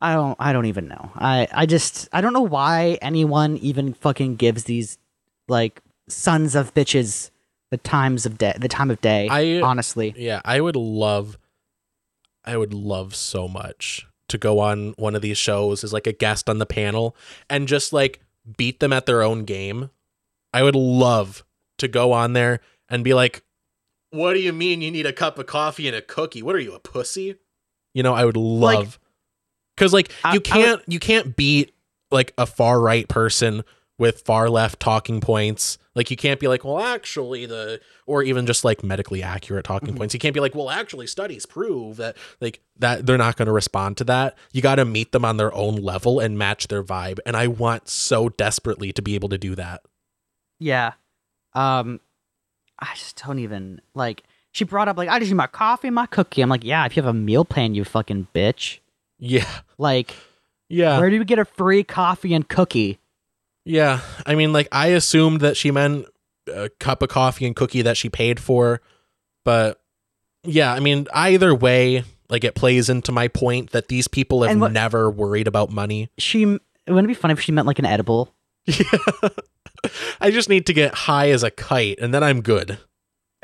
I 0.00 0.14
don't. 0.14 0.36
I 0.38 0.52
don't 0.52 0.66
even 0.66 0.86
know. 0.86 1.10
I. 1.16 1.48
I 1.52 1.66
just. 1.66 2.08
I 2.12 2.20
don't 2.20 2.32
know 2.32 2.40
why 2.42 2.98
anyone 3.02 3.56
even 3.56 3.94
fucking 3.94 4.36
gives 4.36 4.62
these 4.62 4.96
like 5.48 5.80
sons 6.08 6.54
of 6.54 6.72
bitches 6.72 7.30
the 7.72 7.78
times 7.78 8.26
of 8.26 8.38
day. 8.38 8.54
The 8.56 8.68
time 8.68 8.92
of 8.92 9.00
day. 9.00 9.26
I- 9.28 9.60
honestly. 9.60 10.14
Yeah, 10.16 10.40
I 10.44 10.60
would 10.60 10.76
love 10.76 11.36
I 12.44 12.56
would 12.56 12.74
love 12.74 13.14
so 13.14 13.46
much 13.48 14.06
to 14.32 14.38
go 14.38 14.58
on 14.58 14.92
one 14.98 15.14
of 15.14 15.22
these 15.22 15.38
shows 15.38 15.84
as 15.84 15.92
like 15.92 16.06
a 16.06 16.12
guest 16.12 16.48
on 16.50 16.58
the 16.58 16.66
panel 16.66 17.16
and 17.48 17.68
just 17.68 17.92
like 17.92 18.20
beat 18.56 18.80
them 18.80 18.92
at 18.92 19.06
their 19.06 19.22
own 19.22 19.44
game. 19.44 19.88
I 20.52 20.62
would 20.62 20.74
love 20.74 21.44
to 21.78 21.88
go 21.88 22.12
on 22.12 22.32
there 22.34 22.60
and 22.88 23.02
be 23.04 23.14
like, 23.14 23.42
"What 24.10 24.34
do 24.34 24.40
you 24.40 24.52
mean 24.52 24.82
you 24.82 24.90
need 24.90 25.06
a 25.06 25.12
cup 25.12 25.38
of 25.38 25.46
coffee 25.46 25.86
and 25.86 25.96
a 25.96 26.02
cookie? 26.02 26.42
What 26.42 26.54
are 26.56 26.60
you, 26.60 26.74
a 26.74 26.80
pussy?" 26.80 27.36
You 27.94 28.02
know, 28.02 28.14
I 28.14 28.24
would 28.24 28.36
love 28.36 28.98
cuz 29.76 29.92
like 29.92 30.10
I- 30.24 30.34
you 30.34 30.40
can't 30.40 30.82
you 30.86 30.98
can't 30.98 31.36
beat 31.36 31.72
like 32.10 32.34
a 32.36 32.46
far 32.46 32.80
right 32.80 33.08
person 33.08 33.64
with 33.98 34.22
far 34.22 34.50
left 34.50 34.80
talking 34.80 35.20
points. 35.20 35.78
Like 35.94 36.10
you 36.10 36.16
can't 36.16 36.40
be 36.40 36.48
like, 36.48 36.64
well, 36.64 36.80
actually 36.80 37.44
the 37.46 37.80
or 38.06 38.22
even 38.22 38.46
just 38.46 38.64
like 38.64 38.82
medically 38.82 39.22
accurate 39.22 39.64
talking 39.64 39.88
Mm-hmm. 39.90 39.98
points. 39.98 40.14
You 40.14 40.20
can't 40.20 40.32
be 40.34 40.40
like, 40.40 40.54
well, 40.54 40.70
actually 40.70 41.06
studies 41.06 41.44
prove 41.44 41.98
that 41.98 42.16
like 42.40 42.60
that 42.78 43.04
they're 43.06 43.18
not 43.18 43.36
going 43.36 43.46
to 43.46 43.52
respond 43.52 43.96
to 43.98 44.04
that. 44.04 44.36
You 44.52 44.62
got 44.62 44.76
to 44.76 44.84
meet 44.84 45.12
them 45.12 45.24
on 45.24 45.36
their 45.36 45.54
own 45.54 45.76
level 45.76 46.18
and 46.20 46.38
match 46.38 46.68
their 46.68 46.82
vibe. 46.82 47.18
And 47.26 47.36
I 47.36 47.46
want 47.46 47.88
so 47.88 48.30
desperately 48.30 48.92
to 48.92 49.02
be 49.02 49.14
able 49.14 49.28
to 49.28 49.38
do 49.38 49.54
that. 49.54 49.82
Yeah. 50.58 50.92
Um, 51.54 52.00
I 52.78 52.94
just 52.94 53.22
don't 53.24 53.38
even 53.38 53.80
like. 53.94 54.22
She 54.54 54.64
brought 54.64 54.86
up 54.86 54.98
like, 54.98 55.08
I 55.08 55.18
just 55.18 55.30
need 55.30 55.36
my 55.36 55.46
coffee, 55.46 55.88
and 55.88 55.94
my 55.94 56.04
cookie. 56.04 56.42
I'm 56.42 56.50
like, 56.50 56.62
yeah, 56.62 56.84
if 56.84 56.94
you 56.94 57.02
have 57.02 57.08
a 57.08 57.18
meal 57.18 57.44
plan, 57.44 57.74
you 57.74 57.84
fucking 57.84 58.28
bitch. 58.34 58.80
Yeah. 59.18 59.48
Like, 59.78 60.14
Yeah. 60.68 60.98
where 60.98 61.08
do 61.08 61.16
you 61.16 61.24
get 61.24 61.38
a 61.38 61.44
free 61.46 61.82
coffee 61.84 62.34
and 62.34 62.46
cookie? 62.46 62.98
Yeah, 63.64 64.00
I 64.26 64.34
mean, 64.34 64.52
like 64.52 64.68
I 64.72 64.88
assumed 64.88 65.40
that 65.42 65.56
she 65.56 65.70
meant 65.70 66.06
a 66.52 66.68
cup 66.80 67.02
of 67.02 67.08
coffee 67.08 67.46
and 67.46 67.54
cookie 67.54 67.82
that 67.82 67.96
she 67.96 68.08
paid 68.08 68.40
for, 68.40 68.80
but 69.44 69.80
yeah, 70.44 70.72
I 70.72 70.80
mean, 70.80 71.06
either 71.14 71.54
way, 71.54 72.02
like 72.28 72.42
it 72.44 72.54
plays 72.56 72.88
into 72.88 73.12
my 73.12 73.28
point 73.28 73.70
that 73.70 73.88
these 73.88 74.08
people 74.08 74.42
have 74.42 74.58
what- 74.58 74.72
never 74.72 75.10
worried 75.10 75.46
about 75.46 75.70
money. 75.70 76.10
She. 76.18 76.44
Wouldn't 76.44 77.04
it 77.04 77.08
be 77.08 77.14
funny 77.14 77.32
if 77.32 77.40
she 77.40 77.52
meant 77.52 77.68
like 77.68 77.78
an 77.78 77.86
edible? 77.86 78.34
Yeah. 78.66 78.82
I 80.20 80.30
just 80.32 80.48
need 80.48 80.66
to 80.66 80.72
get 80.72 80.94
high 80.94 81.30
as 81.30 81.42
a 81.44 81.50
kite, 81.50 81.98
and 82.00 82.12
then 82.12 82.22
I'm 82.22 82.40
good. 82.42 82.78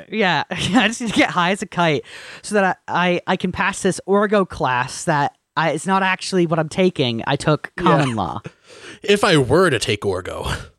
Yeah, 0.09 0.45
I 0.51 0.87
just 0.87 1.01
need 1.01 1.11
to 1.11 1.17
get 1.17 1.31
high 1.31 1.51
as 1.51 1.61
a 1.61 1.67
kite 1.67 2.05
so 2.43 2.55
that 2.55 2.79
I, 2.87 3.11
I, 3.27 3.33
I 3.33 3.37
can 3.37 3.51
pass 3.51 3.83
this 3.83 4.01
Orgo 4.07 4.49
class 4.49 5.03
that 5.07 5.37
I, 5.57 5.71
it's 5.73 5.89
not 5.89 6.05
actually 6.05 6.47
what 6.47 6.61
I'm 6.61 6.69
taking. 6.69 7.25
I 7.27 7.35
took 7.35 7.73
con 7.77 8.09
Yeah. 8.11 8.15
law. 8.15 8.41
If 9.03 9.25
I 9.25 9.37
were 9.37 9.71
to 9.71 9.79
take 9.79 10.03
Orgo, 10.03 10.71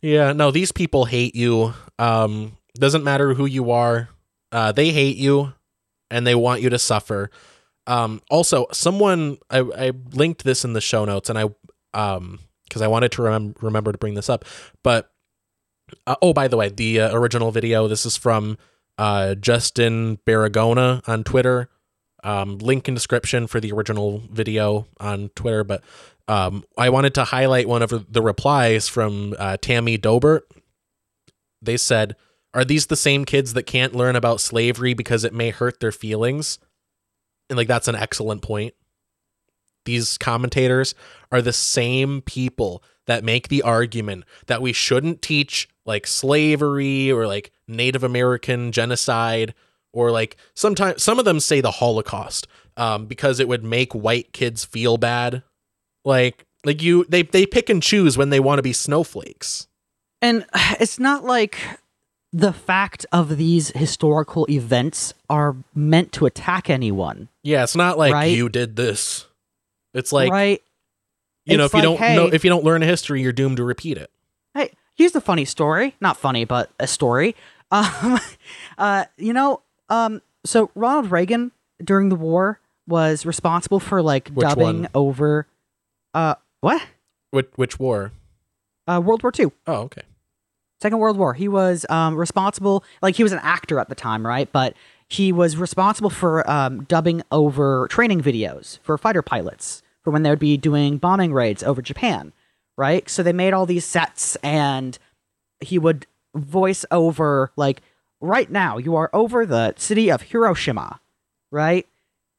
yeah, 0.00 0.32
no, 0.32 0.50
these 0.50 0.72
people 0.72 1.04
hate 1.04 1.34
you. 1.34 1.74
Um, 1.98 2.56
doesn't 2.74 3.04
matter 3.04 3.34
who 3.34 3.46
you 3.46 3.70
are, 3.70 4.08
uh, 4.52 4.72
they 4.72 4.90
hate 4.90 5.16
you, 5.16 5.52
and 6.10 6.26
they 6.26 6.34
want 6.34 6.62
you 6.62 6.70
to 6.70 6.78
suffer. 6.78 7.30
Um, 7.86 8.20
also, 8.30 8.66
someone 8.72 9.38
I, 9.50 9.60
I 9.60 9.92
linked 10.12 10.44
this 10.44 10.64
in 10.64 10.72
the 10.72 10.80
show 10.80 11.04
notes, 11.04 11.30
and 11.30 11.38
I 11.38 11.44
um 11.92 12.40
because 12.64 12.82
I 12.82 12.86
wanted 12.86 13.10
to 13.12 13.22
remem- 13.22 13.60
remember 13.60 13.90
to 13.90 13.98
bring 13.98 14.14
this 14.14 14.28
up, 14.28 14.44
but 14.84 15.10
uh, 16.06 16.16
oh, 16.22 16.32
by 16.32 16.48
the 16.48 16.56
way, 16.56 16.68
the 16.68 17.00
uh, 17.00 17.16
original 17.16 17.50
video. 17.50 17.88
This 17.88 18.06
is 18.06 18.16
from 18.16 18.58
uh, 18.98 19.34
Justin 19.34 20.18
Baragona 20.26 21.06
on 21.08 21.24
Twitter. 21.24 21.68
Um, 22.22 22.58
link 22.58 22.86
in 22.86 22.94
description 22.94 23.46
for 23.46 23.60
the 23.60 23.72
original 23.72 24.22
video 24.30 24.86
on 24.98 25.30
Twitter. 25.34 25.64
But 25.64 25.82
um, 26.30 26.64
I 26.78 26.90
wanted 26.90 27.14
to 27.14 27.24
highlight 27.24 27.68
one 27.68 27.82
of 27.82 28.12
the 28.12 28.22
replies 28.22 28.88
from 28.88 29.34
uh, 29.36 29.56
Tammy 29.60 29.98
Dobert. 29.98 30.42
They 31.60 31.76
said, 31.76 32.14
"Are 32.54 32.64
these 32.64 32.86
the 32.86 32.96
same 32.96 33.24
kids 33.24 33.54
that 33.54 33.64
can't 33.64 33.96
learn 33.96 34.14
about 34.14 34.40
slavery 34.40 34.94
because 34.94 35.24
it 35.24 35.34
may 35.34 35.50
hurt 35.50 35.80
their 35.80 35.90
feelings?" 35.90 36.60
And 37.48 37.56
like 37.56 37.66
that's 37.66 37.88
an 37.88 37.96
excellent 37.96 38.42
point. 38.42 38.74
These 39.86 40.18
commentators 40.18 40.94
are 41.32 41.42
the 41.42 41.52
same 41.52 42.22
people 42.22 42.84
that 43.06 43.24
make 43.24 43.48
the 43.48 43.62
argument 43.62 44.24
that 44.46 44.62
we 44.62 44.72
shouldn't 44.72 45.22
teach 45.22 45.68
like 45.84 46.06
slavery 46.06 47.10
or 47.10 47.26
like 47.26 47.50
Native 47.66 48.04
American 48.04 48.70
genocide 48.70 49.52
or 49.92 50.12
like 50.12 50.36
sometimes 50.54 51.02
some 51.02 51.18
of 51.18 51.24
them 51.24 51.40
say 51.40 51.60
the 51.60 51.72
Holocaust 51.72 52.46
um, 52.76 53.06
because 53.06 53.40
it 53.40 53.48
would 53.48 53.64
make 53.64 53.92
white 53.92 54.32
kids 54.32 54.64
feel 54.64 54.96
bad. 54.96 55.42
Like 56.10 56.44
Like 56.64 56.82
you 56.82 57.04
they 57.08 57.22
they 57.22 57.46
pick 57.46 57.70
and 57.70 57.82
choose 57.82 58.18
when 58.18 58.30
they 58.30 58.40
want 58.40 58.58
to 58.58 58.62
be 58.62 58.72
snowflakes. 58.74 59.66
And 60.20 60.44
it's 60.80 60.98
not 60.98 61.24
like 61.24 61.56
the 62.32 62.52
fact 62.52 63.06
of 63.10 63.36
these 63.36 63.70
historical 63.70 64.46
events 64.50 65.14
are 65.28 65.56
meant 65.74 66.12
to 66.12 66.26
attack 66.26 66.68
anyone. 66.70 67.28
Yeah, 67.42 67.62
it's 67.64 67.74
not 67.74 67.98
like 67.98 68.12
Right. 68.12 68.36
you 68.36 68.48
did 68.48 68.76
this. 68.76 69.26
It's 69.94 70.12
like 70.12 70.30
right? 70.30 70.62
you 71.46 71.56
know, 71.56 71.64
It's 71.64 71.74
if 71.74 71.78
you 71.78 71.82
don't 71.82 72.00
know 72.00 72.26
if 72.26 72.44
you 72.44 72.50
don't 72.50 72.62
learn 72.64 72.82
a 72.82 72.86
history, 72.86 73.22
you're 73.22 73.32
doomed 73.32 73.56
to 73.56 73.64
repeat 73.64 73.96
it. 73.98 74.10
Hey, 74.54 74.70
here's 74.94 75.12
the 75.12 75.20
funny 75.20 75.44
story. 75.44 75.96
Not 76.00 76.16
funny, 76.16 76.44
but 76.44 76.70
a 76.78 76.86
story. 76.86 77.34
Um, 77.72 78.18
uh, 78.78 79.04
you 79.16 79.32
know, 79.32 79.62
um, 79.88 80.22
so 80.44 80.72
Ronald 80.74 81.12
Reagan 81.12 81.52
during 81.84 82.08
the 82.08 82.16
war 82.16 82.58
was 82.88 83.24
responsible 83.24 83.78
for 83.78 84.02
like 84.02 84.28
Which 84.30 84.48
dubbing 84.48 84.80
one? 84.82 84.88
over, 84.92 85.46
uh, 86.14 86.34
what? 86.60 86.82
Which 87.30 87.48
which 87.56 87.78
war? 87.78 88.12
Uh, 88.86 89.00
World 89.04 89.22
War 89.22 89.32
II. 89.38 89.46
Oh, 89.66 89.74
okay. 89.82 90.02
Second 90.82 90.98
World 90.98 91.16
War. 91.18 91.34
He 91.34 91.46
was 91.48 91.86
um, 91.90 92.16
responsible, 92.16 92.82
like 93.02 93.14
he 93.16 93.22
was 93.22 93.32
an 93.32 93.40
actor 93.42 93.78
at 93.78 93.88
the 93.88 93.94
time, 93.94 94.26
right? 94.26 94.50
But 94.50 94.74
he 95.08 95.30
was 95.32 95.56
responsible 95.56 96.10
for 96.10 96.48
um, 96.50 96.84
dubbing 96.84 97.22
over 97.30 97.86
training 97.88 98.22
videos 98.22 98.78
for 98.82 98.96
fighter 98.96 99.22
pilots 99.22 99.82
for 100.02 100.10
when 100.10 100.22
they 100.22 100.30
would 100.30 100.38
be 100.38 100.56
doing 100.56 100.96
bombing 100.96 101.32
raids 101.34 101.62
over 101.62 101.82
Japan, 101.82 102.32
right? 102.78 103.08
So 103.10 103.22
they 103.22 103.32
made 103.32 103.52
all 103.52 103.66
these 103.66 103.84
sets, 103.84 104.36
and 104.36 104.98
he 105.60 105.78
would 105.78 106.06
voice 106.34 106.84
over 106.90 107.52
like, 107.56 107.82
"Right 108.20 108.50
now, 108.50 108.78
you 108.78 108.96
are 108.96 109.10
over 109.12 109.44
the 109.44 109.74
city 109.76 110.10
of 110.10 110.22
Hiroshima," 110.22 111.00
right? 111.52 111.86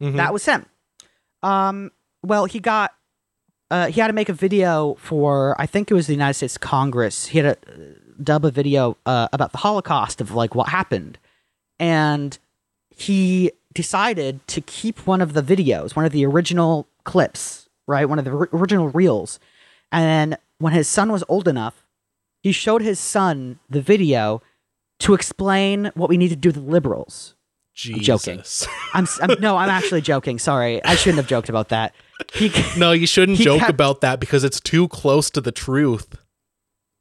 Mhm. 0.01 0.15
That 0.17 0.33
was 0.33 0.45
him. 0.45 0.65
Um, 1.43 1.91
well, 2.23 2.45
he 2.45 2.59
got 2.59 2.93
uh, 3.71 3.87
he 3.87 4.01
had 4.01 4.07
to 4.07 4.13
make 4.13 4.29
a 4.29 4.33
video 4.33 4.95
for 4.95 5.55
I 5.59 5.65
think 5.65 5.89
it 5.89 5.93
was 5.93 6.05
the 6.05 6.13
United 6.13 6.33
States 6.35 6.57
Congress. 6.57 7.27
He 7.27 7.39
had 7.39 7.61
to 7.61 7.71
uh, 7.71 7.75
dub 8.21 8.45
a 8.45 8.51
video 8.51 8.97
uh, 9.05 9.29
about 9.33 9.53
the 9.53 9.59
Holocaust 9.59 10.21
of 10.21 10.31
like 10.31 10.53
what 10.53 10.69
happened, 10.69 11.17
and 11.79 12.37
he 12.89 13.51
decided 13.73 14.45
to 14.47 14.59
keep 14.61 15.07
one 15.07 15.21
of 15.21 15.33
the 15.33 15.41
videos, 15.41 15.95
one 15.95 16.05
of 16.05 16.11
the 16.11 16.25
original 16.25 16.85
clips, 17.05 17.69
right, 17.87 18.07
one 18.07 18.19
of 18.19 18.25
the 18.25 18.31
ri- 18.31 18.47
original 18.51 18.89
reels, 18.89 19.39
and 19.91 20.03
then 20.03 20.39
when 20.59 20.73
his 20.73 20.87
son 20.87 21.11
was 21.11 21.23
old 21.29 21.47
enough, 21.47 21.85
he 22.43 22.51
showed 22.51 22.81
his 22.81 22.99
son 22.99 23.59
the 23.69 23.81
video 23.81 24.41
to 24.99 25.13
explain 25.13 25.91
what 25.95 26.09
we 26.09 26.17
need 26.17 26.29
to 26.29 26.35
do 26.35 26.51
to 26.51 26.59
the 26.59 26.65
liberals. 26.65 27.35
Jesus. 27.73 27.97
I'm 27.97 28.03
joking. 28.03 28.43
I'm, 28.93 29.07
I'm 29.21 29.41
no, 29.41 29.55
I'm 29.55 29.69
actually 29.69 30.01
joking. 30.01 30.39
Sorry, 30.39 30.83
I 30.83 30.95
shouldn't 30.95 31.17
have 31.17 31.27
joked 31.27 31.47
about 31.47 31.69
that. 31.69 31.95
He, 32.33 32.51
No, 32.77 32.91
you 32.91 33.07
shouldn't 33.07 33.37
joke 33.39 33.59
kept- 33.59 33.71
about 33.71 34.01
that 34.01 34.19
because 34.19 34.43
it's 34.43 34.59
too 34.59 34.87
close 34.87 35.29
to 35.31 35.41
the 35.41 35.51
truth. 35.51 36.15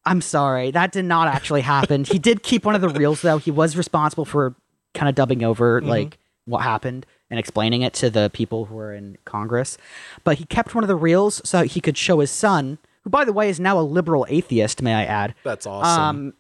I'm 0.05 0.21
sorry, 0.23 0.71
that 0.71 0.93
did 0.93 1.05
not 1.05 1.29
actually 1.29 1.61
happen. 1.61 2.05
he 2.05 2.19
did 2.19 2.43
keep 2.43 2.65
one 2.65 2.75
of 2.75 2.81
the 2.81 2.89
reels 2.89 3.21
though. 3.23 3.39
He 3.39 3.51
was 3.51 3.77
responsible 3.77 4.25
for 4.25 4.55
kind 4.95 5.09
of 5.09 5.15
dubbing 5.15 5.45
over 5.45 5.81
like 5.83 6.19
what 6.47 6.61
happened 6.63 7.07
and 7.29 7.39
explaining 7.39 7.83
it 7.83 7.93
to 7.95 8.11
the 8.11 8.31
people 8.33 8.65
who 8.65 8.75
were 8.75 8.93
in 8.95 9.19
Congress. 9.25 9.77
But 10.25 10.39
he 10.39 10.45
kept 10.47 10.75
one 10.75 10.83
of 10.83 10.89
the 10.89 10.97
reels 10.97 11.41
so 11.45 11.63
he 11.65 11.81
could 11.81 11.97
show 11.99 12.19
his 12.21 12.31
son, 12.31 12.79
who 13.03 13.11
by 13.11 13.25
the 13.25 13.33
way 13.33 13.49
is 13.51 13.61
now 13.61 13.79
a 13.79 13.83
liberal 13.83 14.27
atheist, 14.29 14.81
may 14.83 14.95
I 14.95 15.05
add. 15.05 15.35
That's 15.45 15.67
awesome. 15.67 16.03
Um, 16.03 16.33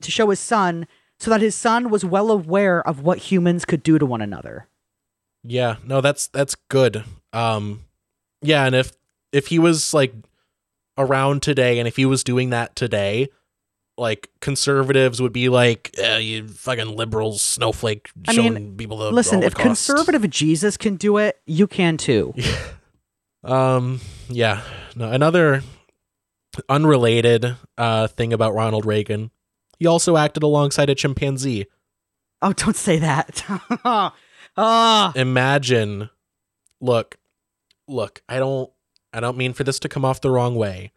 to 0.00 0.10
show 0.10 0.30
his 0.30 0.40
son 0.40 0.86
so 1.20 1.30
that 1.30 1.40
his 1.42 1.54
son 1.54 1.88
was 1.90 2.04
well 2.04 2.30
aware 2.30 2.84
of 2.88 3.00
what 3.02 3.18
humans 3.18 3.64
could 3.64 3.82
do 3.82 3.98
to 3.98 4.06
one 4.06 4.22
another. 4.22 4.66
Yeah, 5.44 5.76
no, 5.84 6.00
that's 6.00 6.26
that's 6.26 6.54
good. 6.68 7.04
Um, 7.32 7.84
yeah, 8.40 8.64
and 8.66 8.74
if 8.74 8.92
if 9.32 9.46
he 9.48 9.58
was 9.58 9.94
like 9.94 10.12
around 10.98 11.42
today, 11.42 11.78
and 11.78 11.88
if 11.88 11.96
he 11.96 12.04
was 12.04 12.22
doing 12.24 12.50
that 12.50 12.76
today, 12.76 13.28
like 13.96 14.30
conservatives 14.40 15.20
would 15.22 15.32
be 15.32 15.48
like, 15.48 15.94
eh, 15.98 16.18
"You 16.18 16.48
fucking 16.48 16.96
liberals, 16.96 17.42
snowflake, 17.42 18.10
I 18.26 18.32
showing 18.32 18.54
mean, 18.54 18.76
people 18.76 18.96
the 18.98 19.10
Listen, 19.12 19.42
if 19.42 19.54
conservative 19.54 20.28
Jesus 20.30 20.76
can 20.76 20.96
do 20.96 21.18
it, 21.18 21.40
you 21.46 21.66
can 21.66 21.96
too. 21.96 22.34
Um, 23.44 24.00
yeah, 24.28 24.62
no, 24.94 25.10
another 25.10 25.62
unrelated 26.68 27.56
uh 27.76 28.06
thing 28.06 28.32
about 28.32 28.54
Ronald 28.54 28.86
Reagan. 28.86 29.32
He 29.80 29.86
also 29.86 30.16
acted 30.16 30.44
alongside 30.44 30.88
a 30.90 30.94
chimpanzee. 30.94 31.66
Oh, 32.40 32.52
don't 32.52 32.76
say 32.76 32.98
that. 33.00 33.44
Ah, 34.54 35.12
Imagine, 35.16 36.10
look, 36.80 37.16
look. 37.92 38.22
I 38.28 38.38
don't, 38.38 38.70
I 39.12 39.20
don't 39.20 39.36
mean 39.36 39.52
for 39.52 39.64
this 39.64 39.78
to 39.80 39.88
come 39.88 40.04
off 40.04 40.20
the 40.20 40.30
wrong 40.30 40.54
way. 40.56 40.92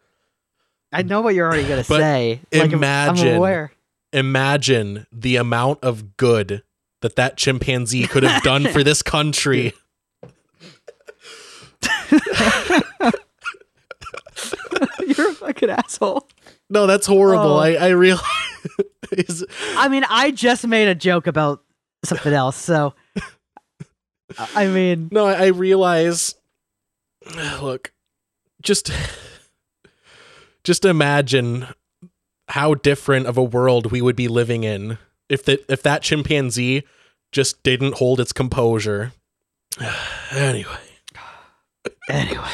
I 0.92 1.02
know 1.02 1.22
what 1.22 1.36
you're 1.36 1.46
already 1.48 1.68
gonna 1.68 1.84
say. 1.84 2.42
Like, 2.54 2.62
I'm- 2.62 2.74
imagine, 2.74 3.28
I'm 3.30 3.36
aware. 3.36 3.72
imagine 4.14 5.06
the 5.12 5.36
amount 5.36 5.80
of 5.84 6.16
good 6.18 6.64
that 7.02 7.16
that 7.18 7.36
chimpanzee 7.38 8.08
could 8.08 8.24
have 8.24 8.42
done 8.44 8.68
for 8.68 8.84
this 8.84 9.02
country. 9.02 9.74
You're 15.08 15.30
a 15.30 15.34
fucking 15.34 15.70
asshole. 15.70 16.28
No, 16.70 16.88
that's 16.88 17.06
horrible. 17.08 17.54
Oh. 17.54 17.58
I, 17.58 17.74
I 17.74 17.88
realize. 17.90 18.24
I 19.78 19.88
mean, 19.88 20.04
I 20.10 20.32
just 20.32 20.66
made 20.68 20.88
a 20.88 20.96
joke 20.96 21.28
about 21.28 21.62
something 22.04 22.34
else, 22.34 22.56
so 22.56 22.94
I 24.56 24.68
mean, 24.68 25.10
No, 25.12 25.26
I 25.26 25.34
I 25.34 25.46
realize. 25.48 26.36
Look, 27.62 27.94
just, 28.62 28.92
just 30.64 30.86
imagine 30.86 31.68
how 32.50 32.74
different 32.76 33.26
of 33.28 33.38
a 33.38 33.44
world 33.44 33.92
we 33.92 34.02
would 34.02 34.16
be 34.16 34.28
living 34.28 34.64
in 34.64 34.98
if 35.30 35.44
that 35.46 35.66
if 35.68 35.82
that 35.84 36.04
chimpanzee 36.04 36.84
just 37.32 37.64
didn't 37.64 37.96
hold 37.96 38.20
its 38.20 38.32
composure. 38.32 39.14
anyway, 40.32 40.78
anyway. 42.10 42.50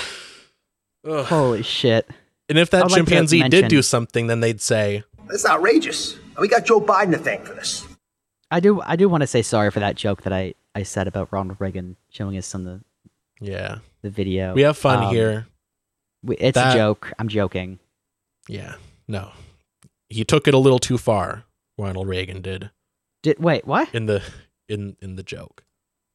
Holy 1.06 1.64
shit. 1.64 2.08
and 2.48 2.60
if 2.60 2.70
that 2.70 2.86
I'd 2.86 2.92
like 2.92 2.98
chimpanzee 3.00 3.48
did 3.50 3.68
do 3.68 3.82
something, 3.82 4.28
then 4.28 4.40
they'd 4.40 4.62
say, 4.62 5.04
That's 5.28 5.46
outrageous. 5.46 6.18
We 6.40 6.48
got 6.48 6.66
Joe 6.66 6.80
Biden 6.80 7.12
to 7.12 7.18
thank 7.18 7.46
for 7.46 7.54
this. 7.54 7.86
I 8.50 8.60
do 8.60 8.82
I 8.82 8.96
do 8.96 9.10
want 9.10 9.22
to 9.22 9.28
say 9.28 9.42
sorry 9.42 9.72
for 9.72 9.80
that 9.80 9.96
joke 9.96 10.24
that 10.24 10.34
I 10.34 10.54
I 10.76 10.84
said 10.84 11.08
about 11.08 11.30
Ronald 11.32 11.58
Reagan 11.60 11.96
showing 12.10 12.36
his 12.36 12.46
son 12.46 12.64
the 12.64 12.82
"Yeah, 13.40 13.80
the 14.02 14.10
video. 14.10 14.54
we 14.54 14.62
have 14.64 14.78
fun 14.78 15.04
Um, 15.06 15.14
here." 15.14 15.48
we- 16.24 16.38
It's 16.38 16.56
That- 16.56 16.76
a 16.76 16.80
joke. 16.80 17.12
I'm 17.20 17.28
joking. 17.28 17.80
Yeah, 18.48 18.76
no, 19.08 19.32
he 20.10 20.24
took 20.26 20.48
it 20.48 20.54
a 20.54 20.58
little 20.58 20.80
too 20.80 20.98
far. 20.98 21.46
Ronald 21.78 22.08
Reagan 22.08 22.42
did 22.42 22.70
Did 23.24 23.40
wait, 23.40 23.66
what? 23.66 23.94
in 23.94 24.06
the 24.08 24.22
in 24.68 24.98
in 25.02 25.16
the 25.16 25.24
joke. 25.24 25.64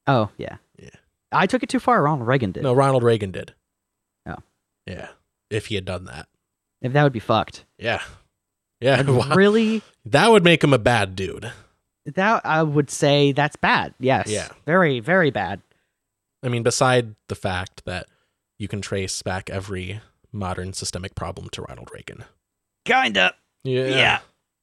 Oh, 0.07 0.31
yeah. 0.39 0.57
Yeah. 0.79 0.91
I 1.33 1.47
took 1.47 1.63
it 1.65 1.69
too 1.69 1.81
far. 1.81 2.03
Ronald 2.03 2.29
Reagan 2.29 2.53
did. 2.53 2.63
No, 2.63 2.73
Ronald 2.73 3.03
Reagan 3.03 3.31
did. 3.33 3.55
Oh. 4.27 4.37
Yeah. 4.87 5.09
If 5.51 5.67
he 5.67 5.75
had 5.75 5.85
done 5.85 6.05
that. 6.05 6.29
If 6.81 6.93
that 6.93 7.03
would 7.03 7.13
be 7.13 7.19
fucked. 7.19 7.65
Yeah. 7.79 8.03
Yeah. 8.81 9.03
Wow. 9.07 9.35
really 9.35 9.83
That 10.05 10.31
would 10.31 10.45
make 10.45 10.63
him 10.63 10.73
a 10.73 10.79
bad 10.79 11.17
dude. 11.17 11.51
that 12.05 12.47
I 12.47 12.63
would 12.63 12.91
say 12.91 13.33
that's 13.33 13.57
bad. 13.57 13.95
Yes. 13.99 14.29
Yeah. 14.29 14.49
Very, 14.67 15.01
very 15.01 15.31
bad. 15.31 15.61
I 16.47 16.49
mean, 16.49 16.63
beside 16.63 17.17
the 17.29 17.35
fact 17.35 17.85
that 17.87 18.07
you 18.57 18.69
can 18.69 18.81
trace 18.81 19.21
back 19.21 19.51
every 19.51 20.01
modern 20.33 20.73
systemic 20.73 21.17
problem 21.17 21.49
to 21.51 21.63
Ronald 21.63 21.91
Reagan. 21.93 22.25
Kinda. 22.85 23.35
Yeah. 23.65 23.87
Yeah. 23.87 24.19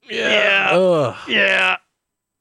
Yeah. 0.09 0.69
Ugh. 0.71 1.15
Yeah. 1.27 1.77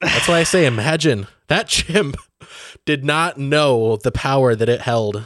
That's 0.00 0.28
why 0.28 0.38
I 0.38 0.42
say 0.44 0.64
imagine 0.64 1.26
that 1.48 1.68
chimp 1.68 2.16
did 2.84 3.04
not 3.04 3.36
know 3.36 3.96
the 3.96 4.12
power 4.12 4.54
that 4.54 4.68
it 4.68 4.82
held. 4.82 5.24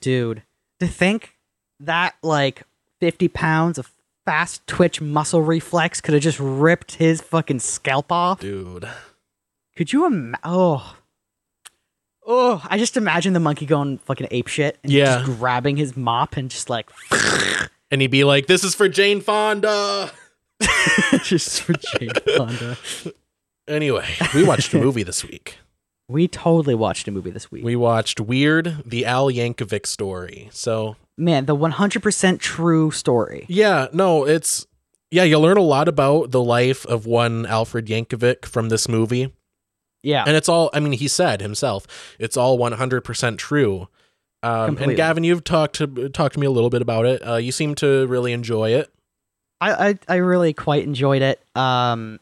Dude, 0.00 0.42
to 0.80 0.86
think 0.86 1.36
that 1.78 2.14
like 2.22 2.62
50 3.00 3.28
pounds 3.28 3.78
of 3.78 3.92
fast 4.24 4.66
twitch 4.66 5.00
muscle 5.00 5.42
reflex 5.42 6.00
could 6.00 6.14
have 6.14 6.22
just 6.22 6.38
ripped 6.40 6.96
his 6.96 7.20
fucking 7.20 7.60
scalp 7.60 8.12
off. 8.12 8.40
Dude. 8.40 8.88
Could 9.76 9.92
you 9.92 10.06
imagine? 10.06 10.36
Oh. 10.44 10.96
Oh, 12.32 12.64
I 12.70 12.78
just 12.78 12.96
imagine 12.96 13.32
the 13.32 13.40
monkey 13.40 13.66
going 13.66 13.98
fucking 13.98 14.28
ape 14.30 14.46
shit 14.46 14.78
and 14.84 14.92
Yeah. 14.92 15.18
just 15.24 15.38
grabbing 15.38 15.76
his 15.76 15.96
mop 15.96 16.36
and 16.36 16.48
just 16.48 16.70
like 16.70 16.88
And 17.90 18.00
he'd 18.00 18.12
be 18.12 18.22
like, 18.22 18.46
This 18.46 18.62
is 18.62 18.74
for 18.76 18.88
Jane 18.88 19.20
Fonda. 19.20 20.12
just 21.24 21.62
for 21.62 21.72
Jane 21.72 22.10
Fonda. 22.36 22.76
Anyway, 23.66 24.06
we 24.34 24.44
watched 24.44 24.72
a 24.74 24.78
movie 24.80 25.02
this 25.02 25.24
week. 25.24 25.58
We 26.08 26.28
totally 26.28 26.74
watched 26.74 27.06
a 27.08 27.10
movie 27.10 27.30
this 27.30 27.50
week. 27.50 27.64
We 27.64 27.74
watched 27.76 28.20
Weird, 28.20 28.82
the 28.84 29.06
Al 29.06 29.26
Yankovic 29.30 29.86
story. 29.86 30.48
So, 30.52 30.96
Man, 31.16 31.46
the 31.46 31.56
100% 31.56 32.38
true 32.40 32.90
story. 32.90 33.44
yeah, 33.48 33.88
no, 33.92 34.24
it's 34.24 34.66
yeah, 35.10 35.24
you'll 35.24 35.40
learn 35.40 35.56
a 35.56 35.62
lot 35.62 35.88
about 35.88 36.30
the 36.30 36.42
life 36.42 36.86
of 36.86 37.06
one 37.06 37.44
Alfred 37.46 37.86
Yankovic 37.86 38.44
from 38.44 38.68
this 38.68 38.88
movie. 38.88 39.32
Yeah. 40.02 40.24
And 40.26 40.36
it's 40.36 40.48
all 40.48 40.70
I 40.72 40.80
mean, 40.80 40.92
he 40.92 41.08
said 41.08 41.40
himself, 41.40 41.86
it's 42.18 42.36
all 42.36 42.58
100% 42.58 43.38
true. 43.38 43.88
Um, 44.42 44.78
and 44.78 44.96
Gavin, 44.96 45.24
you've 45.24 45.44
talked 45.44 45.76
to 45.76 46.08
talked 46.08 46.34
to 46.34 46.40
me 46.40 46.46
a 46.46 46.50
little 46.50 46.70
bit 46.70 46.80
about 46.80 47.04
it. 47.04 47.26
Uh, 47.26 47.36
you 47.36 47.52
seem 47.52 47.74
to 47.76 48.06
really 48.06 48.32
enjoy 48.32 48.70
it. 48.70 48.90
I, 49.60 49.88
I, 49.90 49.98
I 50.08 50.14
really 50.16 50.54
quite 50.54 50.84
enjoyed 50.84 51.20
it. 51.22 51.40
Um, 51.54 52.20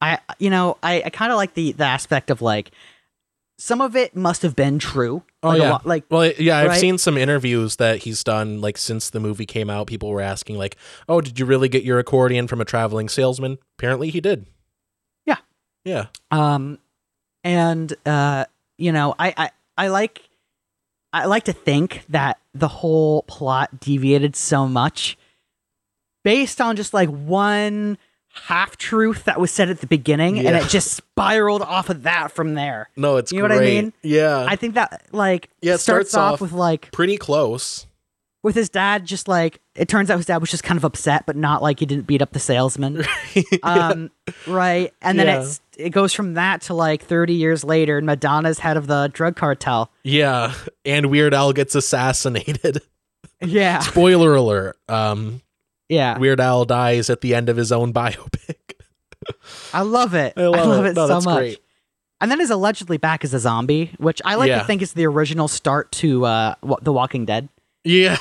I 0.00 0.18
you 0.38 0.50
know 0.50 0.76
I, 0.82 1.02
I 1.06 1.10
kind 1.10 1.32
of 1.32 1.36
like 1.36 1.54
the 1.54 1.72
the 1.72 1.84
aspect 1.84 2.30
of 2.30 2.42
like 2.42 2.70
some 3.58 3.80
of 3.80 3.96
it 3.96 4.14
must 4.14 4.42
have 4.42 4.54
been 4.54 4.78
true. 4.78 5.22
Oh 5.42 5.48
like, 5.48 5.62
yeah, 5.62 5.70
lot- 5.70 5.86
like 5.86 6.04
well, 6.10 6.30
yeah, 6.38 6.58
I've 6.58 6.68
right? 6.68 6.80
seen 6.80 6.98
some 6.98 7.16
interviews 7.16 7.76
that 7.76 8.00
he's 8.02 8.22
done 8.22 8.60
like 8.60 8.76
since 8.76 9.08
the 9.08 9.20
movie 9.20 9.46
came 9.46 9.70
out. 9.70 9.86
People 9.86 10.10
were 10.10 10.20
asking 10.20 10.58
like, 10.58 10.76
"Oh, 11.08 11.22
did 11.22 11.38
you 11.38 11.46
really 11.46 11.70
get 11.70 11.82
your 11.82 11.98
accordion 11.98 12.46
from 12.46 12.60
a 12.60 12.66
traveling 12.66 13.08
salesman?" 13.08 13.56
Apparently, 13.78 14.10
he 14.10 14.20
did. 14.20 14.46
Yeah. 15.24 15.38
Yeah. 15.86 16.06
Um, 16.30 16.78
and 17.46 17.94
uh, 18.04 18.44
you 18.76 18.92
know, 18.92 19.14
I, 19.18 19.32
I 19.36 19.50
I 19.78 19.88
like 19.88 20.28
I 21.12 21.26
like 21.26 21.44
to 21.44 21.52
think 21.52 22.04
that 22.08 22.40
the 22.54 22.68
whole 22.68 23.22
plot 23.22 23.78
deviated 23.78 24.34
so 24.34 24.66
much 24.66 25.16
based 26.24 26.60
on 26.60 26.74
just 26.74 26.92
like 26.92 27.08
one 27.08 27.98
half 28.32 28.76
truth 28.76 29.24
that 29.24 29.40
was 29.40 29.52
said 29.52 29.70
at 29.70 29.80
the 29.80 29.86
beginning, 29.86 30.40
and 30.40 30.56
it 30.56 30.68
just 30.68 30.90
spiraled 30.92 31.62
off 31.62 31.88
of 31.88 32.02
that 32.02 32.32
from 32.32 32.54
there. 32.54 32.90
No, 32.96 33.16
it's 33.16 33.30
you 33.30 33.40
know 33.40 33.46
great. 33.46 33.56
what 33.56 33.62
I 33.62 33.66
mean? 33.66 33.92
Yeah. 34.02 34.44
I 34.46 34.56
think 34.56 34.74
that 34.74 35.06
like 35.12 35.48
yeah, 35.62 35.74
it 35.74 35.78
starts, 35.78 36.10
starts, 36.10 36.34
off, 36.34 36.40
with 36.40 36.52
like 36.52 36.90
pretty 36.90 37.16
close. 37.16 37.86
With 38.46 38.54
his 38.54 38.68
dad 38.68 39.04
just 39.04 39.26
like 39.26 39.60
it 39.74 39.88
turns 39.88 40.08
out 40.08 40.16
his 40.18 40.26
dad 40.26 40.36
was 40.38 40.50
just 40.50 40.62
kind 40.62 40.78
of 40.78 40.84
upset 40.84 41.24
but 41.26 41.34
not 41.34 41.62
like 41.62 41.80
he 41.80 41.84
didn't 41.86 42.06
beat 42.06 42.22
up 42.22 42.30
the 42.30 42.38
salesman 42.38 43.04
um 43.64 44.08
right 44.46 44.94
and 45.02 45.18
then 45.18 45.26
Yeah. 45.26 45.40
it's 45.42 45.60
it 45.76 45.90
goes 45.90 46.12
from 46.12 46.34
that 46.34 46.60
to 46.62 46.74
like 46.74 47.02
30 47.02 47.34
years 47.34 47.64
later 47.64 47.98
and 47.98 48.06
madonna's 48.06 48.60
head 48.60 48.76
of 48.76 48.86
the 48.86 49.10
drug 49.12 49.34
cartel 49.34 49.90
Yeah, 50.04 50.54
and 50.84 51.06
Weird 51.10 51.34
Al 51.34 51.52
gets 51.52 51.74
assassinated. 51.74 52.80
yeah 53.44 53.78
Spoiler 53.80 54.36
alert. 54.36 54.78
Um, 54.88 55.42
yeah 55.88 56.16
Weird 56.16 56.40
Al 56.40 56.64
dies 56.64 57.10
at 57.10 57.20
the 57.22 57.34
end 57.34 57.48
of 57.48 57.56
his 57.56 57.72
own 57.72 57.92
biopic. 57.92 58.54
i 59.74 59.82
love 59.82 60.14
it 60.14 60.34
I 60.36 60.46
love 60.46 60.84
it. 60.84 60.90
it 60.90 60.94
No, 60.94 61.08
so 61.08 61.20
much 61.28 61.38
great. 61.38 61.58
and 62.20 62.30
then 62.30 62.40
is 62.40 62.50
allegedly 62.50 62.96
back 62.96 63.24
as 63.24 63.34
a 63.34 63.40
zombie 63.40 63.90
which 63.98 64.22
i 64.24 64.36
like 64.36 64.48
Yeah. 64.48 64.60
to 64.60 64.64
think 64.64 64.82
is 64.82 64.92
the 64.92 65.04
original 65.06 65.48
start 65.48 65.90
to 65.92 66.24
uh 66.24 66.54
the 66.82 66.92
walking 66.92 67.24
dead 67.24 67.48
Yeah. 67.86 68.18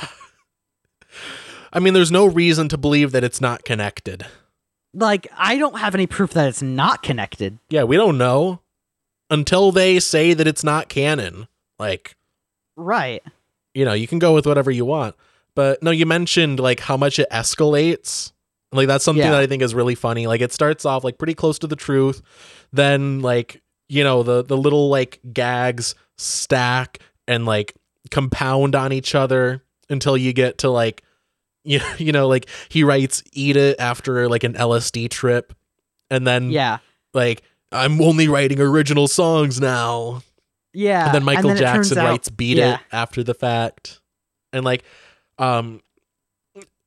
I 1.73 1.79
mean, 1.79 1.93
there's 1.93 2.11
no 2.11 2.25
reason 2.25 2.69
to 2.69 2.77
believe 2.77 3.11
that 3.11 3.23
it's 3.23 3.41
not 3.41 3.65
connected. 3.65 4.25
like 4.93 5.27
i 5.37 5.57
don't 5.57 5.77
have 5.79 5.93
any 5.93 6.07
proof 6.07 6.31
that 6.31 6.47
it's 6.47 6.61
not 6.61 7.03
connected 7.03 7.57
Yeah, 7.69 7.83
we 7.83 7.97
don't 7.97 8.17
know 8.17 8.61
until 9.29 9.71
they 9.73 9.99
say 9.99 10.33
that 10.35 10.47
it's 10.47 10.63
not 10.63 10.87
canon. 10.87 11.47
Like, 11.79 12.15
right 12.77 13.21
you 13.73 13.83
know, 13.83 13.91
you 13.93 14.07
can 14.07 14.19
go 14.19 14.33
with 14.33 14.45
whatever 14.45 14.71
you 14.71 14.85
want. 14.85 15.15
But 15.53 15.83
no, 15.83 15.91
you 15.91 16.05
mentioned 16.05 16.59
like 16.61 16.79
how 16.79 16.95
much 16.95 17.19
it 17.19 17.27
escalates. 17.31 18.31
Like 18.71 18.87
that's 18.87 19.03
something 19.03 19.25
Yeah. 19.25 19.31
that 19.31 19.41
I 19.41 19.47
think 19.47 19.61
is 19.63 19.73
really 19.75 19.95
funny. 19.95 20.27
Like 20.27 20.39
it 20.41 20.53
starts 20.53 20.85
off 20.85 21.03
like 21.03 21.17
pretty 21.17 21.33
close 21.33 21.59
to 21.59 21.67
the 21.67 21.75
truth, 21.75 22.21
then 22.71 23.19
like 23.21 23.61
you 23.89 24.03
know 24.03 24.23
the 24.23 24.43
the 24.43 24.55
little 24.57 24.87
like 24.89 25.19
gags 25.33 25.95
stack 26.17 26.99
and 27.27 27.45
like 27.45 27.73
compound 28.11 28.75
on 28.75 28.91
each 28.93 29.15
other 29.15 29.63
until 29.89 30.15
you 30.17 30.33
get 30.33 30.59
to 30.59 30.69
like 30.69 31.03
you 31.63 31.79
you 31.97 32.11
know 32.11 32.27
like 32.27 32.47
he 32.69 32.83
writes 32.83 33.23
eat 33.33 33.55
it 33.57 33.79
after 33.79 34.29
like 34.29 34.43
an 34.43 34.53
LSD 34.53 35.09
trip 35.09 35.53
and 36.11 36.25
then 36.27 36.51
yeah 36.51 36.77
like 37.13 37.41
I'm 37.71 37.99
only 38.01 38.27
writing 38.27 38.59
original 38.59 39.07
songs 39.07 39.59
now 39.59 40.21
yeah 40.73 41.05
and 41.07 41.15
then 41.15 41.23
Michael 41.23 41.49
it 41.51 41.57
turns 41.57 41.59
Jackson 41.59 41.97
out- 41.97 42.05
writes 42.09 42.29
"Beat 42.29 42.57
yeah. 42.57 42.75
It" 42.75 42.79
after 42.91 43.23
the 43.23 43.33
fact, 43.33 44.01
and 44.53 44.63
like, 44.63 44.83
um, 45.39 45.81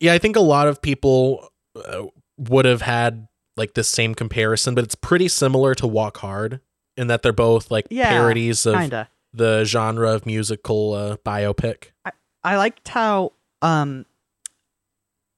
yeah, 0.00 0.12
I 0.12 0.18
think 0.18 0.36
a 0.36 0.40
lot 0.40 0.68
of 0.68 0.80
people 0.80 1.48
uh, 1.74 2.04
would 2.36 2.64
have 2.64 2.82
had 2.82 3.26
like 3.56 3.74
this 3.74 3.88
same 3.88 4.14
comparison, 4.14 4.74
but 4.74 4.84
it's 4.84 4.94
pretty 4.94 5.26
similar 5.28 5.74
to 5.74 5.86
"Walk 5.86 6.18
Hard" 6.18 6.60
in 6.96 7.08
that 7.08 7.22
they're 7.22 7.32
both 7.32 7.70
like 7.70 7.86
Yeah, 7.90 8.10
parodies 8.10 8.64
of 8.66 8.74
kinda. 8.76 9.08
The 9.38 9.64
genre 9.64 10.10
of 10.12 10.26
musical 10.26 10.92
uh, 10.92 11.16
biopic. 11.24 11.86
I 12.04 12.12
I 12.44 12.56
liked 12.56 12.88
how 12.88 13.32
um 13.62 14.04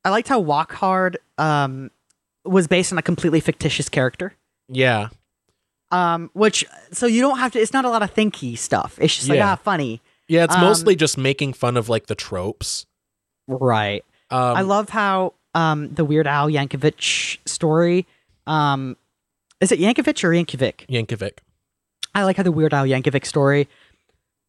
I 0.04 0.10
liked 0.10 0.28
how 0.28 0.38
Walk 0.40 0.72
Hard 0.72 1.18
um 1.38 1.90
was 2.44 2.66
based 2.66 2.92
on 2.92 2.98
a 2.98 3.02
completely 3.02 3.40
fictitious 3.40 3.88
character. 3.88 4.34
Yeah, 4.68 5.08
Um 5.90 6.30
which 6.32 6.64
so 6.92 7.06
you 7.06 7.20
don't 7.20 7.38
have 7.38 7.52
to 7.52 7.58
it's 7.60 7.72
not 7.72 7.84
a 7.84 7.90
lot 7.90 8.02
of 8.02 8.14
thinky 8.14 8.56
stuff. 8.56 8.98
It's 9.00 9.14
just 9.16 9.28
like 9.28 9.36
Yeah. 9.38 9.52
ah 9.52 9.56
funny. 9.56 10.00
yeah, 10.28 10.44
it's 10.44 10.54
Um, 10.54 10.60
mostly 10.62 10.96
just 10.96 11.16
making 11.18 11.52
fun 11.54 11.76
of 11.76 11.88
like 11.88 12.06
the 12.06 12.14
tropes. 12.14 12.86
Right. 13.48 14.04
Um, 14.30 14.56
I 14.56 14.60
love 14.62 14.88
how 14.90 15.34
um 15.54 15.92
the 15.92 16.04
Weird 16.04 16.26
Al 16.26 16.48
Yankovic 16.48 17.38
story 17.48 18.06
um 18.46 18.96
is 19.60 19.70
it 19.72 19.78
Yankovic 19.80 20.22
or 20.24 20.30
Yankovic? 20.30 20.86
Yankovic. 20.88 21.38
I 22.14 22.24
like 22.24 22.36
how 22.36 22.42
the 22.42 22.52
Weird 22.52 22.72
Al 22.72 22.86
Yankovic 22.86 23.26
story 23.26 23.68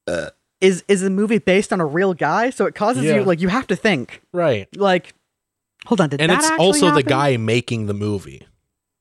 uh, 0.08 0.30
is 0.60 0.84
is 0.88 1.04
a 1.04 1.10
movie 1.10 1.38
based 1.40 1.72
on 1.74 1.82
a 1.82 1.86
real 1.86 2.14
guy, 2.14 2.50
so 2.50 2.66
it 2.66 2.76
causes 2.76 3.04
Yeah. 3.04 3.16
you 3.16 3.24
like 3.24 3.42
you 3.42 3.48
have 3.50 3.68
to 3.68 3.76
think. 3.76 4.22
Right, 4.34 4.68
Like 4.78 5.14
hold 5.86 6.02
on, 6.02 6.10
did 6.10 6.22
and 6.22 6.32
it's 6.32 6.50
also 6.52 6.92
the 6.92 7.04
guy 7.04 7.38
making 7.38 7.88
the 7.88 7.94
movie. 7.94 8.46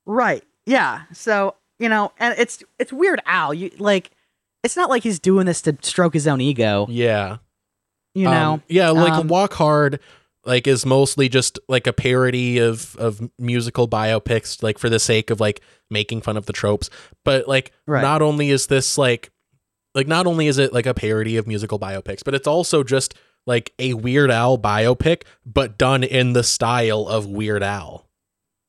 Right. 0.05 0.43
Yeah. 0.65 1.03
So, 1.13 1.55
you 1.79 1.89
know, 1.89 2.11
and 2.19 2.35
it's 2.37 2.63
it's 2.79 2.91
weird 2.93 3.21
Al. 3.25 3.53
You 3.53 3.71
like 3.77 4.11
it's 4.63 4.75
not 4.75 4.89
like 4.89 5.03
he's 5.03 5.19
doing 5.19 5.45
this 5.45 5.61
to 5.63 5.77
stroke 5.81 6.13
his 6.13 6.27
own 6.27 6.39
ego, 6.41 6.85
Yeah. 6.89 7.37
you 8.13 8.25
know. 8.25 8.53
Um, 8.53 8.63
yeah, 8.67 8.89
like 8.89 9.13
Um, 9.13 9.27
Walk 9.27 9.53
Hard 9.53 9.99
like 10.43 10.65
is 10.65 10.87
mostly 10.87 11.29
just 11.29 11.59
like 11.67 11.85
a 11.85 11.93
parody 11.93 12.57
of 12.57 12.95
of 12.97 13.29
musical 13.37 13.87
biopics 13.87 14.63
like 14.63 14.79
for 14.79 14.89
the 14.89 14.99
sake 14.99 15.29
of 15.29 15.39
like 15.39 15.61
making 15.91 16.21
fun 16.21 16.35
of 16.37 16.47
the 16.47 16.53
tropes. 16.53 16.89
But 17.23 17.47
like 17.47 17.71
Right. 17.85 18.01
not 18.01 18.21
only 18.23 18.49
is 18.49 18.65
this 18.67 18.97
like 18.97 19.31
like 19.95 20.07
not 20.07 20.25
only 20.27 20.47
is 20.47 20.57
it 20.57 20.73
like 20.73 20.85
a 20.85 20.93
parody 20.93 21.37
of 21.37 21.47
musical 21.47 21.79
biopics, 21.79 22.23
but 22.23 22.33
it's 22.33 22.47
also 22.47 22.83
just 22.83 23.13
like 23.45 23.73
a 23.79 23.93
Weird 23.93 24.29
Al 24.31 24.57
biopic 24.57 25.23
but 25.45 25.77
done 25.77 26.03
in 26.03 26.33
the 26.33 26.43
style 26.43 27.07
of 27.07 27.25
Weird 27.25 27.63
Al. 27.63 28.07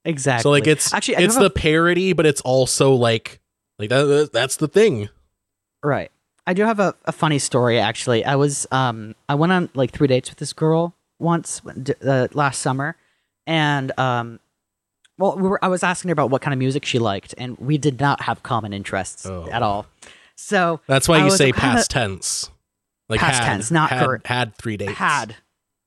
exactly. 0.05 0.43
So 0.43 0.51
like 0.51 0.67
it's 0.67 0.93
actually 0.93 1.17
it's 1.25 1.37
the 1.37 1.51
parody 1.51 2.13
but 2.13 2.27
it's 2.27 2.41
also 2.41 2.93
like 2.95 3.41
like 3.79 3.89
that 3.91 4.31
that's 4.33 4.57
the 4.57 4.69
thing. 4.69 5.09
right. 5.83 6.11
I 6.45 6.55
do 6.55 6.65
have 6.65 6.81
a, 6.81 6.95
a 7.05 7.13
funny 7.13 7.39
story 7.39 7.79
actually. 7.79 8.25
I 8.25 8.35
was 8.35 8.67
um 8.73 9.15
I 9.29 9.35
went 9.37 9.53
on 9.53 9.69
like 9.75 9.93
three 9.93 10.09
dates 10.09 10.29
with 10.31 10.39
this 10.39 10.53
girl 10.53 10.95
once 11.21 11.63
uh, 12.05 12.27
last 12.33 12.61
summer, 12.61 12.97
and 13.47 13.93
um. 13.99 14.41
Well, 15.19 15.37
we 15.37 15.47
were, 15.47 15.63
I 15.65 15.69
was 15.69 15.85
asking 15.85 16.09
her 16.09 16.13
about 16.15 16.31
what 16.31 16.43
kind 16.43 16.53
of 16.53 16.59
music 16.59 16.85
she 16.85 16.99
liked, 16.99 17.35
and 17.39 17.57
we 17.59 17.79
did 17.79 18.01
not 18.01 18.23
have 18.23 18.43
common 18.43 18.73
interests 18.73 19.25
Oh. 19.27 19.47
at 19.53 19.63
all. 19.63 19.87
So 20.43 20.81
That's 20.87 21.09
why 21.09 21.19
I 21.21 21.25
you 21.25 21.31
say 21.31 21.47
like, 21.47 21.57
past 21.57 21.91
tense. 21.93 22.51
Like 23.09 23.21
Past 23.21 23.41
had, 23.41 23.47
tense, 23.47 23.71
not 23.71 23.91
had, 23.91 24.05
current. 24.05 24.27
Had 24.27 24.57
three 24.57 24.77
dates. 24.77 24.93
had, 24.93 25.37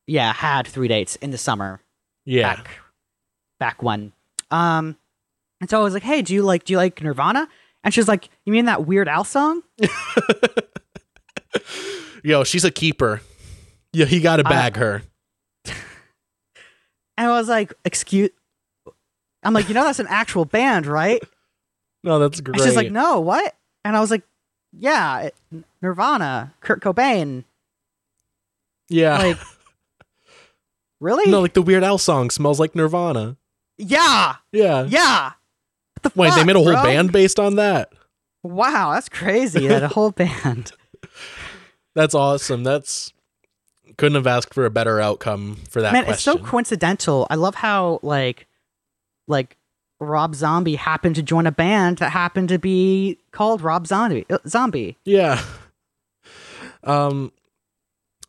yeah, 0.08 0.32
had 0.34 0.68
three 0.68 0.88
dates 0.88 1.16
in 1.18 1.32
the 1.32 1.38
summer. 1.38 1.82
Yeah. 2.26 2.56
back 2.56 2.70
back 3.60 3.84
when. 3.84 4.12
Um 4.52 4.98
and 5.62 5.70
so 5.70 5.80
I 5.80 5.84
was 5.84 5.94
like, 5.94 6.04
"Hey, 6.04 6.22
do 6.22 6.34
you 6.34 6.44
like 6.44 6.64
do 6.66 6.74
you 6.74 6.78
like 6.78 7.02
Nirvana?" 7.02 7.48
And 7.84 7.94
she's 7.94 8.08
like, 8.08 8.30
"You 8.46 8.52
mean 8.54 8.66
that 8.66 8.86
Weird 8.86 9.08
Al 9.08 9.24
song?" 9.24 9.62
Yo, 12.24 12.44
she's 12.44 12.64
a 12.66 12.72
keeper. 12.72 13.22
Yeah, 13.94 14.06
he 14.06 14.20
got 14.20 14.38
to 14.38 14.48
I- 14.48 14.50
bag 14.50 14.78
her. 14.78 15.02
And 17.18 17.28
I 17.32 17.40
was 17.40 17.48
like, 17.48 17.74
"Excuse 17.86 18.30
I'm 19.42 19.54
like, 19.54 19.70
"You 19.70 19.74
know 19.74 19.86
that's 19.86 20.00
an 20.00 20.08
actual 20.10 20.44
band, 20.44 20.86
right?" 20.86 21.24
No, 22.04 22.20
that's 22.20 22.40
And 22.40 22.46
great. 22.46 22.62
she's 22.62 22.76
like, 22.76 22.92
"No, 22.92 23.22
what?" 23.22 23.56
And 23.86 23.96
I 23.96 24.02
was 24.02 24.12
like, 24.12 24.24
"Yeah, 24.78 25.20
it, 25.22 25.36
Nirvana, 25.82 26.54
Kurt 26.62 26.82
Cobain." 26.82 27.44
yeah. 28.90 29.18
Like, 29.18 29.38
really? 31.00 31.30
no, 31.32 31.42
like 31.42 31.54
the 31.54 31.62
Weird 31.62 31.84
Al 31.84 31.98
song 31.98 32.30
smells 32.30 32.60
like 32.60 32.76
Nirvana. 32.76 33.38
yeah. 33.78 34.36
Yeah. 34.52 34.86
Yeah. 34.88 35.32
The 36.02 36.12
Wait, 36.16 36.34
they 36.36 36.44
made 36.44 36.56
a 36.56 36.60
whole 36.60 36.72
bro? 36.74 36.84
band 36.84 37.12
based 37.12 37.40
on 37.40 37.56
that. 37.56 37.92
Wow, 38.44 38.94
that's 38.94 39.10
crazy. 39.10 39.68
That 39.68 39.82
a 39.84 39.88
whole 39.88 40.12
band. 40.12 40.72
That's 41.96 42.14
awesome. 42.14 42.64
That's 42.64 43.12
couldn't 43.98 44.16
have 44.16 44.28
asked 44.28 44.54
for 44.54 44.66
a 44.66 44.70
better 44.70 45.00
outcome 45.00 45.56
for 45.70 45.82
that 45.82 45.94
Man, 45.94 46.04
question. 46.04 46.34
it's 46.34 46.42
so 46.42 46.46
coincidental. 46.46 47.26
I 47.30 47.36
love 47.36 47.56
how 47.56 48.00
like 48.04 48.48
like 49.28 49.58
Rob 50.00 50.36
Zombie 50.36 50.76
happened 50.76 51.16
to 51.16 51.24
join 51.24 51.48
a 51.48 51.52
band 51.52 51.98
that 52.00 52.12
happened 52.12 52.50
to 52.50 52.60
be 52.60 53.18
called 53.32 53.62
Rob 53.62 53.88
Zombie. 53.88 54.26
uh, 54.30 54.40
Zombie. 54.48 54.98
Yeah. 55.06 55.42
Um, 56.84 57.32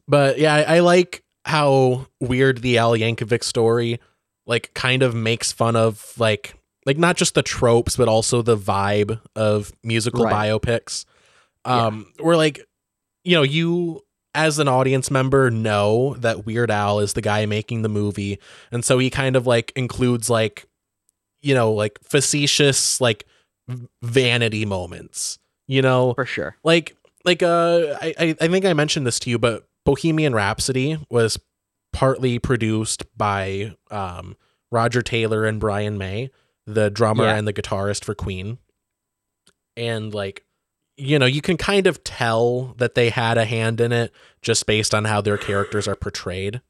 but 0.08 0.38
yeah, 0.38 0.54
I, 0.54 0.76
I 0.76 0.80
like 0.80 1.22
how 1.44 2.06
weird 2.20 2.58
the 2.62 2.78
Al 2.78 2.92
Yankovic 2.92 3.44
story, 3.44 4.00
like, 4.46 4.72
kind 4.74 5.02
of 5.02 5.14
makes 5.14 5.52
fun 5.52 5.76
of 5.76 6.12
like, 6.18 6.54
like 6.86 6.98
not 6.98 7.16
just 7.16 7.34
the 7.34 7.42
tropes, 7.42 7.96
but 7.96 8.08
also 8.08 8.42
the 8.42 8.56
vibe 8.56 9.20
of 9.34 9.72
musical 9.82 10.24
Right. 10.24 10.50
biopics. 10.50 11.04
Um, 11.64 12.06
where 12.20 12.36
like, 12.36 12.64
you 13.24 13.34
know, 13.34 13.42
you 13.42 14.02
as 14.36 14.58
an 14.60 14.68
audience 14.68 15.10
member 15.10 15.50
know 15.50 16.14
that 16.18 16.46
Weird 16.46 16.70
Al 16.70 17.00
is 17.00 17.14
the 17.14 17.20
guy 17.22 17.44
making 17.46 17.82
the 17.82 17.88
movie, 17.88 18.38
and 18.70 18.84
so 18.84 18.98
he 18.98 19.10
kind 19.10 19.34
of 19.34 19.48
like 19.48 19.72
includes 19.74 20.30
like 20.30 20.66
you 21.42 21.54
know 21.54 21.72
like 21.72 21.98
facetious 22.02 23.00
like 23.00 23.24
vanity 24.02 24.64
moments. 24.64 25.38
You 25.68 25.82
know, 25.82 26.14
for 26.14 26.24
sure. 26.26 26.56
Like 26.62 26.96
like 27.24 27.42
uh, 27.42 27.96
I 28.00 28.36
I 28.40 28.48
think 28.48 28.64
I 28.64 28.72
mentioned 28.72 29.06
this 29.06 29.18
to 29.20 29.30
you, 29.30 29.38
but 29.38 29.66
Bohemian 29.84 30.32
Rhapsody 30.34 30.98
was 31.10 31.38
partly 31.92 32.38
produced 32.38 33.04
by 33.16 33.74
um 33.90 34.36
Roger 34.70 35.02
Taylor 35.02 35.44
and 35.44 35.58
Brian 35.58 35.98
May, 35.98 36.30
the 36.66 36.88
drummer 36.90 37.24
Yeah. 37.24 37.36
and 37.36 37.48
the 37.48 37.52
guitarist 37.52 38.04
for 38.04 38.14
Queen. 38.14 38.58
And 39.76 40.14
like 40.14 40.44
you 40.98 41.18
know, 41.18 41.26
you 41.26 41.42
can 41.42 41.56
kind 41.58 41.86
of 41.86 42.02
tell 42.04 42.74
that 42.78 42.94
they 42.94 43.10
had 43.10 43.36
a 43.36 43.44
hand 43.44 43.80
in 43.82 43.92
it 43.92 44.12
just 44.40 44.64
based 44.66 44.94
on 44.94 45.04
how 45.04 45.20
their 45.20 45.36
characters 45.36 45.86
are 45.86 45.96
portrayed. 45.96 46.62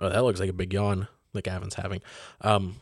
Oh, 0.00 0.08
that 0.08 0.24
looks 0.24 0.40
like 0.40 0.48
a 0.48 0.54
big 0.54 0.72
yawn 0.72 1.08
that 1.34 1.42
Gavin's 1.44 1.74
having. 1.74 2.00
Um 2.40 2.76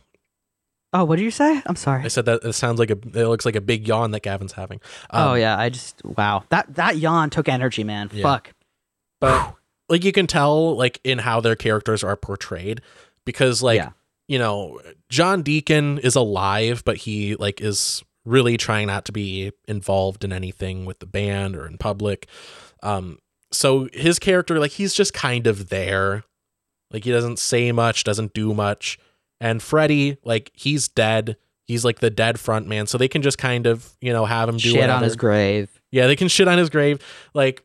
Oh, 0.93 1.03
what 1.03 1.17
did 1.17 1.23
you 1.23 1.31
say? 1.31 1.61
I'm 1.65 1.75
sorry. 1.75 2.03
I 2.03 2.07
said 2.07 2.25
that 2.25 2.43
it 2.43 2.53
sounds 2.53 2.79
like 2.79 2.89
a 2.89 2.93
it 2.93 3.27
looks 3.27 3.45
like 3.45 3.55
a 3.55 3.61
big 3.61 3.87
yawn 3.87 4.11
that 4.11 4.21
Gavin's 4.23 4.53
having. 4.53 4.79
Um, 5.09 5.29
oh 5.29 5.33
yeah, 5.33 5.57
I 5.59 5.69
just 5.69 6.01
wow. 6.05 6.43
That 6.49 6.73
that 6.75 6.97
yawn 6.97 7.29
took 7.29 7.49
energy, 7.49 7.83
man. 7.83 8.09
Yeah. 8.13 8.23
Fuck. 8.23 8.53
but 9.19 9.55
like 9.89 10.03
you 10.03 10.11
can 10.11 10.25
tell 10.27 10.75
like 10.77 10.99
in 11.03 11.19
how 11.19 11.41
their 11.41 11.55
characters 11.55 12.03
are 12.03 12.15
portrayed 12.15 12.81
because 13.25 13.61
like 13.61 13.77
Yeah. 13.77 13.89
you 14.27 14.39
know 14.39 14.79
john 15.09 15.43
deacon 15.43 15.99
is 15.99 16.15
alive 16.15 16.81
but 16.85 16.97
he 16.97 17.35
like 17.35 17.61
is 17.61 18.03
really 18.25 18.57
trying 18.57 18.87
not 18.87 19.05
to 19.05 19.11
be 19.11 19.51
involved 19.67 20.23
in 20.23 20.33
anything 20.33 20.85
with 20.85 20.97
the 20.99 21.05
band 21.05 21.55
or 21.55 21.67
in 21.67 21.77
public 21.77 22.27
um 22.81 23.19
so 23.51 23.87
his 23.93 24.17
character 24.17 24.59
like 24.59 24.71
he's 24.71 24.93
just 24.95 25.13
kind 25.13 25.45
of 25.45 25.69
there 25.69 26.23
like 26.91 27.03
he 27.03 27.11
doesn't 27.11 27.37
say 27.37 27.71
much 27.71 28.03
doesn't 28.03 28.33
do 28.33 28.53
much 28.55 28.97
and 29.39 29.61
freddie 29.61 30.17
like 30.23 30.51
he's 30.53 30.87
dead 30.87 31.37
he's 31.65 31.83
like 31.83 31.99
the 31.99 32.09
dead 32.09 32.39
front 32.39 32.67
man 32.67 32.87
so 32.87 32.97
they 32.97 33.07
can 33.07 33.21
just 33.21 33.37
kind 33.37 33.67
of 33.67 33.93
you 34.01 34.13
know 34.13 34.25
have 34.25 34.47
him 34.47 34.57
do 34.57 34.71
Shit 34.71 34.89
on 34.89 35.03
his 35.03 35.15
grave. 35.15 35.81
Yeah, 35.91 36.07
they 36.07 36.15
can 36.15 36.27
shit 36.27 36.47
on 36.47 36.57
his 36.57 36.69
grave. 36.69 36.99
Like, 37.33 37.63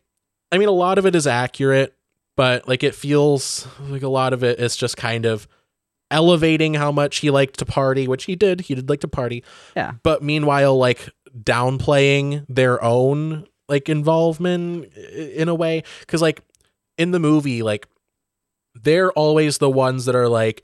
I 0.52 0.59
mean, 0.59 0.68
a 0.68 0.72
lot 0.72 0.98
of 0.98 1.06
it 1.06 1.16
is 1.16 1.26
accurate, 1.26 1.97
but 2.36 2.68
like 2.68 2.84
it 2.84 2.94
feels 2.94 3.66
like 3.80 4.02
a 4.02 4.09
lot 4.09 4.32
of 4.32 4.44
it 4.44 4.60
is 4.60 4.76
just 4.76 4.97
kind 4.97 5.26
of 5.26 5.48
elevating 6.12 6.74
how 6.74 6.92
much 6.92 7.18
he 7.18 7.30
liked 7.30 7.59
to 7.59 7.64
party, 7.64 8.06
which 8.06 8.24
he 8.24 8.36
did. 8.36 8.62
He 8.62 8.74
did 8.74 8.88
like 8.88 9.01
to 9.01 9.09
party. 9.09 9.42
Yeah. 9.74 9.94
But 10.02 10.22
meanwhile, 10.22 10.76
like 10.76 11.09
downplaying 11.42 12.47
their 12.48 12.82
own 12.82 13.47
like 13.68 13.88
involvement 13.88 14.92
in 14.94 15.48
a 15.48 15.55
way. 15.55 15.82
Cause 16.06 16.22
like 16.22 16.40
in 16.98 17.10
the 17.10 17.20
movie, 17.20 17.62
like 17.62 17.88
they're 18.74 19.12
always 19.12 19.59
the 19.59 19.70
ones 19.70 20.05
that 20.05 20.14
are 20.14 20.28
like, 20.28 20.62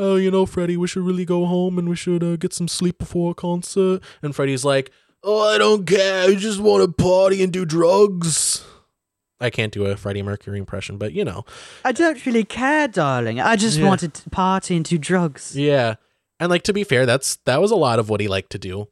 oh, 0.00 0.16
you 0.16 0.30
know, 0.30 0.46
Freddie, 0.46 0.76
we 0.76 0.88
should 0.88 1.04
really 1.04 1.24
go 1.24 1.44
home 1.46 1.78
and 1.78 1.88
we 1.88 1.94
should 1.96 2.22
uh, 2.24 2.36
get 2.36 2.52
some 2.52 2.66
sleep 2.68 2.98
before 2.98 3.32
a 3.32 3.34
concert. 3.34 4.02
And 4.22 4.34
Freddie's 4.34 4.64
like, 4.64 4.90
oh, 5.22 5.48
I 5.54 5.58
don't 5.58 5.86
care. 5.86 6.24
I 6.28 6.34
just 6.34 6.58
want 6.60 6.82
to 6.84 6.90
party 7.02 7.42
and 7.42 7.52
do 7.52 7.64
drugs. 7.64 8.64
I 9.42 9.48
can't 9.50 9.72
do 9.72 9.86
a 9.86 9.96
Freddie 9.96 10.22
Mercury 10.22 10.58
impression, 10.58 10.98
but 10.98 11.12
you 11.12 11.24
know. 11.24 11.44
I 11.84 11.92
don't 11.92 12.24
really 12.26 12.44
care, 12.44 12.88
darling. 12.88 13.40
I 13.40 13.56
just 13.56 13.78
Yeah. 13.78 13.88
wanted 13.88 14.12
to 14.14 14.30
party 14.30 14.76
and 14.76 14.84
do 14.84 14.98
drugs. 14.98 15.56
Yeah. 15.56 15.94
And 16.38 16.50
like 16.50 16.62
to 16.64 16.72
be 16.72 16.84
fair, 16.84 17.06
that's 17.06 17.36
that 17.44 17.60
was 17.60 17.70
a 17.70 17.76
lot 17.76 17.98
of 17.98 18.08
what 18.08 18.20
he 18.20 18.28
liked 18.28 18.50
to 18.52 18.58
do. 18.58 18.88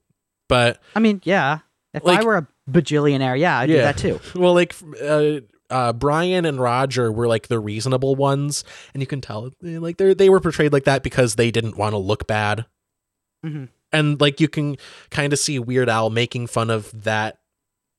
But 0.49 0.81
I 0.95 1.01
mean, 1.01 1.21
yeah. 1.25 1.61
If 1.95 2.05
Like- 2.05 2.21
I 2.21 2.25
were 2.25 2.37
a 2.37 2.47
bajillionaire, 2.71 3.39
yeah, 3.39 3.59
I'd 3.59 3.67
do 3.67 3.77
that 3.79 3.97
too. 3.99 4.21
Well, 4.35 4.55
like 4.55 4.75
uh, 5.03 5.41
uh, 5.71 5.93
Brian 5.93 6.45
and 6.45 6.61
Roger 6.61 7.11
were 7.13 7.29
like 7.29 7.49
the 7.49 7.59
reasonable 7.61 8.15
ones, 8.17 8.65
and 8.95 9.03
you 9.03 9.07
can 9.07 9.21
tell 9.21 9.51
like 9.63 9.97
they 9.99 10.15
they 10.15 10.29
were 10.31 10.41
portrayed 10.41 10.73
like 10.73 10.85
that 10.85 11.03
because 11.03 11.35
they 11.35 11.51
didn't 11.51 11.77
want 11.77 11.93
to 11.93 11.99
look 11.99 12.27
bad. 12.27 12.67
Mhm. 13.45 13.69
And 13.93 14.21
like 14.21 14.41
you 14.41 14.49
can 14.49 14.77
kind 15.11 15.33
of 15.33 15.39
see 15.39 15.59
Weird 15.59 15.89
Al 15.89 16.11
making 16.11 16.47
fun 16.49 16.69
of 16.71 16.91
that 17.05 17.39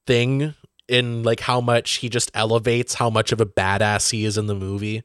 thing 0.05 0.53
in 0.87 1.23
like 1.23 1.39
how 1.41 1.61
much 1.61 1.95
he 1.97 2.09
just 2.09 2.31
elevates 2.33 2.95
how 2.95 3.09
much 3.09 3.31
of 3.31 3.39
a 3.41 3.45
badass 3.45 4.11
he 4.11 4.25
is 4.25 4.37
in 4.37 4.47
the 4.47 4.55
movie. 4.55 5.03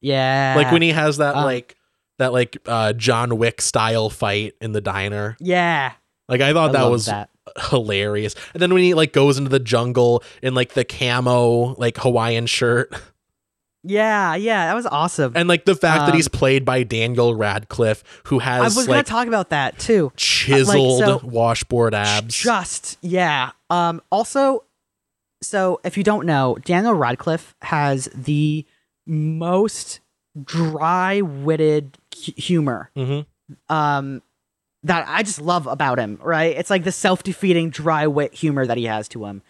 Yeah. 0.00 0.54
like 0.56 0.70
when 0.70 0.82
he 0.82 0.90
has 0.90 1.16
that 1.16 1.34
Um, 1.36 1.44
like 1.44 1.76
that 2.18 2.32
like 2.32 2.56
uh 2.66 2.92
John 2.92 3.38
Wick 3.38 3.60
style 3.60 4.10
fight 4.10 4.54
in 4.60 4.72
the 4.72 4.80
diner. 4.80 5.36
Yeah. 5.40 5.92
Like 6.28 6.40
I 6.40 6.52
thought 6.52 6.70
I 6.70 6.72
that 6.80 6.90
was 6.90 7.06
that. 7.06 7.30
Hilarious. 7.70 8.34
And 8.52 8.62
then 8.62 8.72
when 8.74 8.82
he 8.82 8.94
like 8.94 9.12
goes 9.12 9.38
into 9.38 9.50
the 9.50 9.58
jungle 9.60 10.22
in 10.42 10.54
like 10.54 10.74
the 10.74 10.84
camo 10.84 11.74
like 11.74 11.96
Hawaiian 11.98 12.46
shirt 12.46 12.94
Yeah, 13.86 14.34
yeah, 14.34 14.66
that 14.66 14.74
was 14.74 14.86
awesome. 14.86 15.32
and 15.36 15.46
like 15.48 15.66
the 15.66 15.74
fact 15.74 16.06
that 16.06 16.14
he's 16.14 16.26
Um, 16.28 16.32
played 16.38 16.64
by 16.64 16.82
Daniel 16.84 17.34
Radcliffe 17.34 18.02
who 18.24 18.38
has 18.38 18.60
I 18.62 18.78
was 18.80 18.86
gonna 18.86 19.02
talk 19.02 19.26
about 19.28 19.50
that 19.50 19.78
too. 19.78 20.10
chiseled 20.16 21.00
Like, 21.00 21.20
so- 21.20 21.26
washboard 21.26 21.94
abs. 21.94 22.34
Just 22.34 22.96
yeah. 23.02 23.50
Um 23.70 24.00
also 24.10 24.64
so 25.42 25.80
if 25.84 25.98
you 25.98 26.02
don't 26.04 26.24
know, 26.24 26.56
Daniel 26.64 26.94
Radcliffe 26.94 27.54
has 27.60 28.08
the 28.14 28.64
most 29.06 30.00
dry-witted 30.42 31.98
hu- 32.24 32.32
humor. 32.36 32.90
Mhm. 32.96 33.26
Um 33.68 34.22
that 34.84 35.06
I 35.08 35.22
just 35.22 35.40
love 35.40 35.66
about 35.66 35.98
him, 35.98 36.18
right? 36.22 36.56
It's 36.56 36.70
like 36.70 36.84
the 36.84 36.92
self-defeating 36.92 37.70
dry 37.70 38.06
wit 38.06 38.34
humor 38.34 38.66
that 38.66 38.76
he 38.76 38.84
has 38.84 39.08
to 39.08 39.24
him. 39.24 39.42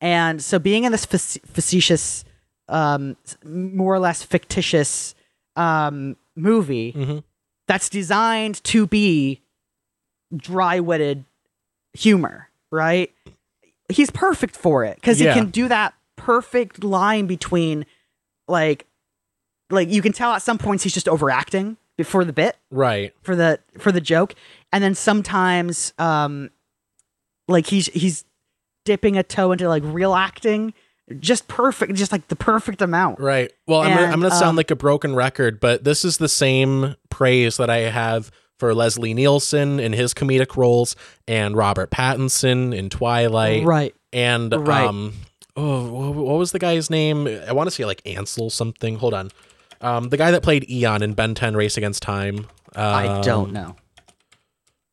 And 0.00 0.42
so 0.42 0.58
being 0.58 0.84
in 0.84 0.92
this 0.92 1.04
facetious 1.04 2.24
um 2.68 3.16
more 3.44 3.94
or 3.94 3.98
less 4.00 4.22
fictitious 4.22 5.14
um 5.56 6.16
movie 6.34 6.92
Mhm. 6.92 7.22
that's 7.68 7.88
designed 7.88 8.62
to 8.64 8.86
be 8.86 9.40
dry-witted 10.36 11.24
humor, 11.92 12.48
right? 12.70 13.12
He's 13.88 14.10
perfect 14.10 14.56
for 14.56 14.84
it 14.84 14.96
because 14.96 15.20
Yeah. 15.20 15.32
he 15.32 15.40
can 15.40 15.50
do 15.50 15.68
that 15.68 15.94
perfect 16.16 16.82
line 16.82 17.26
between 17.26 17.86
like 18.48 18.86
like 19.70 19.88
you 19.88 20.00
can 20.02 20.12
tell 20.12 20.32
at 20.32 20.42
some 20.42 20.58
points 20.58 20.84
he's 20.84 20.94
just 20.94 21.08
overacting 21.08 21.76
before 21.96 22.24
the 22.24 22.32
bit 22.32 22.56
Right. 22.70 23.14
for 23.22 23.34
the 23.36 23.60
for 23.78 23.92
the 23.92 24.00
joke 24.00 24.34
and 24.76 24.84
then 24.84 24.94
sometimes 24.94 25.94
um 25.98 26.50
like 27.48 27.66
he's 27.66 27.86
he's 27.86 28.24
dipping 28.84 29.16
a 29.16 29.22
toe 29.22 29.52
into 29.52 29.66
like 29.68 29.82
real 29.86 30.14
acting 30.14 30.74
just 31.18 31.48
perfect 31.48 31.94
just 31.94 32.12
like 32.12 32.28
the 32.28 32.36
perfect 32.36 32.82
amount 32.82 33.18
Right. 33.18 33.50
Well, 33.66 33.80
I'm 33.80 33.94
gonna, 33.94 34.06
I'm 34.12 34.20
gonna 34.20 34.30
sound 34.34 34.50
um, 34.50 34.56
like 34.56 34.70
a 34.70 34.76
broken 34.76 35.14
record, 35.14 35.60
but 35.60 35.82
this 35.84 36.04
is 36.04 36.18
the 36.18 36.28
same 36.28 36.94
praise 37.10 37.56
that 37.56 37.70
I 37.70 37.78
have 37.90 38.30
for 38.58 38.74
Leslie 38.74 39.14
Nielsen 39.14 39.78
in 39.80 39.92
his 39.92 40.12
comedic 40.14 40.56
roles 40.56 40.94
and 41.28 41.56
Robert 41.56 41.90
Pattinson 41.90 42.76
in 42.76 42.90
Twilight. 42.90 43.64
Right. 43.64 43.94
And 44.12 44.52
Right. 44.52 44.86
um 44.86 45.14
oh 45.56 46.10
what 46.10 46.38
was 46.38 46.52
the 46.52 46.58
guy's 46.58 46.90
name? 46.90 47.26
I 47.26 47.52
want 47.52 47.68
to 47.68 47.70
say 47.70 47.84
like 47.86 48.02
Ansel 48.04 48.50
something. 48.50 48.96
Hold 48.96 49.14
on. 49.14 49.30
Um 49.80 50.08
the 50.10 50.16
guy 50.16 50.30
that 50.32 50.42
played 50.42 50.68
Eon 50.68 51.02
in 51.02 51.14
Ben 51.14 51.34
10 51.34 51.54
Race 51.56 51.76
Against 51.76 52.02
Time. 52.02 52.46
i 52.74 53.20
don't 53.22 53.48
Um, 53.48 53.52
know 53.52 53.76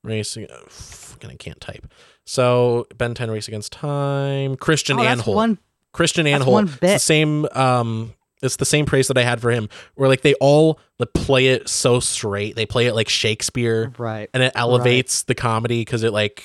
Racing 0.03 0.47
oh, 0.51 0.63
fucking 0.67 1.29
I 1.29 1.35
can't 1.35 1.59
type. 1.61 1.87
So 2.25 2.87
Ben 2.97 3.13
10 3.13 3.31
Race 3.31 3.47
Against 3.47 3.71
Time, 3.71 4.55
Christian 4.55 4.99
Oh, 4.99 5.03
Anholt. 5.03 5.35
one- 5.35 5.57
Christian 5.93 6.25
Anholt. 6.25 6.63
It's 6.65 6.79
the 6.79 6.97
same 6.99 7.45
um 7.53 8.13
it's 8.41 8.57
the 8.57 8.65
same 8.65 8.85
praise 8.85 9.07
that 9.07 9.17
I 9.17 9.23
had 9.23 9.39
for 9.39 9.51
him 9.51 9.69
where 9.95 10.09
like 10.09 10.21
they 10.21 10.33
all 10.35 10.79
like, 10.99 11.13
play 11.13 11.47
it 11.47 11.69
so 11.69 11.99
straight. 12.01 12.55
They 12.55 12.65
play 12.65 12.87
it 12.87 12.93
like 12.95 13.07
Shakespeare. 13.07 13.93
Right. 13.97 14.29
And 14.33 14.43
it 14.43 14.51
elevates 14.55 15.23
the 15.23 15.35
comedy 15.35 15.85
cuz 15.85 16.03
it 16.03 16.11
like 16.11 16.43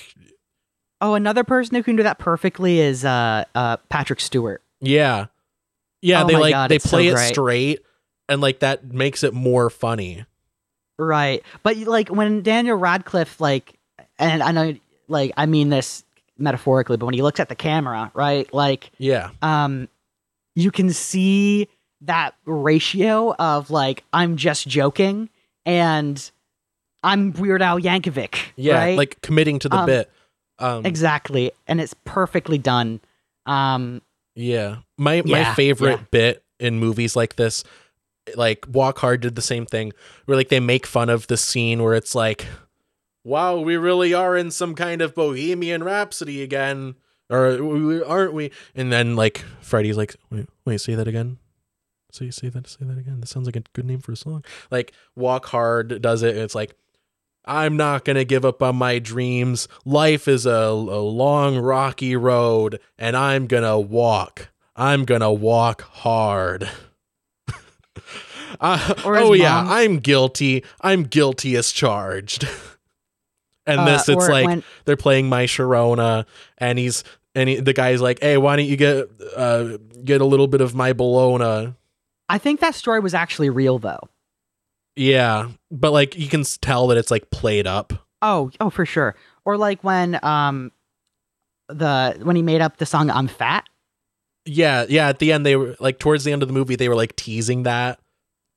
oh 1.01 1.15
another 1.15 1.45
person 1.45 1.75
who 1.77 1.83
can 1.83 1.97
do 1.97 2.03
that 2.03 2.19
perfectly 2.19 2.79
is 2.81 3.05
uh 3.05 3.45
uh 3.55 3.79
patrick 3.89 4.21
stewart 4.21 4.63
yeah. 4.81 5.27
Yeah, 6.01 6.23
Oh 6.23 6.27
they 6.29 6.37
like 6.37 6.53
God, 6.53 6.71
they 6.71 6.77
it's 6.77 6.85
so 6.85 6.97
play 6.97 7.09
it 7.09 7.19
straight 7.19 7.81
and 8.29 8.41
like 8.41 8.61
that 8.61 8.93
makes 8.93 9.25
it 9.25 9.35
more 9.35 9.71
funny. 9.71 10.25
Right. 10.99 11.43
But 11.63 11.77
like 11.79 12.09
when 12.09 12.43
Daniel 12.43 12.77
Radcliffe 12.77 13.41
like 13.41 13.75
and 14.19 14.43
I 14.43 14.51
know 14.53 14.75
like 15.09 15.33
I 15.37 15.47
mean 15.47 15.69
this 15.69 16.05
metaphorically, 16.37 16.97
but 16.97 17.07
when 17.07 17.15
he 17.15 17.23
looks 17.23 17.41
at 17.41 17.49
the 17.49 17.55
camera, 17.55 18.11
right? 18.15 18.53
Like 18.53 18.91
Yeah. 18.99 19.31
um 19.43 19.89
you 20.55 20.71
can 20.73 20.91
see 20.91 21.69
that 22.03 22.35
ratio 22.45 23.35
of 23.39 23.71
like 23.71 24.05
I'm 24.13 24.37
just 24.37 24.67
joking 24.69 25.31
and 25.65 26.31
I'm 27.03 27.33
Weird 27.33 27.63
Al 27.63 27.79
Yankovic. 27.79 28.37
Yeah, 28.57 28.75
right? 28.79 28.97
like 28.99 29.21
committing 29.21 29.61
to 29.61 29.69
the 29.69 29.77
Um, 29.79 29.87
bit. 29.87 30.11
Um 30.59 30.85
exactly. 30.85 31.53
And 31.69 31.81
it's 31.81 31.95
perfectly 32.05 32.59
done. 32.59 33.01
Um 33.47 34.03
Yeah. 34.35 34.79
My 34.97 35.23
my 35.25 35.55
favorite 35.55 36.01
yeah. 36.01 36.07
bit 36.11 36.45
in 36.59 36.81
movies 36.81 37.15
like 37.15 37.37
this, 37.37 37.63
like 38.37 38.67
Walk 38.69 38.99
Hard 38.99 39.21
did 39.21 39.35
the 39.35 39.43
same 39.43 39.67
thing, 39.67 39.93
where 40.25 40.37
like 40.37 40.49
they 40.49 40.61
make 40.61 40.87
fun 40.87 41.09
of 41.09 41.27
the 41.27 41.37
scene 41.37 41.83
where 41.83 41.95
it's 41.95 42.15
like, 42.15 42.47
Wow, 43.25 43.59
we 43.59 43.77
really 43.77 44.15
are 44.15 44.37
in 44.37 44.51
some 44.51 44.75
kind 44.75 45.03
of 45.03 45.15
Bohemian 45.15 45.85
Rhapsody 45.85 46.43
again. 46.43 46.95
or 47.29 48.03
aren't 48.07 48.33
we? 48.33 48.51
And 48.75 48.91
then 48.93 49.17
like 49.17 49.45
Freddie's 49.61 49.97
like, 49.97 50.17
wait, 50.31 50.47
wait, 50.65 50.81
say 50.81 50.95
that 50.95 51.09
again. 51.09 51.39
Say 52.11 52.31
say 52.31 52.49
that 52.49 52.67
say 52.67 52.87
that 52.87 52.97
again. 52.97 53.21
That 53.21 53.27
sounds 53.27 53.47
like 53.47 53.57
a 53.57 53.63
good 53.75 53.85
name 53.85 54.01
for 54.01 54.13
a 54.13 54.17
song. 54.17 54.45
Like 54.71 54.93
Walk 55.15 55.47
Hard 55.47 56.01
does 56.03 56.23
it. 56.23 56.37
It's 56.37 56.55
like. 56.55 56.75
I'm 57.45 57.79
not 57.79 58.05
going 58.05 58.17
to 58.17 58.27
give 58.27 58.45
up 58.45 58.63
on 58.63 58.77
my 58.77 58.99
dreams. 58.99 59.69
Life 59.87 60.29
is 60.29 60.45
a, 60.45 60.51
a 60.51 61.01
long, 61.01 61.57
rocky 61.57 62.15
road, 62.15 62.79
and 62.99 63.17
I'm 63.17 63.47
going 63.47 63.63
to 63.63 63.79
walk. 63.79 64.51
I'm 64.77 65.07
going 65.07 65.23
to 65.23 65.31
walk 65.31 65.81
hard. 65.81 66.69
Uh, 68.61 68.95
oh, 69.05 69.33
yeah, 69.33 69.63
mom. 69.63 69.69
I'm 69.69 69.99
guilty. 69.99 70.65
I'm 70.81 71.05
guilty 71.05 71.57
as 71.57 71.73
charged. 71.73 72.47
and 73.67 73.81
Uh, 73.81 73.85
this, 73.85 74.09
it's 74.09 74.29
like 74.29 74.65
they're 74.85 74.97
playing 74.97 75.29
My 75.29 75.45
Sharona, 75.45 76.25
and 76.57 76.79
he's 76.79 77.05
and 77.35 77.49
he, 77.49 77.57
the 77.57 77.73
guy's 77.73 78.01
like, 78.01 78.21
"Hey, 78.21 78.37
why 78.39 78.57
don't 78.57 78.67
you 78.67 78.77
get 78.77 79.09
uh, 79.37 79.77
get 80.05 80.21
a 80.21 80.25
little 80.25 80.47
bit 80.49 80.61
of 80.61 80.75
my 80.75 80.93
bologna?" 80.93 81.75
I 82.29 82.39
think 82.39 82.61
that 82.61 82.75
story 82.75 83.01
was 83.01 83.15
actually 83.15 83.51
real 83.51 83.79
though. 83.79 84.01
Yeah, 84.97 85.51
but 85.71 85.93
like 85.93 86.17
you 86.19 86.29
can 86.29 86.43
tell 86.61 86.89
that 86.89 86.99
it's 86.99 87.11
like 87.11 87.31
played 87.31 87.67
up. 87.67 87.93
Oh, 88.21 88.51
oh, 88.61 88.71
for 88.71 88.85
sure. 88.85 89.15
Or 89.45 89.57
like 89.57 89.85
when 89.85 90.19
um 90.25 90.73
the 91.69 92.19
when 92.23 92.35
he 92.37 92.43
made 92.43 92.61
up 92.61 92.79
the 92.79 92.87
song 92.87 93.11
"I'm 93.11 93.29
Fat." 93.29 93.65
Yeah, 94.45 94.87
yeah. 94.89 95.09
At 95.09 95.19
the 95.19 95.33
end, 95.33 95.45
they 95.47 95.57
were 95.57 95.77
like 95.79 95.99
towards 95.99 96.25
the 96.25 96.33
end 96.33 96.43
of 96.43 96.49
the 96.49 96.55
movie, 96.55 96.75
they 96.75 96.89
were 96.89 96.97
like 96.97 97.15
teasing 97.17 97.65
that, 97.65 98.01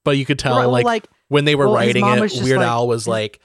but 0.03 0.17
you 0.17 0.25
could 0.25 0.39
tell 0.39 0.55
Right, 0.55 0.61
well, 0.61 0.71
like, 0.71 0.85
like- 0.85 1.07
when 1.27 1.45
they 1.45 1.55
were 1.55 1.65
well, 1.67 1.75
writing 1.75 2.05
it, 2.05 2.19
Weird 2.41 2.57
like- 2.57 2.67
Al 2.67 2.87
was 2.87 3.07
like, 3.07 3.39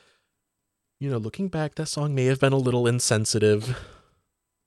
you 0.99 1.11
know, 1.11 1.19
looking 1.19 1.49
back, 1.49 1.75
that 1.77 1.87
song 1.87 2.15
may 2.15 2.25
have 2.25 2.41
been 2.41 2.53
a 2.53 2.59
little 2.59 2.87
insensitive, 2.87 3.77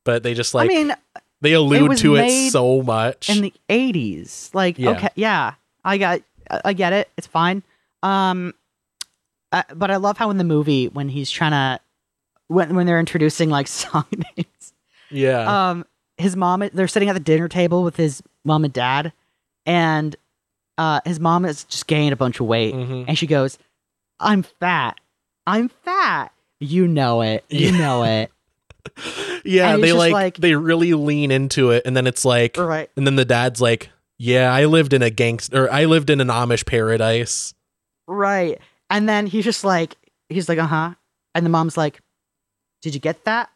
but 0.06 0.24
they 0.24 0.34
just 0.34 0.54
like 0.54 0.70
I 0.70 0.74
mean, 0.74 0.96
they 1.42 1.54
allude 1.54 1.90
was 1.90 2.02
to 2.02 2.16
it 2.18 2.52
so 2.52 2.82
much. 2.84 3.30
in 3.30 3.42
the 3.42 3.54
'80s. 3.70 4.54
Like, 4.54 4.78
Yeah. 4.78 4.92
okay, 4.92 5.10
yeah, 5.16 5.54
I 5.84 5.98
got, 5.98 6.22
I 6.50 6.62
I 6.66 6.74
get 6.74 6.94
it. 6.94 7.10
It's 7.18 7.28
fine. 7.28 7.64
Um, 8.04 8.54
uh, 9.52 9.64
but 9.76 9.90
I 9.92 9.96
love 9.98 10.18
how 10.18 10.30
in 10.30 10.38
the 10.38 10.44
movie 10.44 10.88
when 10.88 11.10
he's 11.10 11.30
trying 11.32 11.52
to, 11.52 11.80
when 12.48 12.76
when 12.76 12.86
they're 12.86 13.00
introducing 13.00 13.50
like 13.50 13.68
song 13.82 14.06
names, 14.38 14.74
yeah, 15.10 15.70
um, 15.72 15.86
his 16.18 16.36
mom, 16.36 16.64
they're 16.74 16.88
sitting 16.88 17.10
at 17.10 17.14
the 17.14 17.20
dinner 17.20 17.48
table 17.48 17.84
with 17.84 17.96
his 17.98 18.22
mom 18.46 18.64
and 18.64 18.74
dad, 18.74 19.12
and 19.66 20.16
uh, 20.80 21.02
his 21.06 21.20
mom 21.20 21.46
is 21.46 21.66
just 21.66 21.86
gained 21.88 22.14
a 22.14 22.16
bunch 22.16 22.40
of 22.40 22.48
weight, 22.48 22.74
Mhm. 22.74 23.06
and 23.08 23.18
she 23.18 23.28
goes, 23.28 23.58
"I'm 24.20 24.42
fat. 24.44 24.98
I'm 25.46 25.70
fat. 25.70 26.32
You 26.60 26.88
know 26.88 27.22
it. 27.22 27.44
You 27.50 27.70
Yeah. 27.72 27.78
know 27.78 28.04
it." 28.04 28.32
yeah. 29.46 29.74
and 29.76 29.84
They 29.84 29.92
like, 29.94 30.14
like- 30.14 30.38
they 30.38 30.56
really 30.56 30.94
lean 30.94 31.32
into 31.32 31.72
it, 31.72 31.84
and 31.86 31.96
then 31.96 32.08
it's 32.08 32.26
like, 32.26 32.58
Right. 32.58 32.90
and 32.98 33.06
then 33.06 33.16
the 33.18 33.26
dad's 33.26 33.62
like, 33.62 33.90
"Yeah, 34.18 34.52
I 34.54 34.66
lived 34.66 34.94
in 34.94 35.02
a 35.04 35.10
gangster, 35.10 35.66
or 35.66 35.72
I 35.74 35.86
lived 35.86 36.10
in 36.10 36.22
an 36.22 36.30
Amish 36.30 36.66
paradise." 36.66 37.54
Right. 38.08 38.60
And 38.90 39.08
then 39.08 39.28
he's 39.28 39.46
just 39.46 39.64
like, 39.64 39.96
he's 40.30 40.50
like, 40.50 40.58
uh 40.58 40.66
huh. 40.66 40.94
And 41.36 41.46
the 41.46 41.50
mom's 41.50 41.78
like, 41.78 42.00
did 42.82 42.96
you 42.96 43.00
get 43.00 43.24
that? 43.26 43.50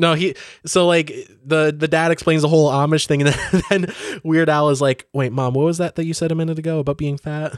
No, 0.00 0.14
he 0.14 0.34
so 0.64 0.86
like 0.86 1.12
the 1.44 1.74
the 1.76 1.86
dad 1.86 2.10
explains 2.10 2.40
the 2.42 2.48
whole 2.48 2.70
Amish 2.70 3.06
thing, 3.06 3.22
and 3.22 3.34
then, 3.34 3.62
then 3.70 3.94
Weird 4.24 4.48
Al 4.48 4.70
is 4.70 4.80
like, 4.80 5.06
"Wait, 5.12 5.30
mom, 5.30 5.52
what 5.54 5.64
was 5.64 5.78
that 5.78 5.96
that 5.96 6.04
you 6.06 6.14
said 6.14 6.32
a 6.32 6.34
minute 6.34 6.58
ago 6.58 6.78
about 6.78 6.96
being 6.96 7.18
fat?" 7.18 7.52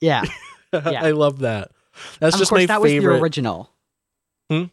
Yeah. 0.00 0.24
I 0.72 1.12
love 1.12 1.38
that. 1.38 1.70
That's 2.18 2.34
And 2.34 2.40
just 2.40 2.42
of 2.42 2.48
course, 2.48 2.60
my 2.62 2.66
that 2.66 2.82
favorite. 2.82 3.12
was 3.12 3.18
the 3.20 3.22
original. 3.22 3.70
Hmm? 4.50 4.64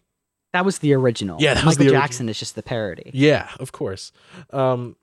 That 0.54 0.66
was 0.66 0.80
the 0.80 0.94
original. 0.94 1.38
Yeah, 1.40 1.54
that 1.54 1.64
was 1.64 1.78
Michael 1.78 1.94
Jackson 1.94 2.28
is 2.28 2.40
just 2.40 2.56
the 2.56 2.64
parody. 2.64 3.12
Yeah, 3.14 3.48
of 3.60 3.72
course. 3.72 4.12
Um, 4.52 4.96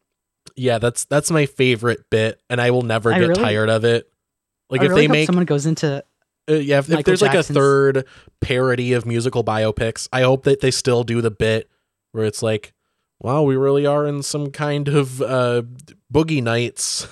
yeah, 0.57 0.79
that's 0.79 1.05
that's 1.05 1.31
my 1.31 1.47
favorite 1.47 2.11
bit, 2.11 2.41
and 2.51 2.61
I 2.61 2.73
will 2.73 2.83
never 2.83 3.13
I 3.13 3.21
get 3.21 3.29
really- 3.29 3.43
tired 3.43 3.69
of 3.71 3.85
it. 3.85 4.11
Like 4.69 4.81
I 4.81 4.85
if 4.87 4.91
really 4.91 5.03
they 5.03 5.13
make 5.13 5.27
someone 5.27 5.45
goes 5.47 5.65
into 5.65 6.05
Uh, 6.49 6.55
yeah, 6.55 6.79
if, 6.79 6.91
if 6.91 7.05
there's 7.05 7.23
like 7.23 7.35
a 7.35 7.43
third 7.43 8.05
parody 8.41 8.93
of 8.93 9.05
musical 9.05 9.45
biopics, 9.45 10.09
I 10.12 10.23
hope 10.23 10.45
that 10.45 10.61
they 10.61 10.70
still 10.70 11.05
do 11.05 11.20
the 11.20 11.31
bit 11.31 11.69
where 12.12 12.25
it's 12.25 12.43
like, 12.43 12.73
wow, 13.20 13.43
we 13.43 13.57
really 13.57 13.85
are 13.87 14.07
in 14.07 14.23
some 14.23 14.51
kind 14.51 14.89
of 14.89 15.20
uh, 15.20 15.62
boogie 16.12 16.43
nights. 16.43 17.07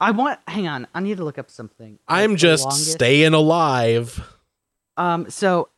I 0.00 0.12
want. 0.12 0.38
Hang 0.46 0.68
on. 0.68 0.86
I 0.94 1.00
need 1.00 1.16
to 1.16 1.24
look 1.24 1.38
up 1.38 1.50
something. 1.50 1.98
I'm 2.06 2.30
Like, 2.30 2.38
just 2.38 2.72
staying 2.92 3.34
alive. 3.34 4.20
Um. 4.96 5.28
So, 5.28 5.68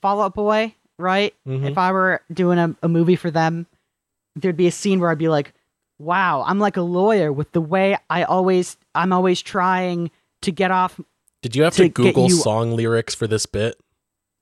Fall 0.00 0.22
Out 0.22 0.34
Boy, 0.34 0.74
right? 0.98 1.34
Mhm. 1.46 1.70
If 1.70 1.78
I 1.78 1.92
were 1.92 2.22
doing 2.32 2.58
a, 2.58 2.74
a 2.82 2.88
movie 2.88 3.16
for 3.16 3.30
them, 3.30 3.66
there'd 4.36 4.56
be 4.56 4.68
a 4.68 4.72
scene 4.72 5.00
where 5.00 5.10
I'd 5.10 5.18
be 5.18 5.28
like, 5.28 5.52
"Wow, 5.98 6.44
I'm 6.46 6.58
like 6.60 6.76
a 6.76 6.82
lawyer 6.82 7.32
with 7.32 7.50
the 7.52 7.60
way 7.60 7.98
I 8.08 8.22
always, 8.24 8.76
I'm 8.94 9.12
always 9.12 9.42
trying 9.42 10.10
to 10.42 10.52
get 10.52 10.70
off." 10.70 11.00
Did 11.42 11.56
you 11.56 11.62
have 11.62 11.74
to 11.76 11.84
to, 11.84 11.88
Google 11.88 12.28
you- 12.28 12.36
song 12.36 12.76
lyrics 12.76 13.14
for 13.14 13.26
this 13.26 13.46
bit? 13.46 13.80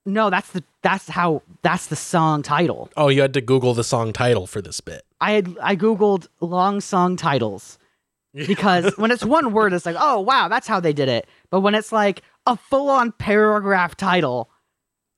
No, 0.05 0.29
that's 0.29 0.49
the 0.51 0.63
that's 0.81 1.09
how 1.09 1.43
that's 1.61 1.87
the 1.87 1.95
song 1.95 2.41
title. 2.41 2.89
Oh, 2.97 3.09
you 3.09 3.21
had 3.21 3.33
to 3.33 3.41
Google 3.41 3.73
the 3.73 3.83
song 3.83 4.11
title 4.13 4.47
for 4.47 4.61
this 4.61 4.79
bit. 4.81 5.03
I 5.21 5.33
had 5.33 5.55
I 5.61 5.75
googled 5.75 6.27
long 6.39 6.81
song 6.81 7.15
titles 7.15 7.77
because 8.33 8.97
when 8.97 9.11
it's 9.11 9.25
one 9.25 9.51
word, 9.53 9.73
it's 9.73 9.85
like, 9.85 9.97
oh 9.99 10.19
wow, 10.21 10.47
that's 10.47 10.67
how 10.67 10.79
they 10.79 10.93
did 10.93 11.09
it. 11.09 11.27
But 11.51 11.59
when 11.59 11.75
it's 11.75 11.91
like 11.91 12.23
a 12.47 12.55
full 12.55 12.89
on 12.89 13.11
paragraph 13.11 13.95
title, 13.95 14.49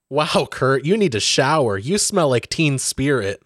Wow, 0.09 0.45
Kurt, 0.49 0.83
you 0.83 0.97
need 0.97 1.13
to 1.13 1.21
shower. 1.21 1.77
You 1.77 1.97
smell 1.97 2.27
like 2.29 2.49
Teen 2.49 2.77
Spirit. 2.77 3.41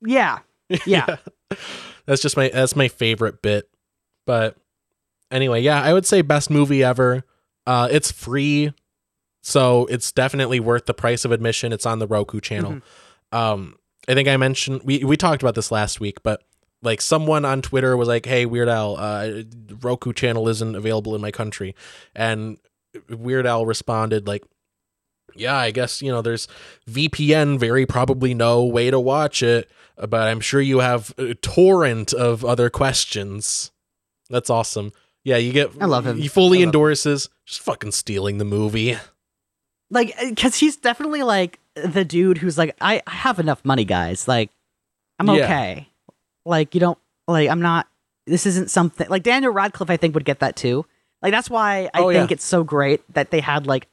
yeah, 0.00 0.38
yeah, 0.86 1.16
That's 2.06 2.22
just 2.22 2.36
my 2.36 2.48
that's 2.48 2.76
my 2.76 2.88
favorite 2.88 3.42
bit. 3.42 3.68
But 4.26 4.56
anyway, 5.30 5.60
yeah, 5.60 5.82
I 5.82 5.92
would 5.92 6.06
say 6.06 6.22
best 6.22 6.48
movie 6.50 6.82
ever. 6.82 7.24
Uh 7.68 7.88
it's 7.90 8.10
free. 8.10 8.72
So 9.42 9.86
it's 9.86 10.10
definitely 10.10 10.58
worth 10.58 10.86
the 10.86 10.94
price 10.94 11.24
of 11.24 11.32
admission. 11.32 11.72
It's 11.72 11.86
on 11.86 11.98
the 11.98 12.06
Roku 12.06 12.40
channel. 12.40 12.72
Mm-hmm. 12.72 13.36
Um 13.36 13.78
I 14.08 14.14
think 14.14 14.26
I 14.26 14.38
mentioned 14.38 14.80
we 14.84 15.04
we 15.04 15.16
talked 15.18 15.42
about 15.42 15.54
this 15.54 15.70
last 15.70 16.00
week, 16.00 16.22
but 16.22 16.42
like 16.82 17.00
someone 17.00 17.44
on 17.44 17.60
Twitter 17.60 17.96
was 17.96 18.08
like, 18.08 18.24
"Hey, 18.24 18.46
Weird 18.46 18.68
Al, 18.68 18.96
uh, 18.96 19.42
Roku 19.82 20.12
channel 20.12 20.48
isn't 20.48 20.76
available 20.76 21.14
in 21.14 21.20
my 21.20 21.30
country," 21.30 21.74
and 22.14 22.56
Weird 23.10 23.46
Al 23.46 23.66
responded 23.66 24.26
like, 24.26 24.44
"Yeah, 25.34 25.56
I 25.56 25.70
guess 25.72 26.00
you 26.00 26.10
know 26.10 26.22
there's 26.22 26.48
VPN, 26.88 27.58
very 27.58 27.84
probably 27.84 28.32
no 28.32 28.64
way 28.64 28.90
to 28.90 29.00
watch 29.00 29.42
it, 29.42 29.70
but 29.96 30.28
I'm 30.28 30.40
sure 30.40 30.60
you 30.60 30.78
have 30.78 31.12
a 31.18 31.34
torrent 31.34 32.12
of 32.12 32.44
other 32.44 32.70
questions." 32.70 33.72
That's 34.30 34.50
awesome. 34.50 34.92
Yeah, 35.28 35.36
you 35.36 35.52
get. 35.52 35.70
I 35.80 35.84
love 35.84 36.06
him. 36.06 36.16
He 36.16 36.26
fully 36.28 36.62
him. 36.62 36.68
endorses 36.68 37.28
just 37.44 37.60
fucking 37.60 37.92
stealing 37.92 38.38
the 38.38 38.44
movie. 38.46 38.96
like 39.90 40.14
uh, 40.20 40.30
because 40.30 40.54
he's 40.56 40.76
definitely 40.76 41.22
like 41.22 41.58
the 41.74 42.04
dude 42.04 42.38
who's 42.38 42.56
like, 42.56 42.74
I, 42.80 43.02
I 43.06 43.10
have 43.10 43.38
enough 43.38 43.62
money, 43.64 43.84
guys. 43.84 44.26
Like, 44.26 44.50
I'm 45.18 45.26
Yeah. 45.28 45.44
okay. 45.44 45.88
Like, 46.46 46.74
you 46.74 46.80
don't 46.80 46.98
like 47.26 47.50
I'm 47.50 47.60
not. 47.60 47.86
This 48.26 48.46
isn't 48.46 48.70
something 48.70 49.06
like 49.08 49.22
Daniel 49.22 49.52
Radcliffe. 49.52 49.90
I 49.90 49.96
think 49.98 50.14
would 50.14 50.24
get 50.24 50.40
that 50.40 50.56
too. 50.56 50.86
Like 51.20 51.32
that's 51.32 51.50
why 51.50 51.90
I 51.92 52.00
Oh, 52.00 52.12
think 52.12 52.30
yeah. 52.30 52.34
it's 52.34 52.44
so 52.44 52.64
great 52.64 53.02
that 53.12 53.30
they 53.30 53.40
had 53.40 53.66
like 53.66 53.88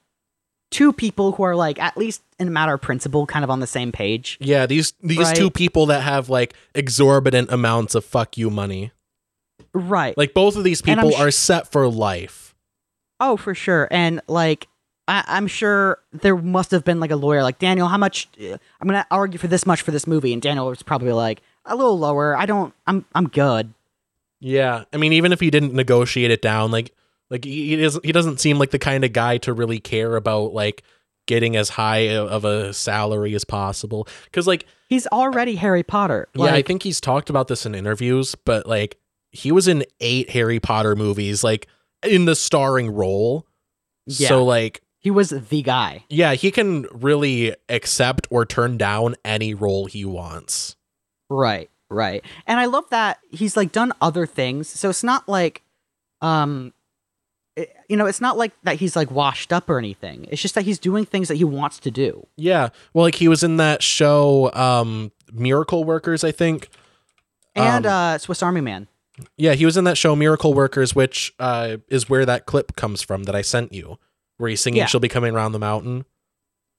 two 0.71 0.93
people 0.93 1.31
who 1.33 1.43
are 1.43 1.55
like 1.55 1.79
at 1.79 1.97
least 1.97 2.21
in 2.39 2.47
a 2.47 2.51
matter 2.51 2.73
of 2.73 2.81
principle 2.81 3.25
kind 3.25 3.43
of 3.43 3.49
on 3.49 3.59
the 3.59 3.67
same 3.67 3.91
page. 3.91 4.37
Yeah, 4.39 4.65
these 4.67 4.93
these 5.01 5.31
two 5.33 5.49
people 5.49 5.87
that 5.87 6.01
have 6.01 6.29
like 6.29 6.53
exorbitant 6.75 7.51
amounts 7.51 7.93
of 7.95 8.05
fuck 8.05 8.37
you 8.37 8.49
money. 8.49 8.91
Right. 9.75 10.17
Like 10.17 10.33
both 10.33 10.55
of 10.55 10.63
these 10.63 10.81
people 10.81 11.11
sh- 11.11 11.19
are 11.19 11.31
set 11.31 11.71
for 11.71 11.87
life. 11.87 12.55
Oh, 13.19 13.37
for 13.37 13.53
sure. 13.53 13.87
And 13.91 14.21
like, 14.27 14.67
I, 15.07 15.23
I'm 15.27 15.47
sure 15.47 15.99
there 16.13 16.35
must 16.35 16.71
have 16.71 16.83
been 16.83 16.99
like 16.99 17.11
a 17.11 17.15
lawyer, 17.15 17.43
like 17.43 17.59
Daniel. 17.59 17.87
How 17.87 17.97
much? 17.97 18.27
uh, 18.41 18.57
I'm 18.81 18.87
gonna 18.87 19.05
argue 19.11 19.37
for 19.37 19.47
this 19.47 19.65
much 19.65 19.81
for 19.81 19.91
this 19.91 20.07
movie, 20.07 20.33
and 20.33 20.41
Daniel 20.41 20.67
was 20.67 20.81
probably 20.81 21.11
like 21.11 21.41
a 21.65 21.75
little 21.75 21.99
lower. 21.99 22.35
I 22.37 22.45
don't. 22.45 22.73
I'm. 22.87 23.05
I'm 23.13 23.27
good. 23.27 23.73
Yeah, 24.39 24.85
I 24.93 24.97
mean, 24.97 25.13
even 25.13 25.31
if 25.31 25.39
he 25.39 25.49
didn't 25.49 25.73
negotiate 25.73 26.31
it 26.31 26.41
down, 26.41 26.71
like 26.71 26.93
like 27.29 27.43
he 27.43 27.75
doesn't 27.75 28.05
he 28.05 28.11
doesn't 28.11 28.39
seem 28.39 28.57
like 28.57 28.71
the 28.71 28.79
kind 28.79 29.03
of 29.03 29.13
guy 29.13 29.37
to 29.39 29.53
really 29.53 29.79
care 29.79 30.15
about 30.15 30.53
like 30.53 30.83
getting 31.25 31.55
as 31.55 31.69
high 31.69 32.15
of 32.15 32.45
a 32.45 32.73
salary 32.73 33.35
as 33.35 33.43
possible. 33.43 34.07
Because 34.25 34.47
like 34.47 34.65
He's 34.87 35.07
already 35.07 35.55
Harry 35.55 35.81
Potter. 35.83 36.27
yeah, 36.35 36.45
I 36.53 36.61
think 36.61 36.83
he's 36.83 37.01
talked 37.01 37.31
about 37.31 37.47
this 37.47 37.65
in 37.65 37.73
interviews, 37.73 38.35
but 38.35 38.67
like 38.67 38.97
he 39.35 39.51
was 39.51 39.67
in 39.67 39.83
eight 39.99 40.29
Harry 40.31 40.59
Potter 40.59 40.95
movies, 40.95 41.43
like 41.43 41.67
in 42.03 42.25
the 42.25 42.35
starring 42.35 42.89
role. 42.91 43.45
Yeah. 44.07 44.29
So 44.29 44.43
like 44.43 44.81
he 44.99 45.11
was 45.11 45.29
the 45.29 45.61
guy. 45.61 46.03
yeah, 46.09 46.33
he 46.33 46.49
can 46.51 46.87
really 46.91 47.55
accept 47.69 48.27
or 48.31 48.45
turn 48.45 48.77
down 48.77 49.15
any 49.23 49.53
role 49.53 49.85
he 49.85 50.03
wants. 50.05 50.75
Right. 51.29 51.69
Right. 51.89 52.23
And 52.47 52.59
I 52.59 52.65
love 52.65 52.85
that 52.89 53.19
he's 53.29 53.55
like 53.55 53.71
done 53.71 53.93
other 54.01 54.25
things. 54.25 54.67
So 54.67 54.89
it's 54.89 55.03
not 55.03 55.29
like, 55.29 55.61
um, 56.21 56.73
it- 57.55 57.71
you 57.87 57.95
know, 57.97 58.07
it's 58.07 58.19
not 58.21 58.37
like 58.37 58.51
that 58.63 58.77
he's 58.77 58.95
like 58.95 59.11
washed 59.11 59.53
up 59.53 59.69
or 59.69 59.77
anything. 59.77 60.27
It's 60.31 60.41
just 60.41 60.55
that 60.55 60.63
he's 60.65 60.79
doing 60.79 61.05
things 61.05 61.27
that 61.27 61.35
he 61.35 61.43
wants 61.43 61.77
to 61.79 61.91
do. 61.91 62.25
Yeah. 62.35 62.69
Well, 62.93 63.05
like 63.05 63.15
he 63.15 63.27
was 63.27 63.43
in 63.43 63.57
that 63.57 63.83
show, 63.83 64.51
um, 64.53 65.11
Miracle 65.31 65.83
Workers, 65.83 66.23
I 66.23 66.31
think. 66.31 66.69
And 67.55 67.85
Um, 67.85 67.91
uh, 67.91 68.17
Swiss 68.17 68.41
Army 68.41 68.61
Man. 68.61 68.87
Yeah, 69.37 69.53
he 69.53 69.65
was 69.65 69.77
in 69.77 69.83
that 69.85 69.97
show 69.97 70.15
Miracle 70.15 70.53
Workers, 70.53 70.93
which 70.93 71.33
uh, 71.39 71.77
is 71.89 72.09
where 72.09 72.25
that 72.25 72.45
clip 72.45 72.75
comes 72.75 73.01
from 73.01 73.23
that 73.23 73.35
I 73.35 73.41
sent 73.41 73.71
you, 73.73 73.97
where 74.37 74.49
he's 74.49 74.61
singing 74.61 74.79
Yeah. 74.79 74.85
"She'll 74.87 74.99
Be 74.99 75.07
Coming 75.07 75.33
Around 75.33 75.53
the 75.53 75.59
Mountain." 75.59 76.05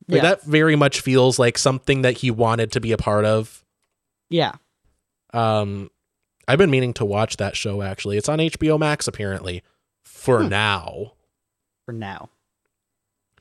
Like, 0.08 0.16
Yeah. 0.16 0.22
That 0.22 0.42
very 0.44 0.76
much 0.76 1.00
feels 1.00 1.38
like 1.38 1.56
something 1.58 2.02
that 2.02 2.18
he 2.18 2.30
wanted 2.30 2.72
to 2.72 2.80
be 2.80 2.92
a 2.92 2.98
part 2.98 3.24
of. 3.24 3.64
Yeah. 4.28 4.52
Um, 5.32 5.90
I've 6.46 6.58
been 6.58 6.70
meaning 6.70 6.92
to 6.94 7.04
watch 7.04 7.38
that 7.38 7.56
show. 7.56 7.82
Actually, 7.82 8.16
it's 8.18 8.28
on 8.28 8.38
HBO 8.38 8.78
Max 8.78 9.08
apparently 9.08 9.62
for 10.04 10.42
Hmm. 10.42 10.48
now. 10.50 11.12
For 11.86 11.92
now. 11.92 12.30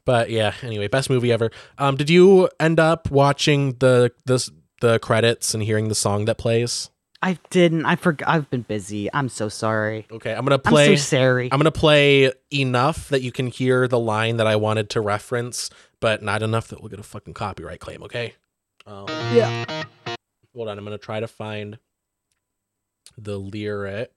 But 0.06 0.30
yeah, 0.30 0.54
anyway, 0.62 0.88
best 0.88 1.10
movie 1.10 1.32
ever. 1.32 1.52
Um, 1.78 1.96
did 1.98 2.10
you 2.10 2.48
end 2.60 2.80
up 2.80 3.10
watching 3.12 3.74
the 3.80 4.12
this 4.26 4.50
the 4.82 5.00
credits 5.00 5.54
and 5.54 5.64
hearing 5.64 5.88
the 5.90 5.96
song 5.96 6.26
that 6.26 6.38
plays? 6.38 6.90
I 7.26 7.40
didn't. 7.50 7.86
I 7.88 7.96
forgot. 7.96 8.30
I've 8.30 8.48
been 8.52 8.62
busy. 8.62 9.12
I'm 9.12 9.30
so 9.30 9.50
sorry. 9.50 10.06
Okay, 10.12 10.32
I'm 10.32 10.46
gonna 10.46 10.60
play. 10.60 10.84
I'm 10.84 10.88
play. 10.90 10.96
so 10.96 11.18
sorry. 11.18 11.50
I'm 11.52 11.58
gonna 11.58 11.72
play 11.72 12.32
enough 12.54 13.10
that 13.10 13.24
you 13.24 13.32
can 13.32 13.48
hear 13.48 13.88
the 13.88 13.98
line 13.98 14.38
that 14.38 14.46
I 14.46 14.56
wanted 14.58 14.92
to 14.92 15.02
reference, 15.02 15.72
but 16.00 16.22
not 16.22 16.44
enough 16.44 16.68
that 16.68 16.82
we'll 16.82 16.90
get 16.90 17.00
a 17.00 17.04
fucking 17.04 17.34
copyright 17.34 17.80
claim. 17.80 18.04
Okay. 18.04 18.36
Um, 18.86 19.08
Yeah. 19.34 19.66
hold 20.54 20.68
on, 20.70 20.78
I'm 20.78 20.84
gonna 20.84 21.00
try 21.00 21.20
to 21.20 21.28
find 21.28 21.80
the 23.18 23.40
lyric. 23.40 24.12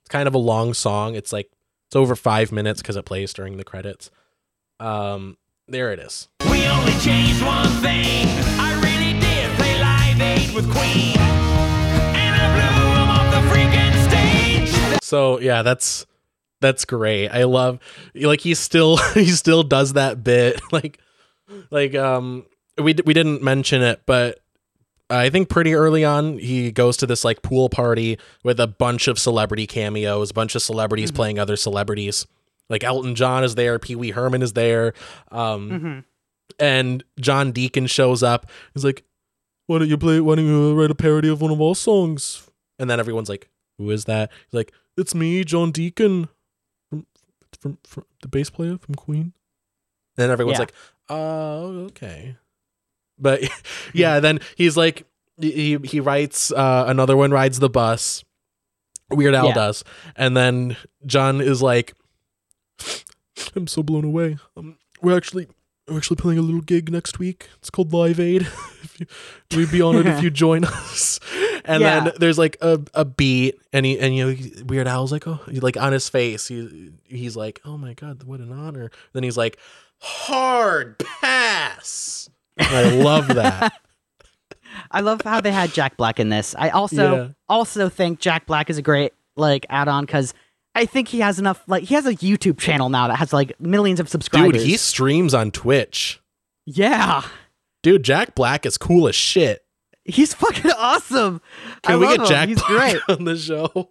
It's 0.00 0.08
kind 0.08 0.26
of 0.26 0.34
a 0.34 0.38
long 0.38 0.74
song. 0.74 1.14
It's 1.14 1.32
like 1.32 1.48
it's 1.86 1.94
over 1.94 2.16
five 2.16 2.50
minutes 2.50 2.82
because 2.82 2.96
it 2.96 3.04
plays 3.04 3.32
during 3.34 3.56
the 3.56 3.62
credits. 3.64 4.10
Um, 4.80 5.38
there 5.68 5.92
it 5.92 6.00
is. 6.00 6.26
We 6.50 6.66
only 6.66 6.92
changed 6.98 7.40
one 7.44 7.68
thing. 7.80 8.26
I 8.58 8.74
really 8.82 9.20
did 9.20 9.56
play 9.56 9.80
Live 9.80 10.20
Aid 10.20 10.54
with 10.56 10.68
Queen. 10.74 11.14
So 15.02 15.38
yeah, 15.40 15.62
that's 15.62 16.04
that's 16.60 16.84
great. 16.84 17.28
I 17.28 17.44
love 17.44 17.78
like 18.14 18.40
he 18.40 18.54
still 18.54 18.96
he 19.14 19.26
still 19.26 19.62
does 19.62 19.92
that 19.94 20.24
bit 20.24 20.60
like 20.72 20.98
like 21.70 21.94
um 21.94 22.44
we 22.76 22.94
we 23.04 23.14
didn't 23.14 23.42
mention 23.42 23.82
it, 23.82 24.02
but 24.06 24.40
I 25.08 25.30
think 25.30 25.48
pretty 25.48 25.74
early 25.74 26.04
on 26.04 26.38
he 26.38 26.72
goes 26.72 26.96
to 26.98 27.06
this 27.06 27.24
like 27.24 27.42
pool 27.42 27.68
party 27.68 28.18
with 28.42 28.58
a 28.58 28.66
bunch 28.66 29.06
of 29.06 29.18
celebrity 29.18 29.66
cameos, 29.66 30.30
a 30.32 30.34
bunch 30.34 30.54
of 30.56 30.62
celebrities 30.62 31.12
playing 31.12 31.38
other 31.38 31.56
celebrities. 31.56 32.26
Like 32.68 32.82
Elton 32.82 33.14
John 33.14 33.44
is 33.44 33.54
there, 33.54 33.78
Pee 33.78 33.94
Wee 33.94 34.10
Herman 34.10 34.42
is 34.42 34.54
there, 34.54 34.92
um, 35.30 35.70
Mhm. 35.70 36.04
and 36.58 37.04
John 37.20 37.52
Deacon 37.52 37.86
shows 37.86 38.24
up. 38.24 38.50
He's 38.74 38.84
like, 38.84 39.04
"Why 39.68 39.78
don't 39.78 39.88
you 39.88 39.96
play? 39.96 40.18
Why 40.18 40.34
don't 40.34 40.46
you 40.46 40.74
write 40.74 40.90
a 40.90 40.96
parody 40.96 41.28
of 41.28 41.40
one 41.40 41.52
of 41.52 41.62
our 41.62 41.76
songs?" 41.76 42.42
And 42.78 42.88
then 42.90 43.00
everyone's 43.00 43.28
like, 43.28 43.48
"Who 43.78 43.90
is 43.90 44.04
that?" 44.04 44.30
He's 44.46 44.54
like, 44.54 44.72
"It's 44.96 45.14
me, 45.14 45.44
John 45.44 45.70
Deacon, 45.70 46.28
from 46.90 47.06
from, 47.60 47.78
from 47.84 48.04
the 48.22 48.28
bass 48.28 48.50
player 48.50 48.76
from 48.78 48.94
Queen." 48.94 49.32
And 50.18 50.30
everyone's 50.30 50.54
Yeah. 50.56 50.60
like, 50.60 50.74
"Oh, 51.08 51.84
okay." 51.86 52.36
But 53.18 53.42
yeah, 53.94 54.20
then 54.20 54.40
he's 54.56 54.76
like, 54.76 55.06
he 55.40 55.78
he 55.84 56.00
writes 56.00 56.52
uh, 56.52 56.84
another 56.86 57.16
one 57.16 57.30
rides 57.30 57.58
the 57.58 57.70
bus. 57.70 58.24
Weird 59.10 59.34
Al 59.34 59.46
Yeah. 59.48 59.54
does, 59.54 59.84
and 60.16 60.36
then 60.36 60.76
John 61.06 61.40
is 61.40 61.62
like, 61.62 61.94
"I'm 63.54 63.66
so 63.68 63.82
blown 63.82 64.04
away. 64.04 64.36
Um, 64.56 64.78
we're 65.00 65.16
actually 65.16 65.46
we're 65.88 65.96
actually 65.98 66.16
playing 66.16 66.38
a 66.38 66.42
little 66.42 66.60
gig 66.60 66.90
next 66.90 67.18
week. 67.18 67.48
It's 67.58 67.70
called 67.70 67.92
Live 67.92 68.18
Aid. 68.20 68.46
if 69.00 69.00
you, 69.52 69.58
we'd 69.58 69.70
be 69.70 69.80
honored 69.82 70.06
if 70.06 70.22
you 70.22 70.30
join 70.44 70.64
us." 70.64 71.20
And 71.68 71.82
Yeah. 71.82 71.98
then 72.04 72.12
there's 72.20 72.38
like 72.38 72.56
a, 72.60 72.80
a 72.94 73.04
beat, 73.04 73.56
and 73.72 73.84
he 73.84 73.98
and 73.98 74.14
you 74.14 74.24
know 74.30 74.64
Weird 74.66 74.86
Al's 74.86 75.10
like, 75.10 75.26
"Oh," 75.26 75.40
like 75.48 75.76
on 75.76 75.92
his 75.92 76.08
face, 76.08 76.46
he 76.46 76.92
he's 77.06 77.36
like, 77.36 77.60
"Oh 77.64 77.76
my 77.76 77.92
god, 77.94 78.22
what 78.22 78.38
an 78.38 78.52
honor." 78.52 78.92
Then 79.14 79.24
he's 79.24 79.36
like, 79.36 79.58
"Hard 80.00 80.96
pass." 81.00 82.30
And 82.56 82.68
I 82.68 82.90
love 83.02 83.26
that. 83.28 83.72
I 84.92 85.00
love 85.00 85.22
how 85.22 85.40
they 85.40 85.50
had 85.50 85.72
Jack 85.72 85.96
Black 85.96 86.20
in 86.20 86.28
this. 86.28 86.54
I 86.56 86.68
also 86.70 87.16
Yeah. 87.16 87.28
also 87.48 87.88
think 87.88 88.20
Jack 88.20 88.46
Black 88.46 88.70
is 88.70 88.78
a 88.78 88.82
great 88.82 89.12
like 89.34 89.66
add-on 89.68 90.04
because 90.06 90.34
I 90.76 90.86
think 90.86 91.08
he 91.08 91.18
has 91.20 91.38
enough. 91.40 91.62
Like 91.66 91.82
he 91.82 91.94
has 91.94 92.06
a 92.06 92.14
YouTube 92.14 92.58
channel 92.58 92.90
now 92.90 93.08
that 93.08 93.16
has 93.16 93.32
like 93.32 93.58
millions 93.60 93.98
of 93.98 94.08
subscribers. 94.08 94.52
Dude, 94.62 94.70
he 94.70 94.76
streams 94.76 95.34
on 95.34 95.50
Twitch. 95.50 96.20
yeah, 96.64 97.22
Dude, 97.86 98.02
Jack 98.02 98.34
Black 98.34 98.66
is 98.66 98.76
cool 98.78 99.06
as 99.06 99.14
shit. 99.14 99.64
he's 100.04 100.34
fucking 100.34 100.72
awesome. 100.76 101.40
Can 101.82 101.94
I 101.94 101.96
we 101.98 102.06
get 102.08 102.18
him. 102.18 102.26
Jack 102.26 102.48
He's 102.48 102.60
Black 102.60 102.96
great, 103.06 103.16
on 103.16 103.24
the 103.24 103.36
show? 103.36 103.90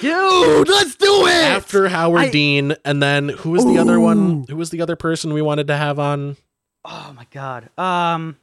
dude. 0.00 0.66
Let's 0.66 0.96
do 0.96 1.26
it. 1.26 1.30
After 1.30 1.88
Howard 1.88 2.22
I- 2.22 2.30
Dean, 2.30 2.74
and 2.86 3.02
then 3.02 3.28
who 3.28 3.50
was 3.50 3.66
the 3.66 3.76
other 3.76 4.00
one? 4.00 4.46
Who 4.48 4.56
was 4.56 4.70
the 4.70 4.80
other 4.80 4.96
person 4.96 5.34
we 5.34 5.42
wanted 5.42 5.66
to 5.66 5.76
have 5.76 5.98
on? 5.98 6.38
Oh 6.86 7.12
my 7.14 7.26
god. 7.30 7.68
Um, 7.78 8.38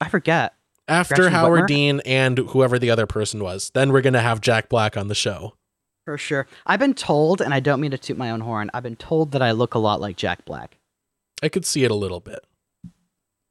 I 0.00 0.08
forget. 0.08 0.54
After 0.88 1.14
Gretchen 1.14 1.32
Howard 1.32 1.62
Whitmer? 1.62 1.68
Dean 1.68 2.00
and 2.04 2.38
whoever 2.38 2.80
the 2.80 2.90
other 2.90 3.06
person 3.06 3.44
was. 3.44 3.70
Then 3.74 3.92
we're 3.92 4.00
gonna 4.00 4.20
have 4.20 4.40
Jack 4.40 4.68
Black 4.68 4.96
on 4.96 5.06
the 5.06 5.14
show. 5.14 5.54
For 6.04 6.18
sure. 6.18 6.48
I've 6.66 6.80
been 6.80 6.94
told, 6.94 7.40
and 7.40 7.54
I 7.54 7.60
don't 7.60 7.80
mean 7.80 7.92
to 7.92 7.98
toot 7.98 8.18
my 8.18 8.32
own 8.32 8.40
horn. 8.40 8.72
I've 8.74 8.82
been 8.82 8.96
told 8.96 9.30
that 9.30 9.40
I 9.40 9.52
look 9.52 9.74
a 9.74 9.78
lot 9.78 10.00
like 10.00 10.16
Jack 10.16 10.44
Black. 10.44 10.78
I 11.44 11.48
could 11.48 11.64
see 11.64 11.84
it 11.84 11.92
a 11.92 11.94
little 11.94 12.18
bit. 12.18 12.40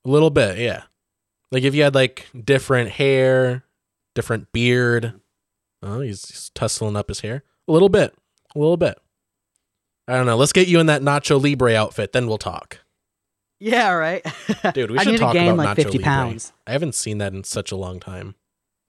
A 0.05 0.09
little 0.09 0.29
bit, 0.29 0.57
yeah. 0.57 0.83
Like 1.51 1.63
if 1.63 1.75
you 1.75 1.83
had 1.83 1.95
like 1.95 2.27
different 2.43 2.89
hair, 2.91 3.63
different 4.15 4.51
beard. 4.51 5.13
Oh, 5.81 5.99
he's, 6.01 6.25
he's 6.27 6.49
tussling 6.55 6.95
up 6.95 7.09
his 7.09 7.19
hair. 7.21 7.43
A 7.67 7.71
little 7.71 7.89
bit. 7.89 8.13
A 8.55 8.59
little 8.59 8.77
bit. 8.77 8.97
I 10.07 10.15
don't 10.15 10.25
know. 10.25 10.35
Let's 10.35 10.53
get 10.53 10.67
you 10.67 10.79
in 10.79 10.87
that 10.87 11.01
Nacho 11.01 11.41
Libre 11.41 11.75
outfit, 11.75 12.11
then 12.11 12.27
we'll 12.27 12.37
talk. 12.37 12.79
Yeah, 13.59 13.91
right. 13.91 14.25
Dude, 14.73 14.91
we 14.91 14.99
should 14.99 15.17
talk 15.17 15.33
gain 15.33 15.53
about 15.53 15.57
like 15.65 15.77
Nacho 15.77 15.83
50 15.83 15.97
Libre. 15.99 16.03
pounds. 16.03 16.53
I 16.67 16.71
haven't 16.73 16.95
seen 16.95 17.19
that 17.19 17.33
in 17.33 17.43
such 17.45 17.71
a 17.71 17.77
long 17.77 17.99
time. 18.01 18.35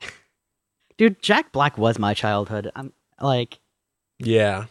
Dude, 0.98 1.22
Jack 1.22 1.52
Black 1.52 1.78
was 1.78 1.98
my 1.98 2.14
childhood. 2.14 2.70
I'm 2.74 2.92
like, 3.20 3.58
Yeah. 4.18 4.64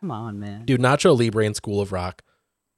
come 0.00 0.10
on, 0.10 0.38
man. 0.40 0.64
Dude, 0.64 0.80
Nacho 0.80 1.18
Libre 1.18 1.44
and 1.44 1.56
School 1.56 1.80
of 1.82 1.92
Rock. 1.92 2.22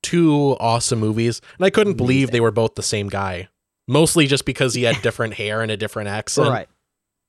Two 0.03 0.57
awesome 0.61 1.01
movies. 1.01 1.41
And 1.59 1.67
I 1.67 1.71
couldn't 1.71 1.95
believe 1.95 2.31
they 2.31 2.41
were 2.41 2.51
both 2.51 2.75
the 2.75 2.83
same 2.83 3.09
guy. 3.09 3.49
Mostly 3.87 4.27
just 4.27 4.45
because 4.45 4.75
he 4.75 4.83
had 4.85 5.01
different 5.03 5.35
hair 5.35 5.63
and 5.63 5.71
a 5.71 5.77
different 5.77 6.09
accent. 6.09 6.49
Right. 6.49 6.69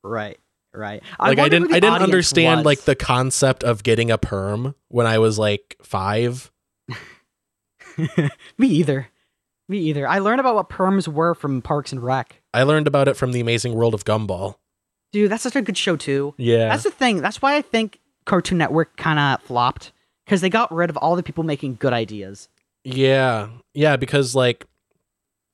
Right. 0.02 0.38
Right. 0.72 1.02
Like 1.18 1.38
I, 1.38 1.48
didn't 1.48 1.72
I 1.72 1.80
didn't 1.80 2.02
understand 2.02 2.60
was. 2.60 2.66
like 2.66 2.80
the 2.82 2.94
concept 2.94 3.64
of 3.64 3.82
getting 3.82 4.10
a 4.10 4.18
perm 4.18 4.74
when 4.88 5.06
I 5.06 5.18
was 5.18 5.38
like 5.38 5.76
five. 5.82 6.52
Me 8.58 8.66
either. 8.68 9.08
Me 9.68 9.78
either. 9.78 10.06
I 10.06 10.20
learned 10.20 10.40
about 10.40 10.54
what 10.54 10.68
perms 10.68 11.08
were 11.08 11.34
from 11.34 11.60
Parks 11.60 11.92
and 11.92 12.02
Rec. 12.02 12.40
I 12.54 12.62
learned 12.62 12.86
about 12.86 13.08
it 13.08 13.16
from 13.16 13.32
the 13.32 13.40
amazing 13.40 13.74
world 13.74 13.94
of 13.94 14.04
Gumball. 14.04 14.56
Dude, 15.12 15.30
that's 15.30 15.42
such 15.42 15.56
a 15.56 15.62
good 15.62 15.76
show 15.76 15.96
too. 15.96 16.34
Yeah. 16.36 16.68
That's 16.68 16.84
the 16.84 16.90
thing. 16.92 17.20
That's 17.20 17.42
why 17.42 17.56
I 17.56 17.62
think 17.62 17.98
Cartoon 18.26 18.58
Network 18.58 18.96
kind 18.96 19.18
of 19.18 19.42
flopped 19.42 19.92
because 20.24 20.40
they 20.40 20.50
got 20.50 20.72
rid 20.72 20.88
of 20.88 20.96
all 20.96 21.16
the 21.16 21.22
people 21.22 21.42
making 21.42 21.76
good 21.80 21.92
ideas. 21.92 22.48
Yeah. 22.84 23.48
Yeah, 23.74 23.96
because 23.96 24.34
like 24.34 24.66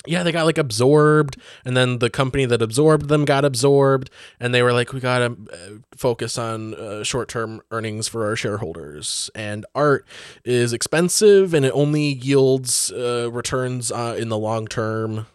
yeah, 0.06 0.22
they 0.22 0.30
got 0.30 0.46
like 0.46 0.58
absorbed 0.58 1.36
and 1.64 1.76
then 1.76 1.98
the 1.98 2.08
company 2.08 2.44
that 2.46 2.62
absorbed 2.62 3.08
them 3.08 3.24
got 3.24 3.44
absorbed 3.44 4.08
and 4.38 4.54
they 4.54 4.62
were 4.62 4.72
like 4.72 4.92
we 4.92 5.00
got 5.00 5.18
to 5.18 5.36
uh, 5.52 5.78
focus 5.96 6.38
on 6.38 6.74
uh, 6.74 7.02
short-term 7.02 7.60
earnings 7.72 8.06
for 8.06 8.24
our 8.24 8.36
shareholders 8.36 9.30
and 9.34 9.66
art 9.74 10.06
is 10.44 10.72
expensive 10.72 11.52
and 11.54 11.64
it 11.64 11.72
only 11.74 12.02
yields 12.02 12.92
uh, 12.92 13.28
returns 13.32 13.90
uh, 13.90 14.14
in 14.16 14.28
the 14.28 14.38
long 14.38 14.68
term. 14.68 15.26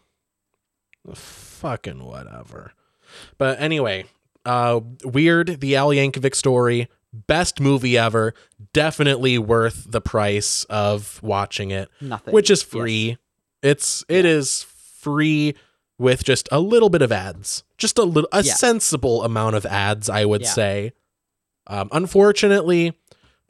Fucking 1.14 2.04
whatever. 2.06 2.72
But 3.38 3.60
anyway, 3.60 4.06
uh 4.46 4.80
Weird 5.04 5.60
the 5.60 5.76
Al 5.76 5.90
Yankovic 5.90 6.36
story 6.36 6.88
best 7.14 7.60
movie 7.60 7.98
ever. 7.98 8.34
Definitely 8.74 9.38
worth 9.38 9.86
the 9.90 10.02
price 10.02 10.64
of 10.66 11.20
watching 11.24 11.72
it. 11.72 11.90
Nothing. 12.00 12.34
which 12.34 12.50
is 12.50 12.64
free. 12.64 13.18
It's 13.62 14.04
it 14.10 14.26
is 14.26 14.64
free 14.64 15.56
with 15.98 16.24
just 16.24 16.48
a 16.52 16.60
little 16.60 16.90
bit 16.90 17.02
of 17.02 17.12
ads. 17.12 17.64
Just 17.78 17.98
a 17.98 18.04
little 18.04 18.30
a 18.32 18.44
Yeah. 18.44 18.54
sensible 18.54 19.24
amount 19.24 19.56
of 19.56 19.66
ads 19.66 20.10
i 20.10 20.26
would 20.26 20.42
Yeah. 20.42 20.48
say. 20.50 20.94
Um 21.68 21.90
unfortunately 21.92 22.94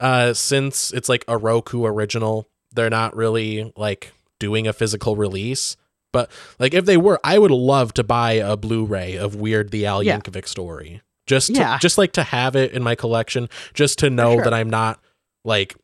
uh 0.00 0.32
since 0.34 0.92
it's 0.92 1.08
like 1.08 1.24
a 1.28 1.36
roku 1.38 1.84
original 1.84 2.48
they're 2.74 2.90
not 2.90 3.14
really 3.14 3.72
like 3.76 4.12
doing 4.38 4.66
a 4.66 4.72
physical 4.72 5.14
release. 5.16 5.76
But 6.12 6.30
like 6.58 6.74
if 6.74 6.84
they 6.84 6.96
were 6.96 7.20
i 7.24 7.38
would 7.38 7.50
love 7.50 7.94
to 7.94 8.04
buy 8.04 8.32
a 8.32 8.56
blu-ray 8.56 9.16
of 9.16 9.34
weird 9.36 9.70
the 9.70 9.86
al 9.86 10.02
Yeah. 10.02 10.18
yankovic 10.18 10.46
story 10.48 11.00
just 11.32 11.48
to, 11.54 11.60
Yeah. 11.60 11.78
just 11.78 11.96
like 11.98 12.12
to 12.12 12.22
have 12.22 12.56
it 12.56 12.72
in 12.72 12.82
my 12.82 12.94
collection 12.94 13.48
just 13.74 13.98
to 14.00 14.10
know 14.10 14.34
sure. 14.34 14.44
that 14.44 14.54
i'm 14.54 14.70
not 14.70 15.00
like 15.44 15.74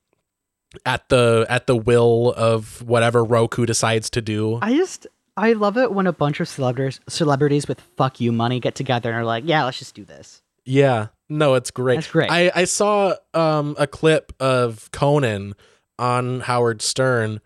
at 0.85 1.09
the 1.09 1.47
at 1.49 1.67
the 1.67 1.75
will 1.77 2.35
of 2.37 2.83
whatever 2.83 3.25
roku 3.25 3.65
decides 3.65 4.11
to 4.11 4.21
do 4.21 4.59
I 4.61 4.77
just 4.77 5.07
I 5.35 5.53
love 5.53 5.79
it 5.79 5.93
when 5.93 6.07
a 6.07 6.13
bunch 6.13 6.41
of 6.41 6.49
celebrities 6.49 7.01
celebrities 7.09 7.67
with 7.69 7.81
fuck 7.97 8.21
you 8.21 8.33
money 8.33 8.61
get 8.61 8.75
together 8.75 9.09
and 9.11 9.21
are 9.21 9.25
like, 9.25 9.45
yeah, 9.47 9.65
let's 9.65 9.79
just 9.79 9.95
do 9.95 10.05
this. 10.05 10.43
Yeah. 10.65 11.07
No, 11.29 11.55
it's 11.55 11.71
great. 11.71 11.95
That's 11.95 12.11
great. 12.11 12.31
I, 12.31 12.51
I 12.55 12.65
saw 12.65 13.15
um 13.33 13.77
a 13.79 13.87
clip 13.87 14.33
of 14.41 14.91
Conan 14.93 15.55
on 15.99 16.41
Howard 16.41 16.83
Stern 16.83 17.41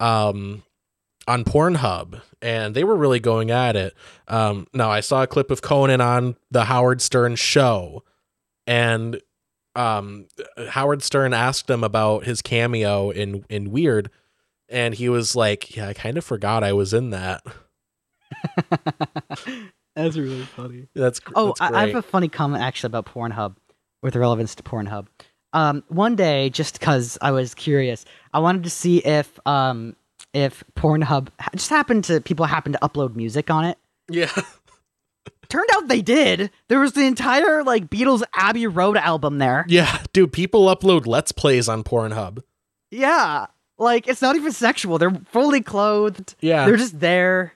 um 0.00 0.62
on 1.28 1.44
Pornhub 1.44 2.20
and 2.40 2.74
they 2.74 2.84
were 2.84 2.96
really 2.96 3.20
going 3.20 3.50
at 3.50 3.76
it. 3.76 3.94
Um 4.28 4.66
no, 4.72 4.90
I 4.90 5.00
saw 5.00 5.22
a 5.22 5.26
clip 5.26 5.50
of 5.50 5.62
Conan 5.62 6.00
on 6.00 6.36
the 6.50 6.64
Howard 6.64 7.00
Stern 7.00 7.36
show 7.36 8.04
and 8.66 9.20
um 9.74 10.26
Howard 10.70 11.02
Stern 11.02 11.34
asked 11.34 11.68
him 11.68 11.84
about 11.84 12.24
his 12.24 12.42
cameo 12.42 13.10
in 13.10 13.44
in 13.48 13.70
Weird 13.70 14.10
and 14.68 14.94
he 14.94 15.08
was 15.08 15.36
like, 15.36 15.76
"Yeah, 15.76 15.88
I 15.88 15.92
kind 15.92 16.18
of 16.18 16.24
forgot 16.24 16.64
I 16.64 16.72
was 16.72 16.92
in 16.92 17.10
that." 17.10 17.42
That's 19.96 20.16
really 20.16 20.42
funny. 20.42 20.88
That's 20.94 21.20
Oh, 21.34 21.54
that's 21.58 21.60
I, 21.60 21.82
I 21.82 21.86
have 21.86 21.96
a 21.96 22.02
funny 22.02 22.28
comment 22.28 22.62
actually 22.62 22.88
about 22.88 23.06
Pornhub 23.06 23.56
with 24.02 24.14
relevance 24.14 24.54
to 24.56 24.62
Pornhub. 24.62 25.06
Um, 25.54 25.84
one 25.88 26.16
day, 26.16 26.50
just 26.50 26.78
because 26.78 27.16
I 27.22 27.30
was 27.30 27.54
curious, 27.54 28.04
I 28.34 28.40
wanted 28.40 28.64
to 28.64 28.70
see 28.70 28.98
if 28.98 29.38
um, 29.46 29.96
if 30.36 30.62
Pornhub 30.76 31.28
just 31.54 31.70
happened 31.70 32.04
to 32.04 32.20
people 32.20 32.44
happened 32.44 32.74
to 32.80 32.86
upload 32.86 33.16
music 33.16 33.50
on 33.50 33.64
it. 33.64 33.78
Yeah. 34.10 34.30
Turned 35.48 35.68
out 35.74 35.88
they 35.88 36.02
did. 36.02 36.50
There 36.68 36.80
was 36.80 36.92
the 36.92 37.06
entire 37.06 37.64
like 37.64 37.88
Beatles 37.88 38.22
Abbey 38.34 38.66
Road 38.66 38.96
album 38.96 39.38
there. 39.38 39.64
Yeah, 39.68 40.02
dude, 40.12 40.32
people 40.32 40.66
upload 40.66 41.06
let's 41.06 41.32
plays 41.32 41.68
on 41.68 41.84
Pornhub. 41.84 42.42
Yeah. 42.90 43.46
Like 43.78 44.08
it's 44.08 44.20
not 44.20 44.36
even 44.36 44.52
sexual. 44.52 44.98
They're 44.98 45.18
fully 45.30 45.62
clothed. 45.62 46.34
Yeah. 46.40 46.66
They're 46.66 46.76
just 46.76 47.00
there. 47.00 47.54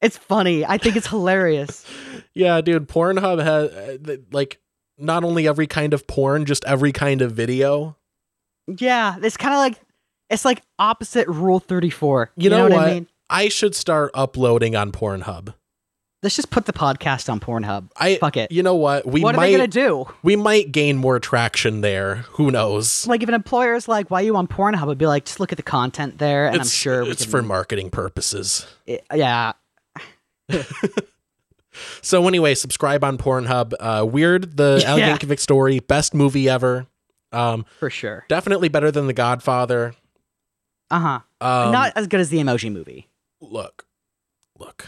It's 0.00 0.16
funny. 0.16 0.64
I 0.64 0.78
think 0.78 0.96
it's 0.96 1.08
hilarious. 1.08 1.84
Yeah, 2.34 2.60
dude, 2.60 2.88
Pornhub 2.88 3.42
has 3.42 3.70
uh, 4.08 4.16
like 4.30 4.60
not 4.96 5.24
only 5.24 5.48
every 5.48 5.66
kind 5.66 5.92
of 5.92 6.06
porn, 6.06 6.44
just 6.44 6.64
every 6.66 6.92
kind 6.92 7.20
of 7.20 7.32
video. 7.32 7.96
Yeah, 8.68 9.16
it's 9.20 9.36
kind 9.36 9.54
of 9.54 9.58
like 9.58 9.80
it's 10.30 10.44
like 10.44 10.62
opposite 10.78 11.26
Rule 11.28 11.60
34. 11.60 12.32
You, 12.36 12.50
know, 12.50 12.62
what, 12.64 12.72
what? 12.72 12.88
I 12.88 12.94
mean? 12.94 13.06
I 13.30 13.48
should 13.48 13.74
start 13.74 14.10
uploading 14.14 14.74
on 14.76 14.92
Pornhub. 14.92 15.54
Let's 16.22 16.34
just 16.34 16.50
put 16.50 16.66
the 16.66 16.72
podcast 16.72 17.30
on 17.30 17.38
Pornhub. 17.38 17.90
I 17.96 18.16
Fuck 18.16 18.36
it. 18.36 18.50
You 18.50 18.64
know 18.64 18.74
what? 18.74 19.06
We 19.06 19.20
what 19.20 19.36
might 19.36 19.44
are 19.44 19.46
they 19.52 19.56
gonna 19.56 19.68
do? 19.68 20.06
we 20.24 20.34
might 20.34 20.72
gain 20.72 20.96
more 20.96 21.20
traction 21.20 21.80
there. 21.80 22.16
Who 22.32 22.50
knows? 22.50 23.06
Like 23.06 23.22
if 23.22 23.28
an 23.28 23.36
employer's 23.36 23.86
like, 23.86 24.10
"Why 24.10 24.22
are 24.22 24.24
you 24.24 24.34
on 24.36 24.48
Pornhub?" 24.48 24.90
I'd 24.90 24.98
be 24.98 25.06
like, 25.06 25.26
"Just 25.26 25.38
look 25.38 25.52
at 25.52 25.56
the 25.58 25.62
content 25.62 26.18
there," 26.18 26.46
and 26.46 26.56
I'm 26.56 26.60
It's- 26.62 26.72
sure 26.72 27.02
it's 27.02 27.22
can- 27.22 27.30
for 27.30 27.42
marketing 27.42 27.90
purposes. 27.90 28.66
it- 28.84 29.04
yeah, 29.14 29.52
So 32.02 32.26
anyway, 32.26 32.54
subscribe 32.56 33.04
on 33.04 33.18
Pornhub. 33.18 33.72
Uh, 33.78 34.04
Weird, 34.04 34.56
the 34.56 34.82
Al 34.86 34.98
Yeah. 34.98 35.16
Yankovic 35.16 35.38
story, 35.38 35.78
best 35.78 36.14
movie 36.14 36.48
ever. 36.48 36.86
Um, 37.30 37.64
for 37.78 37.90
sure. 37.90 38.24
definitely 38.28 38.68
better 38.68 38.90
than 38.90 39.06
The 39.06 39.12
Godfather. 39.12 39.94
Uh 40.90 40.98
huh. 41.00 41.20
Um, 41.40 41.72
Not 41.72 41.92
as 41.96 42.06
good 42.06 42.20
as 42.20 42.30
the 42.30 42.38
Emoji 42.38 42.72
Movie. 42.72 43.08
look, 43.40 43.86
look. 44.58 44.86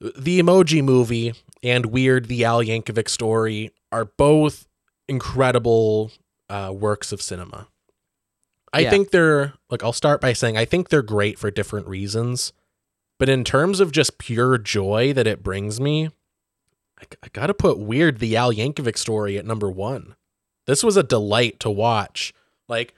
The 0.00 0.40
Emoji 0.40 0.82
Movie 0.84 1.32
and 1.62 1.86
Weird, 1.86 2.26
the 2.26 2.44
Al 2.44 2.62
Yankovic 2.62 3.08
story 3.08 3.70
are 3.90 4.04
both 4.04 4.66
incredible 5.08 6.10
uh, 6.50 6.72
works 6.76 7.12
of 7.12 7.22
cinema. 7.22 7.68
I 8.72 8.80
Yeah. 8.80 8.90
think 8.90 9.10
they're 9.10 9.54
like. 9.70 9.82
I'll 9.82 9.92
start 9.94 10.20
by 10.20 10.32
saying 10.34 10.58
I 10.58 10.64
think 10.66 10.88
they're 10.90 11.02
great 11.02 11.38
for 11.38 11.50
different 11.50 11.86
reasons, 11.86 12.52
but 13.18 13.28
in 13.30 13.42
terms 13.42 13.80
of 13.80 13.90
just 13.90 14.18
pure 14.18 14.58
joy 14.58 15.12
that 15.14 15.26
it 15.26 15.42
brings 15.42 15.80
me, 15.80 16.10
I, 17.00 17.04
I 17.22 17.28
gotta 17.32 17.54
put 17.54 17.78
Weird, 17.78 18.18
the 18.18 18.36
Al 18.36 18.52
Yankovic 18.52 18.98
story 18.98 19.38
at 19.38 19.46
number 19.46 19.70
one. 19.70 20.14
This 20.66 20.84
was 20.84 20.96
a 20.98 21.02
delight 21.02 21.58
to 21.60 21.70
watch. 21.70 22.34
Like, 22.68 22.94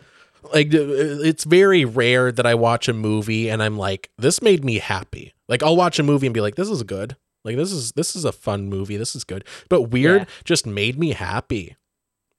like 0.55 0.69
uh, 0.75 0.79
it's 0.81 1.45
very 1.45 1.85
rare 1.85 2.31
that 2.33 2.47
I 2.47 2.55
watch 2.55 2.89
a 2.89 2.93
movie 2.93 3.49
and 3.49 3.63
I'm 3.63 3.77
like, 3.77 4.11
this 4.19 4.41
made 4.43 4.65
me 4.65 4.79
happy. 4.79 5.33
Like, 5.49 5.63
I'll 5.63 5.77
watch 5.77 5.99
a 5.99 6.03
movie 6.03 6.27
and 6.27 6.35
be 6.35 6.41
like, 6.41 6.57
this 6.57 6.69
is 6.69 6.83
good. 6.83 7.17
Like, 7.45 7.57
this 7.57 7.73
is 7.73 7.93
this 7.93 8.15
is 8.17 8.25
a 8.25 8.33
fun 8.33 8.69
movie. 8.69 8.97
This 8.97 9.17
is 9.17 9.25
good. 9.25 9.45
But 9.69 9.83
Weird 9.83 10.23
Yeah. 10.23 10.27
just 10.45 10.67
made 10.67 10.99
me 10.99 11.13
happy. 11.13 11.77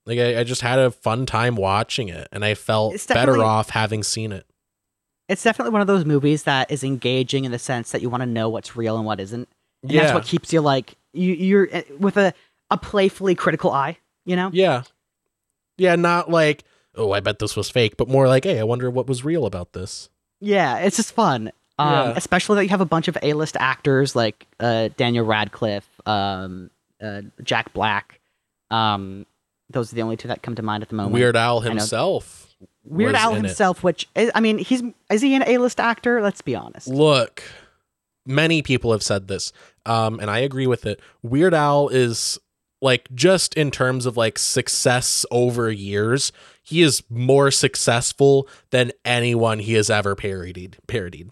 Like, 0.05 0.19
I, 0.19 0.39
I 0.39 0.43
just 0.43 0.61
had 0.61 0.79
a 0.79 0.91
fun 0.91 1.25
time 1.25 1.55
watching 1.55 2.09
it, 2.09 2.27
and 2.31 2.43
I 2.43 2.53
felt 2.55 2.95
better 3.07 3.43
off 3.43 3.69
having 3.71 4.01
seen 4.03 4.31
it. 4.31 4.45
It's 5.27 5.43
definitely 5.43 5.71
one 5.71 5.81
of 5.81 5.87
those 5.87 6.05
movies 6.05 6.43
that 6.43 6.71
is 6.71 6.83
engaging 6.83 7.45
in 7.45 7.51
the 7.51 7.59
sense 7.59 7.91
that 7.91 8.01
you 8.01 8.09
want 8.09 8.21
to 8.21 8.25
know 8.27 8.49
what's 8.49 8.75
real 8.75 8.97
and 8.97 9.05
what 9.05 9.19
isn't. 9.19 9.47
And 9.83 9.91
Yeah. 9.91 10.01
that's 10.03 10.13
what 10.15 10.25
keeps 10.25 10.51
you 10.51 10.61
like 10.61 10.95
you. 11.13 11.33
You're 11.33 11.69
uh, 11.75 11.81
with 11.99 12.17
a 12.17 12.33
a 12.71 12.77
playfully 12.77 13.35
critical 13.35 13.71
eye. 13.71 13.97
You 14.25 14.35
know. 14.35 14.49
Yeah. 14.53 14.83
Yeah, 15.77 15.95
not 15.95 16.29
like, 16.29 16.63
oh, 16.99 17.11
I 17.13 17.19
bet 17.21 17.39
this 17.39 17.55
was 17.55 17.69
fake, 17.69 17.97
but 17.97 18.07
more 18.07 18.27
like, 18.27 18.43
hey, 18.43 18.59
I 18.59 18.63
wonder 18.63 18.89
what 18.91 19.07
was 19.07 19.23
real 19.25 19.45
about 19.45 19.73
this. 19.73 20.09
Yeah, 20.39 20.77
it's 20.79 20.97
just 20.97 21.13
fun. 21.13 21.51
Um, 21.79 21.91
Yeah. 21.91 22.13
Especially 22.15 22.55
that 22.57 22.63
you 22.63 22.69
have 22.69 22.81
a 22.81 22.85
bunch 22.85 23.07
of 23.07 23.17
A-list 23.21 23.57
actors 23.59 24.15
like 24.15 24.45
uh, 24.59 24.89
Daniel 24.97 25.25
Radcliffe, 25.25 25.89
um, 26.05 26.69
uh, 27.01 27.21
Jack 27.43 27.73
Black. 27.73 28.19
Um, 28.69 29.25
those 29.69 29.91
are 29.91 29.95
the 29.95 30.01
only 30.01 30.17
two 30.17 30.27
that 30.27 30.41
come 30.41 30.55
to 30.55 30.61
mind 30.61 30.83
at 30.83 30.89
the 30.89 30.95
moment. 30.95 31.13
Weird 31.13 31.35
Al 31.35 31.61
himself. 31.61 32.55
Weird 32.83 33.15
Al 33.15 33.31
in 33.31 33.37
it. 33.37 33.47
himself, 33.47 33.83
which 33.83 34.07
is, 34.15 34.31
I 34.33 34.39
mean, 34.39 34.57
he's 34.57 34.81
is 35.09 35.21
he 35.21 35.35
an 35.35 35.43
A-list 35.45 35.79
actor? 35.79 36.21
Let's 36.21 36.41
be 36.41 36.55
honest. 36.55 36.87
Look, 36.87 37.43
many 38.25 38.61
people 38.61 38.91
have 38.91 39.03
said 39.03 39.27
this, 39.27 39.53
um, 39.85 40.19
and 40.19 40.29
I 40.29 40.39
agree 40.39 40.67
with 40.67 40.85
it. 40.85 40.99
Weird 41.21 41.53
Al 41.53 41.87
is 41.89 42.39
like 42.81 43.07
just 43.13 43.53
in 43.55 43.71
terms 43.71 44.05
of 44.05 44.17
like 44.17 44.37
success 44.39 45.25
over 45.31 45.71
years, 45.71 46.31
he 46.69 46.81
is 46.81 47.03
more 47.09 47.51
successful 47.51 48.47
than 48.71 48.91
anyone 49.03 49.59
he 49.59 49.73
has 49.73 49.89
ever 49.89 50.15
parodied. 50.15 50.77
Parodied, 50.87 51.31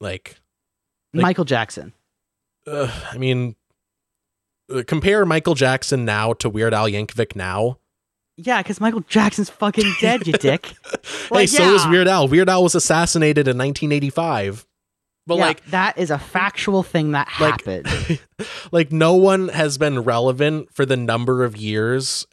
like, 0.00 0.36
like- 1.12 1.22
Michael 1.22 1.44
Jackson. 1.44 1.92
uh, 2.66 2.90
I 3.12 3.18
mean, 3.18 3.56
uh, 4.74 4.82
compare 4.86 5.24
Michael 5.26 5.54
Jackson 5.54 6.04
now 6.04 6.32
to 6.34 6.48
Weird 6.48 6.74
Al 6.74 6.88
Yankovic 6.88 7.36
now. 7.36 7.78
Yeah, 8.38 8.60
because 8.62 8.80
Michael 8.80 9.00
Jackson's 9.08 9.48
fucking 9.48 9.94
dead, 10.00 10.26
you 10.26 10.34
dick. 10.34 10.66
hey, 10.92 10.98
Like, 11.30 11.48
so 11.48 11.74
is. 11.74 11.86
Weird 11.86 12.06
Al. 12.08 12.28
Weird 12.28 12.50
Al 12.50 12.62
was 12.62 12.74
assassinated 12.74 13.48
in 13.48 13.56
1985. 13.56 14.66
But 15.28 15.36
Yeah, 15.38 15.40
like 15.46 15.64
that 15.70 15.96
is 15.98 16.10
a 16.10 16.18
factual 16.18 16.82
thing 16.82 17.12
that 17.12 17.28
Like- 17.40 17.64
happened. 17.64 18.20
like 18.72 18.92
no 18.92 19.14
one 19.14 19.48
has 19.48 19.78
been 19.78 20.00
relevant 20.00 20.72
for 20.72 20.84
the 20.86 20.96
number 20.96 21.44
of 21.44 21.56
years 21.56 22.26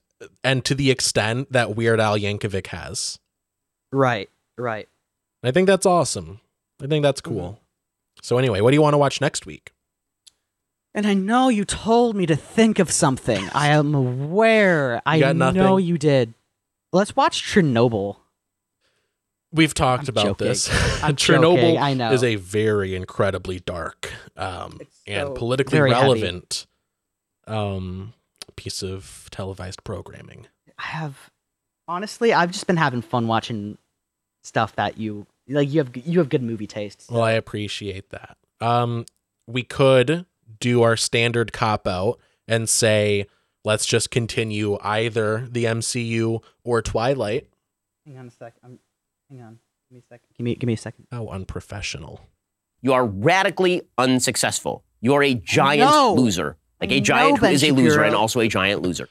and 0.44 0.64
to 0.66 0.76
the 0.76 0.92
extent 0.92 1.52
that 1.52 1.76
Weird 1.76 2.00
Al 2.00 2.18
Yankovic 2.18 2.68
has. 2.68 3.20
right, 3.92 4.30
right. 4.58 4.88
I 5.44 5.52
think 5.52 5.68
that's 5.68 5.86
awesome. 5.86 6.40
I 6.82 6.88
think 6.88 7.04
that's 7.04 7.22
Mm-hmm. 7.22 7.34
cool. 7.40 7.60
So 8.22 8.38
anyway, 8.38 8.62
what 8.62 8.72
do 8.72 8.76
you 8.76 8.82
want 8.82 8.94
to 8.94 8.98
watch 8.98 9.20
next 9.20 9.46
week? 9.46 9.72
And 10.96 11.06
I 11.08 11.14
know 11.16 11.50
you 11.50 11.66
told 11.66 12.16
me 12.16 12.26
to 12.28 12.36
think 12.36 12.80
of 12.80 12.92
something. 12.92 13.50
I 13.54 13.70
am 13.70 13.94
aware. 13.96 15.02
I 15.06 15.34
know 15.34 15.78
you 15.78 15.98
did. 15.98 16.34
Let's 16.94 17.16
watch 17.16 17.44
Chernobyl. 17.44 18.18
We've 19.52 19.74
talked 19.74 20.04
I'm 20.08 20.14
about 20.14 20.26
joking. 20.26 20.48
this. 20.48 20.68
Chernobyl 20.70 21.56
joking, 21.58 21.78
I 21.80 21.94
know. 21.96 22.12
is 22.12 22.24
a 22.24 22.36
very 22.36 22.96
incredibly 22.96 23.60
dark 23.60 24.12
um, 24.38 24.80
and 25.08 25.36
politically 25.36 25.78
heavy. 25.80 25.92
relevant 25.92 26.66
um, 27.48 28.14
piece 28.56 28.82
of 28.84 29.28
televised 29.32 29.84
programming. 29.84 30.48
I 30.78 30.84
have 30.84 31.32
honestly, 31.88 32.34
I've 32.34 32.52
just 32.52 32.68
been 32.68 32.78
having 32.78 33.02
fun 33.02 33.28
watching 33.28 33.78
stuff 34.44 34.76
that 34.76 34.98
you 34.98 35.26
like. 35.48 35.70
You 35.72 35.80
have 35.80 35.96
you 35.96 36.20
have 36.20 36.30
good 36.30 36.44
movie 36.44 36.68
tastes. 36.68 37.10
Well, 37.10 37.24
I 37.24 37.32
appreciate 37.32 38.10
that. 38.10 38.38
Um, 38.62 39.06
we 39.48 39.64
could 39.64 40.26
do 40.60 40.82
our 40.84 40.96
standard 40.96 41.52
cop 41.54 41.88
out 41.88 42.20
and 42.48 42.70
say, 42.70 43.28
let's 43.64 43.86
just 43.86 44.12
continue 44.12 44.78
either 44.82 45.48
the 45.50 45.66
MCU 45.66 46.42
or 46.64 46.82
Twilight. 46.82 47.48
Hang 48.06 48.18
on 48.18 48.28
a 48.28 48.32
sec. 48.32 48.54
I'm, 48.64 48.80
hang 49.30 49.42
on. 49.42 49.60
Give 49.90 49.96
me 49.96 50.00
a 50.00 50.08
second. 50.08 50.28
Give 50.38 50.44
me 50.44 50.56
give 50.56 50.68
me 50.68 50.74
a 50.74 50.78
second. 50.78 51.08
How 51.12 51.28
unprofessional. 51.28 52.22
You 52.82 52.94
are 52.94 53.06
radically 53.06 53.84
unsuccessful. 53.98 54.84
You 55.00 55.14
are 55.14 55.24
a 55.24 55.34
giant 55.34 55.92
know. 55.92 56.16
loser. 56.16 56.58
Like 56.84 56.92
I 56.92 56.96
a 56.96 57.02
giant 57.02 57.42
know, 57.42 57.48
who 57.48 57.54
is 57.54 57.62
Ben 57.62 57.72
a 57.72 57.74
loser 57.74 58.04
and 58.04 58.16
also 58.16 58.40
a 58.40 58.48
giant 58.48 58.82
loser. 58.82 59.10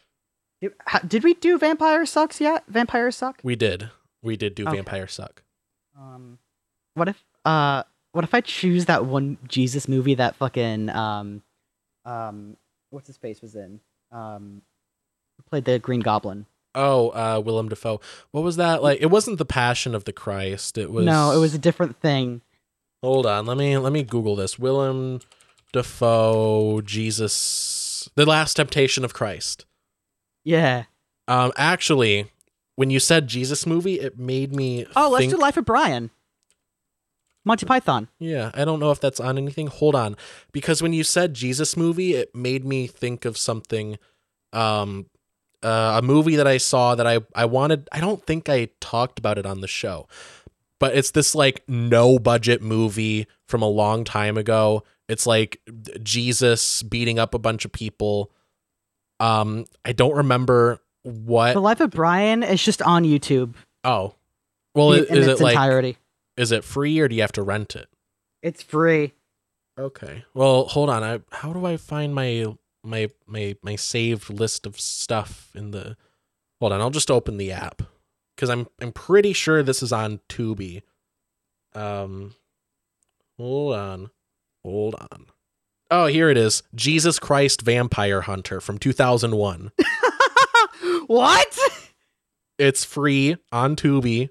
Did, 1.09 1.25
we 1.25 1.35
do 1.35 1.59
Vampire 1.59 2.07
Sucks 2.07 2.41
yet? 2.41 2.65
Vampire 2.69 3.11
Suck. 3.11 3.41
We 3.43 3.57
did. 3.57 3.91
We 4.23 4.37
did 4.37 4.55
do 4.55 4.67
Okay. 4.67 4.77
Vampire 4.77 5.09
Suck. 5.09 5.43
Um, 5.99 6.39
what 6.95 7.09
if 7.09 7.25
uh, 7.45 7.83
what 8.13 8.25
if 8.25 8.35
I 8.35 8.41
choose 8.41 8.85
that 8.87 9.05
one 9.07 9.39
Jesus 9.49 9.89
movie 9.89 10.15
that 10.15 10.37
fucking 10.37 10.91
um, 10.91 11.43
um, 12.05 12.57
what's 12.91 13.07
his 13.07 13.17
face 13.17 13.43
was 13.43 13.57
in 13.57 13.81
um, 14.13 14.63
played 15.49 15.65
the 15.65 15.79
Green 15.79 16.01
Goblin. 16.01 16.47
Oh, 16.75 17.11
uh, 17.11 17.41
Willem 17.45 17.69
Dafoe. 17.69 18.01
What 18.31 18.43
was 18.43 18.57
that 18.57 18.83
like? 18.83 19.01
It 19.01 19.07
wasn't 19.07 19.39
the 19.39 19.45
Passion 19.45 19.95
of 19.95 20.05
the 20.05 20.13
Christ. 20.13 20.79
It 20.79 20.91
was 20.91 21.05
No, 21.05 21.33
it 21.33 21.39
was 21.39 21.55
a 21.55 21.59
different 21.59 22.01
thing. 22.01 22.41
Hold 23.03 23.27
on. 23.27 23.47
Let 23.47 23.57
me 23.57 23.77
let 23.77 23.93
me 23.93 24.03
Google 24.03 24.37
this. 24.37 24.59
Willem 24.59 25.21
Dafoe 25.73 26.81
Jesus 26.83 28.09
The 28.15 28.27
Last 28.27 28.55
Temptation 28.55 29.05
of 29.05 29.15
Christ. 29.15 29.65
Yeah. 30.45 30.85
Um 31.29 31.53
actually, 31.57 32.31
when 32.77 32.91
you 32.91 33.01
said 33.01 33.27
Jesus 33.27 33.67
movie, 33.67 34.01
it 34.01 34.19
made 34.19 34.55
me 34.55 34.87
Oh, 34.97 35.11
let's 35.11 35.29
do 35.29 35.37
Life 35.37 35.57
of 35.57 35.65
Brian. 35.65 36.11
Monty 37.45 37.67
Python. 37.67 38.09
Yeah, 38.21 38.53
I 38.55 38.65
don't 38.65 38.79
know 38.79 38.93
if 38.93 39.01
that's 39.01 39.19
on 39.19 39.37
anything. 39.37 39.67
Hold 39.67 39.97
on. 39.97 40.17
Because 40.53 40.81
when 40.81 40.93
you 40.93 41.03
said 41.03 41.35
Jesus 41.35 41.77
movie, 41.77 42.15
it 42.15 42.35
made 42.37 42.65
me 42.65 42.87
think 42.87 43.25
of 43.25 43.37
something 43.37 43.99
um 44.53 45.07
uh, 45.63 46.01
a 46.03 46.05
movie 46.05 46.37
that 46.37 46.47
I 46.47 46.59
saw 46.59 46.95
that 46.95 47.07
I 47.07 47.21
I 47.35 47.45
wanted 47.45 47.89
I 47.93 48.01
don't 48.01 48.25
think 48.25 48.49
I 48.49 48.69
talked 48.81 49.19
about 49.19 49.39
it 49.39 49.47
on 49.47 49.61
the 49.61 49.69
show. 49.69 50.09
But 50.79 50.97
it's 50.97 51.13
this 51.13 51.35
like 51.35 51.63
no 51.69 52.19
budget 52.19 52.63
movie 52.63 53.27
from 53.47 53.63
a 53.63 53.69
long 53.69 54.03
time 54.03 54.37
ago. 54.37 54.83
It's 55.13 55.27
like 55.27 55.61
Jesus 56.03 56.83
beating 56.83 57.19
up 57.19 57.35
a 57.35 57.39
bunch 57.39 57.67
of 57.67 57.73
people. 57.73 58.33
Um 59.21 59.67
I 59.85 59.93
don't 59.93 60.17
remember 60.17 60.81
what 61.03 61.53
The 61.53 61.61
Life 61.61 61.81
of 61.81 61.91
Brian 61.91 62.43
is 62.43 62.65
just 62.65 62.81
on 62.81 63.05
YouTube. 63.05 63.55
Oh. 63.85 64.15
Well, 64.75 64.93
in, 64.93 65.05
is 65.05 65.27
its 65.29 65.41
it 65.41 65.45
like 65.45 65.53
entirety. 65.53 65.99
is 66.39 66.51
it 66.51 66.65
free 66.65 66.99
or 66.99 67.09
do 67.09 67.15
you 67.15 67.21
have 67.21 67.33
to 67.33 67.43
rent 67.43 67.77
it? 67.77 67.89
It's 68.43 68.63
free. 68.63 69.13
Okay. 69.79 70.25
Well, 70.33 70.65
hold 70.65 70.89
on. 70.89 71.05
I 71.05 71.21
how 71.31 71.53
do 71.53 71.67
I 71.67 71.77
find 71.77 72.15
my 72.15 72.47
my 72.83 73.11
my 73.27 73.55
my 73.63 73.77
saved 73.77 74.31
list 74.31 74.67
of 74.67 74.81
stuff 74.81 75.51
in 75.55 75.73
the 75.73 75.97
Hold 76.59 76.73
on. 76.73 76.81
I'll 76.81 76.89
just 76.91 77.11
open 77.11 77.37
the 77.37 77.53
app 77.53 77.83
cuz 78.39 78.49
I'm 78.49 78.67
I'm 78.81 78.93
pretty 78.93 79.35
sure 79.35 79.63
this 79.63 79.83
is 79.83 79.93
on 79.93 80.21
Tubi. 80.31 80.83
Um 81.75 82.35
Hold 83.37 83.75
on. 83.75 84.11
Hold 84.65 84.95
on. 84.95 85.27
Oh, 85.91 86.07
here 86.07 86.31
it 86.31 86.37
is. 86.39 86.63
Jesus 86.75 87.19
Christ 87.19 87.63
Vampire 87.63 88.23
Hunter 88.23 88.61
from 88.61 88.79
2001. 88.79 89.73
what? 91.07 91.59
It's 92.59 92.85
free 92.85 93.37
on 93.51 93.77
Tubi. 93.77 94.31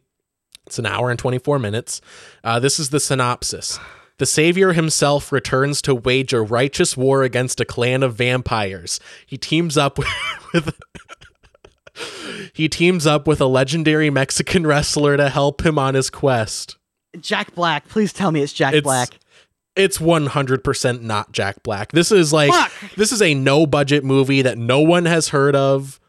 It's 0.66 0.80
an 0.80 0.86
hour 0.86 1.10
and 1.10 1.20
24 1.20 1.60
minutes. 1.60 2.02
Uh, 2.44 2.60
this 2.60 2.80
is 2.80 2.90
the 2.90 3.00
synopsis. 3.00 3.80
The 4.18 4.26
Savior 4.26 4.74
himself 4.74 5.32
returns 5.32 5.82
to 5.84 5.96
wage 5.96 6.32
a 6.34 6.42
righteous 6.42 6.96
war 6.96 7.24
against 7.24 7.60
a 7.60 7.66
clan 7.66 8.04
of 8.04 8.16
vampires. 8.16 9.00
He 9.26 9.38
teams 9.38 9.78
up 9.78 9.98
with. 10.54 10.80
he 12.54 12.70
teams 12.70 13.06
up 13.06 13.28
with 13.28 13.42
a 13.42 13.46
legendary 13.48 14.10
Mexican 14.10 14.66
wrestler 14.66 15.18
to 15.18 15.30
help 15.30 15.66
him 15.66 15.78
on 15.78 15.96
his 15.96 16.10
quest. 16.10 16.78
Jack 17.20 17.54
Black. 17.56 17.88
Please 17.88 18.14
tell 18.14 18.32
me 18.32 18.42
it's 18.42 18.54
Jack 18.54 18.74
It's- 18.74 18.84
Black. 18.84 19.20
It's 19.76 19.98
100% 20.00 21.02
not 21.02 21.32
Jack 21.32 21.64
Black. 21.64 21.92
This 21.94 22.12
is 22.12 22.34
like 22.34 22.52
Fuck. 22.52 22.72
this 22.98 23.12
is 23.12 23.22
a 23.22 23.34
no 23.34 23.66
budget 23.66 24.04
movie 24.04 24.42
that 24.42 24.58
no 24.58 24.82
one 24.82 25.06
has 25.06 25.30
heard 25.30 25.56
of 25.56 26.00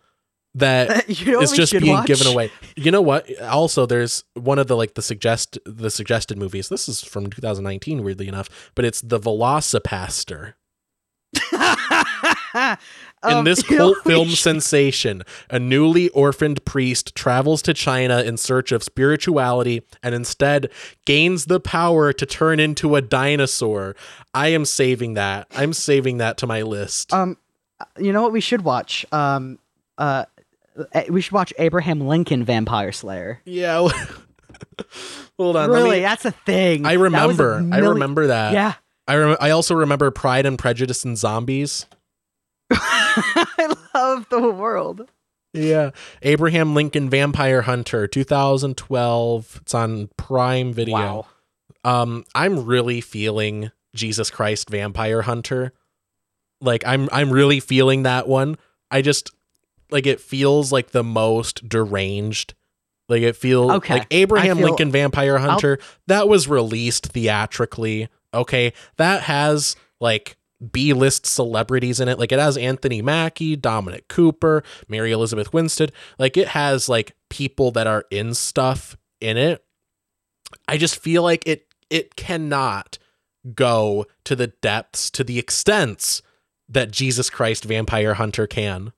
that 0.54 1.08
You 1.20 1.32
know 1.32 1.40
is 1.40 1.52
just 1.52 1.72
being 1.72 1.92
watch? 1.92 2.06
given 2.06 2.26
away. 2.26 2.50
You 2.76 2.90
know 2.90 3.00
what? 3.02 3.40
Also, 3.40 3.86
there's 3.86 4.24
one 4.34 4.58
of 4.58 4.66
the 4.66 4.76
like 4.76 4.94
the 4.94 5.02
suggest 5.02 5.58
the 5.64 5.90
suggested 5.90 6.38
movies. 6.38 6.68
This 6.68 6.88
is 6.88 7.02
from 7.02 7.30
2019, 7.30 8.02
weirdly 8.02 8.28
enough, 8.28 8.70
but 8.74 8.84
it's 8.84 9.00
the 9.00 9.18
VelociPastor. 9.20 10.54
In 13.24 13.34
Um, 13.38 13.44
this 13.44 13.62
cult 13.68 13.98
film 14.04 14.28
should- 14.28 14.38
sensation, 14.38 15.22
a 15.48 15.58
newly 15.58 16.08
orphaned 16.10 16.64
priest 16.64 17.14
travels 17.14 17.62
to 17.62 17.72
China 17.74 18.20
in 18.22 18.36
search 18.36 18.72
of 18.72 18.82
spirituality 18.82 19.82
and 20.02 20.14
instead 20.14 20.68
gains 21.04 21.44
the 21.46 21.60
power 21.60 22.12
to 22.12 22.26
turn 22.26 22.58
into 22.60 22.96
a 22.96 23.00
dinosaur. 23.02 23.94
I 24.34 24.48
am 24.48 24.64
saving 24.64 25.14
that. 25.14 25.46
I'm 25.54 25.72
saving 25.72 26.18
that 26.18 26.36
to 26.38 26.46
my 26.46 26.62
list. 26.62 27.12
Um, 27.12 27.36
you 27.98 28.12
know 28.12 28.22
what 28.22 28.32
we 28.32 28.40
should 28.40 28.62
watch? 28.62 29.06
Um, 29.12 29.58
uh, 29.98 30.24
we 31.08 31.20
should 31.20 31.32
watch 31.32 31.52
Abraham 31.58 32.00
Lincoln 32.00 32.44
Vampire 32.44 32.92
Slayer. 32.92 33.40
yeah. 33.44 33.88
Hold 35.38 35.56
on. 35.56 35.70
really, 35.70 35.90
me- 35.98 36.00
that's 36.00 36.24
a 36.24 36.30
thing. 36.30 36.86
I 36.86 36.92
remember. 36.94 37.66
I 37.72 37.78
remember 37.78 38.28
that. 38.28 38.52
Yeah. 38.52 38.74
I 39.08 39.16
rem- 39.16 39.36
I 39.40 39.50
also 39.50 39.74
remember 39.74 40.10
Pride 40.10 40.46
and 40.46 40.58
Prejudice 40.58 41.04
and 41.04 41.16
Zombies. 41.18 41.86
I 42.76 43.74
love 43.94 44.26
the 44.30 44.50
world. 44.50 45.08
Yeah. 45.52 45.90
Abraham 46.22 46.74
Lincoln 46.74 47.10
Vampire 47.10 47.62
Hunter 47.62 48.06
2012. 48.06 49.58
It's 49.62 49.74
on 49.74 50.08
Prime 50.16 50.72
Video. 50.72 50.94
Wow. 50.94 51.26
Um 51.84 52.24
I'm 52.34 52.64
really 52.64 53.00
feeling 53.00 53.70
Jesus 53.94 54.30
Christ 54.30 54.70
Vampire 54.70 55.22
Hunter. 55.22 55.72
Like 56.60 56.84
I'm 56.86 57.08
I'm 57.12 57.30
really 57.30 57.60
feeling 57.60 58.04
that 58.04 58.26
one. 58.28 58.56
I 58.90 59.02
just 59.02 59.30
like 59.90 60.06
it 60.06 60.20
feels 60.20 60.72
like 60.72 60.92
the 60.92 61.04
most 61.04 61.68
deranged. 61.68 62.54
Like 63.08 63.22
it 63.22 63.36
feels 63.36 63.70
Okay. 63.72 63.94
like 63.94 64.06
Abraham 64.10 64.56
feel- 64.58 64.66
Lincoln 64.68 64.90
Vampire 64.90 65.36
I'll- 65.38 65.50
Hunter 65.50 65.78
that 66.06 66.28
was 66.28 66.48
released 66.48 67.08
theatrically. 67.08 68.08
Okay. 68.32 68.72
That 68.96 69.22
has 69.24 69.76
like 70.00 70.36
B-list 70.70 71.26
celebrities 71.26 72.00
in 72.00 72.08
it. 72.08 72.18
Like 72.18 72.32
it 72.32 72.38
has 72.38 72.56
Anthony 72.56 73.02
Mackie, 73.02 73.56
Dominic 73.56 74.08
Cooper, 74.08 74.62
Mary 74.88 75.12
Elizabeth 75.12 75.52
Winstead. 75.52 75.92
Like 76.18 76.36
it 76.36 76.48
has 76.48 76.88
like 76.88 77.16
people 77.30 77.70
that 77.72 77.86
are 77.86 78.04
in 78.10 78.34
stuff 78.34 78.96
in 79.20 79.36
it. 79.36 79.64
I 80.68 80.76
just 80.76 80.98
feel 80.98 81.22
like 81.22 81.46
it 81.46 81.66
it 81.90 82.16
cannot 82.16 82.98
go 83.54 84.06
to 84.24 84.36
the 84.36 84.48
depths 84.48 85.10
to 85.10 85.24
the 85.24 85.38
extents 85.38 86.22
that 86.68 86.90
Jesus 86.90 87.28
Christ 87.28 87.64
Vampire 87.64 88.14
Hunter 88.14 88.46
can. 88.46 88.92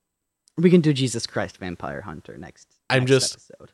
We 0.57 0.71
can 0.71 0.81
do 0.81 0.93
Jesus 0.93 1.27
Christ 1.27 1.57
Vampire 1.57 2.03
Hunter 2.03 2.37
next. 2.39 2.69
I'm 2.91 3.01
next 3.01 3.11
just 3.11 3.51
episode. 3.51 3.73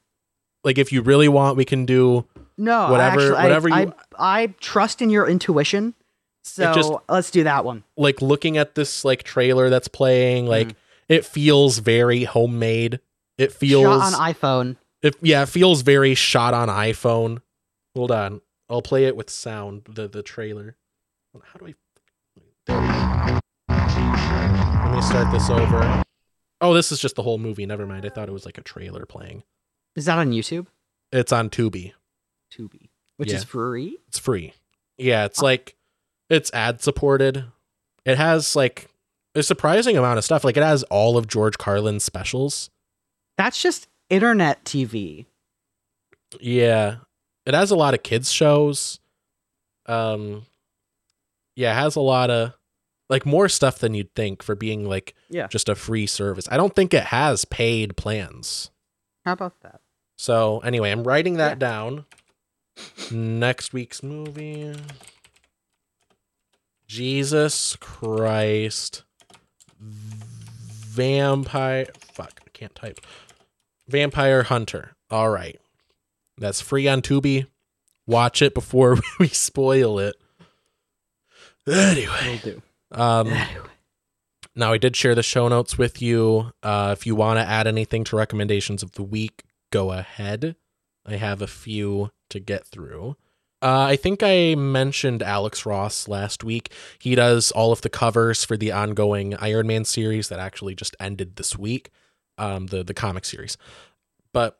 like 0.64 0.78
if 0.78 0.92
you 0.92 1.02
really 1.02 1.28
want 1.28 1.56
we 1.56 1.64
can 1.64 1.84
do 1.84 2.26
No, 2.56 2.90
whatever 2.90 3.20
actually, 3.20 3.42
whatever 3.42 3.72
I, 3.72 3.80
you 3.82 3.94
I, 4.18 4.46
trust 4.60 5.02
in 5.02 5.10
your 5.10 5.28
intuition. 5.28 5.94
So 6.42 6.72
just- 6.74 6.92
let's 7.08 7.30
do 7.30 7.44
that 7.44 7.64
one. 7.64 7.84
like 7.96 8.22
looking 8.22 8.56
at 8.56 8.74
this 8.74 9.04
like 9.04 9.22
trailer 9.22 9.68
that's 9.70 9.88
playing 9.88 10.46
like 10.46 10.68
Mm. 10.68 10.74
it 11.08 11.24
feels 11.24 11.78
very 11.78 12.24
homemade. 12.24 13.00
It 13.38 13.52
feels 13.52 14.02
Shot 14.02 14.14
on 14.20 14.34
iPhone. 14.34 14.76
It 15.02 15.16
yeah, 15.22 15.42
it 15.42 15.48
feels 15.48 15.82
very 15.82 16.14
shot 16.14 16.52
on 16.54 16.68
iPhone. 16.68 17.40
Hold 17.94 18.10
on. 18.10 18.40
I'll 18.68 18.82
play 18.82 19.04
it 19.06 19.16
with 19.16 19.30
sound, 19.30 19.82
the 19.88 20.08
the 20.08 20.22
trailer. 20.22 20.76
How 21.42 21.58
do 21.58 21.66
I 21.66 21.68
we. 21.68 21.74
Let 23.68 24.94
me 24.94 25.02
start 25.02 25.32
this 25.32 25.48
over. 25.50 26.02
Oh, 26.60 26.74
this 26.74 26.92
is 26.92 27.00
just 27.00 27.16
the 27.16 27.22
whole 27.22 27.38
movie. 27.38 27.64
Never 27.66 27.86
mind. 27.86 28.04
I 28.04 28.08
thought 28.10 28.28
it 28.28 28.32
was 28.32 28.44
like 28.44 28.58
a 28.58 28.62
trailer 28.62 29.06
playing. 29.06 29.44
Is 29.96 30.04
that 30.06 30.18
on 30.18 30.30
YouTube? 30.32 30.66
It's 31.12 31.32
on 31.32 31.50
Tubi. 31.50 31.92
Tubi, 32.52 32.90
which 33.16 33.30
Yeah. 33.30 33.36
is 33.36 33.44
free. 33.44 33.98
It's 34.08 34.18
free. 34.18 34.52
Yeah, 34.98 35.24
it's 35.24 35.40
like 35.40 35.76
it's 36.30 36.50
ad 36.54 36.80
supported. 36.80 37.44
It 38.06 38.16
has 38.16 38.56
like 38.56 38.88
a 39.34 39.42
surprising 39.42 39.96
amount 39.98 40.18
of 40.18 40.24
stuff. 40.24 40.44
Like 40.44 40.56
it 40.56 40.62
has 40.62 40.82
all 40.84 41.16
of 41.18 41.26
George 41.28 41.58
Carlin's 41.58 42.04
specials. 42.04 42.70
That's 43.36 43.60
just 43.60 43.88
internet 44.08 44.64
TV. 44.64 45.26
Yeah. 46.40 46.96
It 47.46 47.54
has 47.54 47.70
a 47.70 47.76
lot 47.76 47.94
of 47.94 48.02
kids 48.02 48.32
shows. 48.32 49.00
Um 49.86 50.46
yeah, 51.56 51.72
it 51.72 51.82
has 51.82 51.96
a 51.96 52.00
lot 52.00 52.30
of 52.30 52.54
like 53.08 53.26
more 53.26 53.48
stuff 53.48 53.78
than 53.80 53.92
you'd 53.94 54.14
think 54.14 54.42
for 54.42 54.54
being 54.54 54.84
like 54.84 55.14
Yeah. 55.28 55.48
just 55.48 55.68
a 55.68 55.74
free 55.74 56.06
service. 56.06 56.46
I 56.50 56.56
don't 56.56 56.74
think 56.74 56.94
it 56.94 57.04
has 57.04 57.44
paid 57.44 57.96
plans. 57.96 58.70
How 59.24 59.32
about 59.32 59.60
that? 59.62 59.80
So 60.16 60.60
anyway, 60.60 60.90
I'm 60.92 61.04
writing 61.04 61.36
that 61.38 61.58
down. 61.58 62.04
Next 63.10 63.72
week's 63.72 64.02
movie. 64.02 64.74
Jesus 66.90 67.76
Christ. 67.76 69.04
Vampire 69.78 71.86
fuck, 72.00 72.40
I 72.44 72.50
can't 72.52 72.74
type. 72.74 72.98
Vampire 73.86 74.42
Hunter. 74.42 74.96
All 75.08 75.30
right. 75.30 75.60
That's 76.36 76.60
free 76.60 76.88
on 76.88 77.00
Tubi. 77.00 77.46
Watch 78.08 78.42
it 78.42 78.54
before 78.54 78.98
we 79.20 79.28
spoil 79.28 80.00
it. 80.00 80.16
Anyway. 81.64 82.40
Will 82.44 82.54
do. 82.54 82.62
Um, 82.90 83.32
now, 84.56 84.72
I 84.72 84.78
did 84.78 84.96
share 84.96 85.14
the 85.14 85.22
show 85.22 85.46
notes 85.46 85.78
with 85.78 86.02
you. 86.02 86.50
Uh, 86.60 86.96
if 86.98 87.06
you 87.06 87.14
want 87.14 87.38
to 87.38 87.46
add 87.46 87.68
anything 87.68 88.02
to 88.02 88.16
recommendations 88.16 88.82
of 88.82 88.92
the 88.92 89.04
week, 89.04 89.44
go 89.70 89.92
ahead. 89.92 90.56
I 91.06 91.18
have 91.18 91.40
a 91.40 91.46
few 91.46 92.10
to 92.30 92.40
get 92.40 92.66
through. 92.66 93.14
Uh, 93.62 93.88
I 93.90 93.96
think 93.96 94.22
I 94.22 94.54
mentioned 94.54 95.22
Alex 95.22 95.66
Ross 95.66 96.08
last 96.08 96.42
week. 96.42 96.72
He 96.98 97.14
does 97.14 97.50
all 97.50 97.72
of 97.72 97.82
the 97.82 97.90
covers 97.90 98.42
for 98.44 98.56
the 98.56 98.72
ongoing 98.72 99.34
Iron 99.36 99.66
Man 99.66 99.84
series 99.84 100.28
that 100.28 100.38
actually 100.38 100.74
just 100.74 100.96
ended 100.98 101.36
this 101.36 101.58
week, 101.58 101.90
um, 102.38 102.68
the 102.68 102.82
the 102.82 102.94
comic 102.94 103.26
series. 103.26 103.58
But 104.32 104.58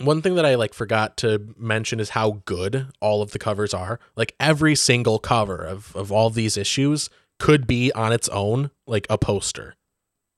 one 0.00 0.22
thing 0.22 0.34
that 0.36 0.46
I 0.46 0.54
like 0.54 0.72
forgot 0.72 1.16
to 1.18 1.54
mention 1.58 2.00
is 2.00 2.10
how 2.10 2.42
good 2.46 2.88
all 3.00 3.20
of 3.20 3.32
the 3.32 3.38
covers 3.38 3.74
are. 3.74 4.00
Like 4.14 4.34
every 4.40 4.74
single 4.74 5.18
cover 5.18 5.58
of 5.58 5.94
of 5.94 6.10
all 6.10 6.30
these 6.30 6.56
issues 6.56 7.10
could 7.38 7.66
be 7.66 7.92
on 7.92 8.12
its 8.12 8.28
own 8.30 8.70
like 8.86 9.06
a 9.10 9.18
poster. 9.18 9.74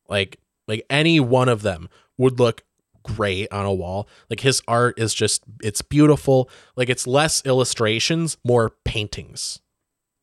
Like 0.08 0.40
like 0.66 0.84
any 0.90 1.20
one 1.20 1.48
of 1.48 1.62
them 1.62 1.88
would 2.16 2.40
look 2.40 2.64
great 3.16 3.52
on 3.52 3.66
a 3.66 3.72
wall. 3.72 4.08
Like 4.30 4.40
his 4.40 4.62
art 4.68 4.98
is 4.98 5.14
just 5.14 5.42
it's 5.62 5.82
beautiful. 5.82 6.50
Like 6.76 6.88
it's 6.88 7.06
less 7.06 7.44
illustrations, 7.44 8.36
more 8.44 8.70
paintings. 8.84 9.60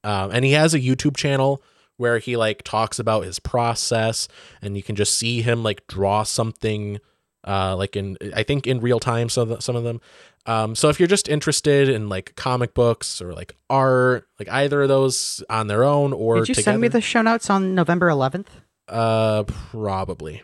Um, 0.03 0.31
and 0.31 0.45
he 0.45 0.51
has 0.51 0.73
a 0.73 0.79
YouTube 0.79 1.17
channel 1.17 1.61
where 1.97 2.19
he 2.19 2.35
like 2.37 2.61
talks 2.63 2.99
about 2.99 3.25
his 3.25 3.39
process, 3.39 4.27
and 4.61 4.77
you 4.77 4.83
can 4.83 4.95
just 4.95 5.17
see 5.17 5.41
him 5.41 5.63
like 5.63 5.87
draw 5.87 6.23
something, 6.23 6.99
uh, 7.47 7.75
like 7.75 7.95
in 7.95 8.17
I 8.35 8.43
think 8.43 8.67
in 8.67 8.79
real 8.81 8.99
time. 8.99 9.29
Some 9.29 9.43
of 9.43 9.49
the, 9.49 9.61
some 9.61 9.75
of 9.75 9.83
them. 9.83 10.01
Um, 10.47 10.75
so 10.75 10.89
if 10.89 10.99
you're 10.99 11.07
just 11.07 11.27
interested 11.27 11.89
in 11.89 12.07
like 12.07 12.35
comic 12.35 12.75
books 12.75 13.19
or 13.19 13.33
like 13.33 13.55
art, 13.67 14.27
like 14.37 14.47
either 14.49 14.83
of 14.83 14.89
those 14.89 15.43
on 15.49 15.65
their 15.65 15.83
own 15.83 16.13
or 16.13 16.35
Did 16.35 16.49
you 16.49 16.55
together, 16.55 16.73
send 16.73 16.81
me 16.81 16.87
the 16.87 17.01
show 17.01 17.23
notes 17.23 17.49
on 17.49 17.73
November 17.73 18.09
11th? 18.09 18.45
uh, 18.87 19.43
probably. 19.71 20.43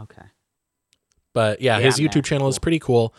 Okay. 0.00 0.22
But 1.34 1.60
yeah, 1.60 1.78
Yeah, 1.78 1.84
his 1.84 1.98
I'm. 1.98 2.06
YouTube 2.06 2.24
channel 2.24 2.48
is 2.48 2.58
pretty 2.58 2.78
cool. 2.78 3.14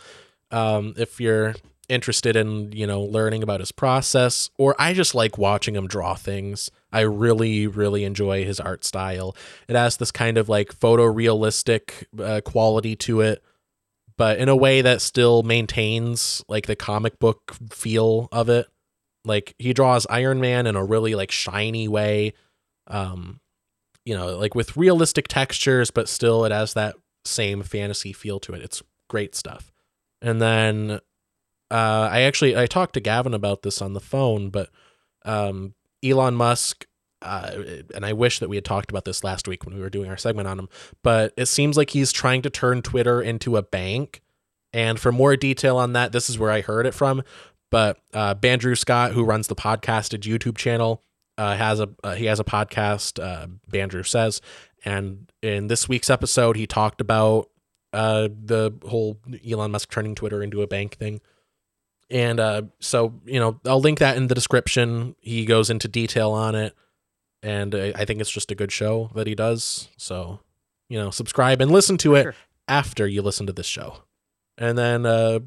Um, 0.52 0.94
if 0.98 1.20
you're 1.22 1.56
interested 1.90 2.36
in, 2.36 2.72
you 2.72 2.86
know, 2.86 3.02
learning 3.02 3.44
about 3.44 3.60
his 3.60 3.72
process, 3.72 4.50
or 4.58 4.76
I 4.80 4.94
just 4.94 5.16
like 5.16 5.38
watching 5.38 5.76
him 5.76 5.88
draw 5.88 6.14
things. 6.14 6.70
I 6.92 7.02
really, 7.02 7.68
really 7.68 8.04
enjoy 8.04 8.46
his 8.46 8.60
art 8.60 8.86
style. 8.86 9.36
It 9.68 9.76
has 9.76 9.98
this 9.98 10.12
kind 10.12 10.38
of 10.38 10.48
like 10.48 10.78
photorealistic 10.78 12.06
uh, 12.20 12.42
quality 12.42 12.96
to 12.98 13.22
it, 13.22 13.44
but 14.18 14.38
in 14.38 14.50
a 14.50 14.56
way 14.56 14.82
that 14.82 15.02
still 15.02 15.44
maintains 15.44 16.44
like 16.48 16.68
the 16.68 16.76
comic 16.76 17.20
book 17.20 17.56
feel 17.72 18.30
of 18.32 18.50
it. 18.50 18.68
Like 19.26 19.54
he 19.58 19.74
draws 19.74 20.08
Iron 20.10 20.40
Man 20.40 20.66
in 20.66 20.76
a 20.76 20.84
really 20.86 21.14
like 21.16 21.32
shiny 21.32 21.88
way. 21.88 22.34
Um, 22.88 23.40
you 24.06 24.16
know, 24.16 24.38
like 24.38 24.56
with 24.56 24.78
realistic 24.78 25.28
textures, 25.28 25.92
but 25.92 26.08
still 26.10 26.46
it 26.46 26.52
has 26.52 26.74
that 26.74 26.96
same 27.26 27.64
fantasy 27.64 28.14
feel 28.14 28.40
to 28.42 28.54
it. 28.54 28.62
It's 28.62 28.82
great 29.08 29.36
stuff. 29.36 29.72
And 30.22 30.42
then 30.42 31.00
uh, 31.72 32.10
I 32.12 32.22
actually 32.22 32.58
I 32.58 32.66
talked 32.66 32.94
to 32.96 33.00
Gavin 33.00 33.34
about 33.34 33.62
this 33.62 33.82
on 33.82 33.94
the 33.94 34.00
phone, 34.00 34.50
but 34.50 34.70
um, 35.26 35.76
Elon 36.04 36.36
Musk, 36.36 36.86
uh, 37.22 37.52
and 37.94 38.06
I 38.06 38.14
wish 38.14 38.40
that 38.40 38.50
we 38.50 38.56
had 38.58 38.66
talked 38.66 38.90
about 38.90 39.06
this 39.06 39.24
last 39.24 39.48
week 39.48 39.66
when 39.66 39.76
we 39.76 39.82
were 39.82 39.90
doing 39.90 40.10
our 40.10 40.18
segment 40.18 40.48
on 40.48 40.60
him, 40.60 40.70
but 41.04 41.34
it 41.38 41.48
seems 41.48 41.78
like 41.78 41.92
he's 41.92 42.12
trying 42.12 42.42
to 42.44 42.50
turn 42.50 42.82
Twitter 42.82 43.22
into 43.22 43.58
a 43.58 43.62
bank. 43.62 44.22
And 44.72 45.00
for 45.00 45.12
more 45.12 45.36
detail 45.36 45.78
on 45.78 45.94
that, 45.94 46.12
this 46.12 46.30
is 46.30 46.38
where 46.38 46.52
I 46.52 46.62
heard 46.62 46.86
it 46.86 46.94
from. 46.94 47.24
But 47.72 48.00
uh, 48.14 48.36
Bandrew 48.36 48.78
Scott, 48.78 49.12
who 49.12 49.24
runs 49.24 49.48
the 49.48 49.56
podcasted 49.56 50.22
YouTube 50.22 50.58
channel, 50.58 51.04
uh, 51.38 51.56
has 51.56 51.80
a 51.80 51.90
uh, 52.04 52.16
he 52.16 52.26
has 52.26 52.40
a 52.40 52.44
podcast. 52.44 53.24
Uh, 53.24 53.48
Bandrew 53.72 54.06
says, 54.06 54.42
and 54.86 55.32
in 55.42 55.68
this 55.68 55.88
week's 55.88 56.10
episode, 56.10 56.56
he 56.56 56.68
talked 56.68 57.02
about 57.02 57.50
uh, 57.94 58.30
the 58.30 58.74
whole 58.88 59.20
Elon 59.50 59.72
Musk 59.72 59.90
turning 59.90 60.16
Twitter 60.16 60.44
into 60.44 60.62
a 60.62 60.68
bank 60.68 60.96
thing. 60.96 61.22
And 62.10 62.40
uh, 62.40 62.64
so, 62.80 63.14
you 63.26 63.40
know, 63.40 63.60
I'll 63.66 63.82
link 63.82 64.00
that 64.00 64.18
in 64.18 64.28
the 64.28 64.36
description. 64.36 65.16
He 65.20 65.46
goes 65.46 65.70
into 65.70 65.88
detail 65.88 66.32
on 66.32 66.56
it, 66.56 66.76
and 67.44 67.76
I, 67.76 68.06
think 68.06 68.20
it's 68.20 68.32
just 68.32 68.52
a 68.52 68.56
good 68.56 68.72
show 68.72 69.12
that 69.16 69.28
he 69.28 69.36
does. 69.36 69.90
So, 69.98 70.40
you 70.90 70.98
know, 70.98 71.12
subscribe 71.12 71.62
and 71.62 71.70
listen 71.70 71.98
to 72.00 72.16
it 72.16 72.36
after 72.68 73.08
you 73.08 73.22
listen 73.22 73.46
to 73.46 73.54
this 73.54 73.68
show. 73.68 74.04
And 74.58 74.78
then 74.78 75.06
uh, 75.06 75.40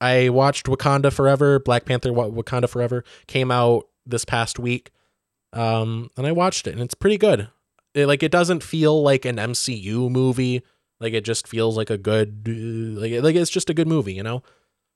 I 0.00 0.28
watched 0.28 0.66
Wakanda 0.66 1.12
Forever, 1.12 1.58
Black 1.58 1.86
Panther 1.86 2.10
Wakanda 2.10 2.68
Forever 2.68 3.04
came 3.26 3.50
out 3.50 3.88
this 4.04 4.24
past 4.24 4.58
week. 4.58 4.90
Um, 5.54 6.10
and 6.16 6.26
I 6.26 6.32
watched 6.32 6.66
it, 6.66 6.72
and 6.72 6.80
it's 6.80 6.94
pretty 6.94 7.18
good. 7.18 7.48
It, 7.94 8.06
like, 8.06 8.22
it 8.22 8.32
doesn't 8.32 8.62
feel 8.62 9.02
like 9.02 9.24
an 9.24 9.36
MCU 9.36 10.10
movie. 10.10 10.62
Like, 11.00 11.12
it 11.12 11.24
just 11.24 11.46
feels 11.46 11.76
like 11.76 11.90
a 11.90 11.98
good, 11.98 12.46
like, 12.98 13.22
like 13.22 13.36
it's 13.36 13.50
just 13.50 13.70
a 13.70 13.74
good 13.74 13.88
movie, 13.88 14.14
you 14.14 14.22
know? 14.22 14.42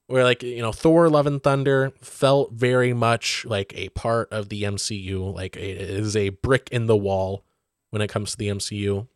Where, 0.07 0.23
like, 0.23 0.43
you 0.43 0.63
know, 0.63 0.73
Thor 0.73 1.09
Love 1.09 1.27
and 1.27 1.43
Thunder 1.43 1.93
felt 2.01 2.53
very 2.53 2.93
much 2.93 3.45
like 3.45 3.73
a 3.77 3.89
part 3.91 4.33
of 4.33 4.49
the 4.49 4.63
MCU. 4.63 5.35
Like, 5.35 5.57
it 5.57 5.81
is 5.81 6.15
a 6.15 6.29
brick 6.29 6.69
in 6.71 6.87
the 6.87 6.97
wall 6.97 7.45
when 7.91 8.01
it 8.03 8.09
comes 8.09 8.31
to 8.31 8.37
the 8.37 8.49
MCU. 8.49 9.09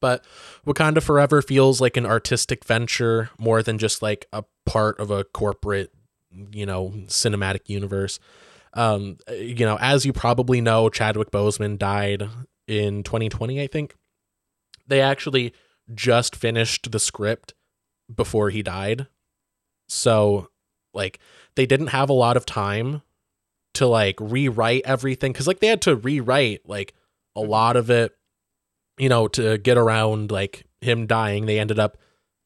But 0.00 0.24
Wakanda 0.66 1.02
Forever 1.02 1.42
feels 1.42 1.80
like 1.80 1.96
an 1.96 2.06
artistic 2.06 2.64
venture 2.64 3.30
more 3.38 3.62
than 3.62 3.78
just 3.78 4.00
like 4.00 4.26
a 4.32 4.44
part 4.64 4.98
of 5.00 5.10
a 5.10 5.24
corporate, 5.24 5.92
you 6.52 6.64
know, 6.64 6.92
cinematic 7.06 7.68
universe. 7.68 8.18
Um, 8.74 9.18
you 9.30 9.66
know, 9.66 9.76
as 9.80 10.06
you 10.06 10.12
probably 10.12 10.60
know, 10.60 10.88
Chadwick 10.88 11.30
Boseman 11.30 11.78
died 11.78 12.28
in 12.68 13.02
2020, 13.02 13.60
I 13.60 13.66
think. 13.66 13.96
They 14.86 15.00
actually 15.00 15.52
just 15.94 16.36
finished 16.36 16.90
the 16.92 16.98
script 16.98 17.54
before 18.14 18.50
he 18.50 18.62
died. 18.62 19.06
So, 19.88 20.48
like, 20.94 21.18
they 21.56 21.66
didn't 21.66 21.88
have 21.88 22.10
a 22.10 22.14
lot 22.14 22.36
of 22.36 22.46
time 22.46 23.02
to 23.74 23.86
like 23.86 24.16
rewrite 24.20 24.82
everything 24.84 25.32
because, 25.32 25.46
like, 25.46 25.60
they 25.60 25.66
had 25.66 25.82
to 25.82 25.96
rewrite 25.96 26.68
like 26.68 26.94
a 27.34 27.40
mm-hmm. 27.40 27.50
lot 27.50 27.76
of 27.76 27.90
it, 27.90 28.16
you 28.98 29.08
know, 29.08 29.28
to 29.28 29.58
get 29.58 29.78
around 29.78 30.30
like 30.30 30.64
him 30.80 31.06
dying. 31.06 31.46
They 31.46 31.58
ended 31.58 31.78
up 31.78 31.96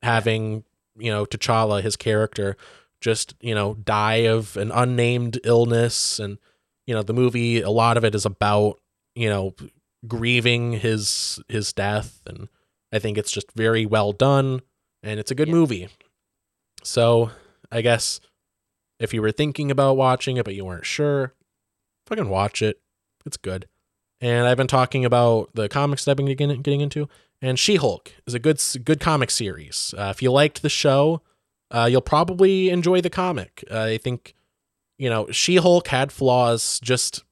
having, 0.03 0.65
you 0.97 1.11
know, 1.11 1.24
T'Challa, 1.24 1.82
his 1.82 1.97
character, 1.97 2.57
just, 3.01 3.35
you 3.40 3.55
know, 3.55 3.74
die 3.74 4.27
of 4.27 4.57
an 4.57 4.70
unnamed 4.70 5.40
illness. 5.44 6.19
And, 6.19 6.39
you 6.86 6.94
know, 6.94 7.03
the 7.03 7.15
movie, 7.15 7.61
a 7.61 7.70
lot 7.70 7.97
of 7.97 8.05
it 8.05 8.15
is 8.15 8.27
about, 8.27 8.81
you 9.15 9.28
know, 9.28 9.55
grieving 10.07 10.73
his 10.73 11.41
his 11.49 11.73
death. 11.73 12.20
And 12.27 12.49
I 12.93 12.99
think 12.99 13.19
it's 13.19 13.33
just 13.33 13.53
very 13.53 13.87
well 13.87 14.12
done 14.12 14.61
and 15.03 15.19
it's 15.19 15.31
a 15.31 15.37
good 15.37 15.49
movie. 15.49 15.89
So 16.83 17.31
I 17.70 17.81
guess 17.81 18.20
if 18.99 19.15
you 19.15 19.23
were 19.23 19.33
thinking 19.33 19.70
about 19.70 19.97
watching 19.97 20.37
it 20.37 20.45
but 20.45 20.55
you 20.55 20.65
weren't 20.65 20.87
sure, 20.87 21.35
fucking 22.07 22.29
watch 22.29 22.62
it. 22.62 22.81
It's 23.24 23.37
good. 23.37 23.66
And 24.20 24.47
I've 24.47 24.57
been 24.57 24.69
talking 24.69 25.05
about 25.05 25.51
the 25.55 25.69
comics 25.69 26.05
that 26.05 26.12
I've 26.12 26.16
been 26.16 26.27
getting, 26.37 26.81
into, 26.81 27.09
and 27.41 27.59
She 27.59 27.74
Hulk 27.77 28.12
is 28.24 28.35
a 28.35 28.39
good 28.39 28.62
good 28.85 29.01
comic 29.01 29.31
series. 29.31 29.95
Uh, 29.99 30.12
if 30.15 30.23
you 30.23 30.31
liked 30.31 30.62
the 30.62 30.69
show, 30.69 31.23
uh, 31.73 31.89
you'll 31.91 32.03
probably 32.03 32.70
enjoy 32.70 33.01
the 33.01 33.11
comic. 33.11 33.65
Uh, 33.69 33.81
I 33.81 33.99
think, 33.99 34.35
you 34.97 35.11
know, 35.11 35.29
She 35.33 35.57
Hulk 35.57 35.89
had 35.89 36.12
flaws 36.12 36.79
just 36.81 37.24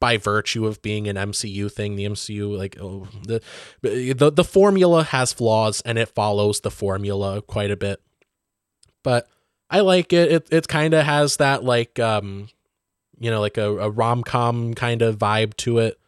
by 0.00 0.16
virtue 0.16 0.66
of 0.66 0.82
being 0.82 1.08
an 1.08 1.16
MCU 1.16 1.70
thing. 1.72 1.96
The 1.96 2.04
MCU, 2.04 2.56
like 2.56 2.76
oh, 2.80 3.08
the 3.26 3.42
the 3.82 4.30
the 4.30 4.44
formula 4.44 5.04
has 5.04 5.32
flaws, 5.32 5.80
and 5.82 5.98
it 5.98 6.08
follows 6.08 6.60
the 6.60 6.70
formula 6.70 7.42
quite 7.42 7.70
a 7.70 7.76
bit. 7.76 8.00
But 9.02 9.28
I 9.70 9.80
like 9.80 10.12
it. 10.12 10.30
It 10.30 10.48
it 10.50 10.68
kind 10.68 10.94
of 10.94 11.04
has 11.04 11.38
that 11.38 11.64
like 11.64 11.98
um, 11.98 12.48
you 13.18 13.30
know, 13.30 13.40
like 13.40 13.58
a, 13.58 13.70
a 13.78 13.90
rom 13.90 14.22
com 14.22 14.74
kind 14.74 15.02
of 15.02 15.18
vibe 15.18 15.56
to 15.58 15.78
it, 15.78 15.98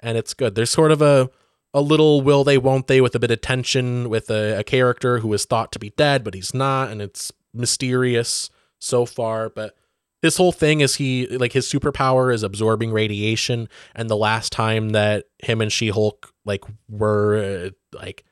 and 0.00 0.18
it's 0.18 0.34
good. 0.34 0.54
There's 0.54 0.70
sort 0.70 0.92
of 0.92 1.02
a 1.02 1.30
a 1.74 1.80
little 1.80 2.20
will 2.20 2.44
they 2.44 2.58
won't 2.58 2.86
they 2.86 3.00
with 3.00 3.14
a 3.14 3.18
bit 3.18 3.30
of 3.30 3.40
tension 3.40 4.08
with 4.08 4.30
a, 4.30 4.58
a 4.58 4.64
character 4.64 5.20
who 5.20 5.32
is 5.32 5.44
thought 5.44 5.72
to 5.72 5.78
be 5.78 5.90
dead 5.90 6.22
but 6.22 6.34
he's 6.34 6.52
not 6.52 6.90
and 6.90 7.00
it's 7.00 7.32
mysterious 7.54 8.50
so 8.78 9.06
far 9.06 9.48
but 9.48 9.74
his 10.22 10.36
whole 10.36 10.52
thing 10.52 10.80
is 10.80 10.96
he 10.96 11.26
like 11.26 11.52
his 11.52 11.70
superpower 11.70 12.32
is 12.32 12.42
absorbing 12.42 12.92
radiation 12.92 13.68
and 13.94 14.08
the 14.08 14.16
last 14.16 14.52
time 14.52 14.90
that 14.90 15.24
him 15.42 15.60
and 15.60 15.72
she-hulk 15.72 16.32
like 16.44 16.64
were 16.88 17.36
uh, 17.66 17.70
like 17.96 18.24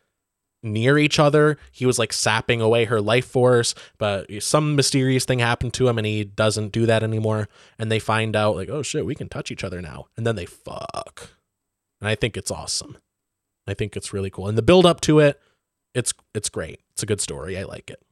near 0.63 0.99
each 0.99 1.19
other 1.19 1.57
he 1.73 1.87
was 1.87 1.99
like 1.99 2.13
sapping 2.13 2.61
away 2.61 2.85
her 2.85 3.01
life 3.01 3.27
force 3.27 3.75
but 3.99 4.27
some 4.41 4.77
mysterious 4.77 5.25
thing 5.25 5.39
happened 5.39 5.73
to 5.73 5.89
him 5.89 5.99
and 5.99 6.07
he 6.07 6.23
doesn't 6.23 6.71
do 6.71 6.87
that 6.87 7.03
anymore 7.03 7.49
and 7.79 7.91
they 7.91 7.99
find 7.99 8.37
out 8.37 8.57
like 8.57 8.69
oh 8.69 8.83
shit 8.83 9.07
we 9.07 9.15
can 9.15 9.29
touch 9.29 9.51
each 9.51 9.65
other 9.65 9.81
now 9.81 10.07
and 10.17 10.27
then 10.27 10.37
they 10.37 10.47
fuck 10.47 11.31
and 12.01 12.09
i 12.09 12.15
think 12.15 12.37
it's 12.37 12.51
awesome 12.51 12.99
I 13.71 13.75
think 13.75 13.97
it's 13.97 14.13
really 14.13 14.31
cool. 14.31 14.49
And 14.49 14.59
the 14.59 14.63
build 14.63 14.85
up 14.85 15.01
to 15.03 15.21
it, 15.21 15.41
it's 15.95 16.13
it's 16.35 16.49
great. 16.49 16.81
It's 16.93 17.03
a 17.03 17.07
good 17.07 17.21
story. 17.21 17.57
I 17.57 17.63
like 17.63 17.91
it. 17.91 18.03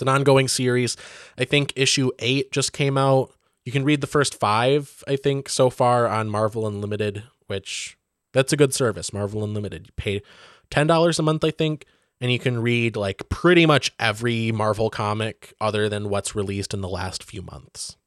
It's 0.00 0.08
an 0.08 0.14
ongoing 0.14 0.48
series. 0.48 0.96
I 1.36 1.44
think 1.44 1.74
issue 1.76 2.10
8 2.20 2.52
just 2.52 2.72
came 2.72 2.96
out. 2.96 3.34
You 3.66 3.72
can 3.72 3.84
read 3.84 4.00
the 4.00 4.06
first 4.06 4.34
5, 4.34 5.04
I 5.06 5.16
think, 5.16 5.50
so 5.50 5.68
far 5.68 6.08
on 6.08 6.30
Marvel 6.30 6.66
Unlimited, 6.66 7.24
which 7.48 7.98
that's 8.32 8.50
a 8.50 8.56
good 8.56 8.72
service, 8.72 9.12
Marvel 9.12 9.44
Unlimited. 9.44 9.88
You 9.88 9.92
pay 9.96 10.22
$10 10.70 11.18
a 11.18 11.22
month, 11.22 11.44
I 11.44 11.50
think, 11.50 11.84
and 12.18 12.32
you 12.32 12.38
can 12.38 12.62
read 12.62 12.96
like 12.96 13.28
pretty 13.28 13.66
much 13.66 13.92
every 14.00 14.50
Marvel 14.52 14.88
comic 14.88 15.52
other 15.60 15.90
than 15.90 16.08
what's 16.08 16.34
released 16.34 16.72
in 16.72 16.80
the 16.80 16.88
last 16.88 17.22
few 17.22 17.42
months. 17.42 17.98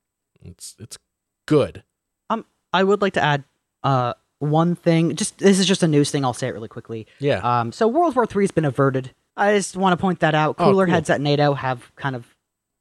It's 0.42 0.76
it's 0.80 0.98
good. 1.46 1.84
Um, 2.32 2.44
I 2.74 2.84
would 2.84 3.04
like 3.04 3.14
to 3.14 3.24
add 3.24 3.44
uh 3.84 4.16
one 4.40 4.76
thing. 4.76 5.16
Just 5.16 5.38
this 5.38 5.60
is 5.60 5.68
just 5.68 5.84
a 5.84 5.88
news 5.88 6.10
thing. 6.10 6.26
I'll 6.26 6.34
say 6.34 6.48
it 6.48 6.54
really 6.54 6.68
quickly. 6.68 7.06
Yeah. 7.20 7.38
Um, 7.38 7.72
so 7.72 7.88
World 7.88 8.16
War 8.16 8.26
Three 8.26 8.44
has 8.44 8.52
been 8.52 8.66
averted 8.66 9.14
I 9.36 9.56
just 9.56 9.76
want 9.76 9.98
to 9.98 10.02
point 10.02 10.20
that 10.20 10.36
out. 10.36 10.56
Oh, 10.60 10.66
Cooler 10.66 10.86
cool. 10.86 10.94
heads 10.94 11.10
at 11.10 11.22
NATO 11.22 11.54
have 11.54 11.96
kind 11.96 12.16
of 12.16 12.26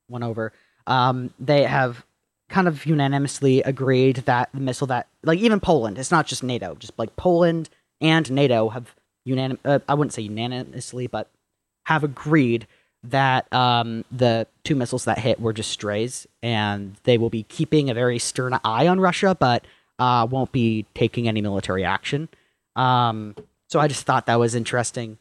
won 0.08 0.22
over. 0.22 0.52
Um, 0.86 1.32
they 1.38 1.64
have 1.64 2.04
kind 2.48 2.68
of 2.68 2.84
unanimously 2.84 3.62
agreed 3.62 4.16
that 4.26 4.50
the 4.52 4.60
missile 4.60 4.86
that, 4.88 5.06
like 5.22 5.38
even 5.38 5.60
Poland, 5.60 5.98
it's 5.98 6.10
not 6.10 6.26
just 6.26 6.42
NATO, 6.42 6.74
just 6.74 6.92
like 6.98 7.16
Poland 7.16 7.70
and 8.00 8.30
NATO 8.30 8.68
have 8.68 8.94
unanim. 9.26 9.58
Uh, 9.64 9.78
I 9.88 9.94
wouldn't 9.94 10.12
say 10.12 10.22
unanimously, 10.22 11.06
but 11.06 11.30
have 11.86 12.04
agreed 12.04 12.66
that 13.04 13.52
um, 13.52 14.04
the 14.12 14.46
two 14.64 14.76
missiles 14.76 15.06
that 15.06 15.18
hit 15.18 15.40
were 15.40 15.52
just 15.52 15.70
strays, 15.70 16.26
and 16.42 16.96
they 17.04 17.18
will 17.18 17.30
be 17.30 17.44
keeping 17.44 17.90
a 17.90 17.94
very 17.94 18.18
stern 18.18 18.58
eye 18.64 18.86
on 18.86 19.00
Russia, 19.00 19.36
but 19.38 19.64
uh, 19.98 20.26
won't 20.30 20.52
be 20.52 20.86
taking 20.94 21.26
any 21.26 21.40
military 21.40 21.84
action. 21.84 22.28
Um, 22.76 23.34
so 23.68 23.80
I 23.80 23.88
just 23.88 24.04
thought 24.04 24.26
that 24.26 24.38
was 24.38 24.54
interesting, 24.54 25.18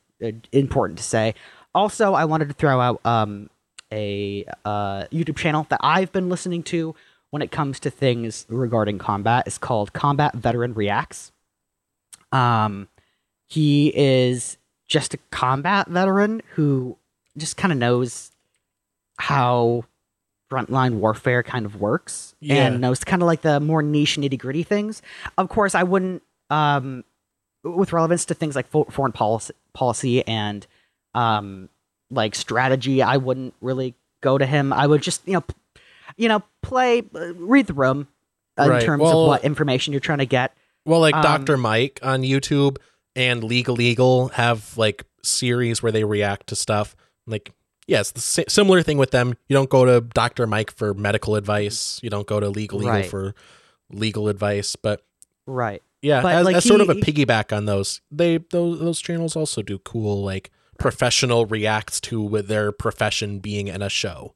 important 0.52 0.98
to 1.00 1.04
say. 1.04 1.34
Also, 1.74 2.14
I 2.14 2.26
wanted 2.26 2.48
to 2.50 2.54
throw 2.54 2.80
out 2.80 3.06
um, 3.06 3.50
a 3.92 4.46
uh, 4.66 5.06
YouTube 5.12 5.38
channel 5.38 5.66
that 5.70 5.80
I've 5.84 6.12
been 6.12 6.30
listening 6.30 6.64
to 6.64 6.96
when 7.30 7.42
it 7.42 7.52
comes 7.52 7.80
to 7.82 7.90
things 7.90 8.46
regarding 8.50 8.98
combat. 9.00 9.44
It's 9.48 9.58
called 9.58 9.94
Combat 9.94 10.34
Veteran 10.36 10.74
Reacts. 10.74 11.32
Um, 12.32 12.88
he 13.48 13.92
is 13.96 14.58
just 14.88 15.14
a 15.14 15.18
combat 15.32 15.88
veteran 15.88 16.42
who 16.56 16.98
just 17.38 17.56
kind 17.58 17.72
of 17.72 17.78
knows 17.78 18.32
how 19.18 19.86
frontline 20.52 20.96
warfare 20.96 21.44
kind 21.44 21.66
of 21.66 21.80
works 21.80 22.36
Yeah. 22.42 22.66
and 22.68 22.82
knows 22.82 23.04
kind 23.06 23.22
of 23.22 23.26
like 23.28 23.42
the 23.42 23.62
more 23.62 23.82
niche 23.82 24.18
nitty 24.18 24.38
gritty 24.38 24.64
things. 24.64 25.02
Of 25.38 25.48
course, 25.48 25.76
I 25.76 25.84
wouldn't, 25.84 26.24
um, 26.50 27.06
with 27.64 27.94
relevance 27.94 28.26
to 28.26 28.34
things 28.34 28.56
like 28.56 28.68
foreign 28.68 29.12
policy, 29.14 29.54
policy 29.74 30.26
and 30.28 30.66
um, 31.14 31.70
like 32.10 32.36
strategy, 32.36 33.02
I 33.02 33.18
wouldn't 33.18 33.54
really 33.62 33.96
go 34.22 34.38
to 34.38 34.46
him. 34.46 34.72
I 34.74 34.88
would 34.88 35.02
just, 35.02 35.22
you 35.28 35.34
know, 35.34 35.42
p- 35.42 35.56
you 36.18 36.28
know, 36.30 36.44
play, 36.62 37.04
uh, 37.16 37.34
read 37.36 37.68
the 37.68 37.74
room 37.74 38.08
uh, 38.60 38.68
Right. 38.70 38.82
in 38.82 38.86
terms 38.86 39.02
Well- 39.04 39.22
of 39.24 39.28
what 39.28 39.44
information 39.44 39.94
you're 39.94 40.00
trying 40.00 40.20
to 40.20 40.26
get. 40.26 40.54
Well, 40.86 41.00
like 41.00 41.16
Um, 41.16 41.22
Dr. 41.22 41.58
Mike 41.58 42.00
on 42.04 42.22
YouTube 42.24 42.78
and 43.16 43.44
Legal 43.44 43.80
Eagle 43.82 44.30
have 44.30 44.78
like 44.78 45.06
series 45.24 45.82
where 45.84 45.92
they 45.92 46.04
react 46.04 46.48
to 46.48 46.56
stuff. 46.56 46.96
Like, 47.28 47.52
yes, 47.88 48.12
the 48.12 48.20
si- 48.22 48.46
similar 48.48 48.82
thing 48.82 48.98
with 48.98 49.12
them. 49.12 49.36
You 49.48 49.54
don't 49.56 49.70
go 49.70 49.86
to 49.86 50.02
Dr. 50.02 50.48
Mike 50.48 50.72
for 50.72 50.94
medical 50.94 51.36
advice. 51.36 52.00
You 52.02 52.10
don't 52.10 52.26
go 52.28 52.40
to 52.40 52.50
Legal 52.50 52.80
Eagle 52.82 52.92
Right. 52.92 53.06
for 53.06 53.36
legal 53.92 54.28
advice. 54.28 54.76
But 54.76 55.04
Right. 55.46 55.84
Yeah, 56.02 56.22
But, 56.22 56.36
as, 56.36 56.46
like, 56.46 56.56
as 56.56 56.66
sort 56.66 56.82
of 56.82 56.90
a 56.90 56.96
piggyback 56.96 57.56
on 57.56 57.66
those, 57.66 58.02
they 58.10 58.38
those 58.38 58.80
those 58.80 59.00
channels 59.00 59.36
also 59.36 59.62
do 59.62 59.78
cool 59.80 60.24
like 60.24 60.50
professional 60.78 61.46
reacts 61.46 62.02
to 62.02 62.22
with 62.22 62.48
their 62.48 62.72
profession 62.72 63.40
being 63.40 63.68
in 63.68 63.82
a 63.82 63.90
show. 63.90 64.34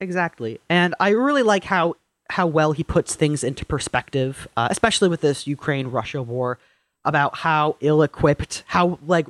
Exactly. 0.00 0.60
And 0.68 0.94
I 0.98 1.10
really 1.10 1.42
like 1.42 1.64
how 1.64 1.94
how 2.30 2.46
well 2.46 2.72
he 2.72 2.82
puts 2.82 3.14
things 3.14 3.44
into 3.44 3.64
perspective, 3.64 4.48
uh, 4.56 4.68
especially 4.70 5.08
with 5.08 5.20
this 5.20 5.46
Ukraine 5.46 5.88
Russia 5.88 6.22
war, 6.22 6.58
about 7.04 7.36
how 7.36 7.76
ill 7.80 8.02
equipped, 8.02 8.64
how 8.66 8.98
like 9.06 9.26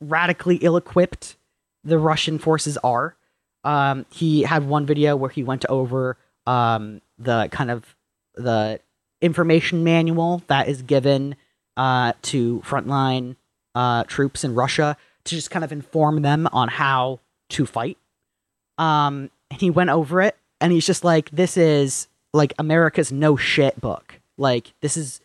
radically 0.00 0.56
ill 0.56 0.76
equipped 0.76 1.36
the 1.84 1.98
Russian 1.98 2.38
forces 2.38 2.78
are. 2.78 3.16
Um, 3.64 4.06
he 4.10 4.42
had 4.42 4.66
one 4.66 4.86
video 4.86 5.16
where 5.16 5.30
he 5.30 5.42
went 5.42 5.64
over 5.68 6.16
um, 6.46 7.00
the 7.18 7.48
kind 7.50 7.70
of 7.70 7.94
the 8.34 8.80
information 9.22 9.84
manual 9.84 10.42
that 10.48 10.68
is 10.68 10.82
given 10.82 11.36
uh, 11.76 12.12
to 12.22 12.60
frontline 12.66 13.36
uh, 13.74 14.04
troops 14.04 14.44
in 14.44 14.54
Russia 14.54 14.96
to 15.24 15.34
just 15.34 15.50
kind 15.50 15.64
of 15.64 15.72
inform 15.72 16.22
them 16.22 16.48
on 16.52 16.68
how 16.68 17.20
to 17.50 17.64
fight. 17.64 17.96
Um, 18.76 19.30
and 19.50 19.60
he 19.60 19.70
went 19.70 19.90
over 19.90 20.20
it, 20.20 20.36
and 20.60 20.72
he's 20.72 20.86
just 20.86 21.04
like, 21.04 21.30
"This 21.30 21.56
is 21.56 22.08
like 22.32 22.52
America's 22.58 23.12
no 23.12 23.36
shit 23.36 23.80
book. 23.80 24.20
Like 24.36 24.72
this 24.80 24.96
is, 24.96 25.20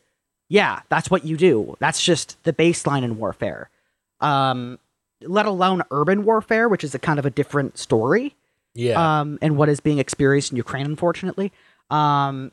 yeah, 0.49 0.81
that's 0.89 1.09
what 1.09 1.25
you 1.25 1.37
do. 1.37 1.75
That's 1.79 2.01
just 2.01 2.41
the 2.43 2.53
baseline 2.53 3.03
in 3.03 3.17
warfare. 3.17 3.69
Um, 4.19 4.79
let 5.21 5.45
alone 5.45 5.83
urban 5.89 6.25
warfare, 6.25 6.69
which 6.69 6.83
is 6.83 6.93
a 6.93 6.99
kind 6.99 7.19
of 7.19 7.25
a 7.25 7.29
different 7.29 7.77
story. 7.77 8.35
Yeah. 8.73 9.21
Um, 9.21 9.39
and 9.41 9.57
what 9.57 9.69
is 9.69 9.79
being 9.79 9.99
experienced 9.99 10.51
in 10.51 10.57
Ukraine, 10.57 10.85
unfortunately. 10.85 11.51
Um, 11.89 12.51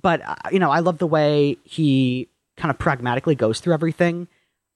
but 0.00 0.20
uh, 0.26 0.34
you 0.52 0.58
know, 0.58 0.70
I 0.70 0.80
love 0.80 0.98
the 0.98 1.06
way 1.06 1.56
he 1.64 2.28
kind 2.56 2.70
of 2.70 2.78
pragmatically 2.78 3.34
goes 3.34 3.60
through 3.60 3.74
everything. 3.74 4.28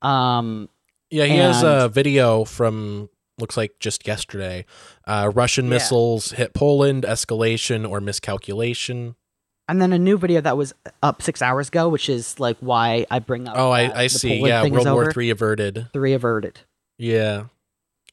Um, 0.02 0.68
Yeah, 1.10 1.24
he 1.26 1.36
has 1.38 1.62
a 1.62 1.88
video 1.88 2.44
from 2.44 3.08
looks 3.38 3.56
like 3.56 3.78
just 3.80 4.06
yesterday. 4.06 4.64
Uh, 5.06 5.30
Russian 5.34 5.64
Yeah. 5.66 5.70
missiles 5.70 6.32
hit 6.32 6.54
Poland, 6.54 7.04
escalation 7.04 7.88
or 7.88 8.00
miscalculation. 8.00 9.16
and 9.68 9.80
then 9.80 9.92
a 9.92 9.98
new 9.98 10.18
video 10.18 10.40
that 10.40 10.56
was 10.56 10.74
up 11.02 11.22
six 11.22 11.40
hours 11.40 11.68
ago, 11.68 11.88
which 11.88 12.08
is 12.08 12.38
like 12.38 12.56
why 12.60 13.06
I 13.10 13.20
bring 13.20 13.48
up. 13.48 13.56
Oh, 13.56 13.70
I, 13.70 14.02
I 14.02 14.06
see. 14.08 14.38
Poland 14.40 14.48
Yeah, 14.48 14.64
World 14.70 14.90
War. 14.92 15.12
Three 15.12 15.30
averted. 15.30 15.88
Three 15.92 16.12
averted. 16.12 16.60
Yeah. 16.98 17.44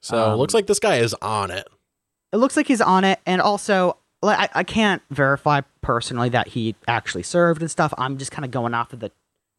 So 0.01 0.31
Um, 0.31 0.39
looks 0.39 0.53
like 0.53 0.67
this 0.67 0.79
guy 0.79 0.97
is 0.97 1.13
on 1.21 1.51
it. 1.51 1.67
It 2.31 2.37
looks 2.37 2.55
like 2.55 2.67
he's 2.67 2.79
on 2.81 3.03
it, 3.03 3.19
and 3.25 3.41
also 3.41 3.97
like 4.21 4.37
I, 4.55 4.59
I 4.59 4.63
can't 4.63 5.01
verify 5.09 5.61
personally 5.81 6.29
that 6.29 6.49
he 6.49 6.75
actually 6.87 7.23
served 7.23 7.61
and 7.61 7.69
stuff. 7.71 7.93
I'm 7.97 8.17
just 8.17 8.31
kind 8.31 8.45
of 8.45 8.51
going 8.51 8.73
off 8.73 8.93
of 8.93 8.99
the 8.99 9.11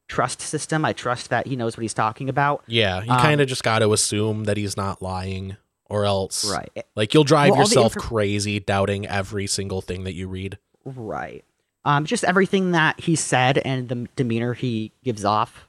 trust 0.09 0.41
system. 0.41 0.85
I 0.85 0.93
trust 0.93 1.31
that 1.31 1.47
he 1.47 1.57
knows 1.57 1.77
what 1.77 1.83
he's 1.83 1.95
talking 1.95 2.29
about. 2.29 2.63
Yeah, 2.67 3.03
you 3.03 3.11
Um, 3.13 3.21
kind 3.21 3.41
of 3.41 3.49
just 3.49 3.63
got 3.63 3.79
to 3.81 3.93
assume 3.93 4.45
that 4.45 4.57
he's 4.57 4.77
not 4.77 5.01
lying, 5.01 5.57
or 5.87 6.05
else, 6.05 6.45
Right. 6.51 6.85
Like 6.97 7.15
you'll 7.15 7.25
drive 7.25 7.53
Well, 7.53 7.61
yourself 7.61 7.95
infor- 7.95 8.01
crazy 8.01 8.61
doubting 8.61 9.07
every 9.07 9.47
single 9.47 9.81
thing 9.81 10.05
that 10.05 10.15
you 10.15 10.29
read. 10.29 10.59
Right. 10.85 11.45
Um, 11.85 12.05
just 12.05 12.25
everything 12.25 12.73
that 12.73 13.01
he 13.01 13.17
said 13.17 13.59
and 13.59 13.89
the 13.89 14.07
demeanor 14.17 14.53
he 14.55 14.93
gives 15.03 15.25
off 15.25 15.67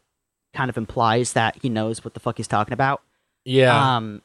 kind 0.53 0.69
of 0.69 0.78
implies 0.78 1.34
that 1.34 1.57
he 1.61 1.69
knows 1.69 2.03
what 2.03 2.14
the 2.14 2.19
fuck 2.19 2.36
he's 2.38 2.48
talking 2.48 2.73
about. 2.73 3.02
Yeah. 3.45 3.95
Um. 3.95 4.22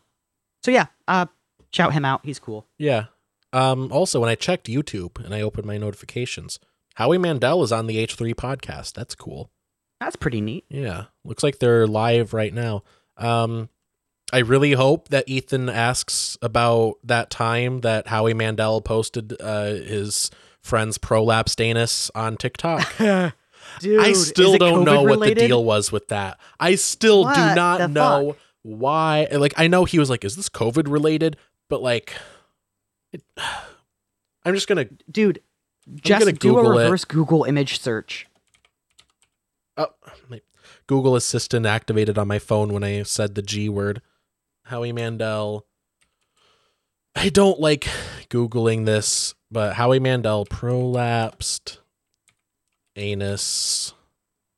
So 0.64 0.70
yeah. 0.72 0.86
Uh, 1.06 1.26
shout 1.70 1.92
him 1.92 2.04
out. 2.04 2.22
He's 2.24 2.38
cool. 2.40 2.66
Yeah. 2.78 3.04
Um, 3.52 3.90
also, 3.92 4.20
when 4.20 4.28
I 4.28 4.34
checked 4.34 4.66
YouTube 4.66 5.24
and 5.24 5.34
I 5.34 5.40
opened 5.40 5.66
my 5.66 5.78
notifications, 5.78 6.58
Howie 6.94 7.18
Mandel 7.18 7.62
is 7.62 7.72
on 7.72 7.86
the 7.86 7.96
H3 8.04 8.34
podcast. 8.34 8.94
That's 8.94 9.14
cool. 9.14 9.50
That's 10.00 10.16
pretty 10.16 10.40
neat. 10.40 10.64
Yeah. 10.68 11.04
Looks 11.24 11.42
like 11.42 11.58
they're 11.58 11.86
live 11.86 12.34
right 12.34 12.52
now. 12.52 12.82
Um, 13.16 13.70
I 14.32 14.38
really 14.38 14.72
hope 14.72 15.08
that 15.08 15.28
Ethan 15.28 15.68
asks 15.68 16.36
about 16.42 16.96
that 17.04 17.30
time 17.30 17.80
that 17.80 18.08
Howie 18.08 18.34
Mandel 18.34 18.80
posted 18.80 19.34
uh, 19.40 19.66
his 19.66 20.30
friend's 20.60 20.98
prolapse 20.98 21.54
anus 21.60 22.10
on 22.14 22.36
TikTok. 22.36 22.92
Dude, 23.80 24.00
I 24.00 24.12
still 24.12 24.58
don't 24.58 24.84
know 24.84 25.02
what 25.02 25.20
the 25.20 25.34
deal 25.34 25.64
was 25.64 25.92
with 25.92 26.08
that. 26.08 26.38
I 26.58 26.74
still 26.76 27.24
do 27.24 27.54
not 27.54 27.90
know 27.90 28.36
why. 28.62 29.28
Like, 29.30 29.54
I 29.56 29.66
know 29.68 29.84
he 29.84 29.98
was 29.98 30.08
like, 30.08 30.24
"Is 30.24 30.36
this 30.36 30.48
COVID 30.48 30.90
related?" 30.90 31.36
But 31.68 31.82
like, 31.82 32.14
it, 33.12 33.22
I'm 34.44 34.54
just 34.54 34.68
gonna, 34.68 34.86
Dude, 35.10 35.40
I'm 35.86 35.98
just 36.00 36.20
gonna 36.20 36.32
do 36.32 36.54
Google 36.54 36.72
a 36.72 36.76
it. 36.78 36.82
reverse 36.84 37.04
Google 37.04 37.44
image 37.44 37.80
search. 37.80 38.26
Oh, 39.76 39.88
my 40.28 40.40
Google 40.86 41.16
Assistant 41.16 41.66
activated 41.66 42.16
on 42.18 42.28
my 42.28 42.38
phone 42.38 42.72
when 42.72 42.84
I 42.84 43.02
said 43.02 43.34
the 43.34 43.42
G 43.42 43.68
word. 43.68 44.02
Howie 44.64 44.92
Mandel. 44.92 45.64
I 47.14 47.28
don't 47.28 47.60
like 47.60 47.86
Googling 48.28 48.84
this, 48.84 49.34
but 49.50 49.74
Howie 49.74 50.00
Mandel 50.00 50.44
prolapsed 50.44 51.78
anus. 52.96 53.94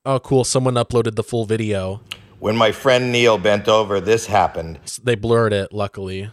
Oh, 0.04 0.18
cool. 0.18 0.44
Someone 0.44 0.74
uploaded 0.74 1.14
the 1.16 1.22
full 1.22 1.44
video. 1.44 2.00
When 2.38 2.56
my 2.56 2.72
friend 2.72 3.12
Neil 3.12 3.36
bent 3.36 3.68
over, 3.68 4.00
this 4.00 4.26
happened. 4.26 4.80
They 5.02 5.14
blurred 5.14 5.52
it, 5.52 5.72
luckily. 5.72 6.30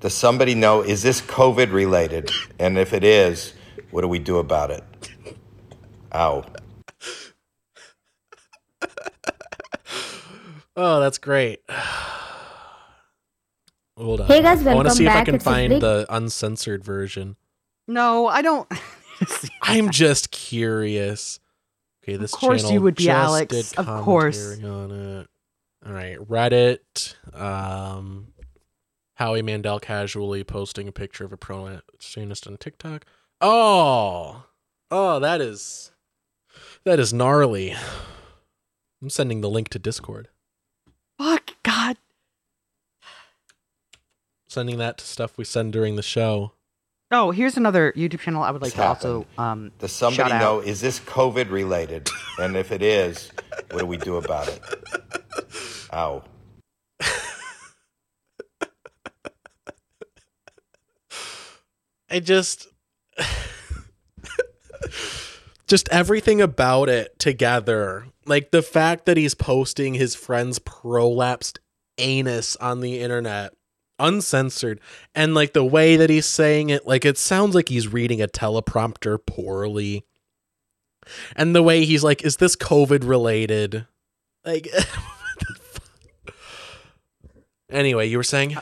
Does 0.00 0.14
somebody 0.14 0.54
know, 0.54 0.82
is 0.82 1.02
this 1.02 1.20
COVID 1.20 1.72
related? 1.72 2.30
And 2.58 2.78
if 2.78 2.92
it 2.92 3.02
is, 3.02 3.54
what 3.90 4.02
do 4.02 4.08
we 4.08 4.18
do 4.18 4.38
about 4.38 4.70
it? 4.70 4.84
Ow. 6.14 6.44
Oh, 10.78 11.00
that's 11.00 11.16
great. 11.18 11.60
Hold 13.96 14.20
on. 14.20 14.26
Hey 14.26 14.42
guys, 14.42 14.58
welcome 14.58 14.68
I 14.68 14.74
want 14.74 14.88
to 14.88 14.90
welcome 14.90 14.96
see 14.96 15.06
if 15.06 15.12
I 15.12 15.24
can 15.24 15.34
It's 15.36 15.44
find 15.44 15.72
Riddick. 15.72 15.80
the 15.80 16.06
uncensored 16.10 16.84
version. 16.84 17.36
No, 17.88 18.26
I 18.26 18.42
don't. 18.42 18.70
I'm 19.62 19.88
just 19.90 20.30
curious. 20.30 21.40
Okay, 22.04 22.16
this 22.16 22.34
of 22.34 22.38
course 22.38 22.70
you 22.70 22.82
would 22.82 22.96
be, 22.96 23.08
Alex. 23.08 23.72
Of 23.72 23.86
course. 24.02 24.58
on 24.62 24.90
it. 24.90 25.28
All 25.86 25.92
right, 25.92 26.18
Reddit. 26.18 27.14
Um, 27.34 28.26
Howie 29.16 29.42
Mandel 29.42 29.80
casually 29.80 30.44
posting 30.44 30.88
a 30.88 30.92
picture 30.92 31.24
of 31.24 31.32
a 31.32 31.36
pronationist 31.36 32.46
on 32.46 32.56
TikTok. 32.58 33.04
Oh, 33.40 34.44
oh, 34.90 35.18
that 35.20 35.40
is 35.40 35.90
that 36.84 36.98
is 37.00 37.12
gnarly. 37.12 37.74
I'm 39.02 39.10
sending 39.10 39.40
the 39.40 39.50
link 39.50 39.68
to 39.70 39.78
Discord. 39.78 40.28
Fuck 41.18 41.52
God. 41.62 41.96
sending 44.48 44.78
that 44.78 44.96
to 44.98 45.04
stuff 45.04 45.36
we 45.36 45.44
send 45.44 45.72
during 45.72 45.96
the 45.96 46.02
show. 46.02 46.52
Oh, 47.10 47.30
here's 47.30 47.56
another 47.56 47.92
YouTube 47.92 48.20
channel 48.20 48.42
I 48.42 48.50
would 48.50 48.62
like 48.62 48.70
It's 48.70 48.76
to 48.76 48.84
also 48.86 49.26
um, 49.38 49.70
Does 49.78 49.92
somebody 49.92 50.30
shout 50.30 50.40
know, 50.40 50.58
out. 50.58 50.64
is 50.64 50.80
this 50.80 50.98
COVID 51.00 51.50
related? 51.50 52.08
and 52.38 52.56
if 52.56 52.72
it 52.72 52.82
is, 52.82 53.30
what 53.70 53.80
do 53.80 53.86
we 53.86 53.96
do 53.96 54.16
about 54.16 54.48
it? 54.48 54.60
Ow. 55.92 56.24
I 62.16 62.20
just 62.20 62.66
just 65.66 65.86
everything 65.90 66.40
about 66.40 66.88
it 66.88 67.18
together. 67.18 68.06
Like 68.24 68.52
the 68.52 68.62
fact 68.62 69.04
that 69.04 69.18
he's 69.18 69.34
posting 69.34 69.92
his 69.92 70.14
friend's 70.14 70.58
prolapsed 70.58 71.58
anus 71.98 72.56
on 72.56 72.80
the 72.80 73.00
internet 73.00 73.52
uncensored 73.98 74.80
and 75.14 75.34
like 75.34 75.52
the 75.52 75.64
way 75.64 75.96
that 75.96 76.08
he's 76.08 76.24
saying 76.24 76.70
it 76.70 76.86
like 76.86 77.04
it 77.04 77.18
sounds 77.18 77.54
like 77.54 77.68
he's 77.68 77.92
reading 77.92 78.22
a 78.22 78.26
teleprompter 78.26 79.18
poorly. 79.26 80.06
And 81.34 81.54
the 81.54 81.62
way 81.62 81.84
he's 81.84 82.02
like 82.02 82.24
is 82.24 82.38
this 82.38 82.56
covid 82.56 83.06
related? 83.06 83.86
Like 84.42 84.68
Anyway, 87.68 88.08
you 88.08 88.16
were 88.16 88.24
saying 88.24 88.56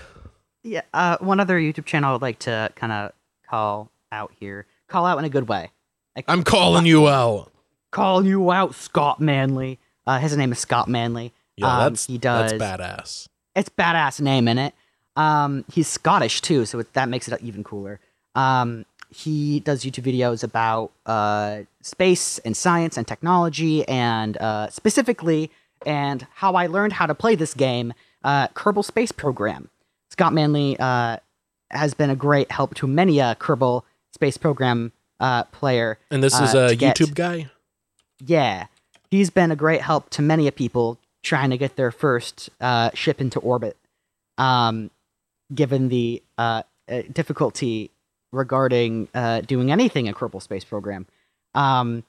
Yeah, 0.64 0.82
uh, 0.93 1.18
one 1.20 1.39
other 1.39 1.56
YouTube 1.60 1.85
channel 1.85 2.10
I 2.10 2.12
would 2.14 2.22
like 2.22 2.40
to 2.40 2.72
kind 2.74 2.93
of 2.93 3.12
call 3.49 3.91
out 4.12 4.33
here. 4.39 4.66
Call 4.89 5.07
out 5.07 5.19
in 5.19 5.25
a 5.25 5.29
good 5.29 5.49
way. 5.49 5.71
Like, 6.16 6.25
I'm 6.29 6.43
calling 6.45 6.87
you 6.87 7.09
out. 7.09 7.51
Calling 7.91 8.27
you 8.27 8.51
out, 8.53 8.75
Scott 8.75 9.21
Manley. 9.21 9.79
Uh, 10.07 10.19
his 10.19 10.37
name 10.37 10.53
is 10.53 10.59
Scott 10.59 10.89
Manley. 10.89 11.33
Yeah, 11.57 11.66
Um, 11.69 11.79
that's 11.93 12.07
he 12.07 12.19
does. 12.19 12.53
that's 12.53 12.62
badass. 12.62 13.29
It's 13.57 13.69
badass 13.69 14.21
name 14.21 14.49
in 14.49 14.59
it. 14.59 14.75
Um, 15.16 15.65
he's 15.73 15.87
Scottish 15.89 16.41
too, 16.41 16.66
so 16.66 16.81
it, 16.81 16.93
that 16.95 17.09
makes 17.09 17.29
it 17.29 17.41
even 17.43 17.62
cooler. 17.62 18.01
Um, 18.35 18.85
he 19.11 19.61
does 19.61 19.85
YouTube 19.85 20.12
videos 20.12 20.43
about 20.43 20.91
uh, 21.07 21.61
space 21.83 22.39
and 22.41 22.57
science 22.57 22.97
and 22.97 23.07
technology, 23.07 23.87
and 23.89 24.37
uh, 24.39 24.69
specifically, 24.71 25.51
and 25.87 26.27
how 26.35 26.55
I 26.55 26.66
learned 26.66 26.95
how 26.95 27.07
to 27.07 27.15
play 27.15 27.37
this 27.37 27.55
game, 27.55 27.93
uh, 28.25 28.49
Kerbal 28.49 28.85
Space 28.85 29.12
Program. 29.12 29.71
Scott 30.11 30.33
Manley 30.33 30.77
uh, 30.81 31.19
has 31.75 31.95
been 31.95 32.11
a 32.11 32.17
great 32.17 32.51
help 32.51 32.75
to 32.77 32.87
many 32.87 33.19
a 33.21 33.37
Kerbal 33.39 33.83
Space 34.13 34.37
Program 34.37 34.93
uh, 35.21 35.45
player. 35.45 35.99
And 36.11 36.23
this 36.23 36.39
is 36.39 36.55
uh, 36.55 36.59
a 36.59 36.69
to 36.71 36.77
get- 36.77 36.97
YouTube 36.97 37.15
guy? 37.15 37.51
yeah, 38.25 38.67
he's 39.11 39.31
been 39.31 39.51
a 39.51 39.57
great 39.57 39.81
help 39.81 40.11
to 40.11 40.23
many 40.23 40.47
a 40.47 40.53
people 40.53 40.99
trying 41.23 41.51
to 41.51 41.57
get 41.57 41.77
their 41.77 41.91
first 41.91 42.51
uh, 42.61 42.91
ship 42.95 43.21
into 43.21 43.39
orbit. 43.41 43.77
Um, 44.39 44.91
given 45.55 45.89
the 45.89 46.23
uh, 46.39 46.63
difficulty 47.13 47.91
regarding 48.33 49.09
uh, 49.15 49.41
doing 49.43 49.71
anything 49.71 50.07
in 50.07 50.15
Kerbal 50.15 50.43
Space 50.43 50.65
Program. 50.65 51.07
Um, 51.55 52.03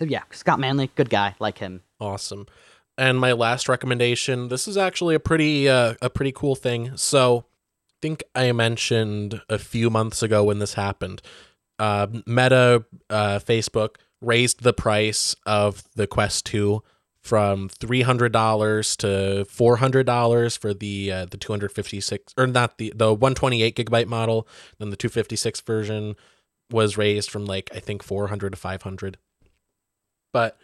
so 0.00 0.06
yeah, 0.06 0.22
Scott 0.30 0.60
Manley, 0.60 0.90
good 0.94 1.08
guy, 1.08 1.34
like 1.38 1.58
him. 1.58 1.82
Awesome. 2.00 2.46
And 2.98 3.18
my 3.18 3.32
last 3.32 3.68
recommendation, 3.68 4.48
this 4.48 4.68
is 4.68 4.76
actually 4.76 5.14
a 5.14 5.20
pretty 5.20 5.68
uh, 5.68 5.94
a 6.02 6.10
pretty 6.10 6.32
cool 6.32 6.54
thing. 6.54 6.96
So, 6.96 7.44
think 8.04 8.22
I 8.34 8.52
mentioned 8.52 9.40
a 9.48 9.58
few 9.58 9.88
months 9.88 10.22
ago 10.22 10.44
when 10.44 10.58
this 10.58 10.74
happened. 10.74 11.22
Uh, 11.78 12.06
Meta, 12.26 12.84
uh, 13.08 13.38
Facebook 13.38 13.96
raised 14.20 14.62
the 14.62 14.74
price 14.74 15.34
of 15.46 15.82
the 15.96 16.06
Quest 16.06 16.44
2 16.44 16.82
from 17.22 17.70
three 17.70 18.02
hundred 18.02 18.30
dollars 18.30 18.94
to 18.96 19.46
four 19.46 19.78
hundred 19.78 20.04
dollars 20.04 20.54
for 20.54 20.74
the 20.74 21.10
uh, 21.10 21.24
the 21.24 21.38
two 21.38 21.50
hundred 21.50 21.72
fifty 21.72 21.98
six 21.98 22.34
or 22.36 22.46
not 22.46 22.76
the 22.76 22.92
the 22.94 23.14
one 23.14 23.34
twenty 23.34 23.62
eight 23.62 23.74
gigabyte 23.74 24.08
model. 24.08 24.46
Then 24.78 24.90
the 24.90 24.96
two 24.96 25.08
fifty 25.08 25.34
six 25.34 25.62
version 25.62 26.16
was 26.70 26.98
raised 26.98 27.30
from 27.30 27.46
like 27.46 27.70
I 27.74 27.78
think 27.78 28.02
four 28.02 28.28
hundred 28.28 28.50
to 28.50 28.58
five 28.58 28.82
hundred. 28.82 29.16
But 30.34 30.58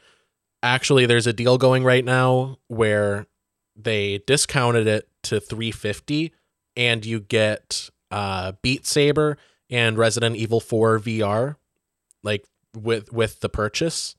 actually, 0.62 1.07
there's 1.07 1.27
a 1.27 1.33
deal 1.33 1.57
going 1.57 1.85
right 1.85 2.05
now 2.05 2.59
where 2.69 3.27
they 3.75 4.19
discounted 4.27 4.87
it 4.87 5.09
to 5.23 5.41
three 5.41 5.71
fifty, 5.71 6.35
and 6.76 7.05
you 7.05 7.20
get 7.20 7.90
uh, 8.10 8.52
Beat 8.62 8.86
Saber 8.86 9.36
and 9.68 9.97
Resident 9.97 10.36
Evil 10.36 10.60
Four 10.60 10.98
VR, 10.98 11.56
like 12.22 12.44
with 12.74 13.12
with 13.12 13.40
the 13.40 13.48
purchase. 13.48 14.16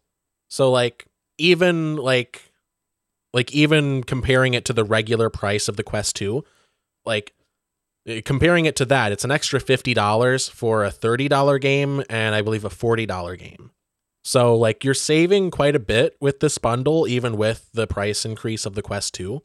So 0.49 0.71
like 0.71 1.05
even 1.37 1.95
like 1.95 2.51
like 3.33 3.53
even 3.53 4.03
comparing 4.03 4.53
it 4.53 4.65
to 4.65 4.73
the 4.73 4.83
regular 4.83 5.29
price 5.29 5.67
of 5.67 5.77
the 5.77 5.83
Quest 5.83 6.15
2, 6.17 6.43
like 7.05 7.33
eh, 8.05 8.21
comparing 8.23 8.65
it 8.65 8.75
to 8.77 8.85
that, 8.85 9.11
it's 9.11 9.23
an 9.23 9.31
extra 9.31 9.59
$50 9.59 10.49
for 10.49 10.83
a 10.83 10.91
$30 10.91 11.61
game 11.61 12.03
and 12.09 12.35
I 12.35 12.41
believe 12.41 12.65
a 12.65 12.69
$40 12.69 13.37
game. 13.37 13.71
So 14.23 14.55
like 14.55 14.83
you're 14.83 14.93
saving 14.93 15.51
quite 15.51 15.75
a 15.75 15.79
bit 15.79 16.15
with 16.19 16.41
this 16.41 16.57
bundle 16.57 17.07
even 17.07 17.37
with 17.37 17.69
the 17.73 17.87
price 17.87 18.25
increase 18.25 18.65
of 18.65 18.75
the 18.75 18.81
Quest 18.81 19.13
2. 19.15 19.41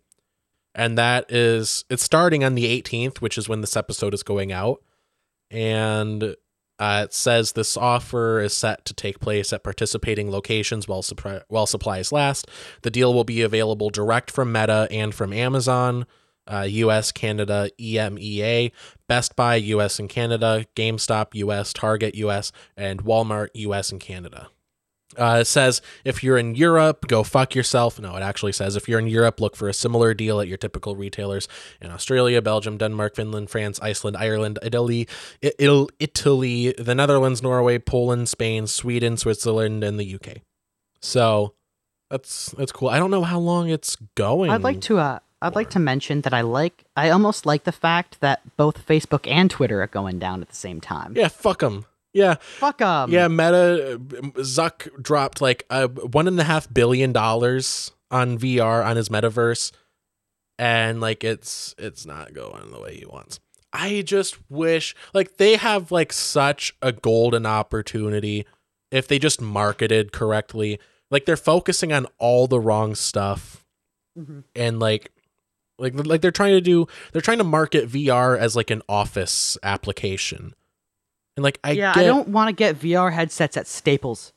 And 0.77 0.98
that 0.98 1.32
is 1.32 1.86
it's 1.89 2.03
starting 2.03 2.44
on 2.44 2.55
the 2.55 2.82
18th, 2.82 3.20
which 3.23 3.39
is 3.39 3.48
when 3.48 3.62
this 3.62 3.77
episode 3.77 4.12
is 4.12 4.23
going 4.23 4.53
out. 4.53 4.82
And 5.51 6.36
uh, 6.78 7.03
it 7.07 7.15
says 7.15 7.53
this 7.53 7.78
offer 7.78 8.40
is 8.40 8.53
set 8.53 8.85
to 8.85 8.93
take 8.93 9.19
place 9.19 9.55
at 9.55 9.65
participating 9.65 10.31
locations 10.31 10.86
while, 10.86 11.03
suppri- 11.03 11.43
while 11.48 11.66
supplies 11.66 12.12
last. 12.12 12.48
The 12.82 12.90
deal 12.90 13.15
will 13.15 13.24
be 13.24 13.40
available 13.40 13.89
direct 13.89 14.31
from 14.31 14.53
Meta 14.53 14.86
and 14.90 15.15
from 15.15 15.32
Amazon, 15.32 16.05
uh, 16.47 16.66
US, 16.69 17.11
Canada, 17.11 17.70
EMEA, 17.81 18.70
Best 19.09 19.35
Buy, 19.35 19.55
US 19.57 19.98
and 19.98 20.11
Canada, 20.11 20.66
GameStop, 20.77 21.28
US, 21.35 21.73
Target, 21.73 22.15
US, 22.16 22.53
and 22.77 23.03
Walmart, 23.03 23.48
US 23.55 23.90
and 23.90 24.01
Canada. 24.01 24.51
Uh, 25.18 25.38
it 25.40 25.47
says 25.47 25.80
if 26.05 26.22
you're 26.22 26.38
in 26.38 26.55
Europe, 26.55 27.06
go 27.09 27.22
fuck 27.22 27.55
yourself. 27.55 27.98
No, 28.01 28.14
it 28.16 28.22
actually 28.22 28.52
says 28.52 28.76
if 28.76 28.88
you're 28.88 28.98
in 28.98 29.06
Europe, 29.06 29.40
look 29.40 29.56
for 29.56 29.68
a 29.68 29.74
similar 29.74 30.14
deal 30.14 30.40
at 30.40 30.48
your 30.48 30.59
typical 30.59 30.97
retailers 30.97 31.48
in 31.80 31.90
Australia, 31.90 32.43
Belgium, 32.43 32.76
Denmark, 32.78 33.16
Finland, 33.16 33.51
France, 33.51 33.80
Iceland, 33.82 34.16
Ireland, 34.16 34.59
Italy, 34.62 35.09
I- 35.43 35.86
Italy, 35.98 36.74
the 36.78 36.94
Netherlands, 36.94 37.43
Norway, 37.43 37.78
Poland, 37.78 38.28
Spain, 38.28 38.66
Sweden, 38.66 39.16
Switzerland, 39.16 39.82
and 39.84 39.98
the 39.98 40.14
UK. 40.14 40.43
So 41.01 41.55
that's 42.10 42.51
that's 42.59 42.72
cool. 42.72 42.88
I 42.88 42.98
don't 42.98 43.10
know 43.10 43.22
how 43.24 43.38
long 43.38 43.68
it's 43.68 43.97
going. 44.14 44.51
I'd 44.51 44.62
like 44.62 44.80
to 44.82 44.98
uh, 44.98 45.18
I'd 45.43 45.55
like 45.55 45.70
to 45.70 45.78
mention 45.78 46.22
that 46.22 46.32
I 46.34 46.40
like 46.43 46.84
I 46.97 47.10
almost 47.10 47.47
like 47.47 47.64
the 47.64 47.72
fact 47.72 48.20
that 48.20 48.40
both 48.56 48.86
Facebook 48.86 49.30
and 49.30 49.51
Twitter 49.51 49.82
are 49.82 49.86
going 49.86 50.18
down 50.18 50.43
at 50.43 50.48
the 50.48 50.56
same 50.56 50.80
time. 50.80 51.14
Yeah, 51.16 51.28
fuck 51.28 51.60
them. 51.60 51.86
Yeah, 52.16 52.36
fuck 52.40 52.78
them. 52.78 53.10
Yeah, 53.10 53.28
Meta 53.28 54.01
Zuck 54.38 54.88
dropped 55.02 55.40
like 55.43 55.64
a 55.70 55.86
one 55.88 56.26
and 56.26 56.40
a 56.40 56.44
half 56.44 56.72
billion 56.72 57.12
dollars 57.12 57.93
on 58.10 58.38
VR 58.38 58.84
on 58.84 58.97
his 58.97 59.09
metaverse, 59.10 59.70
and 60.59 61.01
like 61.01 61.22
it's 61.24 61.74
it's 61.78 62.06
not 62.06 62.32
going 62.32 62.70
the 62.70 62.80
way 62.80 62.97
he 62.97 63.05
wants. 63.06 63.38
I 63.72 64.01
just 64.02 64.38
wish 64.51 64.94
like 65.12 65.36
they 65.36 65.56
have 65.56 65.93
like 65.93 66.12
such 66.12 66.74
a 66.80 66.93
golden 66.93 67.44
opportunity 67.44 68.47
if 68.90 69.06
they 69.09 69.18
just 69.18 69.40
marketed 69.40 70.12
correctly. 70.12 70.78
Like 71.10 71.26
they're 71.26 71.36
focusing 71.36 71.93
on 71.93 72.06
all 72.18 72.47
the 72.47 72.60
wrong 72.60 72.94
stuff, 72.94 73.64
Mhm. 74.18 74.44
and 74.55 74.80
like 74.80 75.12
like 75.78 75.93
like 76.06 76.22
they're 76.22 76.30
trying 76.30 76.55
to 76.55 76.60
do 76.62 76.86
they're 77.12 77.20
trying 77.20 77.38
to 77.38 77.44
market 77.44 77.88
VR 77.90 78.38
as 78.38 78.56
like 78.56 78.70
an 78.70 78.80
office 78.88 79.59
application. 79.62 80.55
And 81.36 81.44
like 81.44 81.58
I 81.62 81.72
yeah, 81.72 81.94
get, 81.94 82.04
I 82.04 82.06
don't 82.06 82.28
want 82.28 82.48
to 82.48 82.52
get 82.54 82.78
VR 82.78 83.12
headsets 83.12 83.56
at 83.56 83.66
Staples. 83.66 84.32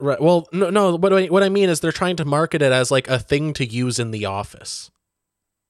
Right. 0.00 0.20
Well, 0.20 0.48
no, 0.52 0.70
no. 0.70 0.96
What 0.96 1.12
I, 1.12 1.26
what 1.26 1.42
I 1.42 1.48
mean 1.48 1.68
is 1.68 1.80
they're 1.80 1.92
trying 1.92 2.16
to 2.16 2.24
market 2.24 2.62
it 2.62 2.72
as 2.72 2.90
like 2.90 3.08
a 3.08 3.18
thing 3.18 3.52
to 3.54 3.64
use 3.66 3.98
in 3.98 4.10
the 4.10 4.24
office, 4.24 4.90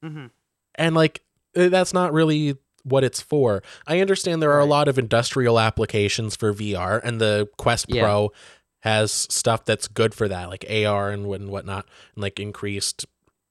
Mm-hmm. 0.03 0.27
and 0.75 0.95
like 0.95 1.21
eh, 1.55 1.69
that's 1.69 1.93
not 1.93 2.13
really 2.13 2.57
what 2.83 3.03
it's 3.03 3.21
for. 3.21 3.61
I 3.85 3.99
understand 3.99 4.41
there 4.41 4.53
are 4.53 4.59
a 4.59 4.65
lot 4.65 4.87
of 4.87 4.97
industrial 4.97 5.59
applications 5.59 6.35
for 6.35 6.53
VR, 6.53 7.01
and 7.03 7.19
the 7.19 7.49
Quest 7.57 7.87
Yeah. 7.89 8.03
Pro 8.03 8.31
has 8.81 9.11
stuff 9.11 9.65
that's 9.65 9.87
good 9.87 10.13
for 10.15 10.27
that, 10.29 10.49
like 10.49 10.65
AR 10.69 11.09
and 11.11 11.25
and 11.33 11.49
whatnot, 11.49 11.85
and 12.15 12.21
like 12.21 12.39
increased, 12.39 13.05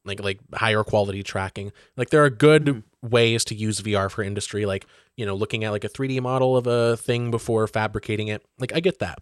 like 0.05 0.20
like 0.23 0.40
higher 0.55 0.82
quality 0.85 1.23
tracking. 1.23 1.73
Like 1.97 2.11
there 2.11 2.24
are 2.24 2.31
good 2.31 2.65
Mm-hmm. 2.65 2.81
Ways 3.03 3.45
to 3.47 3.55
use 3.55 3.81
VR 3.81 4.11
for 4.11 4.23
industry, 4.23 4.66
like 4.66 4.87
you 5.16 5.27
know, 5.27 5.35
looking 5.35 5.65
at 5.65 5.70
like 5.70 5.85
a 5.85 5.89
3D 5.89 6.20
model 6.20 6.57
of 6.57 6.66
a 6.66 6.97
thing 6.97 7.31
before 7.31 7.66
fabricating 7.66 8.29
it. 8.29 8.45
Like 8.59 8.73
I 8.75 8.81
get 8.81 8.99
that. 9.01 9.19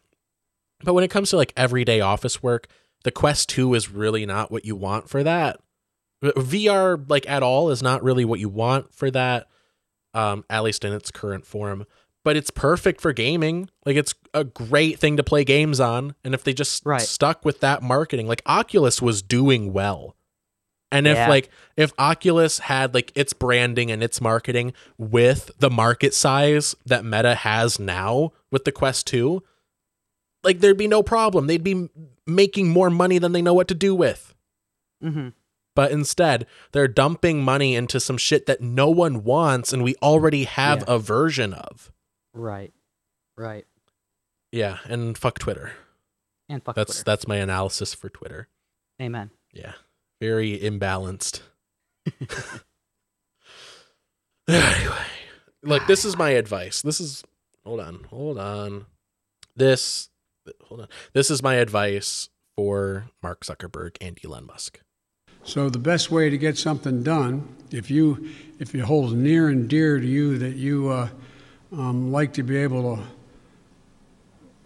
But 0.84 0.94
when 0.94 1.04
it 1.04 1.10
comes 1.10 1.30
to 1.30 1.36
like 1.36 1.52
everyday 1.56 2.00
office 2.00 2.42
work, 2.42 2.68
the 3.04 3.10
Quest 3.10 3.48
2 3.50 3.74
is 3.74 3.90
really 3.90 4.26
not 4.26 4.50
what 4.50 4.64
you 4.64 4.76
want 4.76 5.08
for 5.08 5.22
that. 5.22 5.58
VR 6.22 7.04
like 7.08 7.28
at 7.28 7.42
all 7.42 7.70
is 7.70 7.82
not 7.82 8.02
really 8.02 8.24
what 8.24 8.40
you 8.40 8.48
want 8.48 8.92
for 8.94 9.10
that 9.10 9.46
um 10.14 10.44
at 10.48 10.62
least 10.62 10.84
in 10.84 10.92
its 10.92 11.10
current 11.10 11.46
form, 11.46 11.84
but 12.24 12.36
it's 12.36 12.50
perfect 12.50 13.00
for 13.00 13.12
gaming. 13.12 13.68
Like 13.84 13.96
it's 13.96 14.14
a 14.34 14.44
great 14.44 14.98
thing 14.98 15.16
to 15.18 15.22
play 15.22 15.44
games 15.44 15.78
on 15.78 16.14
and 16.24 16.34
if 16.34 16.42
they 16.42 16.54
just 16.54 16.84
Right. 16.86 17.00
stuck 17.02 17.44
with 17.44 17.60
that 17.60 17.82
marketing, 17.82 18.26
like 18.26 18.42
Oculus 18.46 19.00
was 19.02 19.22
doing 19.22 19.72
well. 19.72 20.15
And 20.92 21.06
if 21.06 21.16
Yeah. 21.16 21.28
like 21.28 21.50
if 21.76 21.92
Oculus 21.98 22.60
had 22.60 22.94
like 22.94 23.12
its 23.16 23.32
branding 23.32 23.90
and 23.90 24.02
its 24.02 24.20
marketing 24.20 24.72
with 24.96 25.50
the 25.58 25.70
market 25.70 26.14
size 26.14 26.74
that 26.86 27.04
Meta 27.04 27.34
has 27.34 27.78
now 27.80 28.32
with 28.52 28.64
the 28.64 28.72
Quest 28.72 29.06
2, 29.08 29.42
like 30.44 30.60
there'd 30.60 30.76
be 30.78 30.86
no 30.88 31.02
problem. 31.02 31.46
They'd 31.48 31.64
be 31.64 31.88
making 32.26 32.68
more 32.68 32.88
money 32.90 33.18
than 33.18 33.32
they 33.32 33.42
know 33.42 33.54
what 33.54 33.68
to 33.68 33.74
do 33.74 33.94
with. 33.94 34.34
Mm-hmm. 35.02 35.30
But 35.74 35.90
instead, 35.92 36.46
they're 36.72 36.88
dumping 36.88 37.42
money 37.42 37.74
into 37.74 38.00
some 38.00 38.16
shit 38.16 38.46
that 38.46 38.60
no 38.62 38.88
one 38.88 39.24
wants 39.24 39.72
and 39.72 39.82
we 39.82 39.94
already 39.96 40.44
have 40.44 40.78
Yeah. 40.80 40.94
a 40.94 40.98
version 40.98 41.52
of. 41.52 41.92
Right. 42.32 42.72
Right. 43.36 43.66
Yeah, 44.52 44.78
and 44.88 45.18
fuck 45.18 45.38
Twitter. 45.38 45.72
And 46.48 46.62
fuck 46.64 46.76
that's 46.76 46.92
Twitter. 46.94 47.04
that's 47.04 47.26
my 47.28 47.36
analysis 47.36 47.92
for 47.92 48.08
Twitter. 48.08 48.48
Amen. 49.02 49.30
Yeah. 49.52 49.72
Very 50.20 50.58
imbalanced. 50.58 51.40
anyway, 54.48 55.06
look, 55.62 55.86
this 55.86 56.04
is 56.04 56.16
my 56.16 56.30
advice. 56.30 56.82
This 56.82 57.00
is 57.00 57.24
hold 57.64 57.80
on, 57.80 58.04
hold 58.10 58.38
on. 58.38 58.86
This 59.54 60.08
hold 60.64 60.82
on. 60.82 60.88
This 61.12 61.30
is 61.30 61.42
my 61.42 61.54
advice 61.56 62.30
for 62.56 63.10
Mark 63.22 63.44
Zuckerberg 63.44 63.96
and 64.00 64.18
Elon 64.24 64.46
Musk. 64.46 64.80
So 65.42 65.68
the 65.70 65.78
best 65.78 66.10
way 66.10 66.28
to 66.30 66.38
get 66.38 66.58
something 66.58 67.02
done, 67.02 67.46
if 67.70 67.90
you 67.90 68.30
if 68.58 68.74
it 68.74 68.80
holds 68.80 69.12
near 69.12 69.48
and 69.48 69.68
dear 69.68 70.00
to 70.00 70.06
you 70.06 70.38
that 70.38 70.56
you 70.56 70.88
uh, 70.88 71.08
um, 71.72 72.10
like 72.10 72.32
to 72.34 72.42
be 72.42 72.56
able 72.56 72.96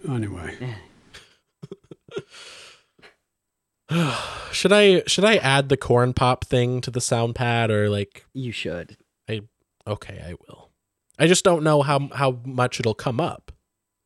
to, 0.04 0.12
anyway. 0.12 0.56
should 4.52 4.72
I 4.72 5.02
should 5.06 5.24
I 5.24 5.36
add 5.36 5.68
the 5.68 5.76
corn 5.76 6.12
pop 6.12 6.44
thing 6.44 6.80
to 6.82 6.90
the 6.90 7.00
sound 7.00 7.34
pad 7.34 7.70
or 7.70 7.88
like 7.90 8.24
You 8.32 8.52
should. 8.52 8.96
I 9.28 9.42
okay, 9.86 10.22
I 10.26 10.34
will. 10.46 10.70
I 11.18 11.26
just 11.26 11.44
don't 11.44 11.62
know 11.62 11.82
how 11.82 12.08
how 12.14 12.40
much 12.44 12.80
it'll 12.80 12.94
come 12.94 13.20
up. 13.20 13.52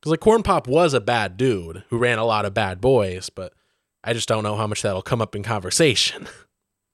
Cuz 0.03 0.11
like 0.11 0.21
corn 0.21 0.43
pop 0.43 0.67
was 0.67 0.95
a 0.95 1.01
bad 1.01 1.37
dude 1.37 1.85
who 1.89 1.99
ran 1.99 2.19
a 2.19 2.25
lot 2.25 2.45
of 2.45 2.55
bad 2.55 2.81
boys, 2.81 3.31
but 3.31 3.53
I 4.03 4.13
just 4.13 4.29
don't 4.29 4.43
know 4.43 4.57
how 4.57 4.67
much 4.67 4.83
that'll 4.83 5.03
come 5.03 5.23
up 5.23 5.35
in 5.37 5.43
conversation. 5.43 6.27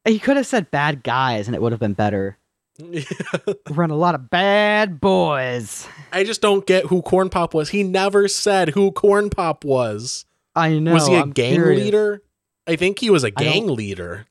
He 0.06 0.18
could 0.18 0.38
have 0.38 0.46
said 0.46 0.70
bad 0.70 1.02
guys 1.02 1.46
and 1.46 1.54
it 1.54 1.60
would 1.60 1.72
have 1.72 1.78
been 1.80 1.92
better. 1.92 2.38
Run 3.70 3.90
a 3.90 3.96
lot 3.96 4.14
of 4.14 4.30
bad 4.30 4.98
boys. 4.98 5.86
I 6.10 6.24
just 6.24 6.40
don't 6.40 6.66
get 6.66 6.86
who 6.86 7.02
corn 7.02 7.28
pop 7.28 7.52
was. 7.52 7.68
He 7.68 7.82
never 7.82 8.26
said 8.26 8.70
who 8.70 8.92
corn 8.92 9.28
pop 9.28 9.62
was. 9.62 10.24
I 10.56 10.78
know. 10.78 10.94
was 10.94 11.06
he 11.06 11.14
a 11.14 11.20
I'm 11.20 11.32
gang 11.32 11.52
curious. 11.52 11.84
leader? 11.84 12.22
I 12.66 12.76
think 12.76 12.98
he 12.98 13.10
was 13.10 13.24
a 13.24 13.30
gang 13.30 13.66
leader. 13.66 14.26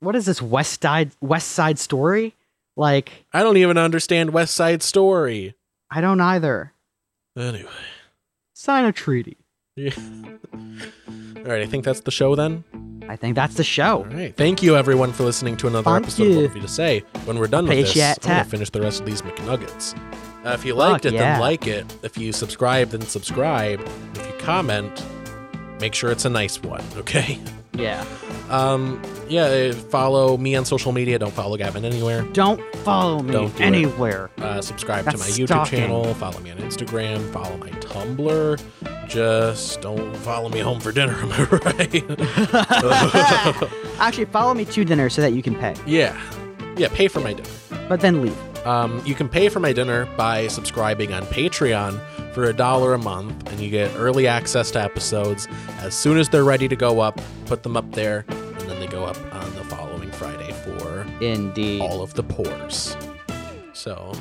What 0.00 0.16
is 0.16 0.26
this 0.26 0.42
West 0.42 0.82
Side 0.82 1.12
West 1.20 1.50
Side 1.50 1.78
Story? 1.78 2.34
Like 2.76 3.26
I 3.32 3.42
don't 3.42 3.56
even 3.56 3.78
understand 3.78 4.30
West 4.30 4.54
Side 4.54 4.82
Story. 4.82 5.54
I 5.90 6.00
don't 6.00 6.20
either. 6.20 6.72
Anyway. 7.36 7.68
Sign 8.54 8.84
a 8.84 8.92
treaty. 8.92 9.36
Yeah. 9.76 9.92
All 11.36 11.48
right, 11.48 11.62
I 11.62 11.66
think 11.66 11.84
that's 11.84 12.00
the 12.00 12.10
show 12.10 12.34
then. 12.34 12.64
I 13.08 13.16
think 13.16 13.34
that's 13.34 13.54
the 13.54 13.64
show. 13.64 13.98
All 13.98 14.04
right. 14.04 14.36
Thank 14.36 14.62
you, 14.62 14.76
everyone, 14.76 15.12
for 15.12 15.24
listening 15.24 15.56
to 15.58 15.66
another 15.66 15.90
Thank 15.90 16.04
episode 16.04 16.22
of 16.22 16.28
you. 16.28 16.36
What 16.36 16.46
Have 16.46 16.56
You 16.56 16.62
to 16.62 16.68
Say. 16.68 17.00
When 17.24 17.38
we're 17.38 17.48
done 17.48 17.66
with 17.66 17.76
this, 17.76 17.96
I'm 17.96 18.16
going 18.22 18.44
to 18.44 18.50
finish 18.50 18.70
the 18.70 18.80
rest 18.80 19.00
of 19.00 19.06
these 19.06 19.22
McNuggets. 19.22 19.98
Uh, 20.46 20.50
if 20.50 20.64
you 20.64 20.72
Fuck 20.72 20.78
liked 20.78 21.06
it, 21.06 21.14
yeah. 21.14 21.32
then 21.32 21.40
like 21.40 21.66
it. 21.66 21.84
If 22.02 22.16
you 22.16 22.32
subscribe, 22.32 22.90
then 22.90 23.02
subscribe. 23.02 23.80
If 24.14 24.26
you 24.26 24.32
comment, 24.38 25.04
make 25.80 25.94
sure 25.94 26.10
it's 26.10 26.24
a 26.24 26.30
nice 26.30 26.62
one, 26.62 26.84
okay? 26.96 27.38
Yeah. 27.74 28.04
Um, 28.50 29.00
yeah, 29.28 29.44
uh, 29.44 29.72
follow 29.72 30.36
me 30.36 30.54
on 30.56 30.64
social 30.66 30.92
media. 30.92 31.18
Don't 31.18 31.32
follow 31.32 31.56
Gavin 31.56 31.84
anywhere. 31.86 32.22
Don't 32.32 32.60
follow 32.76 33.22
me 33.22 33.32
Don't 33.32 33.56
do 33.56 33.62
anywhere. 33.62 34.30
Uh, 34.38 34.60
subscribe 34.60 35.10
to 35.10 35.16
my 35.16 35.24
YouTube 35.24 35.46
stalking. 35.46 35.78
channel. 35.78 36.12
Follow 36.14 36.38
me 36.40 36.50
on 36.50 36.58
Instagram. 36.58 37.32
Follow 37.32 37.56
my 37.56 37.70
Tumblr. 37.70 38.60
Just 39.08 39.80
don't 39.80 40.14
follow 40.18 40.48
me 40.48 40.60
home 40.60 40.80
for 40.80 40.92
dinner. 40.92 41.14
Am 41.22 41.32
I 41.32 41.44
right? 41.44 42.04
Actually, 44.00 44.24
follow 44.26 44.54
me 44.54 44.64
to 44.66 44.84
dinner 44.84 45.08
so 45.10 45.22
that 45.22 45.32
you 45.32 45.42
can 45.42 45.54
pay, 45.54 45.74
yeah, 45.86 46.18
yeah. 46.76 46.88
Pay 46.92 47.08
for 47.08 47.20
my 47.20 47.32
dinner. 47.32 47.48
but 47.88 48.00
then 48.00 48.22
leave. 48.22 48.66
Um, 48.66 49.02
you 49.04 49.14
can 49.14 49.28
pay 49.28 49.48
for 49.48 49.60
my 49.60 49.72
dinner 49.72 50.06
by 50.16 50.46
subscribing 50.46 51.12
on 51.12 51.22
Patreon 51.24 52.00
for 52.32 52.44
a 52.44 52.52
dollar 52.52 52.94
a 52.94 52.98
month, 52.98 53.50
and 53.50 53.60
you 53.60 53.70
get 53.70 53.94
early 53.96 54.26
access 54.26 54.70
to 54.72 54.82
episodes 54.82 55.48
as 55.80 55.94
soon 55.94 56.18
as 56.18 56.28
they're 56.28 56.44
ready 56.44 56.68
to 56.68 56.76
go 56.76 57.00
up. 57.00 57.20
Put 57.46 57.62
them 57.62 57.76
up 57.76 57.90
there, 57.92 58.24
and 58.28 58.60
then 58.60 58.80
they 58.80 58.86
go 58.86 59.04
up 59.04 59.16
on 59.34 59.54
the 59.54 59.64
following 59.64 60.10
Friday 60.12 60.52
for 60.64 61.06
Indeed. 61.20 61.80
all 61.80 62.02
of 62.02 62.14
the 62.14 62.22
pores. 62.22 62.96
So, 63.72 64.12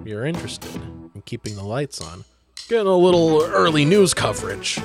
if 0.00 0.06
you're 0.06 0.24
interested 0.26 0.74
in 1.14 1.22
keeping 1.24 1.54
the 1.56 1.64
lights 1.64 2.00
on, 2.00 2.24
getting 2.68 2.86
a 2.86 2.96
little 2.96 3.42
early 3.42 3.84
news 3.84 4.14
coverage, 4.14 4.78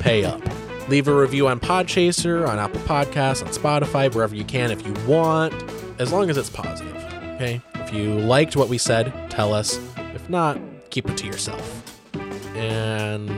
pay 0.00 0.24
up. 0.24 0.40
Leave 0.88 1.08
a 1.08 1.14
review 1.14 1.46
on 1.48 1.60
Podchaser, 1.60 2.48
on 2.48 2.58
Apple 2.58 2.80
Podcasts, 2.80 3.42
on 3.44 3.52
Spotify, 3.52 4.12
wherever 4.12 4.34
you 4.34 4.44
can 4.44 4.70
if 4.70 4.84
you 4.86 4.92
want, 5.06 5.54
as 6.00 6.12
long 6.12 6.28
as 6.28 6.36
it's 6.36 6.50
positive. 6.50 6.96
Okay? 7.34 7.60
If 7.74 7.94
you 7.94 8.14
liked 8.18 8.56
what 8.56 8.68
we 8.68 8.78
said, 8.78 9.12
tell 9.30 9.54
us. 9.54 9.78
If 10.14 10.28
not, 10.28 10.58
keep 10.90 11.08
it 11.08 11.16
to 11.18 11.26
yourself. 11.26 11.91
And 12.54 13.28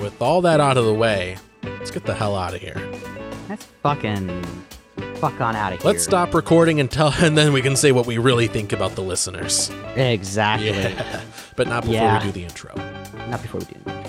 with 0.00 0.20
all 0.20 0.40
that 0.42 0.60
out 0.60 0.76
of 0.76 0.84
the 0.84 0.94
way, 0.94 1.36
let's 1.62 1.90
get 1.90 2.04
the 2.04 2.14
hell 2.14 2.34
out 2.36 2.54
of 2.54 2.60
here. 2.60 2.76
Let's 3.48 3.64
fucking 3.82 4.42
fuck 5.16 5.40
on 5.40 5.54
out 5.56 5.72
of 5.72 5.80
here. 5.80 5.90
Let's 5.90 6.04
stop 6.04 6.34
recording 6.34 6.80
and 6.80 6.90
tell, 6.90 7.12
and 7.20 7.36
then 7.38 7.52
we 7.52 7.62
can 7.62 7.76
say 7.76 7.92
what 7.92 8.06
we 8.06 8.18
really 8.18 8.48
think 8.48 8.72
about 8.72 8.94
the 8.96 9.02
listeners. 9.02 9.70
Exactly. 9.94 10.70
Yeah, 10.70 11.22
but 11.56 11.68
not 11.68 11.82
before 11.82 11.94
Yeah. 11.94 12.18
we 12.18 12.26
do 12.26 12.32
the 12.32 12.44
intro. 12.44 12.74
Not 13.28 13.40
before 13.42 13.60
we 13.60 13.66
do. 13.66 14.05